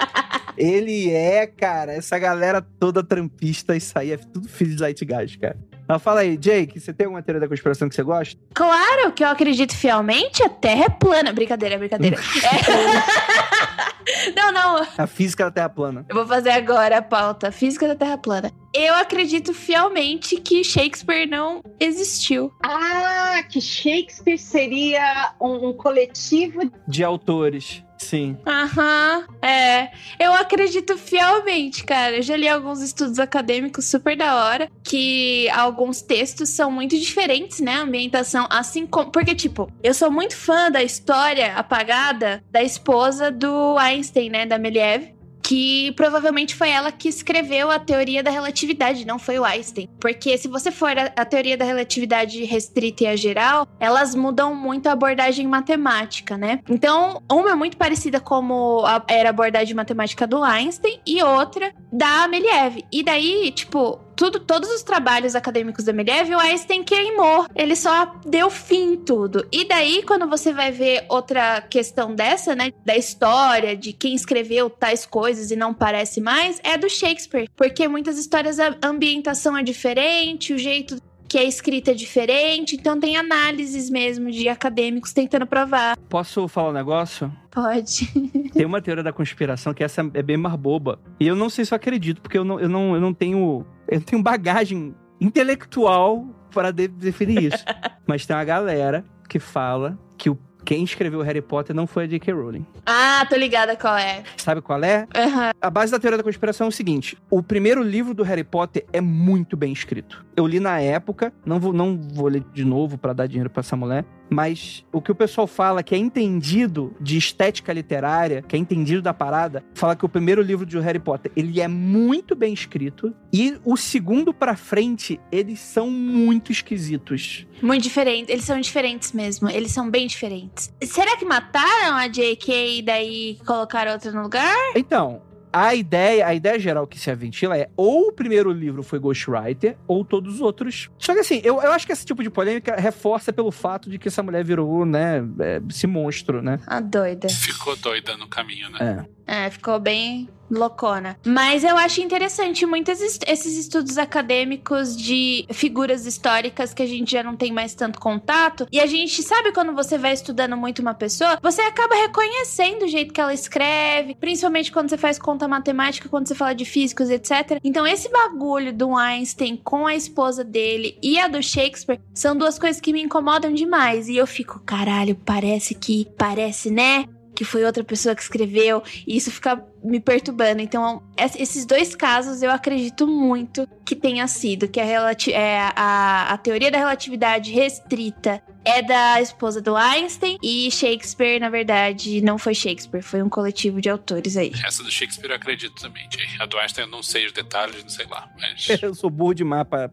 ele 0.58 1.10
é, 1.12 1.46
cara, 1.46 1.92
essa 1.92 2.18
galera 2.18 2.60
toda 2.60 3.04
trampista, 3.04 3.76
isso 3.76 3.96
aí 3.96 4.10
é 4.10 4.16
tudo 4.16 4.48
filho 4.48 4.72
de 4.72 4.78
Zeitgeist, 4.78 5.38
cara. 5.38 5.56
Mas 5.86 6.02
fala 6.02 6.20
aí, 6.20 6.36
Jake, 6.36 6.80
você 6.80 6.92
tem 6.92 7.04
alguma 7.04 7.22
teoria 7.22 7.40
da 7.40 7.48
conspiração 7.48 7.88
que 7.88 7.94
você 7.94 8.02
gosta? 8.02 8.40
Claro 8.54 9.12
que 9.12 9.22
eu 9.22 9.28
acredito 9.28 9.76
fielmente, 9.76 10.42
a 10.42 10.48
Terra 10.48 10.86
é 10.86 10.88
plana. 10.88 11.32
Brincadeira, 11.32 11.78
brincadeira. 11.78 12.16
É. 12.16 14.32
não, 14.34 14.50
não. 14.50 14.86
A 14.96 15.06
física 15.06 15.44
da 15.44 15.50
Terra 15.50 15.68
plana. 15.68 16.06
Eu 16.08 16.16
vou 16.16 16.26
fazer 16.26 16.50
agora 16.50 16.98
a 16.98 17.02
pauta 17.02 17.52
física 17.52 17.86
da 17.86 17.94
Terra 17.94 18.16
plana. 18.16 18.50
Eu 18.72 18.94
acredito 18.94 19.54
fielmente 19.54 20.40
que 20.40 20.64
Shakespeare 20.64 21.28
não 21.28 21.62
existiu. 21.78 22.50
Ah, 22.62 23.42
que 23.48 23.60
Shakespeare 23.60 24.38
seria 24.38 25.34
um, 25.40 25.68
um 25.68 25.72
coletivo. 25.72 26.72
De 26.88 27.04
autores, 27.04 27.83
sim. 28.04 28.36
Aham, 28.46 29.26
é. 29.42 29.90
Eu 30.18 30.32
acredito 30.34 30.96
fielmente, 30.96 31.84
cara. 31.84 32.16
Eu 32.16 32.22
já 32.22 32.36
li 32.36 32.48
alguns 32.48 32.80
estudos 32.80 33.18
acadêmicos 33.18 33.86
super 33.86 34.16
da 34.16 34.34
hora, 34.44 34.70
que 34.82 35.48
alguns 35.50 36.02
textos 36.02 36.50
são 36.50 36.70
muito 36.70 36.98
diferentes, 36.98 37.60
né? 37.60 37.76
A 37.76 37.82
ambientação, 37.82 38.46
assim 38.50 38.86
como. 38.86 39.10
Porque, 39.10 39.34
tipo, 39.34 39.70
eu 39.82 39.94
sou 39.94 40.10
muito 40.10 40.36
fã 40.36 40.70
da 40.70 40.82
história 40.82 41.54
apagada 41.54 42.42
da 42.50 42.62
esposa 42.62 43.30
do 43.30 43.76
Einstein, 43.78 44.30
né? 44.30 44.46
Da 44.46 44.58
Meliev. 44.58 45.13
Que 45.46 45.92
provavelmente 45.92 46.54
foi 46.54 46.70
ela 46.70 46.90
que 46.90 47.08
escreveu 47.08 47.70
a 47.70 47.78
teoria 47.78 48.22
da 48.22 48.30
relatividade, 48.30 49.04
não 49.06 49.18
foi 49.18 49.38
o 49.38 49.44
Einstein. 49.44 49.88
Porque 50.00 50.38
se 50.38 50.48
você 50.48 50.70
for 50.70 50.96
a, 50.98 51.12
a 51.16 51.24
teoria 51.24 51.56
da 51.56 51.64
relatividade 51.66 52.42
restrita 52.44 53.04
e 53.04 53.06
a 53.08 53.14
geral, 53.16 53.66
elas 53.78 54.14
mudam 54.14 54.54
muito 54.54 54.88
a 54.88 54.92
abordagem 54.92 55.46
matemática, 55.46 56.38
né? 56.38 56.60
Então, 56.68 57.22
uma 57.30 57.50
é 57.50 57.54
muito 57.54 57.76
parecida 57.76 58.18
como 58.20 58.84
a- 58.86 59.04
era 59.08 59.28
a 59.28 59.30
abordagem 59.30 59.74
matemática 59.74 60.26
do 60.26 60.42
Einstein 60.42 60.98
e 61.06 61.22
outra 61.22 61.72
da 61.92 62.26
Meliev. 62.26 62.82
E 62.90 63.02
daí, 63.02 63.52
tipo, 63.52 64.00
tudo, 64.16 64.40
todos 64.40 64.70
os 64.70 64.82
trabalhos 64.82 65.34
acadêmicos 65.34 65.84
da 65.84 65.92
Meliev, 65.92 66.34
o 66.34 66.38
Einstein 66.38 66.82
queimou. 66.82 67.46
Ele 67.54 67.76
só 67.76 68.14
deu 68.24 68.50
fim 68.50 68.92
em 68.92 68.96
tudo. 68.96 69.46
E 69.52 69.66
daí, 69.66 70.02
quando 70.02 70.28
você 70.28 70.52
vai 70.52 70.70
ver 70.70 71.04
outra 71.08 71.62
questão 71.62 72.14
dessa, 72.14 72.54
né? 72.54 72.72
Da 72.84 72.96
história, 72.96 73.76
de 73.76 73.92
quem 73.92 74.14
escreveu 74.14 74.70
tais 74.70 75.04
coisas 75.06 75.50
e 75.50 75.56
não 75.56 75.74
parece 75.74 76.20
mais, 76.20 76.60
é 76.62 76.76
do 76.76 76.88
Shakespeare. 76.88 77.48
Porque 77.56 77.88
muitas 77.88 78.18
histórias 78.18 78.58
a 78.58 78.74
ambientação 78.82 79.56
é 79.56 79.62
diferente, 79.62 80.52
o 80.52 80.58
jeito 80.58 80.96
que 81.34 81.38
é 81.38 81.42
escrita 81.42 81.90
é 81.90 81.94
diferente, 81.94 82.76
então 82.76 83.00
tem 83.00 83.16
análises 83.16 83.90
mesmo 83.90 84.30
de 84.30 84.48
acadêmicos 84.48 85.12
tentando 85.12 85.44
provar. 85.44 85.96
Posso 86.08 86.46
falar 86.46 86.68
um 86.70 86.72
negócio? 86.72 87.28
Pode. 87.50 88.06
Tem 88.54 88.64
uma 88.64 88.80
teoria 88.80 89.02
da 89.02 89.12
conspiração 89.12 89.74
que 89.74 89.82
essa 89.82 90.08
é 90.14 90.22
bem 90.22 90.36
mais 90.36 90.54
boba. 90.54 91.00
E 91.18 91.26
eu 91.26 91.34
não 91.34 91.50
sei 91.50 91.64
se 91.64 91.74
eu 91.74 91.76
acredito, 91.76 92.20
porque 92.22 92.38
eu 92.38 92.44
não, 92.44 92.60
eu 92.60 92.68
não, 92.68 92.94
eu 92.94 93.00
não 93.00 93.12
tenho. 93.12 93.66
Eu 93.88 93.98
não 93.98 94.04
tenho 94.06 94.22
bagagem 94.22 94.94
intelectual 95.20 96.24
para 96.52 96.70
de- 96.70 96.86
definir 96.86 97.52
isso. 97.52 97.64
Mas 98.06 98.24
tem 98.24 98.36
uma 98.36 98.44
galera 98.44 99.04
que 99.28 99.40
fala 99.40 99.98
que 100.16 100.30
o, 100.30 100.38
quem 100.64 100.82
escreveu 100.82 101.20
Harry 101.22 101.42
Potter 101.42 101.74
não 101.74 101.86
foi 101.86 102.04
a 102.04 102.06
J.K. 102.06 102.32
Rowling. 102.32 102.66
Ah, 102.86 103.26
tô 103.28 103.36
ligada 103.36 103.76
qual 103.76 103.96
é. 103.96 104.22
Sabe 104.36 104.60
qual 104.60 104.82
é? 104.82 105.06
Aham. 105.14 105.50
A 105.60 105.70
base 105.70 105.92
da 105.92 105.98
teoria 105.98 106.16
da 106.16 106.24
conspiração 106.24 106.66
é 106.66 106.68
o 106.68 106.72
seguinte: 106.72 107.16
o 107.30 107.42
primeiro 107.42 107.82
livro 107.82 108.14
do 108.14 108.22
Harry 108.22 108.44
Potter 108.44 108.84
é 108.92 109.00
muito 109.00 109.56
bem 109.56 109.72
escrito. 109.72 110.24
Eu 110.36 110.46
li 110.46 110.58
na 110.58 110.80
época, 110.80 111.32
não 111.44 111.60
vou, 111.60 111.72
não 111.72 111.96
vou 111.96 112.28
ler 112.28 112.42
de 112.52 112.64
novo 112.64 112.98
pra 112.98 113.12
dar 113.12 113.26
dinheiro 113.26 113.50
pra 113.50 113.60
essa 113.60 113.76
mulher, 113.76 114.04
mas 114.34 114.84
o 114.92 115.00
que 115.00 115.12
o 115.12 115.14
pessoal 115.14 115.46
fala 115.46 115.82
que 115.82 115.94
é 115.94 115.98
entendido 115.98 116.92
de 117.00 117.16
estética 117.16 117.72
literária, 117.72 118.42
que 118.42 118.56
é 118.56 118.58
entendido 118.58 119.00
da 119.00 119.14
parada, 119.14 119.64
fala 119.74 119.94
que 119.94 120.04
o 120.04 120.08
primeiro 120.08 120.42
livro 120.42 120.66
de 120.66 120.76
Harry 120.80 120.98
Potter, 120.98 121.30
ele 121.36 121.60
é 121.60 121.68
muito 121.68 122.34
bem 122.34 122.52
escrito 122.52 123.14
e 123.32 123.56
o 123.64 123.76
segundo 123.76 124.34
pra 124.34 124.56
frente, 124.56 125.20
eles 125.30 125.60
são 125.60 125.88
muito 125.88 126.50
esquisitos. 126.50 127.46
Muito 127.62 127.82
diferente. 127.82 128.32
Eles 128.32 128.44
são 128.44 128.60
diferentes 128.60 129.12
mesmo. 129.12 129.48
Eles 129.48 129.70
são 129.70 129.88
bem 129.88 130.06
diferentes. 130.06 130.72
Será 130.82 131.16
que 131.16 131.24
mataram 131.24 131.96
a 131.96 132.08
J.K. 132.08 132.78
e 132.78 132.82
daí 132.82 133.38
colocaram 133.46 133.92
outra 133.92 134.10
no 134.10 134.22
lugar? 134.22 134.56
Então, 134.74 135.22
a 135.54 135.72
ideia, 135.72 136.26
a 136.26 136.34
ideia 136.34 136.58
geral 136.58 136.84
que 136.84 136.98
se 136.98 137.08
aventila 137.12 137.56
é 137.56 137.70
ou 137.76 138.08
o 138.08 138.12
primeiro 138.12 138.50
livro 138.50 138.82
foi 138.82 138.98
Ghostwriter, 138.98 139.76
ou 139.86 140.04
todos 140.04 140.34
os 140.34 140.40
outros. 140.40 140.90
Só 140.98 141.14
que 141.14 141.20
assim, 141.20 141.40
eu, 141.44 141.62
eu 141.62 141.70
acho 141.70 141.86
que 141.86 141.92
esse 141.92 142.04
tipo 142.04 142.24
de 142.24 142.28
polêmica 142.28 142.74
reforça 142.74 143.32
pelo 143.32 143.52
fato 143.52 143.88
de 143.88 143.96
que 143.96 144.08
essa 144.08 144.20
mulher 144.20 144.44
virou, 144.44 144.84
né, 144.84 145.24
é, 145.38 145.62
esse 145.70 145.86
monstro, 145.86 146.42
né? 146.42 146.58
A 146.66 146.80
doida. 146.80 147.28
Ficou 147.28 147.76
doida 147.76 148.16
no 148.16 148.26
caminho, 148.26 148.68
né? 148.70 149.06
É. 149.08 149.23
É, 149.26 149.48
ficou 149.50 149.78
bem 149.80 150.28
loucona. 150.50 151.16
Mas 151.26 151.64
eu 151.64 151.76
acho 151.78 152.00
interessante 152.02 152.66
muitos 152.66 153.00
es- 153.00 153.18
esses 153.26 153.56
estudos 153.56 153.96
acadêmicos 153.96 154.94
de 154.96 155.46
figuras 155.50 156.04
históricas 156.06 156.74
que 156.74 156.82
a 156.82 156.86
gente 156.86 157.12
já 157.12 157.22
não 157.22 157.34
tem 157.34 157.50
mais 157.50 157.74
tanto 157.74 157.98
contato. 157.98 158.66
E 158.70 158.78
a 158.78 158.86
gente 158.86 159.22
sabe 159.22 159.52
quando 159.52 159.72
você 159.74 159.96
vai 159.96 160.12
estudando 160.12 160.56
muito 160.56 160.80
uma 160.80 160.92
pessoa, 160.94 161.38
você 161.42 161.62
acaba 161.62 161.94
reconhecendo 161.94 162.82
o 162.84 162.88
jeito 162.88 163.12
que 163.14 163.20
ela 163.20 163.32
escreve, 163.32 164.14
principalmente 164.14 164.70
quando 164.70 164.90
você 164.90 164.98
faz 164.98 165.18
conta 165.18 165.48
matemática, 165.48 166.08
quando 166.08 166.28
você 166.28 166.34
fala 166.34 166.54
de 166.54 166.64
físicos, 166.66 167.08
etc. 167.10 167.58
Então 167.64 167.86
esse 167.86 168.10
bagulho 168.10 168.72
do 168.72 168.94
Einstein 168.94 169.56
com 169.56 169.86
a 169.86 169.94
esposa 169.94 170.44
dele 170.44 170.98
e 171.02 171.18
a 171.18 171.26
do 171.26 171.42
Shakespeare 171.42 172.00
são 172.12 172.36
duas 172.36 172.58
coisas 172.58 172.80
que 172.80 172.92
me 172.92 173.02
incomodam 173.02 173.52
demais. 173.52 174.08
E 174.08 174.16
eu 174.16 174.26
fico, 174.26 174.60
caralho, 174.60 175.14
parece 175.16 175.74
que, 175.74 176.06
parece, 176.18 176.70
né? 176.70 177.06
Que 177.34 177.44
foi 177.44 177.64
outra 177.64 177.82
pessoa 177.84 178.14
que 178.14 178.22
escreveu, 178.22 178.82
e 179.06 179.16
isso 179.16 179.30
fica 179.30 179.62
me 179.82 180.00
perturbando. 180.00 180.62
Então, 180.62 181.02
es- 181.18 181.36
esses 181.36 181.66
dois 181.66 181.94
casos 181.94 182.42
eu 182.42 182.50
acredito 182.50 183.06
muito 183.06 183.68
que 183.84 183.94
tenha 183.96 184.26
sido, 184.26 184.66
que 184.68 184.80
a, 184.80 184.84
é, 184.84 185.58
a, 185.76 186.32
a 186.32 186.38
teoria 186.38 186.70
da 186.70 186.78
relatividade 186.78 187.50
restrita 187.52 188.42
é 188.64 188.80
da 188.80 189.20
esposa 189.20 189.60
do 189.60 189.76
Einstein, 189.76 190.38
e 190.42 190.70
Shakespeare, 190.70 191.38
na 191.38 191.50
verdade, 191.50 192.22
não 192.22 192.38
foi 192.38 192.54
Shakespeare, 192.54 193.02
foi 193.02 193.22
um 193.22 193.28
coletivo 193.28 193.78
de 193.80 193.90
autores 193.90 194.36
aí. 194.38 194.52
Essa 194.66 194.82
do 194.82 194.90
Shakespeare 194.90 195.28
eu 195.30 195.36
acredito 195.36 195.74
também, 195.82 196.08
Jay. 196.10 196.24
A 196.40 196.46
do 196.46 196.56
Einstein 196.58 196.84
eu 196.84 196.90
não 196.90 197.02
sei 197.02 197.26
os 197.26 197.32
detalhes, 197.32 197.82
não 197.82 197.90
sei 197.90 198.06
lá. 198.06 198.26
Mas 198.40 198.66
Eu 198.82 198.94
sou 198.94 199.10
burro 199.10 199.34
demais 199.34 199.66
pra 199.68 199.88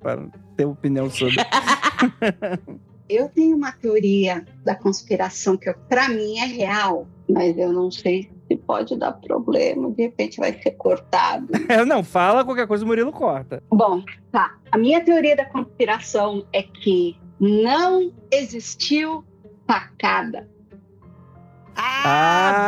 ter 0.56 0.66
opinião 0.66 1.10
sobre. 1.10 1.36
Eu 3.10 3.28
tenho 3.28 3.58
uma 3.58 3.74
teoria 3.74 4.46
da 4.64 4.74
conspiração 4.74 5.58
que 5.58 5.72
para 5.90 6.08
mim 6.08 6.40
é 6.40 6.46
real, 6.46 7.08
mas 7.30 7.58
eu 7.58 7.72
não 7.72 7.90
sei 7.90 8.30
se 8.48 8.58
pode 8.58 8.96
dar 8.98 9.14
problema, 9.14 9.92
de 9.92 10.04
repente 10.04 10.40
vai 10.40 10.54
ser 10.62 10.72
cortado. 10.72 11.48
não, 11.88 12.04
fala 12.04 12.44
qualquer 12.44 12.68
coisa 12.68 12.84
o 12.84 12.88
Murilo 12.88 13.12
corta. 13.12 13.64
Bom, 13.70 14.04
tá. 14.32 14.58
A 14.72 14.78
minha 14.78 15.04
teoria 15.04 15.36
da 15.36 15.46
conspiração 15.46 16.46
é 16.52 16.64
que 16.64 17.18
não 17.40 18.12
existiu 18.32 19.24
facada. 19.66 20.50
Ah, 21.76 22.66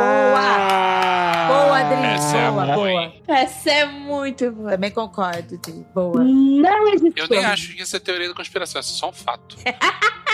boa! 1.48 1.64
Boa, 1.66 1.78
Adri. 1.78 2.06
Essa 2.14 2.36
é 2.36 2.50
boa, 2.50 2.66
boa, 2.66 2.76
boa. 2.76 3.12
Essa 3.28 3.70
é 3.70 3.84
muito 3.84 4.50
boa. 4.50 4.70
Também 4.70 4.90
concordo, 4.90 5.54
Adri. 5.54 5.86
Boa. 5.94 6.24
Não 6.24 6.88
existiu. 6.88 7.24
Eu 7.24 7.28
nem 7.28 7.44
acho 7.44 7.74
que 7.74 7.82
isso 7.82 7.96
é 7.96 8.00
teoria 8.00 8.28
da 8.28 8.34
conspiração, 8.34 8.80
isso 8.80 8.94
é 8.94 8.98
só 8.98 9.08
um 9.08 9.12
fato. 9.12 9.56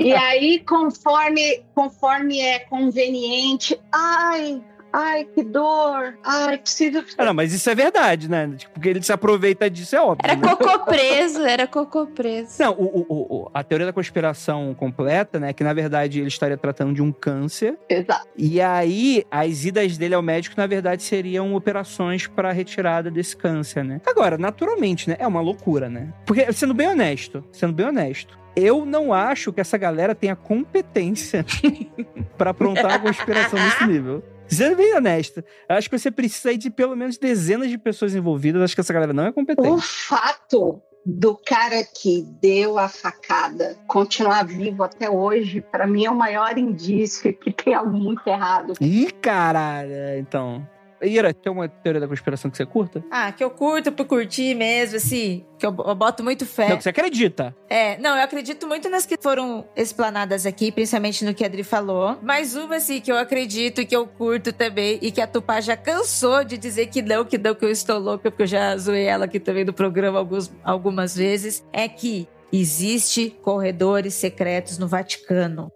E 0.00 0.12
aí, 0.12 0.58
conforme, 0.60 1.62
conforme 1.74 2.40
é 2.40 2.58
conveniente, 2.60 3.78
ai, 3.92 4.60
ai, 4.92 5.24
que 5.24 5.42
dor, 5.42 6.14
ai, 6.24 6.58
preciso. 6.58 7.04
Ah, 7.18 7.24
não, 7.26 7.34
mas 7.34 7.52
isso 7.52 7.68
é 7.70 7.74
verdade, 7.74 8.28
né? 8.28 8.50
Tipo, 8.56 8.72
porque 8.74 8.88
ele 8.88 9.02
se 9.02 9.12
aproveita 9.12 9.68
disso, 9.70 9.94
é 9.96 10.00
óbvio. 10.00 10.20
Era 10.30 10.36
né? 10.36 10.42
cocô 10.48 10.78
preso, 10.84 11.42
era 11.44 11.66
cocô 11.66 12.06
preso. 12.06 12.56
Não, 12.58 12.72
o, 12.72 12.84
o- 12.84 13.06
o- 13.08 13.36
o- 13.44 13.50
a 13.52 13.62
teoria 13.62 13.86
da 13.86 13.92
conspiração 13.92 14.74
completa, 14.74 15.38
né? 15.38 15.52
Que 15.52 15.62
na 15.64 15.72
verdade 15.72 16.18
ele 16.20 16.28
estaria 16.28 16.56
tratando 16.56 16.92
de 16.94 17.02
um 17.02 17.12
câncer. 17.12 17.78
Exato. 17.88 18.26
E 18.36 18.60
aí, 18.60 19.24
as 19.30 19.64
idas 19.64 19.96
dele 19.98 20.14
ao 20.14 20.22
médico, 20.22 20.54
na 20.58 20.66
verdade, 20.66 21.02
seriam 21.02 21.54
operações 21.54 22.26
para 22.26 22.52
retirada 22.52 23.10
desse 23.10 23.36
câncer, 23.36 23.84
né? 23.84 24.00
Agora, 24.06 24.36
naturalmente, 24.38 25.08
né? 25.08 25.16
É 25.18 25.26
uma 25.26 25.40
loucura, 25.40 25.88
né? 25.88 26.12
Porque, 26.26 26.52
sendo 26.52 26.74
bem 26.74 26.88
honesto, 26.88 27.44
sendo 27.52 27.72
bem 27.72 27.86
honesto, 27.86 28.38
eu 28.56 28.84
não 28.84 29.12
acho 29.14 29.52
que 29.52 29.60
essa 29.60 29.78
galera 29.78 30.14
tenha 30.14 30.34
competência 30.34 31.44
para 32.36 32.50
aprontar 32.50 32.86
uma 32.86 32.98
conspiração 32.98 33.58
nesse 33.58 33.86
nível. 33.86 34.22
Sendo 34.50 34.76
bem 34.76 34.94
honesto, 34.94 35.44
eu 35.68 35.76
acho 35.76 35.88
que 35.88 35.98
você 35.98 36.10
precisa 36.10 36.56
de 36.56 36.70
pelo 36.70 36.96
menos 36.96 37.16
dezenas 37.16 37.70
de 37.70 37.78
pessoas 37.78 38.14
envolvidas. 38.14 38.62
Acho 38.62 38.74
que 38.74 38.80
essa 38.80 38.92
galera 38.92 39.12
não 39.12 39.26
é 39.26 39.32
competente. 39.32 39.68
O 39.68 39.78
fato 39.78 40.82
do 41.06 41.36
cara 41.36 41.82
que 41.84 42.26
deu 42.42 42.78
a 42.78 42.88
facada 42.88 43.76
continuar 43.86 44.44
vivo 44.44 44.82
até 44.82 45.08
hoje, 45.08 45.60
para 45.60 45.86
mim 45.86 46.04
é 46.04 46.10
o 46.10 46.14
maior 46.14 46.58
indício 46.58 47.32
que 47.32 47.52
tem 47.52 47.74
algo 47.74 47.96
muito 47.96 48.26
errado. 48.26 48.74
Ih, 48.80 49.10
caralho. 49.22 50.18
Então. 50.18 50.66
Ira, 51.02 51.32
tem 51.32 51.50
uma 51.50 51.68
teoria 51.68 52.00
da 52.00 52.08
conspiração 52.08 52.50
que 52.50 52.56
você 52.56 52.66
curta? 52.66 53.02
Ah, 53.10 53.32
que 53.32 53.42
eu 53.42 53.50
curto 53.50 53.90
por 53.92 54.06
curtir 54.06 54.54
mesmo, 54.54 54.96
assim. 54.96 55.44
Que 55.58 55.66
eu, 55.66 55.74
eu 55.86 55.94
boto 55.94 56.22
muito 56.22 56.44
fé. 56.44 56.68
Não, 56.68 56.76
que 56.76 56.82
você 56.82 56.90
acredita. 56.90 57.54
É, 57.68 57.98
não, 57.98 58.16
eu 58.16 58.22
acredito 58.22 58.66
muito 58.66 58.88
nas 58.88 59.06
que 59.06 59.16
foram 59.20 59.66
explanadas 59.76 60.46
aqui, 60.46 60.70
principalmente 60.70 61.24
no 61.24 61.34
que 61.34 61.44
a 61.44 61.46
Adri 61.46 61.62
falou. 61.62 62.18
Mas 62.22 62.54
uma, 62.54 62.76
assim, 62.76 63.00
que 63.00 63.10
eu 63.10 63.16
acredito 63.16 63.80
e 63.80 63.86
que 63.86 63.96
eu 63.96 64.06
curto 64.06 64.52
também, 64.52 64.98
e 65.00 65.10
que 65.10 65.20
a 65.20 65.26
Tupá 65.26 65.60
já 65.60 65.76
cansou 65.76 66.44
de 66.44 66.56
dizer 66.58 66.86
que 66.86 67.02
não, 67.02 67.24
que 67.24 67.38
não, 67.38 67.54
que 67.54 67.64
eu 67.64 67.70
estou 67.70 67.98
louca, 67.98 68.30
porque 68.30 68.42
eu 68.42 68.46
já 68.46 68.76
zoei 68.76 69.04
ela 69.04 69.24
aqui 69.24 69.40
também 69.40 69.64
no 69.64 69.72
programa 69.72 70.18
alguns, 70.18 70.52
algumas 70.62 71.16
vezes, 71.16 71.64
é 71.72 71.88
que 71.88 72.28
existe 72.52 73.30
corredores 73.42 74.14
secretos 74.14 74.78
no 74.78 74.88
Vaticano. 74.88 75.70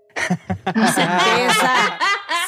Certeza! 0.94 1.98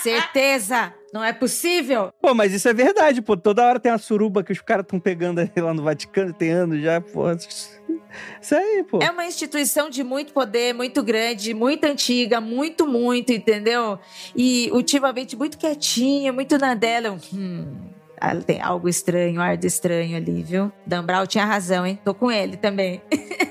Certeza! 0.03 0.95
Não 1.13 1.25
é 1.25 1.33
possível? 1.33 2.13
Pô, 2.21 2.35
mas 2.35 2.53
isso 2.53 2.69
é 2.69 2.75
verdade, 2.75 3.23
pô. 3.23 3.37
Toda 3.37 3.67
hora 3.67 3.81
tem 3.81 3.91
uma 3.91 3.99
suruba 3.99 4.43
que 4.45 4.53
os 4.53 4.61
caras 4.61 4.85
estão 4.85 5.01
pegando 5.01 5.41
aí 5.41 5.51
lá 5.57 5.73
no 5.73 5.83
Vaticano, 5.83 6.33
tem 6.33 6.51
anos 6.51 6.83
já, 6.83 7.01
pô. 7.01 7.31
Isso 7.33 8.55
aí, 8.55 8.85
pô. 8.89 8.99
É 9.03 9.11
uma 9.11 9.25
instituição 9.25 9.89
de 9.89 10.05
muito 10.05 10.33
poder, 10.33 10.75
muito 10.75 11.03
grande, 11.03 11.55
muito 11.55 11.85
antiga, 11.85 12.41
muito, 12.41 12.87
muito, 12.87 13.33
entendeu? 13.33 13.99
E 14.35 14.71
ultimamente 14.73 15.37
muito 15.37 15.59
quietinha, 15.59 16.33
muito 16.33 16.59
na 16.59 16.75
dela. 16.75 17.19
Hum, 17.33 17.89
ah, 18.21 18.35
tem 18.37 18.61
algo 18.61 18.89
estranho, 18.89 19.41
ar 19.41 19.57
de 19.57 19.67
estranho 19.67 20.17
ali, 20.17 20.43
viu? 20.43 20.73
Dan 20.87 21.05
Brown 21.05 21.27
tinha 21.27 21.45
razão, 21.45 21.87
hein? 21.87 21.99
Tô 22.05 22.15
com 22.15 22.31
ele 22.31 22.57
também. 22.57 23.03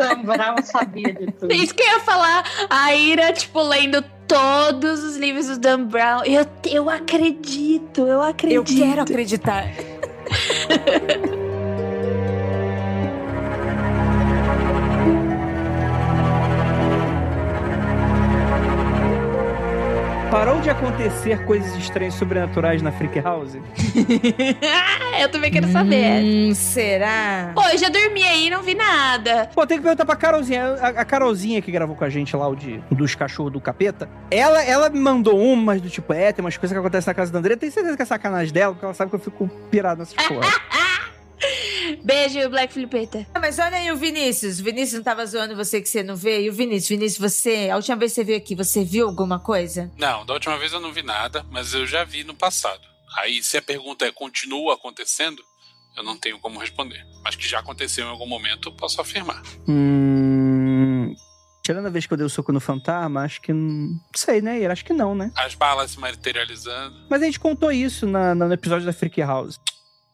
Dan 0.00 0.22
Brown 0.22 0.56
sabia 0.64 1.12
de 1.12 1.32
tudo. 1.32 1.52
Isso 1.52 1.74
que 1.74 1.82
eu 1.82 1.86
ia 1.86 2.00
falar. 2.00 2.44
A 2.68 2.94
Ira, 2.94 3.32
tipo, 3.32 3.60
lendo 3.62 4.02
todos 4.26 5.02
os 5.02 5.16
livros 5.16 5.46
do 5.48 5.58
Dan 5.58 5.84
Brown. 5.84 6.22
Eu, 6.24 6.46
eu 6.70 6.88
acredito, 6.90 8.00
eu 8.02 8.06
Eu 8.08 8.22
acredito. 8.22 8.64
quero 8.76 9.02
acreditar. 9.02 9.64
Parou 20.30 20.60
de 20.60 20.70
acontecer 20.70 21.44
coisas 21.44 21.74
estranhas 21.74 22.14
sobrenaturais 22.14 22.80
na 22.80 22.92
Freak 22.92 23.18
House? 23.18 23.54
eu 25.20 25.28
também 25.28 25.50
quero 25.50 25.66
saber. 25.72 26.22
Hum, 26.22 26.54
será? 26.54 27.50
Pô, 27.52 27.62
eu 27.66 27.76
já 27.76 27.88
dormi 27.88 28.22
aí 28.22 28.46
e 28.46 28.50
não 28.50 28.62
vi 28.62 28.76
nada. 28.76 29.50
Pô, 29.52 29.66
tem 29.66 29.78
que 29.78 29.82
perguntar 29.82 30.04
pra 30.04 30.14
Carolzinha. 30.14 30.76
A, 30.80 30.88
a 31.00 31.04
Carolzinha 31.04 31.60
que 31.60 31.72
gravou 31.72 31.96
com 31.96 32.04
a 32.04 32.08
gente 32.08 32.36
lá, 32.36 32.46
o 32.46 32.54
de, 32.54 32.80
dos 32.92 33.16
cachorros 33.16 33.52
do 33.52 33.60
capeta, 33.60 34.08
ela, 34.30 34.62
ela 34.62 34.88
me 34.88 35.00
mandou 35.00 35.36
umas 35.36 35.80
do 35.80 35.90
tipo, 35.90 36.12
é, 36.12 36.30
tem 36.30 36.44
umas 36.44 36.56
coisas 36.56 36.72
que 36.72 36.78
acontecem 36.78 37.10
na 37.10 37.14
casa 37.14 37.32
da 37.32 37.40
André. 37.40 37.56
Tem 37.56 37.68
certeza 37.68 37.96
que 37.96 38.02
é 38.02 38.06
sacanagem 38.06 38.54
dela, 38.54 38.72
porque 38.72 38.84
ela 38.84 38.94
sabe 38.94 39.10
que 39.10 39.16
eu 39.16 39.20
fico 39.20 39.48
pirado 39.68 39.98
nessas 39.98 40.14
porra. 40.14 40.46
Beijo, 41.96 42.48
Black 42.50 42.72
Filipeta. 42.72 43.26
Ah, 43.34 43.40
Mas 43.40 43.58
olha 43.58 43.76
aí 43.76 43.90
o 43.92 43.96
Vinícius. 43.96 44.60
O 44.60 44.64
Vinícius 44.64 44.94
não 44.98 45.02
tava 45.04 45.24
zoando 45.26 45.56
você 45.56 45.80
que 45.80 45.88
você 45.88 46.02
não 46.02 46.16
veio. 46.16 46.44
E 46.46 46.50
o 46.50 46.52
Vinícius, 46.52 46.88
Vinícius, 46.88 47.18
você, 47.32 47.68
a 47.70 47.76
última 47.76 47.96
vez 47.96 48.12
que 48.12 48.16
você 48.16 48.24
veio 48.24 48.38
aqui, 48.38 48.54
você 48.54 48.84
viu 48.84 49.06
alguma 49.08 49.38
coisa? 49.38 49.90
Não, 49.98 50.24
da 50.26 50.34
última 50.34 50.58
vez 50.58 50.72
eu 50.72 50.80
não 50.80 50.92
vi 50.92 51.02
nada, 51.02 51.44
mas 51.50 51.72
eu 51.74 51.86
já 51.86 52.04
vi 52.04 52.24
no 52.24 52.34
passado. 52.34 52.80
Aí, 53.18 53.42
se 53.42 53.56
a 53.56 53.62
pergunta 53.62 54.04
é 54.06 54.12
continua 54.12 54.74
acontecendo, 54.74 55.42
eu 55.96 56.02
não 56.04 56.16
tenho 56.16 56.38
como 56.38 56.58
responder. 56.60 57.04
Mas 57.24 57.34
que 57.34 57.46
já 57.48 57.58
aconteceu 57.58 58.06
em 58.06 58.10
algum 58.10 58.26
momento, 58.26 58.68
eu 58.68 58.72
posso 58.72 59.00
afirmar. 59.00 59.42
hum. 59.68 61.14
Tirando 61.62 61.86
a 61.86 61.90
vez 61.90 62.06
que 62.06 62.12
eu 62.12 62.16
dei 62.16 62.26
o 62.26 62.30
soco 62.30 62.52
no 62.52 62.60
fantasma, 62.60 63.22
acho 63.22 63.40
que. 63.42 63.52
Não 63.52 64.00
sei, 64.16 64.40
né? 64.40 64.64
Acho 64.66 64.84
que 64.84 64.92
não, 64.94 65.14
né? 65.14 65.30
As 65.36 65.54
balas 65.54 65.90
se 65.92 66.00
materializando, 66.00 66.96
Mas 67.08 67.22
a 67.22 67.26
gente 67.26 67.38
contou 67.38 67.70
isso 67.70 68.06
na- 68.06 68.34
na- 68.34 68.46
no 68.48 68.54
episódio 68.54 68.86
da 68.86 68.92
Freak 68.92 69.20
House. 69.20 69.58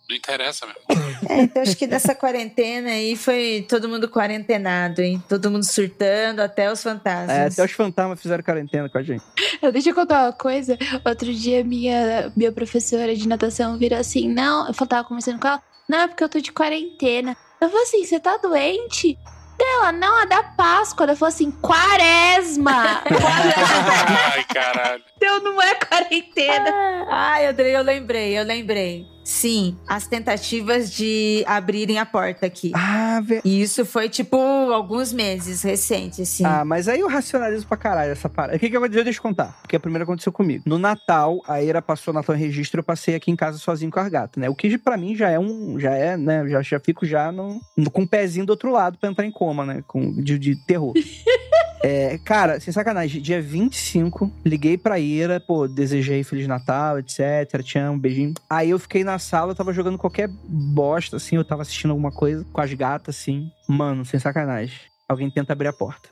Não 0.08 0.16
interessa 0.16 0.66
mesmo. 0.66 0.80
É, 1.28 1.42
então 1.42 1.62
acho 1.62 1.76
que 1.76 1.86
dessa 1.86 2.14
quarentena 2.14 2.90
aí 2.90 3.16
foi 3.16 3.66
todo 3.68 3.88
mundo 3.88 4.08
quarentenado, 4.08 5.02
hein? 5.02 5.22
Todo 5.28 5.50
mundo 5.50 5.64
surtando, 5.64 6.40
até 6.40 6.70
os 6.70 6.82
fantasmas. 6.82 7.36
É, 7.36 7.46
até 7.46 7.64
os 7.64 7.72
fantasmas 7.72 8.20
fizeram 8.20 8.42
quarentena 8.44 8.88
com 8.88 8.98
a 8.98 9.02
gente. 9.02 9.24
Eu, 9.60 9.72
deixa 9.72 9.90
eu 9.90 9.94
contar 9.94 10.24
uma 10.24 10.32
coisa. 10.32 10.78
Outro 11.04 11.32
dia, 11.32 11.64
minha, 11.64 12.32
minha 12.36 12.52
professora 12.52 13.14
de 13.14 13.26
natação 13.26 13.76
virou 13.76 13.98
assim: 13.98 14.28
Não, 14.28 14.68
eu 14.68 14.74
tava 14.86 15.08
conversando 15.08 15.40
com 15.40 15.48
ela. 15.48 15.62
Não, 15.88 16.00
é 16.00 16.08
porque 16.08 16.22
eu 16.22 16.28
tô 16.28 16.40
de 16.40 16.52
quarentena. 16.52 17.36
Eu 17.60 17.68
falei 17.68 17.84
assim: 17.84 18.04
Você 18.04 18.20
tá 18.20 18.36
doente? 18.36 19.18
Ela, 19.58 19.90
não, 19.90 20.20
é 20.20 20.26
da 20.26 20.42
Páscoa. 20.42 21.04
Ela 21.04 21.16
falou 21.16 21.32
assim: 21.32 21.50
Quaresma. 21.50 23.02
Ai, 24.34 24.44
caralho. 24.44 25.02
Então 25.16 25.42
não 25.42 25.60
é 25.60 25.74
quarentena. 25.74 26.70
Ai, 27.10 27.46
Andrei, 27.46 27.74
eu 27.74 27.82
lembrei, 27.82 28.38
eu 28.38 28.44
lembrei. 28.44 29.06
Sim, 29.24 29.76
as 29.88 30.06
tentativas 30.06 30.92
de 30.92 31.42
abrirem 31.48 31.98
a 31.98 32.06
porta 32.06 32.46
aqui. 32.46 32.70
Ah, 32.72 33.20
velho. 33.20 33.42
E 33.44 33.60
isso 33.60 33.84
foi, 33.84 34.08
tipo, 34.08 34.36
alguns 34.36 35.12
meses 35.12 35.62
recente, 35.62 36.22
assim. 36.22 36.44
Ah, 36.44 36.64
mas 36.64 36.86
aí 36.86 37.00
eu 37.00 37.08
racionalizo 37.08 37.66
pra 37.66 37.76
caralho 37.76 38.12
essa 38.12 38.28
parada. 38.28 38.56
O 38.56 38.60
que 38.60 38.70
que 38.70 38.76
aconteceu? 38.76 39.02
Deixa 39.02 39.18
eu 39.18 39.22
contar. 39.24 39.58
Porque 39.62 39.74
a 39.74 39.80
primeira 39.80 40.04
aconteceu 40.04 40.30
comigo. 40.30 40.62
No 40.64 40.78
Natal, 40.78 41.40
a 41.48 41.60
Ira 41.60 41.82
passou 41.82 42.12
o 42.12 42.14
Natal 42.14 42.36
em 42.36 42.38
registro, 42.38 42.78
eu 42.78 42.84
passei 42.84 43.16
aqui 43.16 43.32
em 43.32 43.36
casa 43.36 43.58
sozinho 43.58 43.90
com 43.90 43.98
as 43.98 44.08
gatas, 44.08 44.40
né? 44.40 44.48
O 44.48 44.54
que 44.54 44.78
pra 44.78 44.96
mim 44.96 45.16
já 45.16 45.28
é 45.28 45.40
um. 45.40 45.76
Já 45.80 45.90
é, 45.92 46.16
né? 46.16 46.46
Já, 46.48 46.62
já 46.62 46.78
fico 46.78 47.04
já 47.04 47.32
no, 47.32 47.60
no- 47.76 47.90
com 47.90 48.02
o 48.02 48.08
pezinho 48.08 48.46
do 48.46 48.50
outro 48.50 48.70
lado 48.70 48.96
pra 48.96 49.10
entrar 49.10 49.26
em 49.26 49.32
coma, 49.32 49.66
né? 49.66 49.82
Com, 49.88 50.12
de, 50.22 50.38
de 50.38 50.54
terror. 50.66 50.92
É, 51.82 52.18
cara, 52.18 52.58
sem 52.58 52.72
sacanagem, 52.72 53.20
dia 53.20 53.40
25, 53.40 54.32
liguei 54.44 54.76
pra 54.76 54.98
Ira, 54.98 55.38
pô, 55.38 55.68
desejei 55.68 56.24
Feliz 56.24 56.46
Natal, 56.46 56.98
etc. 56.98 57.62
Te 57.62 57.78
amo, 57.78 57.98
beijinho. 57.98 58.34
Aí 58.48 58.70
eu 58.70 58.78
fiquei 58.78 59.04
na 59.04 59.18
sala, 59.18 59.52
eu 59.52 59.54
tava 59.54 59.72
jogando 59.72 59.98
qualquer 59.98 60.28
bosta, 60.28 61.16
assim, 61.16 61.36
eu 61.36 61.44
tava 61.44 61.62
assistindo 61.62 61.90
alguma 61.90 62.10
coisa 62.10 62.44
com 62.52 62.60
as 62.60 62.72
gatas, 62.72 63.16
assim. 63.16 63.50
Mano, 63.68 64.04
sem 64.04 64.18
sacanagem. 64.18 64.78
Alguém 65.08 65.30
tenta 65.30 65.52
abrir 65.52 65.68
a 65.68 65.72
porta. 65.72 66.08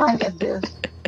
Ai, 0.00 0.16
meu 0.16 0.32
Deus. 0.32 0.60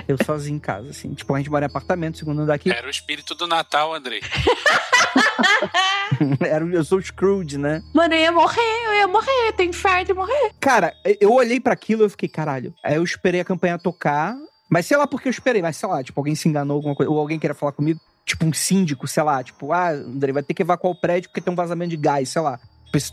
Eu 0.08 0.16
sozinho 0.24 0.56
em 0.56 0.60
casa, 0.60 0.90
assim. 0.90 1.12
Tipo, 1.12 1.34
a 1.34 1.38
gente 1.38 1.50
mora 1.50 1.64
em 1.64 1.68
apartamento, 1.68 2.18
segundo 2.18 2.42
andar 2.42 2.54
aqui. 2.54 2.70
Era 2.70 2.86
o 2.86 2.90
espírito 2.90 3.34
do 3.34 3.46
Natal, 3.46 3.92
Andrei. 3.92 4.20
Era, 6.40 6.64
eu 6.64 6.84
sou 6.84 6.98
o 6.98 7.02
Scrooge, 7.02 7.58
né? 7.58 7.82
Mano, 7.94 8.14
eu 8.14 8.20
ia 8.20 8.32
morrer, 8.32 8.86
eu 8.86 8.94
ia 8.94 9.08
morrer, 9.08 9.48
eu 9.48 9.52
tenho 9.52 9.70
infarto 9.70 10.10
e 10.10 10.14
morrer. 10.14 10.52
Cara, 10.60 10.92
eu 11.20 11.32
olhei 11.32 11.60
pra 11.60 11.72
aquilo 11.72 12.02
e 12.02 12.06
eu 12.06 12.10
fiquei, 12.10 12.28
caralho. 12.28 12.74
Aí 12.84 12.96
eu 12.96 13.04
esperei 13.04 13.40
a 13.40 13.44
campanha 13.44 13.78
tocar. 13.78 14.36
Mas 14.68 14.86
sei 14.86 14.96
lá 14.96 15.06
porque 15.06 15.28
eu 15.28 15.30
esperei, 15.30 15.62
mas 15.62 15.76
sei 15.76 15.88
lá, 15.88 16.02
tipo, 16.02 16.18
alguém 16.18 16.34
se 16.34 16.48
enganou, 16.48 16.76
alguma 16.76 16.94
coisa, 16.94 17.10
ou 17.10 17.18
alguém 17.18 17.38
queria 17.38 17.54
falar 17.54 17.72
comigo. 17.72 18.00
Tipo, 18.24 18.44
um 18.44 18.52
síndico, 18.52 19.06
sei 19.06 19.22
lá, 19.22 19.42
tipo, 19.42 19.72
ah, 19.72 19.90
André, 19.90 20.32
vai 20.32 20.42
ter 20.42 20.52
que 20.52 20.62
evacuar 20.62 20.92
o 20.92 21.00
prédio 21.00 21.30
porque 21.30 21.40
tem 21.40 21.52
um 21.52 21.56
vazamento 21.56 21.90
de 21.90 21.96
gás, 21.96 22.28
sei 22.28 22.42
lá. 22.42 22.58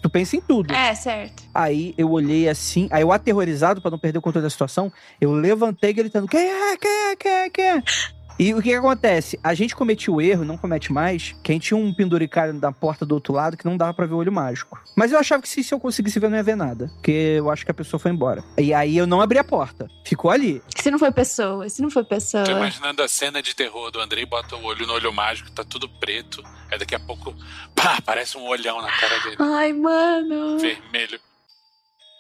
Tu 0.02 0.10
pensa 0.10 0.38
em 0.38 0.42
tudo. 0.42 0.74
É, 0.74 0.96
certo. 0.96 1.44
Aí 1.54 1.94
eu 1.98 2.10
olhei 2.10 2.48
assim, 2.48 2.88
aí 2.90 3.02
eu 3.02 3.12
aterrorizado 3.12 3.82
pra 3.82 3.92
não 3.92 4.00
perder 4.00 4.20
o 4.20 4.22
controle 4.22 4.44
da 4.44 4.50
situação, 4.50 4.92
eu 5.20 5.32
levantei 5.34 5.92
gritando: 5.92 6.28
quem 6.28 6.40
é? 6.40 6.78
Quem 6.78 6.90
é? 6.90 7.16
Quem 7.16 7.32
é? 7.32 7.50
Quem 7.50 7.66
é? 7.66 7.84
E 8.40 8.54
o 8.54 8.62
que, 8.62 8.70
que 8.70 8.76
acontece? 8.76 9.40
A 9.44 9.54
gente 9.54 9.76
cometia 9.76 10.12
o 10.12 10.20
erro, 10.22 10.44
não 10.44 10.58
comete 10.58 10.92
mais, 10.92 11.36
que 11.44 11.52
a 11.52 11.54
gente 11.54 11.68
tinha 11.68 11.78
um 11.78 11.94
penduricário 11.94 12.54
na 12.54 12.72
porta 12.72 13.06
do 13.06 13.14
outro 13.14 13.34
lado 13.34 13.56
que 13.56 13.66
não 13.66 13.78
dava 13.78 13.94
pra 13.94 14.06
ver 14.06 14.14
o 14.14 14.18
olho 14.18 14.32
mágico. 14.32 14.82
Mas 14.96 15.12
eu 15.12 15.20
achava 15.20 15.42
que 15.42 15.50
se, 15.50 15.64
se 15.64 15.74
eu 15.74 15.80
conseguisse 15.80 16.20
ver, 16.20 16.30
não 16.30 16.38
ia 16.38 16.44
ver 16.44 16.56
nada. 16.56 16.88
Porque 16.96 17.12
eu 17.12 17.50
acho 17.52 17.64
que 17.64 17.72
a 17.72 17.74
pessoa 17.74 18.00
foi 18.00 18.12
embora. 18.12 18.44
E 18.58 18.74
aí 18.74 18.98
eu 18.98 19.06
não 19.06 19.22
abri 19.22 19.38
a 19.38 19.44
porta. 19.44 19.88
Ficou 20.06 20.32
ali. 20.32 20.62
Se 20.76 20.90
não 20.90 20.98
foi 20.98 21.12
pessoa, 21.12 21.70
se 21.70 21.82
não 21.82 21.90
foi 21.90 22.04
pessoa. 22.04 22.44
Tô 22.44 22.52
imaginando 22.52 23.04
a 23.04 23.08
cena 23.08 23.42
de 23.42 23.56
terror 23.56 23.92
do 23.92 24.00
Andrei, 24.00 24.26
bota 24.26 24.56
o 24.56 24.64
olho 24.64 24.88
no 24.88 24.94
olho 24.94 25.14
mágico, 25.14 25.52
tá 25.52 25.64
tudo 25.64 25.88
preto. 25.88 26.44
Aí 26.72 26.78
daqui 26.80 26.96
a 26.96 27.00
pouco, 27.00 27.36
pá, 27.76 27.98
aparece 27.98 28.38
um 28.38 28.48
olhão 28.48 28.82
na 28.82 28.92
cara 28.92 29.20
dele. 29.20 29.38
Ai, 29.40 29.74
mano. 29.74 30.58
Vermelho. 30.58 31.20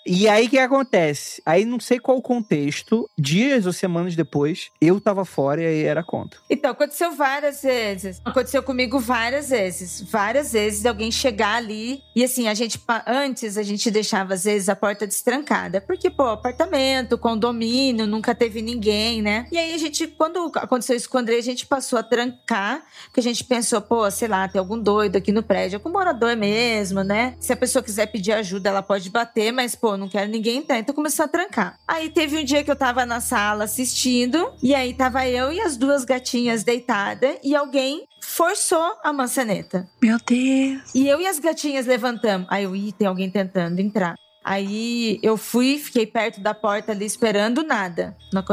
E 0.05 0.27
aí 0.27 0.47
o 0.47 0.49
que 0.49 0.59
acontece? 0.59 1.41
Aí 1.45 1.63
não 1.63 1.79
sei 1.79 1.99
qual 1.99 2.17
o 2.17 2.21
contexto, 2.21 3.09
dias 3.17 3.65
ou 3.65 3.71
semanas 3.71 4.15
depois, 4.15 4.69
eu 4.81 4.99
tava 4.99 5.23
fora 5.23 5.61
e 5.61 5.65
aí 5.65 5.83
era 5.83 6.03
conta. 6.03 6.37
Então, 6.49 6.71
aconteceu 6.71 7.13
várias 7.13 7.61
vezes. 7.61 8.21
Aconteceu 8.25 8.61
comigo 8.61 8.99
várias 8.99 9.49
vezes. 9.49 10.01
Várias 10.01 10.51
vezes 10.51 10.85
alguém 10.85 11.11
chegar 11.11 11.55
ali 11.55 12.01
e 12.15 12.23
assim, 12.23 12.47
a 12.47 12.53
gente 12.53 12.81
antes 13.07 13.57
a 13.57 13.63
gente 13.63 13.89
deixava 13.89 14.33
às 14.33 14.43
vezes 14.43 14.69
a 14.69 14.75
porta 14.75 15.07
destrancada, 15.07 15.79
porque 15.79 16.09
pô, 16.09 16.23
apartamento, 16.23 17.17
condomínio, 17.17 18.05
nunca 18.05 18.35
teve 18.35 18.61
ninguém, 18.61 19.21
né? 19.21 19.47
E 19.51 19.57
aí 19.57 19.73
a 19.73 19.77
gente 19.77 20.07
quando 20.07 20.51
aconteceu 20.55 20.95
isso 20.95 21.09
com 21.09 21.17
o 21.17 21.21
André, 21.21 21.37
a 21.37 21.41
gente 21.41 21.65
passou 21.65 21.97
a 21.97 22.03
trancar, 22.03 22.83
porque 23.05 23.19
a 23.19 23.23
gente 23.23 23.43
pensou, 23.43 23.81
pô, 23.81 24.09
sei 24.11 24.27
lá, 24.27 24.47
tem 24.47 24.59
algum 24.59 24.77
doido 24.77 25.15
aqui 25.15 25.31
no 25.31 25.43
prédio, 25.43 25.77
algum 25.77 25.91
morador 25.91 26.35
mesmo, 26.35 27.03
né? 27.03 27.35
Se 27.39 27.53
a 27.53 27.57
pessoa 27.57 27.81
quiser 27.81 28.07
pedir 28.07 28.33
ajuda, 28.33 28.69
ela 28.69 28.81
pode 28.81 29.09
bater, 29.09 29.51
mas 29.51 29.75
pô, 29.75 29.92
não 29.97 30.09
quero 30.09 30.29
ninguém 30.29 30.57
entrar, 30.57 30.79
então 30.79 30.93
começou 30.93 31.25
a 31.25 31.27
trancar. 31.27 31.79
Aí 31.87 32.09
teve 32.09 32.37
um 32.37 32.43
dia 32.43 32.63
que 32.63 32.71
eu 32.71 32.75
tava 32.75 33.05
na 33.05 33.21
sala 33.21 33.63
assistindo, 33.63 34.53
e 34.61 34.73
aí 34.73 34.93
tava 34.93 35.27
eu 35.27 35.51
e 35.51 35.59
as 35.59 35.77
duas 35.77 36.05
gatinhas 36.05 36.63
deitadas, 36.63 37.37
e 37.43 37.55
alguém 37.55 38.07
forçou 38.21 38.97
a 39.03 39.11
maçaneta. 39.13 39.87
Meu 40.01 40.17
Deus. 40.25 40.95
E 40.95 41.07
eu 41.07 41.19
e 41.19 41.27
as 41.27 41.39
gatinhas 41.39 41.85
levantamos. 41.85 42.47
Aí 42.49 42.63
eu, 42.63 42.75
ih, 42.75 42.91
tem 42.91 43.07
alguém 43.07 43.29
tentando 43.29 43.79
entrar. 43.79 44.15
Aí 44.43 45.19
eu 45.23 45.37
fui, 45.37 45.77
fiquei 45.77 46.05
perto 46.05 46.41
da 46.41 46.53
porta 46.53 46.91
ali 46.91 47.05
esperando 47.05 47.63
nada. 47.63 48.15
Não, 48.33 48.43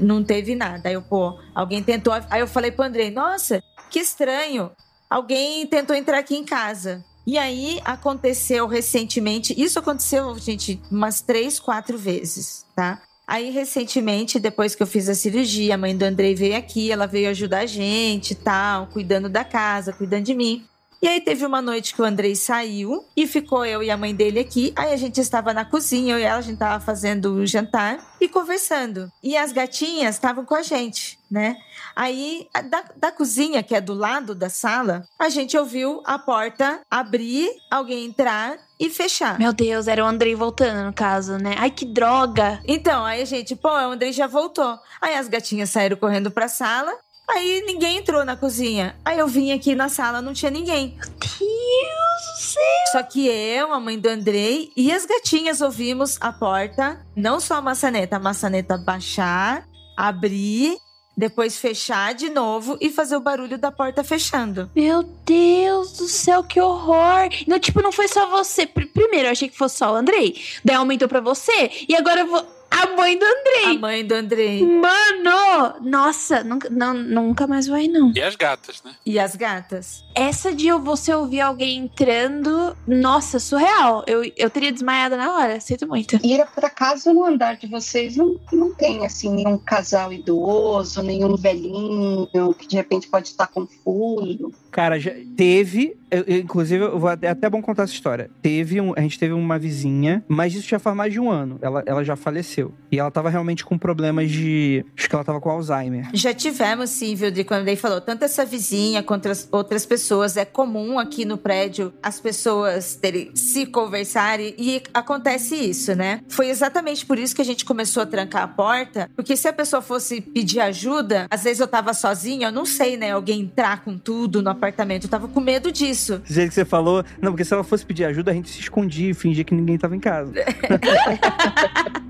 não 0.00 0.24
teve 0.24 0.54
nada. 0.54 0.88
Aí 0.88 0.94
eu, 0.94 1.02
pô, 1.02 1.38
alguém 1.54 1.82
tentou. 1.82 2.12
Aí 2.12 2.40
eu 2.40 2.46
falei 2.46 2.70
pro 2.70 2.84
Andrei, 2.84 3.10
nossa, 3.10 3.62
que 3.90 3.98
estranho. 3.98 4.70
Alguém 5.08 5.66
tentou 5.66 5.96
entrar 5.96 6.18
aqui 6.18 6.36
em 6.36 6.44
casa. 6.44 7.02
E 7.28 7.36
aí 7.36 7.78
aconteceu 7.84 8.66
recentemente, 8.66 9.52
isso 9.54 9.78
aconteceu, 9.78 10.38
gente, 10.38 10.80
umas 10.90 11.20
três, 11.20 11.60
quatro 11.60 11.98
vezes, 11.98 12.64
tá? 12.74 13.02
Aí, 13.26 13.50
recentemente, 13.50 14.40
depois 14.40 14.74
que 14.74 14.82
eu 14.82 14.86
fiz 14.86 15.10
a 15.10 15.14
cirurgia, 15.14 15.74
a 15.74 15.76
mãe 15.76 15.94
do 15.94 16.04
Andrei 16.04 16.34
veio 16.34 16.56
aqui, 16.56 16.90
ela 16.90 17.06
veio 17.06 17.28
ajudar 17.28 17.58
a 17.58 17.66
gente 17.66 18.30
e 18.30 18.34
tal, 18.34 18.86
cuidando 18.86 19.28
da 19.28 19.44
casa, 19.44 19.92
cuidando 19.92 20.24
de 20.24 20.34
mim. 20.34 20.64
E 21.00 21.06
aí 21.06 21.20
teve 21.20 21.46
uma 21.46 21.62
noite 21.62 21.94
que 21.94 22.02
o 22.02 22.04
Andrei 22.04 22.34
saiu 22.34 23.04
e 23.16 23.26
ficou 23.26 23.64
eu 23.64 23.82
e 23.82 23.90
a 23.90 23.96
mãe 23.96 24.12
dele 24.12 24.40
aqui. 24.40 24.72
Aí 24.74 24.92
a 24.92 24.96
gente 24.96 25.20
estava 25.20 25.54
na 25.54 25.64
cozinha, 25.64 26.14
eu 26.14 26.18
e 26.18 26.22
ela, 26.22 26.38
a 26.38 26.42
gente 26.42 26.58
tava 26.58 26.84
fazendo 26.84 27.34
o 27.34 27.46
jantar 27.46 28.16
e 28.20 28.28
conversando. 28.28 29.10
E 29.22 29.36
as 29.36 29.52
gatinhas 29.52 30.16
estavam 30.16 30.44
com 30.44 30.56
a 30.56 30.62
gente, 30.62 31.16
né? 31.30 31.56
Aí, 31.94 32.48
da, 32.68 32.84
da 32.96 33.12
cozinha, 33.12 33.62
que 33.62 33.74
é 33.74 33.80
do 33.80 33.94
lado 33.94 34.34
da 34.34 34.48
sala, 34.48 35.04
a 35.18 35.28
gente 35.28 35.56
ouviu 35.56 36.02
a 36.04 36.18
porta 36.18 36.80
abrir, 36.90 37.48
alguém 37.70 38.06
entrar 38.06 38.56
e 38.78 38.90
fechar. 38.90 39.38
Meu 39.38 39.52
Deus, 39.52 39.86
era 39.88 40.04
o 40.04 40.06
Andrei 40.06 40.34
voltando, 40.34 40.84
no 40.84 40.92
caso, 40.92 41.38
né? 41.38 41.54
Ai, 41.58 41.70
que 41.70 41.84
droga. 41.84 42.60
Então, 42.66 43.04
aí 43.04 43.22
a 43.22 43.24
gente, 43.24 43.54
pô, 43.54 43.68
o 43.68 43.92
Andrei 43.92 44.12
já 44.12 44.26
voltou. 44.26 44.78
Aí 45.00 45.14
as 45.14 45.28
gatinhas 45.28 45.70
saíram 45.70 45.96
correndo 45.96 46.30
pra 46.30 46.48
sala. 46.48 46.92
Aí 47.30 47.62
ninguém 47.66 47.98
entrou 47.98 48.24
na 48.24 48.36
cozinha. 48.36 48.96
Aí 49.04 49.18
eu 49.18 49.28
vim 49.28 49.52
aqui 49.52 49.74
na 49.74 49.88
sala, 49.88 50.22
não 50.22 50.32
tinha 50.32 50.50
ninguém. 50.50 50.96
Deus 50.98 52.36
do 52.36 52.40
céu. 52.42 52.62
Só 52.92 53.02
que 53.02 53.26
eu, 53.26 53.72
a 53.72 53.78
mãe 53.78 53.98
do 53.98 54.08
Andrei 54.08 54.72
e 54.76 54.90
as 54.90 55.04
gatinhas 55.04 55.60
ouvimos 55.60 56.16
a 56.20 56.32
porta, 56.32 56.98
não 57.14 57.38
só 57.38 57.56
a 57.56 57.60
maçaneta, 57.62 58.16
a 58.16 58.20
maçaneta 58.20 58.78
baixar, 58.78 59.66
abrir, 59.96 60.76
depois 61.16 61.56
fechar 61.58 62.14
de 62.14 62.30
novo 62.30 62.78
e 62.80 62.90
fazer 62.90 63.16
o 63.16 63.20
barulho 63.20 63.58
da 63.58 63.70
porta 63.72 64.02
fechando. 64.04 64.70
Meu 64.74 65.02
Deus 65.02 65.92
do 65.98 66.08
céu, 66.08 66.42
que 66.44 66.60
horror. 66.60 67.28
Não, 67.46 67.58
tipo, 67.58 67.82
não 67.82 67.92
foi 67.92 68.08
só 68.08 68.28
você. 68.30 68.66
Pr- 68.66 68.86
Primeiro 68.86 69.26
eu 69.26 69.32
achei 69.32 69.48
que 69.48 69.56
fosse 69.58 69.76
só 69.78 69.92
o 69.92 69.96
Andrei. 69.96 70.40
Daí 70.64 70.76
aumentou 70.76 71.08
pra 71.08 71.20
você. 71.20 71.70
E 71.88 71.94
agora 71.94 72.20
eu 72.20 72.26
vou. 72.28 72.57
A 72.82 72.96
mãe 72.96 73.18
do 73.18 73.24
A 73.24 73.28
Andrei. 73.28 73.78
mãe 73.78 74.06
do 74.06 74.14
Andrei 74.14 74.64
Mano! 74.64 75.74
Nossa, 75.82 76.42
nunca, 76.44 76.68
não, 76.70 76.94
nunca 76.94 77.46
mais 77.46 77.66
vai, 77.66 77.88
não. 77.88 78.12
E 78.14 78.20
as 78.22 78.36
gatas, 78.36 78.82
né? 78.84 78.92
e 79.04 79.18
as 79.18 79.34
gatas. 79.36 80.04
Essa 80.14 80.52
de 80.54 80.66
eu- 80.68 80.78
você 80.80 81.12
ouvir 81.14 81.40
alguém 81.40 81.78
entrando, 81.78 82.76
nossa, 82.86 83.38
surreal. 83.38 84.04
Eu, 84.06 84.22
eu 84.36 84.50
teria 84.50 84.72
desmaiado 84.72 85.16
na 85.16 85.34
hora, 85.36 85.60
sinto 85.60 85.86
muito. 85.86 86.18
E 86.24 86.32
era 86.32 86.46
por 86.46 86.64
acaso 86.64 87.12
no 87.12 87.24
andar 87.24 87.56
de 87.56 87.66
vocês 87.66 88.16
não, 88.16 88.38
não 88.52 88.74
tem 88.74 89.04
assim 89.04 89.30
nenhum 89.34 89.58
casal 89.58 90.12
idoso, 90.12 91.02
nenhum 91.02 91.36
velhinho 91.36 92.28
que 92.58 92.66
de 92.66 92.76
repente 92.76 93.08
pode 93.08 93.28
estar 93.28 93.46
confuso. 93.48 94.52
Cara, 94.70 94.98
já 94.98 95.12
teve. 95.36 95.96
eu- 96.10 96.24
inclusive, 96.38 96.82
eu 96.84 96.98
vou, 96.98 97.10
é 97.10 97.28
até 97.28 97.48
bom 97.50 97.60
contar 97.60 97.82
essa 97.84 97.92
história. 97.92 98.30
Teve 98.40 98.80
um, 98.80 98.92
a 98.96 99.00
gente 99.00 99.18
teve 99.18 99.32
uma 99.34 99.58
vizinha, 99.58 100.24
mas 100.26 100.54
isso 100.54 100.66
já 100.68 100.78
faz 100.78 100.96
mais 100.96 101.12
de 101.12 101.20
um 101.20 101.30
ano. 101.30 101.58
Ela, 101.60 101.82
ela 101.86 102.02
já 102.04 102.16
faleceu. 102.16 102.72
E 102.90 102.98
ela 102.98 103.10
tava 103.10 103.28
realmente 103.28 103.64
com 103.64 103.76
problemas 103.76 104.30
de. 104.30 104.84
Acho 104.96 105.08
que 105.08 105.14
ela 105.14 105.24
tava 105.24 105.40
com 105.40 105.50
Alzheimer. 105.50 106.08
Já 106.14 106.32
tivemos 106.32 106.90
sim, 106.90 107.14
viu, 107.14 107.30
de 107.30 107.44
quando 107.44 107.66
ele 107.68 107.76
falou, 107.76 108.00
tanto 108.00 108.24
essa 108.24 108.44
vizinha 108.44 109.02
quanto 109.02 109.28
as 109.28 109.48
outras 109.52 109.84
pessoas, 109.84 110.36
é 110.36 110.44
comum 110.44 110.98
aqui 110.98 111.24
no 111.24 111.36
prédio 111.36 111.92
as 112.02 112.18
pessoas 112.20 112.94
terem, 112.96 113.30
se 113.34 113.66
conversarem 113.66 114.54
e 114.58 114.82
acontece 114.94 115.54
isso, 115.56 115.94
né? 115.94 116.20
Foi 116.28 116.48
exatamente 116.48 117.04
por 117.04 117.18
isso 117.18 117.34
que 117.34 117.42
a 117.42 117.44
gente 117.44 117.64
começou 117.64 118.02
a 118.02 118.06
trancar 118.06 118.42
a 118.42 118.48
porta, 118.48 119.10
porque 119.14 119.36
se 119.36 119.46
a 119.48 119.52
pessoa 119.52 119.82
fosse 119.82 120.20
pedir 120.20 120.60
ajuda, 120.60 121.26
às 121.30 121.44
vezes 121.44 121.60
eu 121.60 121.68
tava 121.68 121.92
sozinha, 121.94 122.48
eu 122.48 122.52
não 122.52 122.64
sei, 122.64 122.96
né, 122.96 123.12
alguém 123.12 123.40
entrar 123.40 123.84
com 123.84 123.96
tudo 123.98 124.42
no 124.42 124.50
apartamento, 124.50 124.67
eu 125.04 125.08
tava 125.08 125.28
com 125.28 125.40
medo 125.40 125.70
disso. 125.70 126.18
Do 126.18 126.32
jeito 126.32 126.48
que 126.48 126.54
você 126.54 126.64
falou, 126.64 127.04
não, 127.20 127.32
porque 127.32 127.44
se 127.44 127.52
ela 127.52 127.64
fosse 127.64 127.84
pedir 127.84 128.04
ajuda, 128.04 128.30
a 128.30 128.34
gente 128.34 128.48
se 128.48 128.60
escondia 128.60 129.10
e 129.10 129.14
fingia 129.14 129.44
que 129.44 129.54
ninguém 129.54 129.78
tava 129.78 129.96
em 129.96 130.00
casa. 130.00 130.32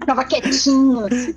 Tava 0.06 0.24
quietinho. 0.24 1.04
assim. 1.04 1.34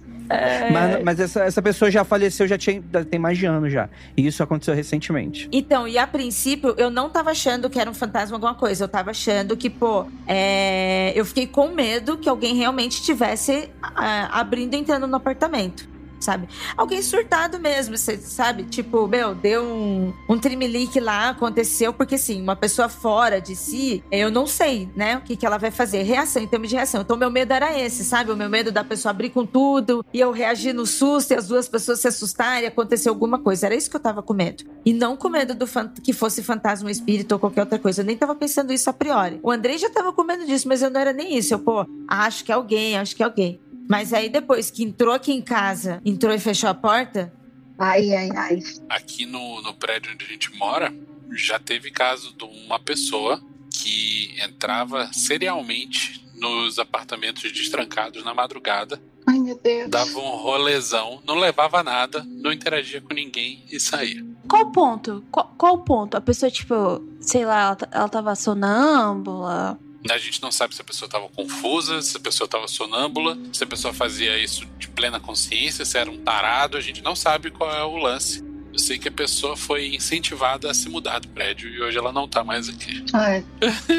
Mas, 0.71 1.03
mas 1.03 1.19
essa, 1.19 1.43
essa 1.43 1.61
pessoa 1.61 1.91
já 1.91 2.03
faleceu, 2.03 2.47
já 2.47 2.57
tinha, 2.57 2.81
tem 3.09 3.19
mais 3.19 3.37
de 3.37 3.45
ano 3.45 3.69
já. 3.69 3.89
E 4.15 4.25
isso 4.25 4.41
aconteceu 4.41 4.73
recentemente. 4.73 5.49
Então, 5.51 5.87
e 5.87 5.97
a 5.97 6.07
princípio, 6.07 6.73
eu 6.77 6.89
não 6.89 7.09
tava 7.09 7.31
achando 7.31 7.69
que 7.69 7.79
era 7.79 7.89
um 7.89 7.93
fantasma 7.93 8.37
alguma 8.37 8.55
coisa. 8.55 8.85
Eu 8.85 8.87
tava 8.87 9.11
achando 9.11 9.57
que, 9.57 9.69
pô, 9.69 10.05
é, 10.25 11.11
eu 11.15 11.25
fiquei 11.25 11.47
com 11.47 11.69
medo 11.69 12.17
que 12.17 12.29
alguém 12.29 12.55
realmente 12.55 12.93
estivesse 12.93 13.69
ah, 13.81 14.39
abrindo 14.39 14.73
e 14.73 14.77
entrando 14.77 15.05
no 15.05 15.17
apartamento. 15.17 15.90
Sabe? 16.21 16.47
Alguém 16.77 17.01
surtado 17.01 17.59
mesmo, 17.59 17.97
cê 17.97 18.17
sabe? 18.17 18.63
Tipo, 18.63 19.07
meu, 19.07 19.33
deu 19.33 19.63
um, 19.63 20.13
um 20.29 20.37
trimelique 20.37 20.99
lá, 20.99 21.29
aconteceu, 21.29 21.91
porque 21.91 22.15
assim, 22.15 22.41
uma 22.41 22.55
pessoa 22.55 22.87
fora 22.87 23.41
de 23.41 23.55
si, 23.55 24.03
eu 24.11 24.29
não 24.29 24.45
sei, 24.45 24.87
né, 24.95 25.17
o 25.17 25.21
que, 25.21 25.35
que 25.35 25.45
ela 25.45 25.57
vai 25.57 25.71
fazer. 25.71 26.03
Reação, 26.03 26.41
em 26.41 26.47
termos 26.47 26.69
de 26.69 26.75
reação. 26.75 27.01
Então, 27.01 27.17
meu 27.17 27.31
medo 27.31 27.51
era 27.53 27.77
esse, 27.77 28.03
sabe? 28.03 28.31
O 28.31 28.37
meu 28.37 28.49
medo 28.49 28.71
da 28.71 28.83
pessoa 28.83 29.09
abrir 29.09 29.31
com 29.31 29.45
tudo 29.45 30.05
e 30.13 30.19
eu 30.19 30.31
reagir 30.31 30.73
no 30.73 30.85
susto 30.85 31.31
e 31.31 31.35
as 31.35 31.47
duas 31.47 31.67
pessoas 31.67 31.99
se 31.99 32.07
assustarem 32.07 32.63
e 32.63 32.67
acontecer 32.67 33.09
alguma 33.09 33.39
coisa. 33.39 33.65
Era 33.65 33.75
isso 33.75 33.89
que 33.89 33.95
eu 33.95 33.99
tava 33.99 34.21
com 34.21 34.33
medo. 34.33 34.63
E 34.85 34.93
não 34.93 35.17
com 35.17 35.29
medo 35.29 35.55
do 35.55 35.65
que 36.03 36.13
fosse 36.13 36.43
fantasma, 36.43 36.91
espírito 36.91 37.31
ou 37.31 37.39
qualquer 37.39 37.61
outra 37.61 37.79
coisa. 37.79 38.01
Eu 38.01 38.05
nem 38.05 38.17
tava 38.17 38.35
pensando 38.35 38.71
isso 38.71 38.89
a 38.89 38.93
priori. 38.93 39.39
O 39.41 39.51
Andrei 39.51 39.77
já 39.77 39.89
tava 39.89 40.13
com 40.13 40.23
medo 40.23 40.45
disso, 40.45 40.67
mas 40.67 40.81
eu 40.81 40.89
não 40.89 40.99
era 40.99 41.13
nem 41.13 41.37
isso. 41.37 41.53
Eu, 41.53 41.59
pô, 41.59 41.85
acho 42.07 42.43
que 42.43 42.51
é 42.51 42.55
alguém, 42.55 42.97
acho 42.97 43.15
que 43.15 43.23
é 43.23 43.25
alguém. 43.25 43.59
Mas 43.91 44.13
aí 44.13 44.29
depois 44.29 44.71
que 44.71 44.83
entrou 44.85 45.13
aqui 45.13 45.33
em 45.33 45.41
casa, 45.41 46.01
entrou 46.05 46.33
e 46.33 46.39
fechou 46.39 46.69
a 46.69 46.73
porta, 46.73 47.33
Ai, 47.77 48.13
ai, 48.15 48.29
ai. 48.37 48.59
Aqui 48.87 49.25
no, 49.25 49.61
no 49.63 49.73
prédio 49.73 50.13
onde 50.13 50.23
a 50.23 50.27
gente 50.29 50.55
mora, 50.55 50.93
já 51.35 51.59
teve 51.59 51.91
caso 51.91 52.33
de 52.37 52.45
uma 52.45 52.79
pessoa 52.79 53.41
que 53.69 54.33
entrava 54.41 55.09
serialmente 55.11 56.25
nos 56.35 56.79
apartamentos 56.79 57.51
destrancados 57.51 58.23
na 58.23 58.33
madrugada, 58.33 59.01
Ai, 59.27 59.39
meu 59.39 59.59
Deus. 59.61 59.89
dava 59.89 60.19
um 60.19 60.37
rolezão, 60.37 61.21
não 61.27 61.35
levava 61.35 61.83
nada, 61.83 62.23
não 62.25 62.53
interagia 62.53 63.01
com 63.01 63.13
ninguém 63.13 63.61
e 63.69 63.77
saía. 63.77 64.23
Qual 64.47 64.67
o 64.67 64.71
ponto? 64.71 65.21
Qual, 65.29 65.53
qual 65.57 65.73
o 65.75 65.83
ponto? 65.83 66.15
A 66.15 66.21
pessoa, 66.21 66.49
tipo, 66.49 67.03
sei 67.19 67.43
lá, 67.43 67.61
ela, 67.61 67.77
ela 67.91 68.09
tava 68.09 68.35
sonâmbula. 68.35 69.77
A 70.09 70.17
gente 70.17 70.41
não 70.41 70.51
sabe 70.51 70.73
se 70.73 70.81
a 70.81 70.85
pessoa 70.85 71.07
estava 71.07 71.29
confusa, 71.29 72.01
se 72.01 72.17
a 72.17 72.19
pessoa 72.19 72.45
estava 72.45 72.67
sonâmbula, 72.67 73.37
se 73.53 73.63
a 73.63 73.67
pessoa 73.67 73.93
fazia 73.93 74.37
isso 74.37 74.65
de 74.77 74.87
plena 74.87 75.19
consciência, 75.19 75.85
se 75.85 75.97
era 75.97 76.09
um 76.09 76.17
tarado, 76.17 76.77
a 76.77 76.81
gente 76.81 77.03
não 77.03 77.15
sabe 77.15 77.51
qual 77.51 77.71
é 77.71 77.83
o 77.83 77.97
lance. 77.97 78.43
Eu 78.73 78.79
sei 78.79 78.97
que 78.97 79.09
a 79.09 79.11
pessoa 79.11 79.57
foi 79.57 79.93
incentivada 79.93 80.71
a 80.71 80.73
se 80.73 80.87
mudar 80.87 81.19
do 81.19 81.27
prédio 81.27 81.69
e 81.69 81.81
hoje 81.81 81.97
ela 81.97 82.11
não 82.11 82.27
tá 82.27 82.43
mais 82.43 82.69
aqui. 82.69 83.03
Ai. 83.13 83.43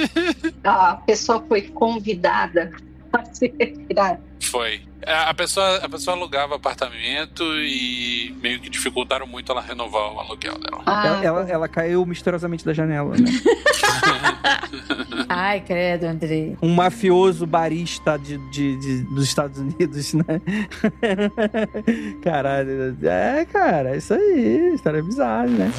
A 0.64 0.94
pessoa 0.94 1.44
foi 1.46 1.62
convidada 1.62 2.72
a 3.12 3.24
se 3.26 3.52
retirar. 3.58 4.18
Foi. 4.40 4.80
É, 5.04 5.12
A 5.14 5.34
pessoa, 5.34 5.76
a 5.78 5.88
pessoa 5.88 6.16
alugava 6.16 6.54
apartamento 6.56 7.42
e 7.58 8.34
meio 8.40 8.60
que 8.60 8.70
dificultaram 8.70 9.26
muito 9.26 9.50
ela 9.50 9.60
renovar 9.60 10.12
o 10.14 10.20
aluguel 10.20 10.58
dela. 10.58 10.82
Ah, 10.86 11.06
Ela, 11.06 11.24
ela, 11.24 11.50
ela 11.50 11.68
caiu 11.68 12.04
misteriosamente 12.06 12.64
da 12.64 12.72
janela, 12.72 13.16
né? 13.16 13.30
Ai, 15.28 15.60
credo, 15.60 16.04
Andrei. 16.06 16.56
Um 16.62 16.72
mafioso 16.74 17.46
barista 17.46 18.16
de, 18.18 18.38
de- 18.50 18.76
de- 18.76 19.02
dos 19.14 19.24
Estados 19.24 19.58
Unidos, 19.58 20.12
né? 20.14 20.24
Caralho. 22.22 22.96
É, 23.02 23.44
cara, 23.46 23.94
é 23.94 23.96
isso 23.98 24.14
aí. 24.14 24.72
História 24.74 25.02
bizarra, 25.02 25.46
né? 25.46 25.72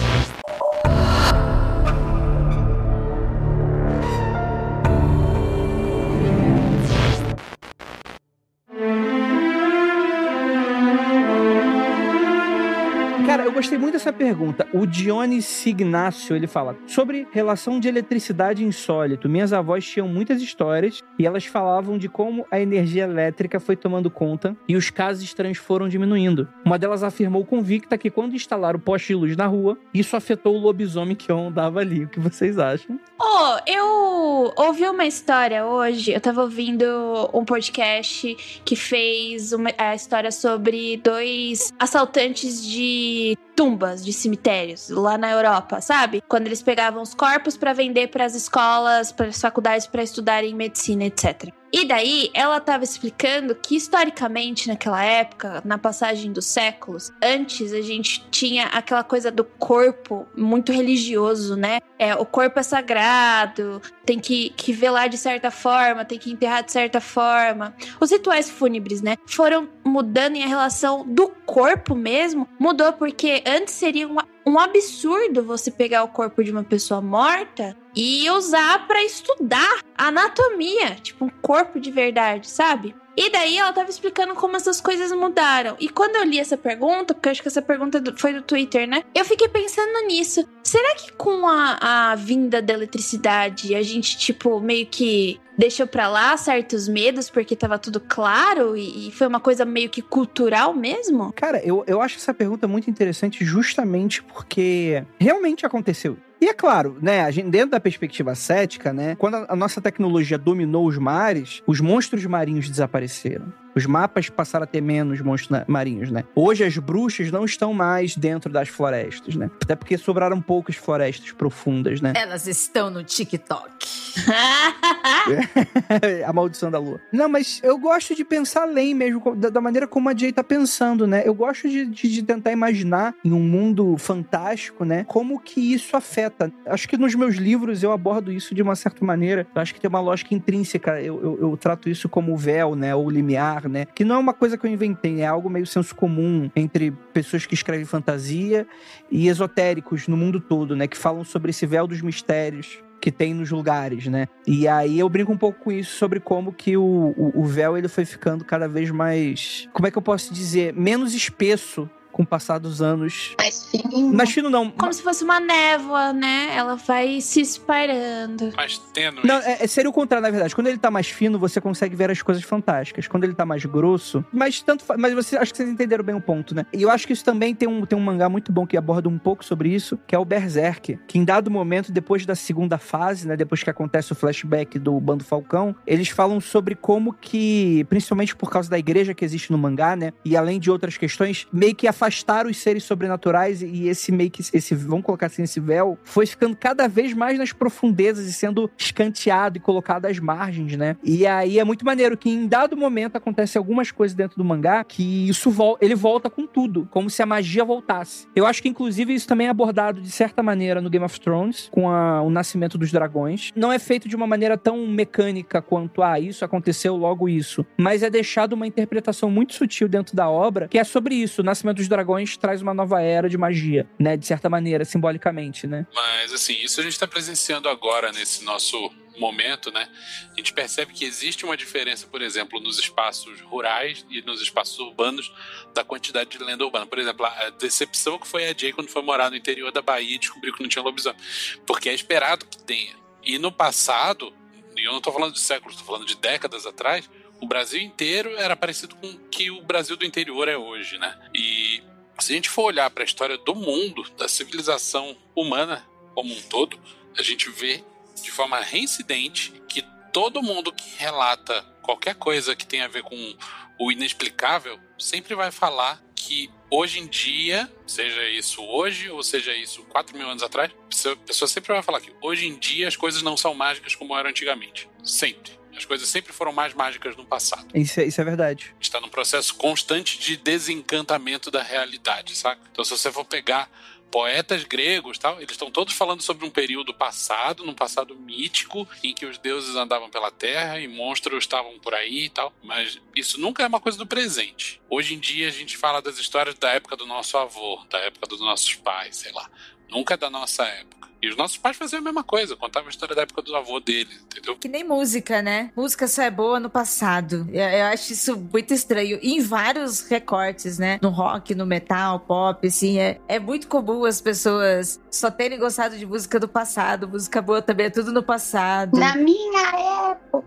Gostei 13.53 13.77
muito 13.77 13.93
dessa 13.93 14.11
pergunta. 14.11 14.67
O 14.73 14.85
Dione 14.85 15.41
Signácio, 15.41 16.35
ele 16.35 16.47
fala 16.47 16.75
sobre 16.87 17.27
relação 17.31 17.79
de 17.79 17.87
eletricidade 17.87 18.63
insólito. 18.63 19.29
Minhas 19.29 19.53
avós 19.53 19.85
tinham 19.85 20.07
muitas 20.07 20.41
histórias 20.41 21.01
e 21.19 21.25
elas 21.25 21.45
falavam 21.45 21.97
de 21.97 22.09
como 22.09 22.45
a 22.49 22.59
energia 22.59 23.03
elétrica 23.03 23.59
foi 23.59 23.75
tomando 23.75 24.09
conta 24.09 24.55
e 24.67 24.75
os 24.75 24.89
casos 24.89 25.23
estranhos 25.23 25.59
foram 25.59 25.87
diminuindo. 25.87 26.47
Uma 26.65 26.79
delas 26.79 27.03
afirmou 27.03 27.45
convicta 27.45 27.97
que 27.97 28.09
quando 28.09 28.35
instalaram 28.35 28.79
poste 28.79 29.09
de 29.09 29.15
luz 29.15 29.37
na 29.37 29.45
rua, 29.45 29.77
isso 29.93 30.15
afetou 30.15 30.55
o 30.55 30.59
lobisomem 30.59 31.15
que 31.15 31.31
andava 31.31 31.79
ali. 31.79 32.05
O 32.05 32.09
que 32.09 32.19
vocês 32.19 32.57
acham? 32.57 32.99
Oh, 33.21 33.57
eu 33.67 34.53
ouvi 34.57 34.87
uma 34.87 35.05
história 35.05 35.65
hoje. 35.65 36.11
Eu 36.11 36.21
tava 36.21 36.41
ouvindo 36.41 36.85
um 37.33 37.45
podcast 37.45 38.61
que 38.65 38.75
fez 38.75 39.53
uma, 39.53 39.69
a 39.77 39.93
história 39.93 40.31
sobre 40.31 40.97
dois 40.97 41.71
assaltantes 41.79 42.65
de 42.65 43.37
tumbas, 43.55 44.03
de 44.03 44.11
cemitérios, 44.11 44.89
lá 44.89 45.17
na 45.17 45.31
Europa, 45.31 45.81
sabe? 45.81 46.21
Quando 46.27 46.47
eles 46.47 46.61
pegavam 46.61 47.01
os 47.01 47.13
corpos 47.13 47.57
pra 47.57 47.73
vender 47.73 48.07
pras 48.09 48.35
escolas, 48.35 49.11
pras 49.11 49.39
faculdades 49.39 49.87
pra 49.87 50.03
estudarem 50.03 50.53
medicina, 50.53 51.05
etc. 51.05 51.62
E 51.73 51.85
daí, 51.85 52.29
ela 52.35 52.59
tava 52.59 52.83
explicando 52.83 53.55
que 53.55 53.75
historicamente, 53.75 54.67
naquela 54.67 55.03
época, 55.03 55.59
na 55.65 55.75
passagem 55.75 56.31
dos 56.31 56.45
séculos, 56.45 57.11
antes 57.19 57.73
a 57.73 57.81
gente 57.81 58.23
tinha 58.29 58.65
aquela 58.67 59.03
coisa 59.03 59.31
do 59.31 59.43
corpo 59.43 60.27
muito 60.37 60.71
religioso, 60.71 61.55
né? 61.55 61.79
É, 61.97 62.13
o 62.13 62.27
corpo 62.27 62.59
é 62.59 62.63
sagrado, 62.63 63.81
tem 64.05 64.19
que, 64.19 64.51
que 64.51 64.71
velar 64.71 65.09
de 65.09 65.17
certa 65.17 65.49
forma, 65.49 66.05
tem 66.05 66.19
que 66.19 66.31
enterrar 66.31 66.63
de 66.63 66.71
certa 66.71 67.01
forma. 67.01 67.75
Os 67.99 68.11
rituais 68.11 68.51
fúnebres, 68.51 69.01
né? 69.01 69.17
Foram 69.25 69.67
mudando 69.83 70.35
e 70.35 70.43
a 70.43 70.47
relação 70.47 71.03
do 71.07 71.29
corpo 71.43 71.95
mesmo 71.95 72.47
mudou, 72.59 72.93
porque 72.93 73.43
antes 73.47 73.73
seria 73.73 74.07
um, 74.07 74.17
um 74.45 74.59
absurdo 74.59 75.43
você 75.43 75.71
pegar 75.71 76.03
o 76.03 76.09
corpo 76.09 76.43
de 76.43 76.51
uma 76.51 76.63
pessoa 76.63 77.01
morta 77.01 77.75
e 77.95 78.29
usar 78.31 78.87
pra 78.87 79.03
estudar 79.03 79.79
anatomia, 79.97 80.95
tipo 81.01 81.25
um 81.25 81.29
corpo 81.29 81.79
de 81.79 81.91
verdade, 81.91 82.49
sabe? 82.49 82.95
E 83.15 83.29
daí 83.29 83.57
ela 83.57 83.71
tava 83.71 83.89
explicando 83.89 84.33
como 84.33 84.55
essas 84.55 84.81
coisas 84.81 85.11
mudaram. 85.11 85.75
E 85.79 85.87
quando 85.87 86.15
eu 86.15 86.23
li 86.23 86.39
essa 86.39 86.57
pergunta, 86.57 87.13
porque 87.13 87.29
eu 87.29 87.31
acho 87.31 87.41
que 87.41 87.47
essa 87.47 87.61
pergunta 87.61 88.01
foi 88.17 88.33
do 88.33 88.41
Twitter, 88.41 88.87
né? 88.87 89.03
Eu 89.13 89.23
fiquei 89.23 89.47
pensando 89.47 90.07
nisso. 90.07 90.47
Será 90.63 90.95
que 90.95 91.13
com 91.13 91.47
a, 91.47 92.11
a 92.11 92.15
vinda 92.15 92.61
da 92.61 92.73
eletricidade 92.73 93.75
a 93.75 93.83
gente, 93.83 94.17
tipo, 94.17 94.59
meio 94.59 94.87
que 94.87 95.39
deixou 95.55 95.85
pra 95.85 96.07
lá 96.07 96.35
certos 96.37 96.87
medos 96.87 97.29
porque 97.29 97.55
tava 97.55 97.77
tudo 97.77 97.99
claro 97.99 98.75
e, 98.75 99.09
e 99.09 99.11
foi 99.11 99.27
uma 99.27 99.39
coisa 99.39 99.63
meio 99.63 99.89
que 99.89 100.01
cultural 100.01 100.73
mesmo? 100.73 101.31
Cara, 101.33 101.61
eu, 101.63 101.83
eu 101.85 102.01
acho 102.01 102.17
essa 102.17 102.33
pergunta 102.33 102.67
muito 102.67 102.89
interessante 102.89 103.45
justamente 103.45 104.23
porque 104.23 105.05
realmente 105.19 105.65
aconteceu. 105.65 106.17
E 106.43 106.49
é 106.49 106.53
claro, 106.53 106.97
né, 107.01 107.21
a 107.21 107.31
gente, 107.31 107.49
dentro 107.49 107.69
da 107.69 107.79
perspectiva 107.79 108.35
cética, 108.35 108.91
né, 108.91 109.15
quando 109.15 109.35
a, 109.35 109.45
a 109.47 109.55
nossa 109.55 109.79
tecnologia 109.79 110.37
dominou 110.37 110.85
os 110.85 110.97
mares, 110.97 111.63
os 111.65 111.79
monstros 111.79 112.25
marinhos 112.25 112.69
desapareceram. 112.69 113.45
Os 113.75 113.85
mapas 113.85 114.29
passaram 114.29 114.63
a 114.63 114.67
ter 114.67 114.81
menos 114.81 115.21
monstros 115.21 115.63
marinhos, 115.67 116.11
né? 116.11 116.23
Hoje 116.35 116.63
as 116.63 116.77
bruxas 116.77 117.31
não 117.31 117.45
estão 117.45 117.73
mais 117.73 118.15
dentro 118.15 118.51
das 118.51 118.69
florestas, 118.69 119.35
né? 119.35 119.49
Até 119.61 119.75
porque 119.75 119.97
sobraram 119.97 120.41
poucas 120.41 120.75
florestas 120.75 121.31
profundas, 121.31 122.01
né? 122.01 122.13
Elas 122.15 122.47
estão 122.47 122.89
no 122.89 123.03
TikTok. 123.03 123.71
a 126.25 126.33
maldição 126.33 126.69
da 126.71 126.79
lua. 126.79 126.99
Não, 127.11 127.27
mas 127.27 127.59
eu 127.63 127.77
gosto 127.77 128.15
de 128.15 128.23
pensar 128.23 128.63
além 128.63 128.93
mesmo, 128.93 129.35
da 129.35 129.61
maneira 129.61 129.87
como 129.87 130.09
a 130.09 130.15
Jay 130.15 130.31
tá 130.31 130.43
pensando, 130.43 131.07
né? 131.07 131.23
Eu 131.25 131.33
gosto 131.33 131.67
de, 131.69 131.85
de- 131.85 132.09
de 132.09 132.23
tentar 132.23 132.51
imaginar 132.51 133.13
em 133.23 133.31
um 133.31 133.39
mundo 133.39 133.97
fantástico, 133.97 134.85
né? 134.85 135.03
Como 135.07 135.39
que 135.39 135.73
isso 135.73 135.95
afeta. 135.97 136.51
Acho 136.65 136.87
que 136.87 136.97
nos 136.97 137.15
meus 137.15 137.35
livros 137.35 137.83
eu 137.83 137.91
abordo 137.91 138.31
isso 138.31 138.53
de 138.53 138.61
uma 138.61 138.75
certa 138.75 139.03
maneira. 139.05 139.47
Eu 139.55 139.61
acho 139.61 139.73
que 139.73 139.79
tem 139.79 139.89
uma 139.89 139.99
lógica 139.99 140.33
intrínseca. 140.33 141.01
Eu, 141.01 141.21
eu- 141.23 141.37
eu 141.41 141.57
trato 141.57 141.89
isso 141.89 142.07
como 142.07 142.35
véu, 142.37 142.75
né? 142.75 142.93
Ou 142.95 143.09
limiar, 143.09 143.62
né? 143.67 143.85
Que 143.93 144.03
não 144.03 144.15
é 144.15 144.19
uma 144.19 144.33
coisa 144.33 144.57
que 144.57 144.65
eu 144.65 144.71
inventei, 144.71 145.21
é 145.21 145.25
algo 145.25 145.49
meio 145.49 145.65
senso 145.65 145.95
comum 145.95 146.49
entre 146.55 146.91
pessoas 147.13 147.45
que 147.45 147.53
escrevem 147.53 147.85
fantasia 147.85 148.67
e 149.11 149.27
esotéricos 149.27 150.07
no 150.07 150.17
mundo 150.17 150.39
todo, 150.39 150.75
né? 150.75 150.87
Que 150.87 150.97
falam 150.97 151.23
sobre 151.23 151.51
esse 151.51 151.65
véu 151.65 151.87
dos 151.87 152.01
mistérios 152.01 152.83
que 153.03 153.11
tem 153.11 153.33
nos 153.33 153.51
lugares, 153.51 154.07
né? 154.07 154.29
E 154.47 154.65
aí 154.65 154.97
eu 154.97 155.09
brinco 155.09 155.33
um 155.33 155.37
pouco 155.37 155.65
com 155.65 155.71
isso 155.73 155.97
sobre 155.97 156.21
como 156.21 156.53
que 156.53 156.77
o, 156.77 157.13
o, 157.17 157.41
o 157.41 157.43
véu 157.43 157.77
ele 157.77 157.89
foi 157.89 158.05
ficando 158.05 158.45
cada 158.45 158.65
vez 158.65 158.89
mais, 158.91 159.67
como 159.73 159.85
é 159.85 159.91
que 159.91 159.97
eu 159.97 160.01
posso 160.01 160.33
dizer, 160.33 160.73
menos 160.73 161.13
espesso 161.13 161.89
com 162.13 162.23
o 162.23 162.25
passar 162.25 162.59
dos 162.59 162.81
anos. 162.81 163.35
Mais 163.39 163.65
fininho. 163.69 164.13
Mais 164.13 164.31
fino 164.31 164.49
não. 164.49 164.69
Como 164.71 164.93
se 164.93 165.01
fosse 165.01 165.23
uma 165.23 165.39
névoa, 165.39 166.13
né? 166.13 166.55
Ela 166.55 166.75
vai 166.75 167.19
se 167.19 167.41
espalhando. 167.41 168.53
Mais 168.55 168.77
tênue. 168.93 169.21
Não, 169.25 169.35
é, 169.37 169.63
é- 169.63 169.67
seria 169.67 169.89
o 169.89 169.93
contrário, 169.93 170.21
na 170.23 170.29
verdade. 170.31 170.53
Quando 170.55 170.67
ele 170.67 170.77
tá 170.77 170.89
mais 170.91 171.07
fino, 171.07 171.37
você 171.39 171.59
consegue 171.59 171.95
ver 171.95 172.09
as 172.11 172.21
coisas 172.21 172.43
fantásticas. 172.43 173.07
Quando 173.07 173.23
ele 173.25 173.33
tá 173.33 173.45
mais 173.45 173.65
grosso. 173.65 174.23
Mas 174.31 174.61
tanto 174.61 174.83
fa- 174.83 174.95
Mas 174.97 175.13
você 175.13 175.35
acho 175.35 175.51
que 175.51 175.57
vocês 175.57 175.69
entenderam 175.69 176.03
bem 176.03 176.15
o 176.15 176.21
ponto, 176.21 176.53
né? 176.55 176.65
E 176.71 176.81
eu 176.83 176.89
acho 176.89 177.05
que 177.07 177.13
isso 177.13 177.25
também 177.25 177.53
tem 177.55 177.67
um, 177.67 177.85
tem 177.85 177.97
um 177.97 178.01
mangá 178.01 178.29
muito 178.29 178.51
bom 178.51 178.65
que 178.65 178.77
aborda 178.77 179.09
um 179.09 179.17
pouco 179.17 179.43
sobre 179.43 179.69
isso, 179.73 179.99
que 180.07 180.15
é 180.15 180.19
o 180.19 180.23
Berserk. 180.25 180.99
Que 181.07 181.17
em 181.17 181.25
dado 181.25 181.49
momento, 181.49 181.91
depois 181.91 182.25
da 182.25 182.35
segunda 182.35 182.77
fase, 182.77 183.27
né? 183.27 183.35
Depois 183.35 183.63
que 183.63 183.69
acontece 183.69 184.11
o 184.11 184.15
flashback 184.15 184.77
do 184.77 184.99
Bando 184.99 185.23
Falcão, 185.23 185.75
eles 185.87 186.09
falam 186.09 186.39
sobre 186.39 186.75
como 186.75 187.11
que, 187.13 187.85
principalmente 187.89 188.35
por 188.35 188.49
causa 188.49 188.69
da 188.69 188.77
igreja 188.77 189.13
que 189.13 189.25
existe 189.25 189.51
no 189.51 189.57
mangá, 189.57 189.95
né? 189.95 190.11
E 190.23 190.37
além 190.37 190.59
de 190.59 190.69
outras 190.69 190.97
questões, 190.97 191.47
meio 191.51 191.73
que 191.75 191.87
afastaram 192.03 192.49
os 192.49 192.57
seres 192.57 192.83
sobrenaturais 192.83 193.61
e 193.61 193.87
esse 193.87 194.11
meio 194.11 194.29
que, 194.29 194.41
esse, 194.41 194.75
vamos 194.75 195.05
colocar 195.05 195.27
assim, 195.27 195.43
esse 195.43 195.59
véu, 195.59 195.97
foi 196.03 196.25
ficando 196.25 196.55
cada 196.55 196.85
vez 196.87 197.13
mais 197.13 197.37
nas 197.39 197.53
profundezas 197.53 198.27
e 198.27 198.33
sendo 198.33 198.69
escanteado 198.77 199.57
e 199.57 199.61
colocado 199.61 200.05
às 200.05 200.19
margens, 200.19 200.75
né? 200.75 200.97
E 201.03 201.25
aí 201.25 201.59
é 201.59 201.63
muito 201.63 201.85
maneiro 201.85 202.17
que 202.17 202.29
em 202.29 202.45
dado 202.45 202.75
momento 202.75 203.15
acontece 203.15 203.57
algumas 203.57 203.89
coisas 203.91 204.13
dentro 204.15 204.37
do 204.37 204.43
mangá 204.43 204.83
que 204.83 205.29
isso 205.29 205.49
vol 205.49 205.77
ele 205.79 205.95
volta 205.95 206.29
com 206.29 206.45
tudo, 206.45 206.87
como 206.91 207.09
se 207.09 207.21
a 207.21 207.25
magia 207.25 207.63
voltasse. 207.63 208.27
Eu 208.35 208.45
acho 208.45 208.61
que 208.61 208.67
inclusive 208.67 209.13
isso 209.13 209.27
também 209.27 209.47
é 209.47 209.49
abordado 209.49 210.01
de 210.01 210.11
certa 210.11 210.43
maneira 210.43 210.81
no 210.81 210.89
Game 210.89 211.05
of 211.05 211.19
Thrones, 211.21 211.69
com 211.71 211.89
a- 211.89 212.21
o 212.21 212.29
nascimento 212.29 212.77
dos 212.77 212.91
dragões. 212.91 213.51
Não 213.55 213.71
é 213.71 213.79
feito 213.79 214.09
de 214.09 214.15
uma 214.15 214.27
maneira 214.27 214.57
tão 214.57 214.85
mecânica 214.87 215.61
quanto, 215.61 216.03
ah, 216.03 216.19
isso 216.19 216.43
aconteceu 216.43 216.95
logo 216.97 217.29
isso, 217.29 217.65
mas 217.77 218.03
é 218.03 218.09
deixado 218.09 218.53
uma 218.53 218.67
interpretação 218.67 219.31
muito 219.31 219.53
sutil 219.53 219.87
dentro 219.87 220.15
da 220.15 220.29
obra, 220.29 220.67
que 220.67 220.77
é 220.77 220.83
sobre 220.83 221.15
isso. 221.15 221.41
O 221.41 221.45
nascimento 221.45 221.77
dos 221.77 221.87
dragões 221.93 222.35
traz 222.35 222.61
uma 222.61 222.73
nova 222.73 223.01
era 223.01 223.29
de 223.29 223.37
magia, 223.37 223.87
né? 223.99 224.17
De 224.17 224.25
certa 224.25 224.49
maneira, 224.49 224.83
simbolicamente, 224.83 225.67
né? 225.67 225.85
Mas 225.93 226.33
assim, 226.33 226.53
isso 226.53 226.79
a 226.79 226.83
gente 226.83 226.93
está 226.93 227.07
presenciando 227.07 227.69
agora 227.69 228.11
nesse 228.11 228.43
nosso 228.43 228.91
momento, 229.19 229.71
né? 229.71 229.87
A 230.31 230.35
gente 230.35 230.53
percebe 230.53 230.91
que 230.91 231.05
existe 231.05 231.45
uma 231.45 231.55
diferença, 231.55 232.07
por 232.07 232.21
exemplo, 232.21 232.59
nos 232.59 232.79
espaços 232.79 233.39
rurais 233.41 234.05
e 234.09 234.21
nos 234.23 234.41
espaços 234.41 234.79
urbanos 234.79 235.31
da 235.73 235.83
quantidade 235.83 236.31
de 236.31 236.43
lenda 236.43 236.65
urbana. 236.65 236.85
Por 236.85 236.97
exemplo, 236.97 237.25
a 237.25 237.51
decepção 237.51 238.17
que 238.17 238.27
foi 238.27 238.49
a 238.49 238.57
Jay 238.57 238.73
quando 238.73 238.89
foi 238.89 239.03
morar 239.03 239.29
no 239.29 239.37
interior 239.37 239.71
da 239.71 239.81
Bahia 239.81 240.15
e 240.15 240.19
descobriu 240.19 240.53
que 240.53 240.63
não 240.63 240.69
tinha 240.69 240.83
lobisomem. 240.83 241.19
Porque 241.65 241.89
é 241.89 241.93
esperado 241.93 242.45
que 242.45 242.57
tenha. 242.63 242.95
E 243.23 243.37
no 243.37 243.51
passado, 243.51 244.33
e 244.75 244.83
eu 244.83 244.91
não 244.91 244.97
estou 244.97 245.13
falando 245.13 245.33
de 245.33 245.39
séculos, 245.39 245.75
estou 245.75 245.85
falando 245.85 246.07
de 246.07 246.15
décadas 246.15 246.65
atrás, 246.65 247.09
o 247.43 247.47
Brasil 247.47 247.81
inteiro 247.81 248.37
era 248.37 248.55
parecido 248.55 248.95
com 248.95 249.07
o 249.07 249.19
que 249.29 249.51
o 249.51 249.61
Brasil 249.61 249.97
do 249.97 250.05
interior 250.05 250.47
é 250.47 250.55
hoje, 250.55 250.97
né? 250.97 251.19
E 251.35 251.83
se 252.17 252.31
a 252.31 252.35
gente 252.35 252.49
for 252.49 252.63
olhar 252.63 252.89
para 252.89 253.03
a 253.03 253.05
história 253.05 253.37
do 253.37 253.53
mundo, 253.53 254.09
da 254.17 254.29
civilização 254.29 255.15
humana 255.35 255.85
como 256.15 256.33
um 256.33 256.41
todo, 256.43 256.79
a 257.17 257.21
gente 257.21 257.49
vê 257.49 257.83
de 258.21 258.31
forma 258.31 258.61
reincidente 258.61 259.51
que 259.67 259.81
todo 260.13 260.41
mundo 260.41 260.71
que 260.71 260.95
relata 260.97 261.63
qualquer 261.81 262.15
coisa 262.15 262.55
que 262.55 262.65
tenha 262.65 262.85
a 262.85 262.87
ver 262.87 263.03
com 263.03 263.35
o 263.77 263.91
inexplicável 263.91 264.79
sempre 264.97 265.35
vai 265.35 265.51
falar 265.51 266.01
que 266.15 266.49
hoje 266.69 266.99
em 266.99 267.07
dia, 267.07 267.69
seja 267.85 268.23
isso 268.29 268.63
hoje 268.63 269.09
ou 269.09 269.21
seja 269.21 269.53
isso 269.53 269.83
4 269.83 270.17
mil 270.17 270.29
anos 270.29 270.43
atrás, 270.43 270.71
a 271.11 271.15
pessoa 271.17 271.49
sempre 271.49 271.73
vai 271.73 271.83
falar 271.83 271.99
que 271.99 272.13
hoje 272.21 272.47
em 272.47 272.57
dia 272.57 272.87
as 272.87 272.95
coisas 272.95 273.21
não 273.21 273.35
são 273.35 273.53
mágicas 273.53 273.95
como 273.95 274.17
eram 274.17 274.29
antigamente. 274.29 274.87
Sempre. 275.03 275.62
As 275.75 275.85
coisas 275.85 276.07
sempre 276.07 276.33
foram 276.33 276.51
mais 276.51 276.73
mágicas 276.73 277.15
no 277.15 277.25
passado. 277.25 277.67
Isso 277.73 277.99
é, 277.99 278.05
isso 278.05 278.21
é 278.21 278.23
verdade. 278.23 278.67
A 278.71 278.73
gente 278.73 278.83
está 278.83 278.99
num 278.99 279.09
processo 279.09 279.55
constante 279.55 280.19
de 280.19 280.37
desencantamento 280.37 281.49
da 281.49 281.61
realidade, 281.61 282.35
saca? 282.35 282.61
Então, 282.71 282.83
se 282.83 282.91
você 282.91 283.11
for 283.11 283.25
pegar 283.25 283.69
poetas 284.13 284.63
gregos 284.63 285.17
tal, 285.17 285.37
eles 285.37 285.49
estão 285.49 285.71
todos 285.71 285.95
falando 285.95 286.21
sobre 286.21 286.45
um 286.45 286.49
período 286.51 286.93
passado, 286.93 287.65
num 287.65 287.73
passado 287.73 288.15
mítico, 288.15 288.87
em 289.03 289.11
que 289.11 289.25
os 289.25 289.39
deuses 289.39 289.75
andavam 289.75 290.07
pela 290.07 290.29
terra 290.29 290.79
e 290.79 290.87
monstros 290.87 291.45
estavam 291.45 291.79
por 291.79 291.95
aí 291.95 292.25
e 292.25 292.29
tal. 292.29 292.53
Mas 292.61 293.01
isso 293.15 293.41
nunca 293.41 293.63
é 293.63 293.67
uma 293.67 293.79
coisa 293.79 293.97
do 293.97 294.05
presente. 294.05 294.79
Hoje 294.87 295.15
em 295.15 295.19
dia 295.19 295.47
a 295.47 295.51
gente 295.51 295.75
fala 295.75 295.99
das 295.99 296.19
histórias 296.19 296.53
da 296.59 296.69
época 296.69 296.95
do 296.95 297.07
nosso 297.07 297.35
avô, 297.39 297.83
da 297.89 297.97
época 297.97 298.27
dos 298.27 298.39
nossos 298.39 298.75
pais, 298.75 299.15
sei 299.15 299.31
lá. 299.31 299.49
Nunca 299.89 300.13
é 300.13 300.17
da 300.17 300.29
nossa 300.29 300.63
época. 300.63 301.09
E 301.23 301.29
os 301.29 301.37
nossos 301.37 301.55
pais 301.55 301.77
faziam 301.77 301.99
a 301.99 302.01
mesma 302.01 302.21
coisa, 302.21 302.53
contavam 302.57 302.87
a 302.87 302.89
história 302.89 303.15
da 303.15 303.21
época 303.21 303.41
do 303.41 303.55
avô 303.55 303.79
deles, 303.79 304.19
entendeu? 304.25 304.57
Que 304.57 304.67
nem 304.67 304.83
música, 304.83 305.41
né? 305.41 305.71
Música 305.73 306.05
só 306.05 306.21
é 306.21 306.29
boa 306.29 306.59
no 306.59 306.69
passado. 306.69 307.47
Eu, 307.49 307.63
eu 307.63 307.85
acho 307.85 308.11
isso 308.11 308.35
muito 308.35 308.73
estranho. 308.73 309.17
E 309.21 309.35
em 309.35 309.39
vários 309.39 310.01
recortes, 310.01 310.77
né? 310.77 310.99
No 311.01 311.07
rock, 311.07 311.55
no 311.55 311.65
metal, 311.65 312.19
pop, 312.19 312.67
assim. 312.67 312.99
É, 312.99 313.21
é 313.29 313.39
muito 313.39 313.69
comum 313.69 314.03
as 314.03 314.19
pessoas 314.19 314.99
só 315.09 315.31
terem 315.31 315.57
gostado 315.57 315.97
de 315.97 316.05
música 316.05 316.37
do 316.41 316.47
passado. 316.49 317.07
Música 317.07 317.41
boa 317.41 317.61
também 317.61 317.85
é 317.85 317.89
tudo 317.89 318.11
no 318.11 318.21
passado. 318.21 318.99
Na 318.99 319.15
minha 319.15 320.11
época. 320.11 320.43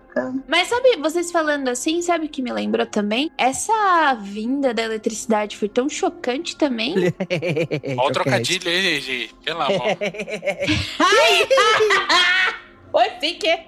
Mas 0.46 0.68
sabe, 0.68 0.96
vocês 0.96 1.30
falando 1.32 1.68
assim, 1.68 2.02
sabe 2.02 2.26
o 2.26 2.28
que 2.28 2.42
me 2.42 2.52
lembrou 2.52 2.84
também? 2.86 3.30
Essa 3.38 4.14
vinda 4.20 4.74
da 4.74 4.82
eletricidade 4.82 5.56
foi 5.56 5.70
tão 5.70 5.88
chocante 5.88 6.54
também. 6.56 6.94
Olha 7.96 8.08
o 8.08 8.12
trocadilho 8.12 8.68
aí, 8.68 9.00
gente. 9.00 9.34
Pelo 9.42 9.62
amor. 9.62 9.96
Foi 12.90 13.10
sem 13.20 13.38
querer. 13.38 13.66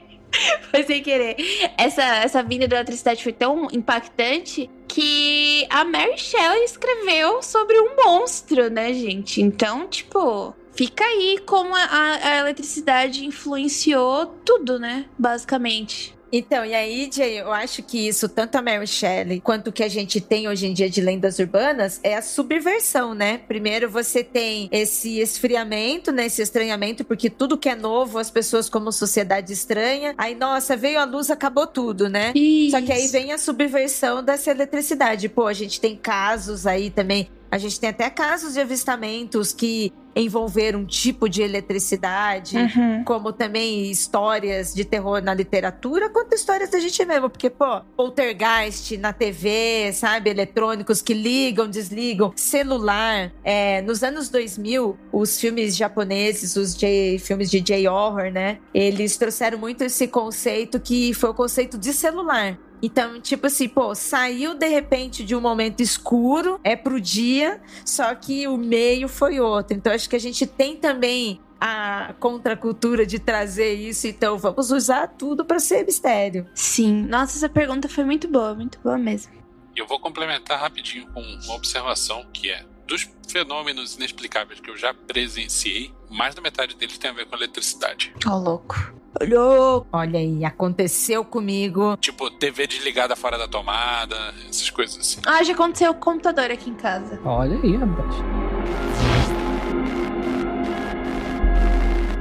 Foi 0.70 0.83
sem 0.85 1.03
querer. 1.03 1.37
Essa, 1.77 2.03
essa 2.03 2.43
vinda 2.43 2.69
da 2.69 2.77
eletricidade 2.77 3.23
foi 3.23 3.33
tão 3.33 3.69
impactante 3.73 4.70
que 4.87 5.66
a 5.70 5.85
Mary 5.85 6.16
Shelley 6.19 6.65
escreveu 6.65 7.43
sobre 7.43 7.79
um 7.81 7.97
monstro, 7.97 8.70
né, 8.70 8.93
gente? 8.93 9.41
Então, 9.43 9.87
tipo, 9.89 10.55
fica 10.75 11.05
aí 11.05 11.39
como 11.47 11.75
a, 11.75 11.81
a- 11.83 12.29
a 12.29 12.37
eletricidade 12.39 13.25
influenciou 13.25 14.27
tudo, 14.45 14.79
né? 14.79 15.07
Basicamente. 15.19 16.16
Então, 16.31 16.65
e 16.65 16.75
aí, 16.75 17.11
Jay, 17.13 17.41
eu 17.41 17.53
acho 17.53 17.83
que 17.83 18.07
isso, 18.07 18.29
tanto 18.29 18.57
a 18.57 18.63
Mary 18.63 18.87
Shelley 18.87 19.41
quanto 19.41 19.69
o 19.69 19.73
que 19.73 19.83
a 19.83 19.89
gente 19.89 20.21
tem 20.21 20.47
hoje 20.49 20.67
em 20.67 20.75
dia 20.75 20.89
de 20.89 21.01
lendas 21.01 21.39
urbanas, 21.39 22.01
é 22.03 22.17
a 22.17 22.23
subversão, 22.23 23.15
né? 23.15 23.39
Primeiro 23.39 23.91
você 23.91 24.23
tem 24.23 24.69
esse 24.71 25.19
esfriamento, 25.19 26.13
né? 26.13 26.27
Esse 26.27 26.43
estranhamento, 26.43 27.05
porque 27.05 27.31
tudo 27.31 27.57
que 27.57 27.69
é 27.69 27.75
novo, 27.75 28.19
as 28.19 28.31
pessoas 28.31 28.69
como 28.69 28.93
sociedade 28.93 29.53
estranha. 29.53 30.15
Aí, 30.19 30.35
nossa, 30.35 30.77
veio 30.77 31.01
a 31.01 31.05
luz, 31.05 31.31
acabou 31.31 31.67
tudo, 31.67 32.09
né? 32.09 32.33
Só 32.71 32.81
que 32.83 32.93
aí 32.93 33.09
vem 33.09 33.33
a 33.33 33.39
subversão 33.39 34.23
dessa 34.23 34.51
eletricidade. 34.51 35.29
Pô, 35.29 35.47
a 35.47 35.53
gente 35.53 35.81
tem 35.81 35.97
casos 35.97 36.67
aí 36.67 36.91
também. 36.91 37.29
A 37.51 37.57
gente 37.57 37.81
tem 37.81 37.89
até 37.89 38.11
casos 38.11 38.53
de 38.53 38.61
avistamentos 38.61 39.53
que 39.55 39.93
envolveram 40.19 40.81
um 40.81 40.85
tipo 40.86 41.28
de 41.28 41.43
eletricidade, 41.43 42.57
Uhum. 42.57 43.05
como 43.05 43.32
também 43.32 43.90
histórias 43.90 44.74
de 44.74 44.85
terror 44.85 45.23
na 45.23 45.32
literatura, 45.35 46.09
quanto 46.11 46.35
histórias 46.35 46.70
da 46.70 46.78
gente 46.78 47.05
mesmo. 47.05 47.31
Porque, 47.31 47.49
pô, 47.51 47.81
poltergeist 47.97 48.97
na 48.97 49.12
TV, 49.12 49.93
sabe? 49.93 50.31
Eletrônicos 50.31 51.01
que 51.01 51.15
ligam, 51.15 51.69
desligam, 51.69 52.32
celular. 52.36 53.32
É, 53.45 53.81
nos 53.82 54.03
anos 54.03 54.28
2000, 54.28 54.97
os 55.12 55.39
filmes 55.40 55.77
japoneses, 55.77 56.57
os 56.57 56.74
J, 56.77 57.19
filmes 57.19 57.51
de 57.51 57.61
J-horror, 57.61 58.31
né? 58.32 58.59
Eles 58.74 59.16
trouxeram 59.16 59.59
muito 59.59 59.82
esse 59.85 60.09
conceito 60.09 60.81
que 60.81 61.15
foi 61.15 61.31
o 61.31 61.35
conceito 61.35 61.78
de 61.78 61.93
celular. 61.93 62.59
Então, 62.83 63.21
tipo 63.21 63.47
assim, 63.47 63.69
pô, 63.69 63.95
saiu 63.95 64.55
de 64.55 64.69
repente 64.69 65.25
de 65.25 65.35
um 65.35 65.41
momento 65.41 65.81
escuro, 65.81 66.61
é 66.63 66.77
pro 66.77 67.01
dia, 67.01 67.61
só 67.85 68.15
que 68.15 68.47
o 68.47 68.57
meio 68.57 69.09
foi 69.09 69.41
outro. 69.41 69.77
Então, 69.77 69.93
acho 69.93 70.09
que 70.09 70.17
a 70.17 70.21
gente 70.21 70.47
tem 70.47 70.77
também 70.77 71.41
a 71.61 72.15
contracultura 72.21 73.05
de 73.05 73.19
trazer 73.19 73.75
isso, 73.75 74.07
então 74.07 74.39
vamos 74.39 74.71
usar 74.71 75.09
tudo 75.09 75.45
pra 75.45 75.59
ser 75.59 75.85
mistério. 75.85 76.47
Sim. 76.55 77.03
Nossa, 77.09 77.37
essa 77.37 77.49
pergunta 77.49 77.89
foi 77.89 78.05
muito 78.05 78.29
boa, 78.29 78.55
muito 78.55 78.79
boa 78.79 78.97
mesmo. 78.97 79.33
E 79.75 79.81
eu 79.81 79.87
vou 79.87 79.99
complementar 79.99 80.61
rapidinho 80.61 81.07
com 81.13 81.21
uma 81.21 81.55
observação 81.55 82.25
que 82.33 82.51
é 82.51 82.65
dos 82.89 83.09
fenômenos 83.28 83.97
inexplicáveis 83.97 84.59
que 84.59 84.70
eu 84.70 84.77
já 84.77 84.94
presenciei, 84.94 85.93
mais 86.10 86.35
da 86.35 86.40
metade 86.40 86.74
deles 86.74 86.97
tem 86.97 87.10
a 87.10 87.12
ver 87.12 87.27
com 87.27 87.36
eletricidade. 87.36 88.12
Ó, 88.27 88.36
louco. 88.36 88.94
Olhou! 89.20 89.86
Olha 89.93 90.19
aí, 90.19 90.44
aconteceu 90.44 91.24
comigo. 91.24 91.97
Tipo, 91.98 92.31
TV 92.31 92.66
desligada 92.66 93.15
fora 93.15 93.36
da 93.36 93.47
tomada, 93.47 94.16
essas 94.48 94.70
coisas 94.70 94.97
assim. 94.98 95.20
Ah, 95.27 95.43
já 95.43 95.52
aconteceu 95.52 95.93
com 95.93 96.01
o 96.01 96.02
computador 96.02 96.51
aqui 96.51 96.70
em 96.70 96.74
casa. 96.74 97.20
Olha 97.24 97.59
aí, 97.60 97.77
rapaz. 97.77 98.15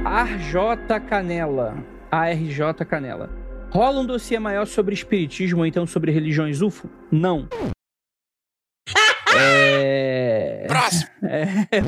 ARJ 0.04 1.00
Canela. 1.08 1.76
ARJ 2.10 2.84
Canela. 2.88 3.30
Rola 3.70 4.00
um 4.00 4.06
dossiê 4.06 4.38
maior 4.38 4.66
sobre 4.66 4.94
espiritismo 4.94 5.60
ou 5.60 5.66
então 5.66 5.86
sobre 5.86 6.10
religiões 6.10 6.60
UFO? 6.60 6.88
Não. 7.10 7.48
É. 9.38 10.64
Próximo! 10.68 11.08
É. 11.30 11.82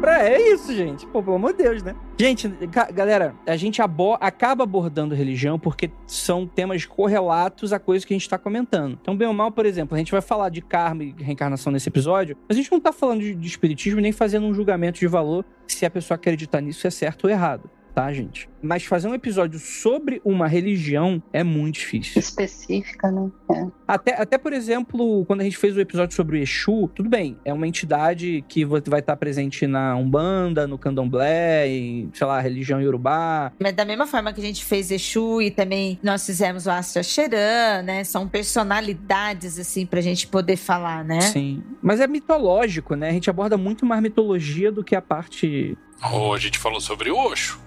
Pra- 0.00 0.22
É 0.28 0.52
isso, 0.52 0.74
gente. 0.74 1.06
Pô, 1.06 1.22
pelo 1.22 1.36
amor 1.36 1.52
de 1.52 1.62
Deus, 1.62 1.80
né? 1.82 1.94
Gente, 2.18 2.48
galera, 2.92 3.34
a 3.46 3.56
gente 3.56 3.80
abo- 3.80 4.18
acaba 4.20 4.64
abordando 4.64 5.14
religião 5.14 5.58
porque 5.60 5.90
são 6.08 6.44
temas 6.44 6.84
correlatos 6.84 7.72
a 7.72 7.78
coisas 7.78 8.04
que 8.04 8.12
a 8.12 8.16
gente 8.18 8.28
tá 8.28 8.36
comentando. 8.36 8.98
Então, 9.00 9.16
bem 9.16 9.28
ou 9.28 9.34
mal, 9.34 9.52
por 9.52 9.64
exemplo, 9.64 9.94
a 9.94 9.98
gente 9.98 10.10
vai 10.10 10.20
falar 10.20 10.48
de 10.48 10.60
karma 10.60 11.04
e 11.04 11.14
reencarnação 11.16 11.72
nesse 11.72 11.88
episódio, 11.88 12.36
mas 12.48 12.58
a 12.58 12.60
gente 12.60 12.72
não 12.72 12.80
tá 12.80 12.92
falando 12.92 13.20
de, 13.20 13.32
de 13.34 13.46
espiritismo 13.46 14.00
nem 14.00 14.10
fazendo 14.10 14.44
um 14.46 14.52
julgamento 14.52 14.98
de 14.98 15.06
valor 15.06 15.44
se 15.68 15.86
a 15.86 15.90
pessoa 15.90 16.16
acreditar 16.16 16.60
nisso 16.60 16.84
é 16.86 16.90
certo 16.90 17.24
ou 17.24 17.30
errado. 17.30 17.70
Tá, 17.94 18.10
gente? 18.12 18.48
Mas 18.62 18.84
fazer 18.84 19.06
um 19.08 19.14
episódio 19.14 19.58
sobre 19.58 20.22
uma 20.24 20.46
religião 20.46 21.22
é 21.32 21.44
muito 21.44 21.74
difícil. 21.74 22.18
Específica, 22.18 23.10
né? 23.10 23.30
É. 23.50 23.66
Até, 23.86 24.22
até, 24.22 24.38
por 24.38 24.52
exemplo, 24.54 25.26
quando 25.26 25.42
a 25.42 25.44
gente 25.44 25.58
fez 25.58 25.76
o 25.76 25.80
episódio 25.80 26.16
sobre 26.16 26.38
o 26.38 26.42
Exu, 26.42 26.88
tudo 26.94 27.10
bem, 27.10 27.36
é 27.44 27.52
uma 27.52 27.66
entidade 27.66 28.42
que 28.48 28.64
vai 28.64 28.80
estar 29.00 29.16
presente 29.16 29.66
na 29.66 29.94
Umbanda, 29.94 30.66
no 30.66 30.78
Candomblé, 30.78 31.68
e, 31.68 32.08
sei 32.14 32.26
lá, 32.26 32.40
religião 32.40 32.80
Yorubá. 32.80 33.52
Mas 33.60 33.74
da 33.74 33.84
mesma 33.84 34.06
forma 34.06 34.32
que 34.32 34.40
a 34.40 34.44
gente 34.44 34.64
fez 34.64 34.90
Exu 34.90 35.42
e 35.42 35.50
também 35.50 35.98
nós 36.02 36.24
fizemos 36.24 36.66
o 36.66 36.70
Astra 36.70 37.02
Xeran, 37.02 37.82
né? 37.84 38.04
São 38.04 38.26
personalidades, 38.26 39.58
assim, 39.58 39.84
pra 39.84 40.00
gente 40.00 40.26
poder 40.28 40.56
falar, 40.56 41.04
né? 41.04 41.20
Sim. 41.20 41.62
Mas 41.82 42.00
é 42.00 42.06
mitológico, 42.06 42.94
né? 42.94 43.10
A 43.10 43.12
gente 43.12 43.28
aborda 43.28 43.58
muito 43.58 43.84
mais 43.84 44.00
mitologia 44.00 44.72
do 44.72 44.82
que 44.82 44.96
a 44.96 45.02
parte. 45.02 45.76
Ou 46.12 46.32
a 46.32 46.38
gente 46.38 46.58
falou 46.58 46.80
sobre 46.80 47.10
o 47.10 47.16
Osho. 47.16 47.60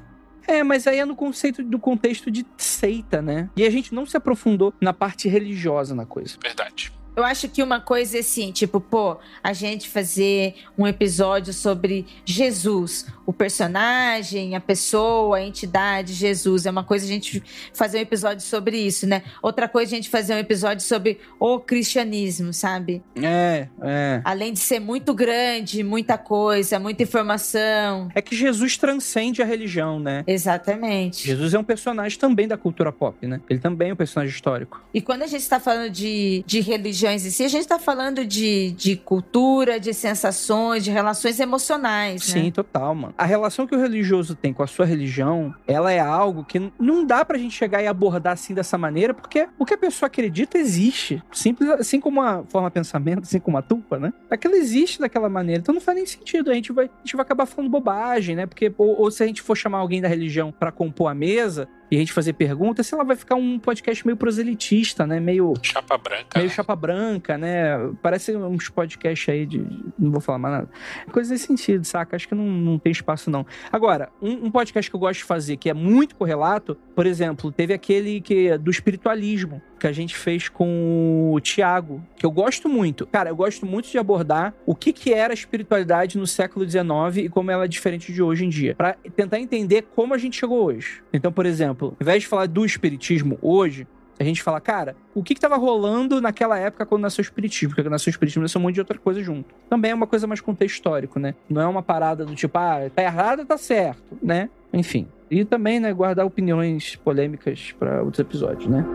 É, 0.47 0.63
mas 0.63 0.87
aí 0.87 0.99
é 0.99 1.05
no 1.05 1.15
conceito 1.15 1.63
do 1.63 1.79
contexto 1.79 2.29
de 2.29 2.45
seita, 2.57 3.21
né? 3.21 3.49
E 3.55 3.63
a 3.65 3.69
gente 3.69 3.93
não 3.93 4.05
se 4.05 4.15
aprofundou 4.15 4.73
na 4.79 4.93
parte 4.93 5.27
religiosa 5.27 5.95
na 5.95 6.05
coisa. 6.05 6.37
Verdade. 6.41 6.91
Eu 7.15 7.23
acho 7.23 7.47
que 7.47 7.63
uma 7.63 7.79
coisa 7.79 8.17
é 8.17 8.19
assim, 8.19 8.51
tipo, 8.51 8.79
pô, 8.79 9.17
a 9.43 9.53
gente 9.53 9.87
fazer 9.89 10.55
um 10.77 10.85
episódio 10.85 11.53
sobre 11.53 12.05
Jesus, 12.25 13.07
o 13.25 13.33
personagem, 13.33 14.55
a 14.55 14.59
pessoa, 14.59 15.37
a 15.37 15.43
entidade, 15.43 16.13
Jesus. 16.13 16.65
É 16.65 16.71
uma 16.71 16.83
coisa 16.83 17.05
a 17.05 17.07
gente 17.07 17.41
fazer 17.73 17.97
um 17.97 18.01
episódio 18.01 18.45
sobre 18.45 18.77
isso, 18.77 19.07
né? 19.07 19.23
Outra 19.41 19.67
coisa 19.67 19.93
a 19.93 19.95
gente 19.95 20.09
fazer 20.09 20.35
um 20.35 20.37
episódio 20.37 20.85
sobre 20.85 21.19
o 21.39 21.59
cristianismo, 21.59 22.53
sabe? 22.53 23.01
É, 23.15 23.67
é. 23.81 24.21
Além 24.23 24.53
de 24.53 24.59
ser 24.59 24.79
muito 24.79 25.13
grande, 25.13 25.83
muita 25.83 26.17
coisa, 26.17 26.79
muita 26.79 27.03
informação. 27.03 28.09
É 28.13 28.21
que 28.21 28.35
Jesus 28.35 28.77
transcende 28.77 29.41
a 29.41 29.45
religião, 29.45 29.99
né? 29.99 30.23
Exatamente. 30.27 31.25
Jesus 31.25 31.53
é 31.53 31.59
um 31.59 31.63
personagem 31.63 32.19
também 32.19 32.47
da 32.47 32.57
cultura 32.57 32.91
pop, 32.91 33.25
né? 33.25 33.41
Ele 33.49 33.59
também 33.59 33.89
é 33.89 33.93
um 33.93 33.95
personagem 33.95 34.33
histórico. 34.33 34.81
E 34.93 35.01
quando 35.01 35.23
a 35.23 35.27
gente 35.27 35.41
está 35.41 35.59
falando 35.59 35.89
de, 35.89 36.43
de 36.45 36.59
religiões 37.05 37.25
em 37.25 37.29
si, 37.29 37.43
a 37.43 37.47
gente 37.47 37.61
está 37.61 37.77
falando 37.77 38.25
de, 38.25 38.71
de 38.71 38.95
cultura, 38.95 39.79
de 39.79 39.93
sensações, 39.93 40.83
de 40.83 40.91
relações 40.91 41.39
emocionais, 41.39 42.27
né? 42.27 42.41
Sim, 42.41 42.51
total, 42.51 42.95
mano. 42.95 43.13
A 43.17 43.25
relação 43.25 43.67
que 43.67 43.75
o 43.75 43.79
religioso 43.79 44.35
tem 44.35 44.53
com 44.53 44.63
a 44.63 44.67
sua 44.67 44.85
religião, 44.85 45.53
ela 45.67 45.91
é 45.91 45.99
algo 45.99 46.43
que 46.43 46.71
não 46.79 47.05
dá 47.05 47.23
pra 47.23 47.37
gente 47.37 47.55
chegar 47.55 47.81
e 47.81 47.87
abordar 47.87 48.33
assim 48.33 48.53
dessa 48.53 48.77
maneira, 48.77 49.13
porque 49.13 49.47
o 49.57 49.65
que 49.65 49.73
a 49.73 49.77
pessoa 49.77 50.07
acredita 50.07 50.57
existe. 50.57 51.23
Simples 51.31 51.69
assim 51.71 51.99
como 51.99 52.21
a 52.21 52.43
forma 52.47 52.71
pensamento, 52.71 53.23
assim 53.23 53.39
como 53.39 53.57
a 53.57 53.61
tupa, 53.61 53.99
né? 53.99 54.11
Aquilo 54.29 54.55
existe 54.55 54.99
daquela 54.99 55.29
maneira. 55.29 55.61
Então 55.61 55.73
não 55.73 55.81
faz 55.81 55.95
nem 55.97 56.05
sentido. 56.05 56.49
A 56.51 56.53
gente 56.53 56.71
vai, 56.71 56.85
a 56.85 56.97
gente 57.03 57.15
vai 57.15 57.23
acabar 57.23 57.45
falando 57.45 57.69
bobagem, 57.69 58.35
né? 58.35 58.45
Porque, 58.45 58.73
ou, 58.77 59.01
ou 59.01 59.11
se 59.11 59.23
a 59.23 59.27
gente 59.27 59.41
for 59.41 59.55
chamar 59.55 59.79
alguém 59.79 60.01
da 60.01 60.07
religião 60.07 60.51
pra 60.51 60.71
compor 60.71 61.11
a 61.11 61.15
mesa, 61.15 61.67
e 61.89 61.95
a 61.95 61.99
gente 61.99 62.13
fazer 62.13 62.33
perguntas, 62.33 62.87
sei 62.87 62.97
lá, 62.97 63.03
vai 63.03 63.15
ficar 63.15 63.35
um 63.35 63.59
podcast 63.59 64.05
meio 64.05 64.17
proselitista, 64.17 65.05
né? 65.05 65.19
Meio. 65.19 65.53
Chapa 65.61 65.97
branca. 65.97 66.37
Meio 66.37 66.49
né? 66.49 66.53
chapa 66.53 66.75
branca, 66.75 67.37
né? 67.37 67.77
Parece 68.01 68.35
uns 68.35 68.69
podcasts 68.69 69.29
aí 69.29 69.45
de. 69.45 69.59
Não 69.97 70.11
vou 70.11 70.21
falar 70.21 70.39
mais 70.39 70.53
nada. 70.55 70.69
Coisa 71.11 71.31
nesse 71.31 71.47
sentido, 71.47 71.83
saca? 71.85 72.15
Acho 72.15 72.27
que 72.27 72.35
não, 72.35 72.45
não 72.45 72.79
tem 72.79 72.91
espaço, 72.91 73.29
não. 73.29 73.45
Agora, 73.71 74.09
um, 74.21 74.45
um 74.45 74.51
podcast 74.51 74.89
que 74.89 74.95
eu 74.95 74.99
gosto 74.99 75.19
de 75.19 75.25
fazer, 75.25 75.57
que 75.57 75.69
é 75.69 75.73
muito 75.73 76.15
correlato, 76.15 76.77
por 76.95 77.05
exemplo, 77.05 77.51
teve 77.51 77.73
aquele 77.73 78.21
que 78.21 78.57
do 78.57 78.71
espiritualismo, 78.71 79.61
que 79.79 79.87
a 79.87 79.91
gente 79.91 80.15
fez 80.15 80.49
com 80.49 81.31
o 81.33 81.39
Tiago, 81.39 82.03
que 82.15 82.25
eu 82.25 82.31
gosto 82.31 82.67
muito. 82.67 83.05
Cara, 83.07 83.29
eu 83.29 83.35
gosto 83.35 83.65
muito 83.65 83.89
de 83.89 83.97
abordar 83.97 84.53
o 84.65 84.73
que, 84.73 84.91
que 84.91 85.13
era 85.13 85.33
a 85.33 85.35
espiritualidade 85.35 86.17
no 86.17 86.25
século 86.25 86.67
XIX 86.67 87.25
e 87.25 87.29
como 87.29 87.51
ela 87.51 87.65
é 87.65 87.67
diferente 87.67 88.11
de 88.11 88.21
hoje 88.21 88.45
em 88.45 88.49
dia. 88.49 88.73
Pra 88.75 88.95
tentar 89.15 89.39
entender 89.39 89.85
como 89.95 90.13
a 90.13 90.17
gente 90.17 90.39
chegou 90.39 90.63
hoje. 90.63 91.03
Então, 91.13 91.31
por 91.31 91.45
exemplo, 91.45 91.74
ao 91.81 91.97
invés 91.99 92.23
de 92.23 92.27
falar 92.27 92.47
do 92.47 92.65
espiritismo 92.65 93.37
hoje, 93.41 93.87
a 94.19 94.23
gente 94.23 94.41
fala, 94.41 94.61
cara, 94.61 94.95
o 95.13 95.21
que 95.21 95.35
que 95.35 95.41
tava 95.41 95.57
rolando 95.57 96.21
naquela 96.21 96.57
época 96.57 96.85
quando 96.85 97.01
nasceu 97.01 97.21
o 97.21 97.25
espiritismo? 97.25 97.75
Porque 97.75 97.89
nasceu 97.89 98.09
o 98.09 98.13
espiritismo, 98.13 98.43
nasceu 98.43 98.59
um 98.59 98.63
monte 98.63 98.75
de 98.75 98.81
outra 98.81 98.97
coisa 98.97 99.21
junto. 99.21 99.53
Também 99.69 99.91
é 99.91 99.93
uma 99.93 100.07
coisa 100.07 100.25
mais 100.25 100.39
contexto 100.39 100.75
histórico, 100.75 101.19
né? 101.19 101.35
Não 101.49 101.61
é 101.61 101.67
uma 101.67 101.83
parada 101.83 102.25
do 102.25 102.33
tipo, 102.33 102.57
ah, 102.57 102.89
tá 102.93 103.03
errado, 103.03 103.45
tá 103.45 103.57
certo, 103.57 104.17
né? 104.23 104.49
Enfim. 104.71 105.07
E 105.29 105.43
também, 105.43 105.79
né, 105.79 105.91
guardar 105.91 106.25
opiniões 106.25 106.95
polêmicas 106.97 107.73
pra 107.77 108.01
outros 108.01 108.19
episódios, 108.19 108.67
né? 108.67 108.85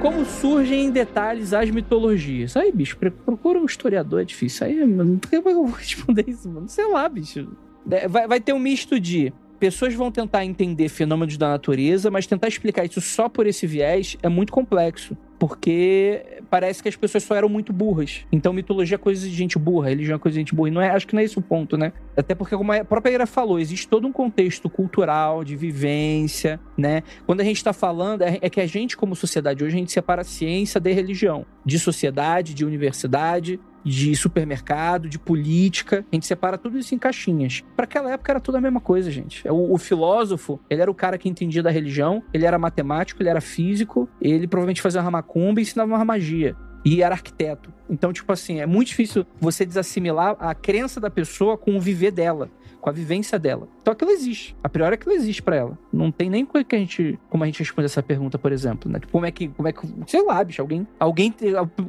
Como 0.00 0.24
surgem 0.24 0.84
em 0.84 0.90
detalhes 0.90 1.52
as 1.52 1.68
mitologias? 1.70 2.56
Aí, 2.56 2.70
bicho, 2.70 2.96
procura 3.24 3.58
um 3.58 3.64
historiador, 3.64 4.20
é 4.20 4.24
difícil. 4.24 4.66
Aí, 4.66 4.86
mano, 4.86 5.18
por 5.18 5.28
que 5.28 5.36
eu 5.36 5.42
vou 5.42 5.64
responder 5.72 6.24
isso, 6.28 6.48
mano? 6.48 6.68
Sei 6.68 6.86
lá, 6.86 7.08
bicho. 7.08 7.48
É, 7.90 8.08
Vai, 8.08 8.26
vai 8.26 8.40
ter 8.40 8.52
um 8.52 8.58
misto 8.58 8.98
de 8.98 9.32
pessoas 9.58 9.94
vão 9.94 10.10
tentar 10.10 10.44
entender 10.44 10.88
fenômenos 10.88 11.36
da 11.36 11.48
natureza, 11.48 12.10
mas 12.10 12.26
tentar 12.26 12.48
explicar 12.48 12.84
isso 12.84 13.00
só 13.00 13.28
por 13.28 13.46
esse 13.46 13.66
viés 13.66 14.16
é 14.22 14.28
muito 14.28 14.52
complexo. 14.52 15.16
Porque 15.38 16.40
parece 16.48 16.82
que 16.82 16.88
as 16.88 16.96
pessoas 16.96 17.22
só 17.22 17.34
eram 17.34 17.48
muito 17.48 17.70
burras. 17.70 18.24
Então, 18.32 18.54
mitologia 18.54 18.94
é 18.94 18.98
coisa 18.98 19.28
de 19.28 19.34
gente 19.34 19.58
burra, 19.58 19.90
religião 19.90 20.16
é 20.16 20.18
coisa 20.18 20.34
de 20.34 20.40
gente 20.40 20.54
burra. 20.54 20.68
E 20.68 20.72
não 20.72 20.80
é, 20.80 20.88
acho 20.88 21.06
que 21.06 21.14
não 21.14 21.20
é 21.20 21.24
esse 21.24 21.38
o 21.38 21.42
ponto, 21.42 21.76
né? 21.76 21.92
Até 22.16 22.34
porque, 22.34 22.56
como 22.56 22.72
a 22.72 22.82
própria 22.82 23.12
Ira 23.12 23.26
falou, 23.26 23.58
existe 23.58 23.86
todo 23.86 24.06
um 24.06 24.12
contexto 24.12 24.70
cultural, 24.70 25.44
de 25.44 25.54
vivência, 25.54 26.58
né? 26.76 27.02
Quando 27.26 27.42
a 27.42 27.44
gente 27.44 27.62
tá 27.62 27.74
falando, 27.74 28.22
é 28.22 28.38
é 28.40 28.48
que 28.48 28.60
a 28.60 28.66
gente, 28.66 28.96
como 28.96 29.14
sociedade, 29.14 29.62
hoje 29.62 29.76
a 29.76 29.78
gente 29.78 29.92
separa 29.92 30.24
ciência 30.24 30.80
da 30.80 30.90
religião, 30.90 31.44
de 31.64 31.78
sociedade, 31.78 32.54
de 32.54 32.64
universidade, 32.64 33.60
de 33.86 34.16
supermercado, 34.16 35.08
de 35.08 35.16
política. 35.16 36.04
A 36.10 36.16
gente 36.16 36.26
separa 36.26 36.58
tudo 36.58 36.76
isso 36.76 36.92
em 36.92 36.98
caixinhas. 36.98 37.62
Para 37.76 37.84
aquela 37.84 38.10
época 38.10 38.32
era 38.32 38.40
tudo 38.40 38.56
a 38.56 38.60
mesma 38.60 38.80
coisa, 38.80 39.12
gente. 39.12 39.48
O, 39.48 39.74
o 39.74 39.78
filósofo, 39.78 40.58
ele 40.68 40.82
era 40.82 40.90
o 40.90 40.94
cara 40.94 41.16
que 41.16 41.28
entendia 41.28 41.62
da 41.62 41.70
religião, 41.70 42.22
ele 42.34 42.44
era 42.44 42.58
matemático, 42.58 43.22
ele 43.22 43.28
era 43.28 43.40
físico, 43.40 44.08
ele 44.20 44.48
provavelmente 44.48 44.82
fazia 44.82 45.00
uma 45.00 45.10
macumba 45.12 45.60
e 45.60 45.62
ensinava 45.62 45.94
uma 45.94 46.04
magia. 46.04 46.56
E 46.84 47.00
era 47.02 47.14
arquiteto. 47.14 47.72
Então, 47.88 48.12
tipo 48.12 48.32
assim, 48.32 48.60
é 48.60 48.66
muito 48.66 48.88
difícil 48.88 49.24
você 49.40 49.64
desassimilar 49.64 50.36
a 50.40 50.54
crença 50.54 51.00
da 51.00 51.10
pessoa 51.10 51.56
com 51.56 51.76
o 51.76 51.80
viver 51.80 52.10
dela, 52.10 52.50
com 52.86 52.90
a 52.90 52.92
vivência 52.92 53.36
dela. 53.36 53.66
Então 53.82 53.90
aquilo 53.90 54.12
existe. 54.12 54.56
A 54.62 54.68
priori 54.68 54.94
aquilo 54.94 55.12
existe 55.12 55.42
pra 55.42 55.56
ela. 55.56 55.76
Não 55.92 56.12
tem 56.12 56.30
nem 56.30 56.46
como 56.46 56.64
a 56.64 56.76
gente, 56.76 57.18
como 57.28 57.42
a 57.42 57.46
gente 57.46 57.58
responde 57.58 57.86
essa 57.86 58.00
pergunta, 58.00 58.38
por 58.38 58.52
exemplo, 58.52 58.88
né? 58.88 59.00
Tipo, 59.00 59.10
como 59.10 59.26
é 59.26 59.32
que, 59.32 59.48
como 59.48 59.66
é 59.66 59.72
que, 59.72 59.88
sei 60.06 60.24
lá, 60.24 60.44
bicho, 60.44 60.62
alguém, 60.62 60.86
alguém, 61.00 61.34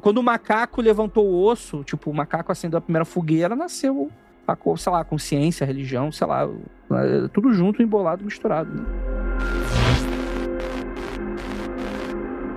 quando 0.02 0.18
o 0.18 0.24
macaco 0.24 0.82
levantou 0.82 1.24
o 1.24 1.46
osso, 1.46 1.84
tipo, 1.84 2.10
o 2.10 2.14
macaco 2.16 2.52
acendeu 2.52 2.80
a 2.80 2.82
primeira 2.82 3.06
fogueira, 3.06 3.56
nasceu 3.56 4.10
a, 4.48 4.58
sei 4.76 4.92
lá, 4.92 5.02
a 5.02 5.04
consciência, 5.04 5.66
a 5.66 5.68
religião, 5.68 6.12
sei 6.12 6.26
lá, 6.26 6.50
é 6.90 7.28
tudo 7.28 7.54
junto, 7.54 7.84
embolado, 7.84 8.26
misturado. 8.26 8.74
Né? 8.74 8.84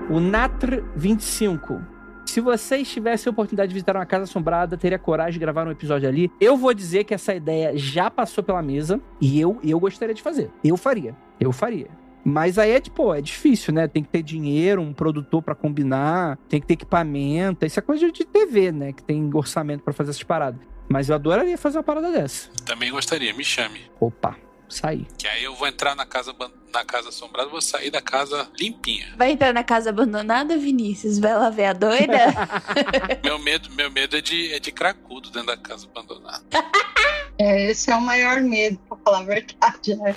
O 0.08 0.18
Natr 0.18 0.82
25. 0.96 1.78
Se 2.31 2.40
vocês 2.40 2.89
tivessem 2.89 3.28
a 3.28 3.32
oportunidade 3.32 3.70
de 3.70 3.74
visitar 3.74 3.97
uma 3.97 4.07
casa 4.07 4.23
assombrada, 4.23 4.77
teria 4.77 5.01
coragem 5.01 5.32
de 5.32 5.40
gravar 5.40 5.66
um 5.66 5.70
episódio 5.73 6.09
ali. 6.09 6.31
Eu 6.40 6.57
vou 6.57 6.73
dizer 6.73 7.02
que 7.02 7.12
essa 7.12 7.35
ideia 7.35 7.77
já 7.77 8.09
passou 8.09 8.44
pela 8.44 8.62
mesa 8.62 9.01
e 9.20 9.40
eu, 9.40 9.59
eu 9.65 9.81
gostaria 9.81 10.15
de 10.15 10.23
fazer. 10.23 10.48
Eu 10.62 10.77
faria. 10.77 11.16
Eu 11.40 11.51
faria. 11.51 11.89
Mas 12.24 12.57
aí 12.57 12.70
é 12.70 12.81
tipo, 12.81 13.12
é 13.12 13.20
difícil, 13.20 13.74
né? 13.74 13.89
Tem 13.89 14.05
que 14.05 14.11
ter 14.11 14.23
dinheiro, 14.23 14.81
um 14.81 14.93
produtor 14.93 15.43
pra 15.43 15.57
combinar, 15.57 16.39
tem 16.48 16.61
que 16.61 16.69
ter 16.69 16.74
equipamento. 16.74 17.66
Isso 17.66 17.81
é 17.81 17.82
coisa 17.82 18.09
de 18.12 18.24
TV, 18.24 18.70
né? 18.70 18.93
Que 18.93 19.02
tem 19.02 19.28
orçamento 19.35 19.82
pra 19.82 19.93
fazer 19.93 20.11
essas 20.11 20.23
paradas. 20.23 20.61
Mas 20.89 21.09
eu 21.09 21.16
adoraria 21.16 21.59
fazer 21.59 21.78
uma 21.78 21.82
parada 21.82 22.12
dessa. 22.12 22.48
Também 22.65 22.93
gostaria, 22.93 23.35
me 23.35 23.43
chame. 23.43 23.81
Opa, 23.98 24.36
sair. 24.70 25.06
Que 25.18 25.26
aí 25.26 25.44
eu 25.44 25.55
vou 25.55 25.66
entrar 25.66 25.94
na 25.94 26.06
casa, 26.06 26.34
na 26.72 26.84
casa 26.84 27.09
assombrada 27.09 27.48
e 27.48 27.52
vou 27.52 27.60
sair 27.60 27.90
da 27.90 28.01
casa 28.01 28.48
limpinha. 28.59 29.14
Vai 29.16 29.32
entrar 29.32 29.52
na 29.52 29.64
casa 29.64 29.90
abandonada, 29.90 30.56
Vinícius? 30.56 31.18
Vai 31.18 31.34
lá 31.34 31.51
ver 31.51 31.66
a 31.66 31.72
doida? 31.72 32.18
meu 33.22 33.38
medo, 33.38 33.70
meu 33.72 33.90
medo 33.90 34.16
é 34.16 34.20
de, 34.20 34.52
é 34.52 34.59
de 34.59 34.72
cracudo 34.72 35.30
dentro 35.30 35.48
da 35.48 35.56
casa 35.56 35.86
abandonada. 35.86 36.44
É, 37.42 37.70
esse 37.70 37.90
é 37.90 37.97
o 37.97 38.02
maior 38.02 38.42
medo, 38.42 38.78
pra 38.86 38.98
falar 38.98 39.20
a 39.20 39.22
verdade, 39.22 39.97
né? 39.97 40.14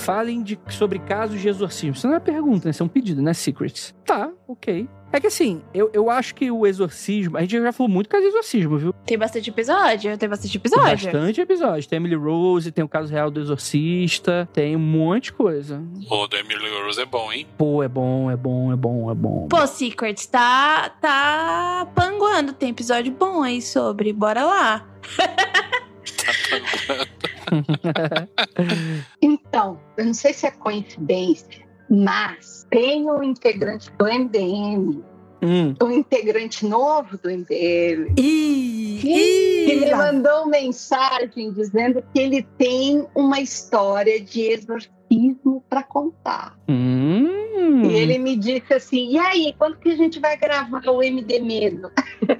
Falem 0.00 0.42
de, 0.42 0.58
sobre 0.68 0.98
casos 0.98 1.40
de 1.40 1.48
exorcismo. 1.48 1.94
Isso 1.94 2.06
não 2.06 2.14
é 2.14 2.16
uma 2.16 2.20
pergunta, 2.24 2.66
né? 2.66 2.70
Isso 2.70 2.82
é 2.82 2.86
um 2.86 2.88
pedido, 2.88 3.22
né? 3.22 3.32
Secrets. 3.34 3.94
Tá, 4.04 4.30
ok. 4.48 4.88
É 5.12 5.20
que 5.20 5.26
assim, 5.26 5.60
eu, 5.74 5.90
eu 5.92 6.08
acho 6.08 6.34
que 6.36 6.50
o 6.52 6.64
exorcismo. 6.66 7.36
A 7.36 7.40
gente 7.40 7.60
já 7.60 7.72
falou 7.72 7.90
muito 7.90 8.08
caso 8.08 8.22
de 8.22 8.28
exorcismo, 8.28 8.78
viu? 8.78 8.92
Tem 9.04 9.18
bastante 9.18 9.50
episódio, 9.50 10.16
tem 10.16 10.28
bastante 10.28 10.52
Tem 10.52 10.60
episódio. 10.60 11.12
bastante 11.12 11.40
episódio. 11.40 11.88
Tem 11.88 11.96
Emily 11.96 12.14
Rose, 12.14 12.70
tem 12.70 12.84
o 12.84 12.88
caso 12.88 13.12
real 13.12 13.28
do 13.28 13.40
exorcista, 13.40 14.48
tem 14.52 14.76
um 14.76 14.80
monte 14.80 15.24
de 15.24 15.32
coisa. 15.32 15.82
O 16.08 16.26
do 16.28 16.36
Emily 16.36 16.70
Rose 16.84 17.00
é 17.00 17.06
bom, 17.06 17.32
hein? 17.32 17.46
Pô, 17.58 17.82
é 17.82 17.88
bom, 17.88 18.30
é 18.30 18.36
bom, 18.36 18.72
é 18.72 18.76
bom, 18.76 19.10
é 19.10 19.14
bom. 19.14 19.48
Pô, 19.48 19.66
Secrets, 19.66 20.26
tá, 20.26 20.90
tá 21.00 21.88
panguando. 21.94 22.52
Tem 22.52 22.70
episódio 22.70 23.12
bom 23.12 23.42
aí 23.42 23.60
sobre. 23.60 24.12
Bora 24.12 24.44
lá. 24.44 24.86
Então, 29.22 29.80
eu 29.96 30.06
não 30.06 30.14
sei 30.14 30.32
se 30.32 30.46
é 30.46 30.50
coincidência, 30.50 31.64
mas 31.88 32.66
tem 32.70 33.10
um 33.10 33.22
integrante 33.22 33.90
do 33.98 34.04
MDM, 34.06 35.02
Hum. 35.42 35.74
um 35.82 35.90
integrante 35.90 36.66
novo 36.66 37.16
do 37.16 37.30
MDM, 37.30 38.12
Ih, 38.18 38.98
que 39.00 39.08
ih, 39.08 39.80
me 39.80 39.94
mandou 39.94 40.46
mensagem 40.46 41.50
dizendo 41.52 42.04
que 42.12 42.20
ele 42.20 42.42
tem 42.58 43.06
uma 43.14 43.40
história 43.40 44.20
de 44.20 44.42
exorcismo 44.42 45.64
para 45.68 45.82
contar. 45.82 46.58
Hum. 46.68 47.84
E 47.84 47.94
ele 47.94 48.18
me 48.18 48.36
disse 48.36 48.74
assim: 48.74 49.12
e 49.12 49.18
aí, 49.18 49.54
quando 49.58 49.78
que 49.78 49.88
a 49.88 49.96
gente 49.96 50.20
vai 50.20 50.36
gravar 50.36 50.86
o 50.86 51.02
MD 51.02 51.40
Medo? 51.40 51.90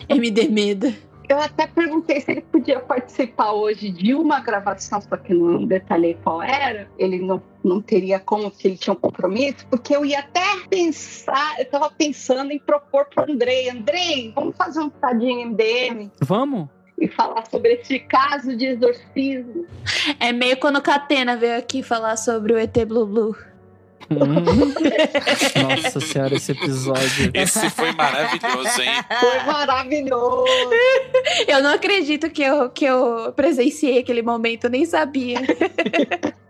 MD 0.08 0.48
Medo. 0.48 0.94
Eu 1.30 1.40
até 1.40 1.64
perguntei 1.64 2.20
se 2.20 2.32
ele 2.32 2.40
podia 2.40 2.80
participar 2.80 3.52
hoje 3.52 3.88
de 3.88 4.12
uma 4.12 4.40
gravação, 4.40 5.00
só 5.00 5.16
que 5.16 5.32
não 5.32 5.64
detalhei 5.64 6.18
qual 6.24 6.42
era. 6.42 6.90
Ele 6.98 7.20
não, 7.20 7.40
não 7.62 7.80
teria 7.80 8.18
como, 8.18 8.50
porque 8.50 8.66
ele 8.66 8.76
tinha 8.76 8.92
um 8.92 8.96
compromisso, 8.96 9.64
porque 9.70 9.94
eu 9.94 10.04
ia 10.04 10.18
até 10.18 10.42
pensar, 10.68 11.54
eu 11.58 11.62
estava 11.62 11.88
pensando 11.88 12.50
em 12.50 12.58
propor 12.58 13.06
para 13.14 13.32
Andrei: 13.32 13.70
Andrei, 13.70 14.32
vamos 14.34 14.56
fazer 14.56 14.80
um 14.80 14.90
tadinho 14.90 15.50
MDM 15.50 16.10
Vamos? 16.20 16.68
e 16.98 17.06
falar 17.06 17.46
sobre 17.48 17.74
esse 17.74 18.00
caso 18.00 18.56
de 18.56 18.66
exorcismo. 18.66 19.66
É 20.18 20.32
meio 20.32 20.56
quando 20.58 20.78
o 20.78 20.82
Catena 20.82 21.36
veio 21.36 21.56
aqui 21.56 21.80
falar 21.80 22.16
sobre 22.16 22.54
o 22.54 22.58
ET 22.58 22.76
Blue 22.84 23.06
Blue. 23.06 23.36
Hum. 24.10 24.72
Nossa 25.62 26.00
senhora, 26.00 26.34
esse 26.34 26.52
episódio. 26.52 27.30
Esse 27.34 27.70
foi 27.70 27.92
maravilhoso, 27.92 28.82
hein? 28.82 28.90
Foi 29.20 29.38
maravilhoso. 29.44 30.44
Eu 31.46 31.62
não 31.62 31.74
acredito 31.74 32.30
que 32.30 32.42
eu, 32.42 32.70
que 32.70 32.84
eu 32.84 33.32
presenciei 33.34 33.98
aquele 33.98 34.22
momento, 34.22 34.64
eu 34.64 34.70
nem 34.70 34.84
sabia. 34.84 35.38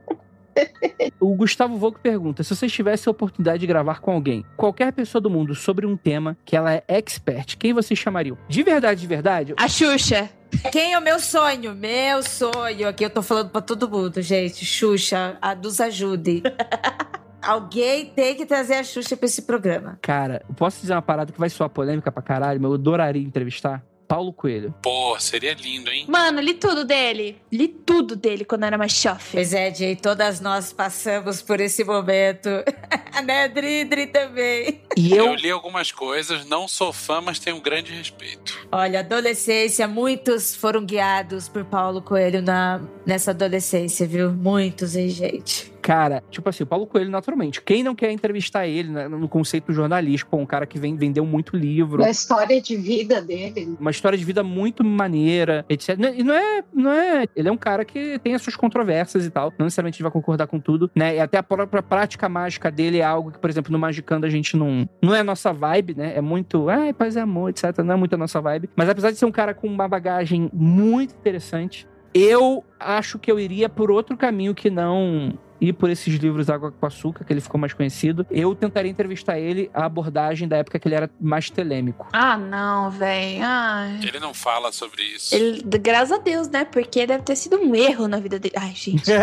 O 1.19 1.35
Gustavo 1.35 1.77
Volk 1.77 2.01
pergunta: 2.01 2.43
se 2.43 2.55
vocês 2.55 2.73
tivessem 2.73 3.11
a 3.11 3.13
oportunidade 3.13 3.61
de 3.61 3.67
gravar 3.67 4.01
com 4.01 4.13
alguém, 4.13 4.45
qualquer 4.57 4.93
pessoa 4.93 5.21
do 5.21 5.31
mundo, 5.31 5.55
sobre 5.55 5.87
um 5.87 5.97
tema 5.97 6.37
que 6.45 6.57
ela 6.57 6.75
é 6.75 6.83
expert, 6.89 7.57
quem 7.57 7.73
vocês 7.73 7.99
chamariam? 7.99 8.37
De 8.49 8.63
verdade, 8.63 9.01
de 9.01 9.07
verdade? 9.07 9.55
A 9.57 9.69
Xuxa. 9.69 10.29
Quem 10.73 10.95
é 10.95 10.99
o 10.99 11.03
meu 11.03 11.21
sonho? 11.21 11.75
Meu 11.75 12.23
sonho. 12.23 12.89
Aqui 12.89 13.05
eu 13.05 13.11
tô 13.11 13.23
falando 13.23 13.51
pra 13.51 13.61
todo 13.61 13.89
mundo, 13.89 14.21
gente. 14.21 14.65
Xuxa, 14.65 15.39
a 15.41 15.55
nos 15.55 15.81
ajude. 15.81 16.43
Alguém 17.43 18.07
tem 18.07 18.35
que 18.35 18.47
trazer 18.47 18.75
a 18.75 18.85
Xuxa 18.85 19.17
pra 19.17 19.27
esse 19.27 19.43
programa. 19.43 19.99
Cara, 20.03 20.43
eu 20.49 20.55
posso 20.55 20.81
dizer 20.81 20.95
uma 20.95 21.03
parada 21.03 21.33
que 21.33 21.39
vai 21.39 21.51
soar 21.51 21.71
polêmica 21.71 22.11
pra 22.13 22.23
caralho, 22.23 22.61
mas 22.61 22.69
eu 22.71 22.75
adoraria 22.75 23.23
entrevistar? 23.23 23.83
Paulo 24.11 24.33
Coelho. 24.33 24.75
Pô, 24.83 25.17
seria 25.21 25.55
lindo, 25.55 25.89
hein? 25.89 26.05
Mano, 26.09 26.41
li 26.41 26.55
tudo 26.55 26.85
dele. 26.85 27.41
Li 27.53 27.69
tudo 27.69 28.17
dele 28.17 28.45
quando 28.45 28.65
era 28.65 28.77
mais 28.77 28.91
chofe. 28.91 29.35
Pois 29.35 29.55
é, 29.55 29.73
Jay, 29.73 29.95
todas 29.95 30.41
nós 30.41 30.73
passamos 30.73 31.41
por 31.41 31.61
esse 31.61 31.85
momento. 31.85 32.49
né, 33.25 33.47
Dri, 33.47 33.85
Dri 33.85 34.09
também. 34.09 34.83
E 34.97 35.13
Eu... 35.13 35.27
eu, 35.27 35.35
li 35.37 35.49
algumas 35.49 35.93
coisas, 35.93 36.45
não 36.45 36.67
sou 36.67 36.93
fã, 36.93 37.21
mas 37.21 37.39
tenho 37.39 37.59
um 37.59 37.61
grande 37.61 37.93
respeito. 37.93 38.67
Olha, 38.73 38.99
adolescência, 38.99 39.87
muitos 39.87 40.57
foram 40.57 40.85
guiados 40.85 41.49
por 41.49 41.65
Paulo 41.65 42.03
Coelho 42.03 42.43
na, 42.43 42.81
nessa 43.07 43.31
adolescência, 43.31 44.09
viu? 44.09 44.33
Muitos, 44.33 44.97
hein, 44.97 45.09
gente? 45.09 45.73
Cara, 45.81 46.23
tipo 46.31 46.49
assim, 46.49 46.63
o 46.63 46.67
Paulo 46.67 46.87
Coelho, 46.87 47.11
naturalmente. 47.11 47.61
Quem 47.61 47.83
não 47.83 47.95
quer 47.95 48.11
entrevistar 48.13 48.67
ele 48.67 48.91
né, 48.91 49.09
no 49.09 49.29
conceito 49.29 49.73
jornalístico, 49.73 50.37
um 50.37 50.47
cara 50.47 50.67
que 50.67 50.79
vem, 50.79 50.97
vendeu 50.97 51.25
muito 51.25 51.57
livro. 51.57 52.05
A 52.05 52.11
história 52.11 52.61
de 52.61 52.77
vida 52.77 53.21
dele. 53.21 53.77
uma 53.81 53.91
história 53.91 54.17
de 54.17 54.25
vida 54.25 54.43
muito 54.43 54.85
maneira, 54.85 55.65
etc. 55.69 55.99
E 56.15 56.23
não 56.23 56.35
é, 56.35 56.65
não 56.73 56.93
é. 56.93 57.27
Ele 57.35 57.49
é 57.49 57.53
um 57.53 57.57
cara 57.57 57.85
que 57.85 58.19
tem 58.19 58.35
as 58.35 58.43
suas 58.43 58.57
controvérsias 58.57 59.25
e 59.25 59.31
tal. 59.31 59.53
Não 59.59 59.65
necessariamente 59.65 59.95
a 59.95 59.99
gente 59.99 60.03
vai 60.03 60.13
concordar 60.13 60.47
com 60.47 60.61
tudo, 60.61 60.91
né? 60.95 61.17
E 61.17 61.21
até 61.21 61.39
a 61.39 61.43
própria 61.43 61.83
prática 61.83 62.29
mágica 62.29 62.71
dele 62.71 62.99
é 62.99 63.05
algo 63.05 63.31
que, 63.31 63.39
por 63.39 63.49
exemplo, 63.49 63.73
no 63.73 63.79
Magicando 63.79 64.27
a 64.27 64.31
gente 64.31 64.57
não. 64.57 64.89
Não 65.03 65.15
é 65.15 65.21
a 65.21 65.25
nossa 65.25 65.53
vibe, 65.53 65.95
né? 65.97 66.17
É 66.17 66.21
muito. 66.21 66.69
Ai, 66.69 66.93
paz 66.93 67.17
e 67.17 67.19
amor, 67.19 67.51
etc. 67.51 67.79
Não 67.79 67.95
é 67.95 67.97
muito 67.97 68.15
a 68.15 68.19
nossa 68.19 68.41
vibe. 68.41 68.71
Mas 68.77 68.89
apesar 68.89 69.11
de 69.11 69.17
ser 69.17 69.25
um 69.25 69.33
cara 69.33 69.55
com 69.55 69.67
uma 69.67 69.89
bagagem 69.89 70.51
muito 70.53 71.15
interessante, 71.15 71.89
eu 72.13 72.65
acho 72.79 73.19
que 73.19 73.31
eu 73.31 73.39
iria 73.39 73.69
por 73.69 73.91
outro 73.91 74.17
caminho 74.17 74.55
que 74.55 74.71
não 74.71 75.39
ir 75.61 75.73
por 75.73 75.91
esses 75.91 76.15
livros 76.15 76.49
Água 76.49 76.73
com 76.73 76.87
Açúcar, 76.87 77.25
que 77.25 77.33
ele 77.33 77.41
ficou 77.41 77.61
mais 77.61 77.73
conhecido. 77.73 78.27
Eu 78.31 78.55
tentaria 78.55 78.91
entrevistar 78.91 79.39
ele 79.39 79.71
a 79.75 79.85
abordagem 79.85 80.49
da 80.49 80.57
época 80.57 80.79
que 80.79 80.89
ele 80.89 80.95
era 80.95 81.11
mais 81.21 81.51
telêmico. 81.51 82.09
Ah, 82.13 82.37
não, 82.37 82.91
velho. 82.91 83.45
Ele 84.03 84.19
não 84.19 84.33
fala 84.35 84.73
sobre 84.73 85.03
isso. 85.03 85.35
Ele, 85.35 85.63
graças 85.63 86.13
a 86.13 86.19
Deus, 86.19 86.49
né? 86.49 86.65
Porque 86.65 87.07
deve 87.07 87.23
ter 87.23 87.37
sido 87.37 87.57
um 87.57 87.75
erro 87.75 88.09
na 88.09 88.19
vida 88.19 88.39
dele. 88.39 88.55
Ai, 88.57 88.73
gente. 88.75 89.11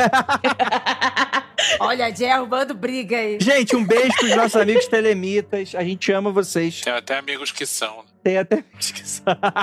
Olha, 1.80 2.14
Jay 2.16 2.30
arrumando 2.30 2.74
briga 2.74 3.18
aí. 3.18 3.38
Gente, 3.40 3.76
um 3.76 3.84
beijo 3.84 4.14
pros 4.18 4.36
nossos 4.36 4.56
amigos 4.56 4.88
telemitas. 4.88 5.74
A 5.76 5.84
gente 5.84 6.12
ama 6.12 6.32
vocês. 6.32 6.82
Tenho 6.82 6.96
até 6.96 7.18
amigos 7.18 7.52
que 7.52 7.66
são. 7.66 8.06
Tem 8.24 8.38
até. 8.38 8.64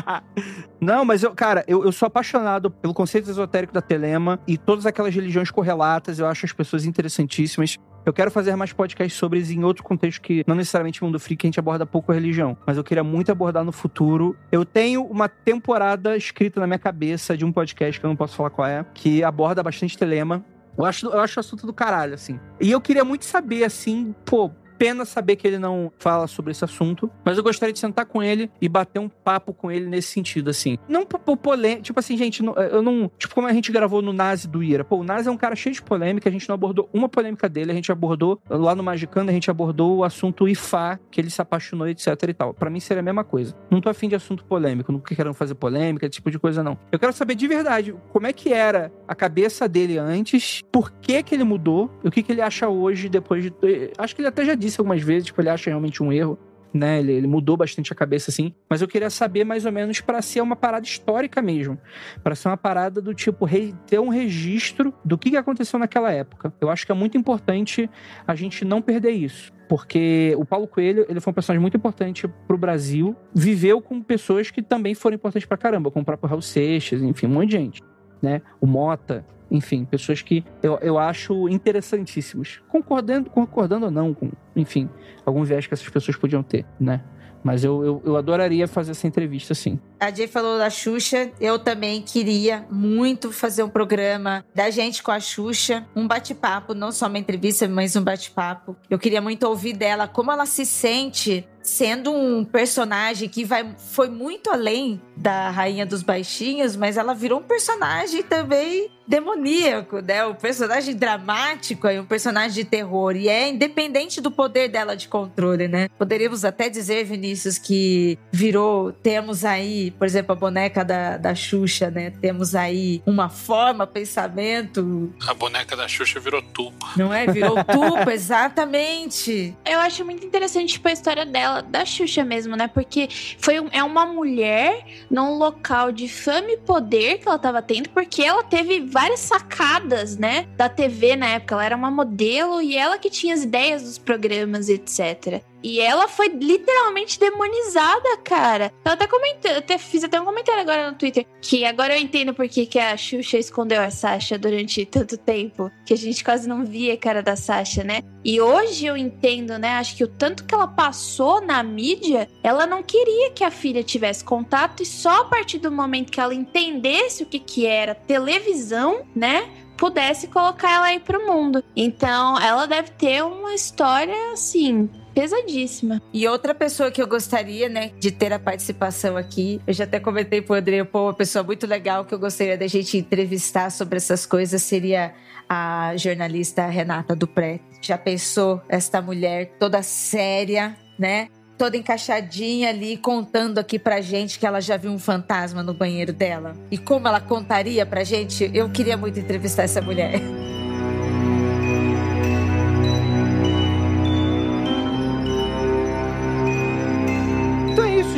Não, 0.80 1.04
mas 1.04 1.22
eu, 1.22 1.34
cara, 1.34 1.64
eu, 1.66 1.84
eu 1.84 1.92
sou 1.92 2.06
apaixonado 2.06 2.70
pelo 2.70 2.94
conceito 2.94 3.30
esotérico 3.30 3.72
da 3.72 3.82
Telema 3.82 4.40
e 4.46 4.56
todas 4.56 4.86
aquelas 4.86 5.14
religiões 5.14 5.50
correlatas. 5.50 6.18
Eu 6.18 6.26
acho 6.26 6.46
as 6.46 6.52
pessoas 6.52 6.84
interessantíssimas. 6.84 7.76
Eu 8.06 8.12
quero 8.12 8.30
fazer 8.30 8.54
mais 8.54 8.72
podcasts 8.72 9.18
sobre 9.18 9.38
isso 9.38 9.52
em 9.52 9.64
outro 9.64 9.82
contexto 9.82 10.20
que 10.20 10.44
não 10.46 10.54
necessariamente 10.54 11.02
mundo 11.02 11.18
freak, 11.18 11.40
que 11.40 11.46
a 11.46 11.48
gente 11.48 11.58
aborda 11.58 11.86
pouco 11.86 12.12
religião. 12.12 12.56
Mas 12.66 12.76
eu 12.76 12.84
queria 12.84 13.02
muito 13.02 13.32
abordar 13.32 13.64
no 13.64 13.72
futuro. 13.72 14.36
Eu 14.52 14.64
tenho 14.64 15.02
uma 15.04 15.28
temporada 15.28 16.14
escrita 16.16 16.60
na 16.60 16.66
minha 16.66 16.78
cabeça 16.78 17.36
de 17.36 17.44
um 17.46 17.52
podcast 17.52 17.98
que 17.98 18.04
eu 18.04 18.08
não 18.08 18.16
posso 18.16 18.36
falar 18.36 18.50
qual 18.50 18.68
é, 18.68 18.84
que 18.92 19.24
aborda 19.24 19.62
bastante 19.62 19.96
telema. 19.96 20.44
Eu 20.76 20.84
acho, 20.84 21.06
eu 21.06 21.20
acho 21.20 21.38
o 21.38 21.40
assunto 21.40 21.66
do 21.66 21.72
caralho, 21.72 22.14
assim. 22.14 22.38
E 22.60 22.70
eu 22.70 22.80
queria 22.80 23.04
muito 23.04 23.24
saber, 23.24 23.64
assim, 23.64 24.14
pô, 24.26 24.50
pena 24.84 25.06
saber 25.06 25.36
que 25.36 25.46
ele 25.46 25.58
não 25.58 25.90
fala 25.98 26.26
sobre 26.26 26.50
esse 26.50 26.62
assunto, 26.62 27.10
mas 27.24 27.38
eu 27.38 27.42
gostaria 27.42 27.72
de 27.72 27.78
sentar 27.78 28.04
com 28.04 28.22
ele 28.22 28.50
e 28.60 28.68
bater 28.68 28.98
um 28.98 29.08
papo 29.08 29.54
com 29.54 29.72
ele 29.72 29.86
nesse 29.86 30.08
sentido, 30.08 30.50
assim. 30.50 30.76
Não 30.86 31.06
por, 31.06 31.38
polêmica, 31.38 31.80
tipo 31.80 31.98
assim, 31.98 32.18
gente, 32.18 32.44
eu 32.44 32.82
não. 32.82 33.10
Tipo, 33.16 33.34
como 33.34 33.46
a 33.46 33.52
gente 33.54 33.72
gravou 33.72 34.02
no 34.02 34.12
Nazi 34.12 34.46
do 34.46 34.62
Ira. 34.62 34.84
Pô, 34.84 34.98
o 34.98 35.02
Nazi 35.02 35.26
é 35.26 35.32
um 35.32 35.38
cara 35.38 35.56
cheio 35.56 35.74
de 35.74 35.80
polêmica, 35.80 36.28
a 36.28 36.32
gente 36.32 36.46
não 36.46 36.54
abordou 36.54 36.86
uma 36.92 37.08
polêmica 37.08 37.48
dele, 37.48 37.72
a 37.72 37.74
gente 37.74 37.90
abordou, 37.90 38.38
lá 38.46 38.74
no 38.74 38.82
Magicando, 38.82 39.30
a 39.30 39.32
gente 39.32 39.50
abordou 39.50 39.96
o 39.96 40.04
assunto 40.04 40.46
Ifá, 40.46 40.98
que 41.10 41.18
ele 41.18 41.30
se 41.30 41.40
apaixonou, 41.40 41.88
etc 41.88 42.08
e 42.28 42.34
tal. 42.34 42.52
Pra 42.52 42.68
mim 42.68 42.78
seria 42.78 43.00
a 43.00 43.02
mesma 43.02 43.24
coisa. 43.24 43.56
Não 43.70 43.80
tô 43.80 43.88
afim 43.88 44.06
de 44.06 44.14
assunto 44.14 44.44
polêmico, 44.44 44.92
não 44.92 45.00
quero 45.00 45.32
fazer 45.32 45.54
polêmica, 45.54 46.04
esse 46.04 46.16
tipo 46.16 46.30
de 46.30 46.38
coisa, 46.38 46.62
não. 46.62 46.76
Eu 46.92 46.98
quero 46.98 47.14
saber 47.14 47.36
de 47.36 47.48
verdade 47.48 47.94
como 48.12 48.26
é 48.26 48.34
que 48.34 48.52
era 48.52 48.92
a 49.08 49.14
cabeça 49.14 49.66
dele 49.66 49.96
antes, 49.96 50.60
por 50.70 50.92
que 50.92 51.22
que 51.22 51.34
ele 51.34 51.44
mudou, 51.44 51.90
o 52.04 52.10
que 52.10 52.22
que 52.22 52.32
ele 52.32 52.42
acha 52.42 52.68
hoje, 52.68 53.08
depois 53.08 53.44
de. 53.44 53.54
Acho 53.96 54.14
que 54.14 54.20
ele 54.20 54.28
até 54.28 54.44
já 54.44 54.54
disse 54.54 54.73
algumas 54.80 55.02
vezes, 55.02 55.26
tipo, 55.26 55.40
ele 55.40 55.48
acha 55.48 55.70
realmente 55.70 56.02
um 56.02 56.12
erro. 56.12 56.38
Né, 56.72 56.98
ele, 56.98 57.12
ele 57.12 57.28
mudou 57.28 57.56
bastante 57.56 57.92
a 57.92 57.94
cabeça 57.94 58.32
assim, 58.32 58.52
mas 58.68 58.82
eu 58.82 58.88
queria 58.88 59.08
saber 59.08 59.44
mais 59.44 59.64
ou 59.64 59.70
menos 59.70 60.00
pra 60.00 60.20
ser 60.20 60.40
uma 60.40 60.56
parada 60.56 60.84
histórica 60.84 61.40
mesmo, 61.40 61.78
Pra 62.20 62.34
ser 62.34 62.48
uma 62.48 62.56
parada 62.56 63.00
do 63.00 63.14
tipo 63.14 63.46
ter 63.86 64.00
um 64.00 64.08
registro 64.08 64.92
do 65.04 65.16
que 65.16 65.36
aconteceu 65.36 65.78
naquela 65.78 66.10
época. 66.10 66.52
Eu 66.60 66.68
acho 66.68 66.84
que 66.84 66.90
é 66.90 66.94
muito 66.94 67.16
importante 67.16 67.88
a 68.26 68.34
gente 68.34 68.64
não 68.64 68.82
perder 68.82 69.12
isso. 69.12 69.52
Porque 69.68 70.34
o 70.36 70.44
Paulo 70.44 70.66
Coelho, 70.66 71.06
ele 71.08 71.20
foi 71.20 71.30
um 71.30 71.34
personagem 71.34 71.60
muito 71.60 71.76
importante 71.76 72.28
pro 72.46 72.58
Brasil. 72.58 73.16
Viveu 73.34 73.80
com 73.80 74.02
pessoas 74.02 74.50
que 74.50 74.62
também 74.62 74.94
foram 74.94 75.14
importantes 75.14 75.46
pra 75.46 75.56
caramba, 75.56 75.90
como 75.90 76.02
o 76.02 76.06
próprio 76.06 76.28
Raul 76.28 76.42
Seixas, 76.42 77.02
enfim, 77.02 77.26
um 77.26 77.30
monte 77.30 77.50
de 77.50 77.56
gente. 77.56 77.82
Né? 78.20 78.42
O 78.60 78.66
Mota, 78.66 79.24
enfim, 79.50 79.84
pessoas 79.84 80.22
que 80.22 80.44
eu, 80.62 80.78
eu 80.80 80.98
acho 80.98 81.48
interessantíssimos. 81.48 82.60
Concordando, 82.68 83.30
concordando 83.30 83.86
ou 83.86 83.90
não 83.90 84.14
com, 84.14 84.30
enfim, 84.56 84.88
algum 85.24 85.44
viés 85.44 85.66
que 85.66 85.74
essas 85.74 85.88
pessoas 85.88 86.16
podiam 86.16 86.42
ter, 86.42 86.64
né? 86.78 87.02
Mas 87.42 87.62
eu, 87.62 87.84
eu, 87.84 88.02
eu 88.04 88.16
adoraria 88.16 88.66
fazer 88.66 88.92
essa 88.92 89.06
entrevista, 89.06 89.54
sim. 89.54 89.78
A 89.98 90.10
Jay 90.10 90.26
falou 90.26 90.58
da 90.58 90.70
Xuxa. 90.70 91.30
Eu 91.40 91.58
também 91.58 92.02
queria 92.02 92.66
muito 92.70 93.32
fazer 93.32 93.62
um 93.62 93.68
programa 93.68 94.44
da 94.54 94.70
gente 94.70 95.02
com 95.02 95.10
a 95.10 95.20
Xuxa. 95.20 95.86
Um 95.94 96.06
bate-papo, 96.06 96.74
não 96.74 96.92
só 96.92 97.06
uma 97.06 97.18
entrevista, 97.18 97.66
mas 97.68 97.96
um 97.96 98.02
bate-papo. 98.02 98.76
Eu 98.90 98.98
queria 98.98 99.20
muito 99.20 99.46
ouvir 99.46 99.72
dela 99.72 100.06
como 100.06 100.30
ela 100.30 100.46
se 100.46 100.66
sente 100.66 101.46
sendo 101.64 102.12
um 102.12 102.44
personagem 102.44 103.28
que 103.28 103.44
vai, 103.44 103.74
foi 103.78 104.08
muito 104.08 104.50
além 104.50 105.00
da 105.16 105.48
Rainha 105.50 105.86
dos 105.86 106.02
Baixinhos, 106.02 106.76
mas 106.76 106.96
ela 106.96 107.14
virou 107.14 107.40
um 107.40 107.42
personagem 107.42 108.22
também 108.22 108.90
demoníaco, 109.06 110.00
né? 110.00 110.24
Um 110.26 110.34
personagem 110.34 110.94
dramático 110.94 111.88
e 111.88 111.98
um 111.98 112.04
personagem 112.04 112.62
de 112.62 112.64
terror. 112.64 113.16
E 113.16 113.28
é 113.28 113.48
independente 113.48 114.20
do 114.20 114.30
poder 114.30 114.68
dela 114.68 114.94
de 114.94 115.08
controle, 115.08 115.68
né? 115.68 115.88
Poderíamos 115.98 116.44
até 116.44 116.68
dizer, 116.68 117.04
Vinícius, 117.04 117.58
que 117.58 118.18
virou. 118.30 118.92
Temos 118.92 119.44
aí, 119.44 119.83
por 119.90 120.06
exemplo, 120.06 120.32
a 120.32 120.34
boneca 120.36 120.84
da, 120.84 121.16
da 121.16 121.34
Xuxa, 121.34 121.90
né? 121.90 122.10
Temos 122.10 122.54
aí 122.54 123.02
uma 123.06 123.28
forma, 123.28 123.86
pensamento. 123.86 125.12
A 125.26 125.34
boneca 125.34 125.76
da 125.76 125.86
Xuxa 125.88 126.18
virou 126.20 126.42
tubo. 126.42 126.76
Não 126.96 127.12
é? 127.12 127.26
Virou 127.26 127.56
tupa, 127.64 128.12
exatamente. 128.12 129.54
Eu 129.64 129.78
acho 129.80 130.04
muito 130.04 130.26
interessante, 130.26 130.74
tipo, 130.74 130.88
a 130.88 130.92
história 130.92 131.24
dela, 131.26 131.62
da 131.62 131.84
Xuxa 131.84 132.24
mesmo, 132.24 132.56
né? 132.56 132.68
Porque 132.68 133.08
foi, 133.38 133.60
um- 133.60 133.68
é 133.72 133.82
uma 133.82 134.06
mulher 134.06 134.84
num 135.10 135.36
local 135.38 135.92
de 135.92 136.08
fama 136.08 136.50
e 136.50 136.56
poder 136.58 137.18
que 137.18 137.28
ela 137.28 137.38
tava 137.38 137.62
tendo, 137.62 137.88
porque 137.90 138.22
ela 138.22 138.42
teve 138.42 138.80
várias 138.80 139.20
sacadas, 139.20 140.16
né? 140.16 140.46
Da 140.56 140.68
TV 140.68 141.16
na 141.16 141.28
época. 141.28 141.54
Ela 141.54 141.64
era 141.64 141.76
uma 141.76 141.90
modelo 141.90 142.60
e 142.60 142.76
ela 142.76 142.98
que 142.98 143.10
tinha 143.10 143.34
as 143.34 143.42
ideias 143.44 143.82
dos 143.82 143.98
programas, 143.98 144.68
etc. 144.68 145.42
E 145.64 145.80
ela 145.80 146.06
foi 146.06 146.28
literalmente 146.28 147.18
demonizada, 147.18 148.18
cara. 148.22 148.70
Eu 148.84 148.92
até 148.92 149.06
comentei, 149.06 149.56
até 149.56 149.78
fiz 149.78 150.04
até 150.04 150.20
um 150.20 150.24
comentário 150.26 150.60
agora 150.60 150.90
no 150.90 150.98
Twitter. 150.98 151.24
Que 151.40 151.64
agora 151.64 151.96
eu 151.96 152.02
entendo 152.02 152.34
por 152.34 152.46
que, 152.46 152.66
que 152.66 152.78
a 152.78 152.94
Xuxa 152.98 153.38
escondeu 153.38 153.80
a 153.80 153.90
Sasha 153.90 154.36
durante 154.36 154.84
tanto 154.84 155.16
tempo. 155.16 155.70
Que 155.86 155.94
a 155.94 155.96
gente 155.96 156.22
quase 156.22 156.46
não 156.46 156.66
via 156.66 156.92
a 156.92 156.98
cara 156.98 157.22
da 157.22 157.34
Sasha, 157.34 157.82
né? 157.82 158.02
E 158.22 158.38
hoje 158.42 158.84
eu 158.84 158.94
entendo, 158.94 159.58
né? 159.58 159.70
Acho 159.76 159.96
que 159.96 160.04
o 160.04 160.08
tanto 160.08 160.44
que 160.44 160.54
ela 160.54 160.68
passou 160.68 161.40
na 161.40 161.62
mídia, 161.62 162.28
ela 162.42 162.66
não 162.66 162.82
queria 162.82 163.30
que 163.30 163.42
a 163.42 163.50
filha 163.50 163.82
tivesse 163.82 164.22
contato. 164.22 164.82
E 164.82 164.86
só 164.86 165.22
a 165.22 165.24
partir 165.24 165.56
do 165.56 165.72
momento 165.72 166.12
que 166.12 166.20
ela 166.20 166.34
entendesse 166.34 167.22
o 167.22 167.26
que, 167.26 167.38
que 167.38 167.64
era 167.64 167.94
televisão, 167.94 169.06
né? 169.16 169.48
Pudesse 169.78 170.28
colocar 170.28 170.70
ela 170.70 170.86
aí 170.88 171.00
pro 171.00 171.26
mundo. 171.26 171.64
Então, 171.74 172.38
ela 172.38 172.66
deve 172.66 172.90
ter 172.90 173.24
uma 173.24 173.54
história, 173.54 174.14
assim, 174.32 174.90
pesadíssima. 175.14 176.02
E 176.12 176.26
outra 176.26 176.54
pessoa 176.54 176.90
que 176.90 177.00
eu 177.00 177.06
gostaria, 177.06 177.68
né, 177.68 177.92
de 177.98 178.10
ter 178.10 178.32
a 178.32 178.38
participação 178.38 179.16
aqui, 179.16 179.60
eu 179.66 179.72
já 179.72 179.84
até 179.84 180.00
comentei 180.00 180.42
pro 180.42 180.54
André, 180.54 180.82
pô, 180.84 181.04
uma 181.04 181.14
pessoa 181.14 181.42
muito 181.42 181.66
legal 181.66 182.04
que 182.04 182.14
eu 182.14 182.18
gostaria 182.18 182.58
da 182.58 182.66
gente 182.66 182.98
entrevistar 182.98 183.70
sobre 183.70 183.96
essas 183.96 184.26
coisas 184.26 184.62
seria 184.62 185.14
a 185.48 185.92
jornalista 185.96 186.66
Renata 186.66 187.14
Dupré. 187.14 187.60
Já 187.80 187.96
pensou 187.96 188.60
esta 188.68 189.00
mulher 189.00 189.52
toda 189.58 189.82
séria, 189.82 190.76
né? 190.98 191.28
Toda 191.56 191.76
encaixadinha 191.76 192.70
ali, 192.70 192.96
contando 192.96 193.58
aqui 193.58 193.78
pra 193.78 194.00
gente 194.00 194.38
que 194.38 194.46
ela 194.46 194.60
já 194.60 194.76
viu 194.76 194.90
um 194.90 194.98
fantasma 194.98 195.62
no 195.62 195.72
banheiro 195.72 196.12
dela. 196.12 196.56
E 196.70 196.76
como 196.76 197.06
ela 197.06 197.20
contaria 197.20 197.86
pra 197.86 198.02
gente, 198.02 198.50
eu 198.52 198.68
queria 198.70 198.96
muito 198.96 199.20
entrevistar 199.20 199.62
essa 199.62 199.80
mulher. 199.80 200.20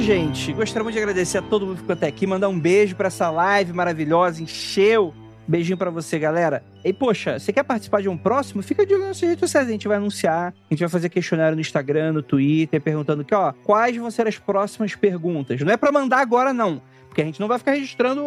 Gente. 0.07 0.53
Gostaria 0.53 0.85
muito 0.85 0.95
de 0.95 1.01
agradecer 1.01 1.39
a 1.39 1.43
todo 1.43 1.67
mundo 1.67 1.75
que 1.75 1.81
ficou 1.81 1.95
até 1.95 2.07
aqui, 2.07 2.29
mandar 2.29 2.49
um 2.49 2.57
beijo 2.57 2.95
pra 2.95 3.09
essa 3.09 3.29
live 3.29 3.73
maravilhosa, 3.73 4.41
encheu 4.41 5.13
Beijinho 5.49 5.77
pra 5.77 5.91
você, 5.91 6.17
galera. 6.17 6.63
E, 6.85 6.93
poxa, 6.93 7.41
você 7.41 7.53
quer 7.53 7.65
participar 7.65 8.03
de 8.03 8.09
um 8.09 8.17
próximo? 8.17 8.63
Fica 8.63 8.87
de 8.87 8.95
olho 8.95 9.07
nas 9.07 9.21
redes 9.21 9.41
sociais. 9.41 9.67
A 9.67 9.71
gente 9.71 9.87
vai 9.87 9.97
anunciar. 9.97 10.53
A 10.71 10.75
gente 10.75 10.81
vai 10.81 10.89
fazer 10.89 11.09
questionário 11.09 11.57
no 11.57 11.61
Instagram, 11.61 12.13
no 12.13 12.23
Twitter, 12.23 12.81
perguntando 12.81 13.23
aqui, 13.23 13.35
ó, 13.35 13.53
quais 13.65 13.97
vão 13.97 14.11
ser 14.11 14.29
as 14.29 14.39
próximas 14.39 14.95
perguntas. 14.95 15.61
Não 15.61 15.73
é 15.73 15.77
pra 15.77 15.91
mandar 15.91 16.19
agora, 16.19 16.53
não. 16.53 16.81
Porque 17.09 17.23
a 17.23 17.25
gente 17.25 17.41
não 17.41 17.49
vai 17.49 17.59
ficar 17.59 17.73
registrando, 17.73 18.23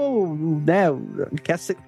né, 0.65 0.85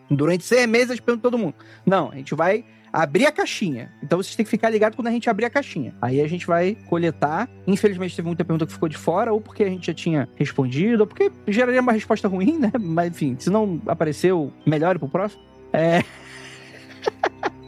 durante 0.09 0.43
seis 0.45 0.68
meses 0.68 0.99
perguntando 1.01 1.22
todo 1.22 1.38
mundo. 1.38 1.55
Não, 1.85 2.11
a 2.11 2.15
gente 2.15 2.35
vai 2.35 2.65
abrir 2.91 3.26
a 3.26 3.31
caixinha. 3.31 3.91
Então 4.03 4.22
vocês 4.22 4.35
têm 4.35 4.43
que 4.43 4.49
ficar 4.49 4.69
ligados 4.69 4.95
quando 4.95 5.07
a 5.07 5.11
gente 5.11 5.30
abrir 5.30 5.45
a 5.45 5.49
caixinha. 5.49 5.93
Aí 6.01 6.22
a 6.22 6.27
gente 6.27 6.45
vai 6.45 6.76
coletar. 6.88 7.49
Infelizmente 7.65 8.15
teve 8.15 8.27
muita 8.27 8.43
pergunta 8.43 8.65
que 8.65 8.73
ficou 8.73 8.89
de 8.89 8.97
fora, 8.97 9.31
ou 9.34 9.39
porque 9.39 9.63
a 9.63 9.69
gente 9.69 9.88
já 9.88 9.93
tinha 9.93 10.30
respondido, 10.35 11.03
ou 11.03 11.07
porque 11.07 11.31
geraria 11.47 11.81
uma 11.81 11.91
resposta 11.91 12.27
ruim, 12.27 12.57
né? 12.59 12.72
Mas 12.80 13.09
enfim, 13.09 13.35
se 13.39 13.49
não 13.49 13.81
apareceu, 13.88 14.51
melhore 14.65 14.99
pro 14.99 15.07
próximo. 15.07 15.41
É. 15.73 16.03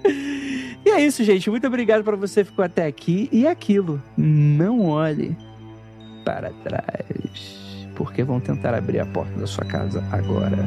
e 0.85 0.89
é 0.89 1.01
isso, 1.01 1.23
gente. 1.23 1.49
Muito 1.49 1.67
obrigado 1.67 2.03
para 2.03 2.17
você 2.17 2.43
que 2.43 2.49
ficou 2.49 2.65
até 2.65 2.85
aqui. 2.85 3.29
E 3.31 3.45
é 3.45 3.51
aquilo, 3.51 4.01
não 4.17 4.81
olhe 4.81 5.35
para 6.25 6.51
trás. 6.63 7.63
Porque 7.95 8.23
vão 8.23 8.39
tentar 8.39 8.73
abrir 8.73 8.99
a 8.99 9.05
porta 9.05 9.39
da 9.39 9.45
sua 9.45 9.65
casa 9.65 10.03
agora. 10.11 10.57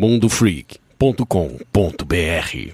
mundofreak.com.br 0.00 2.72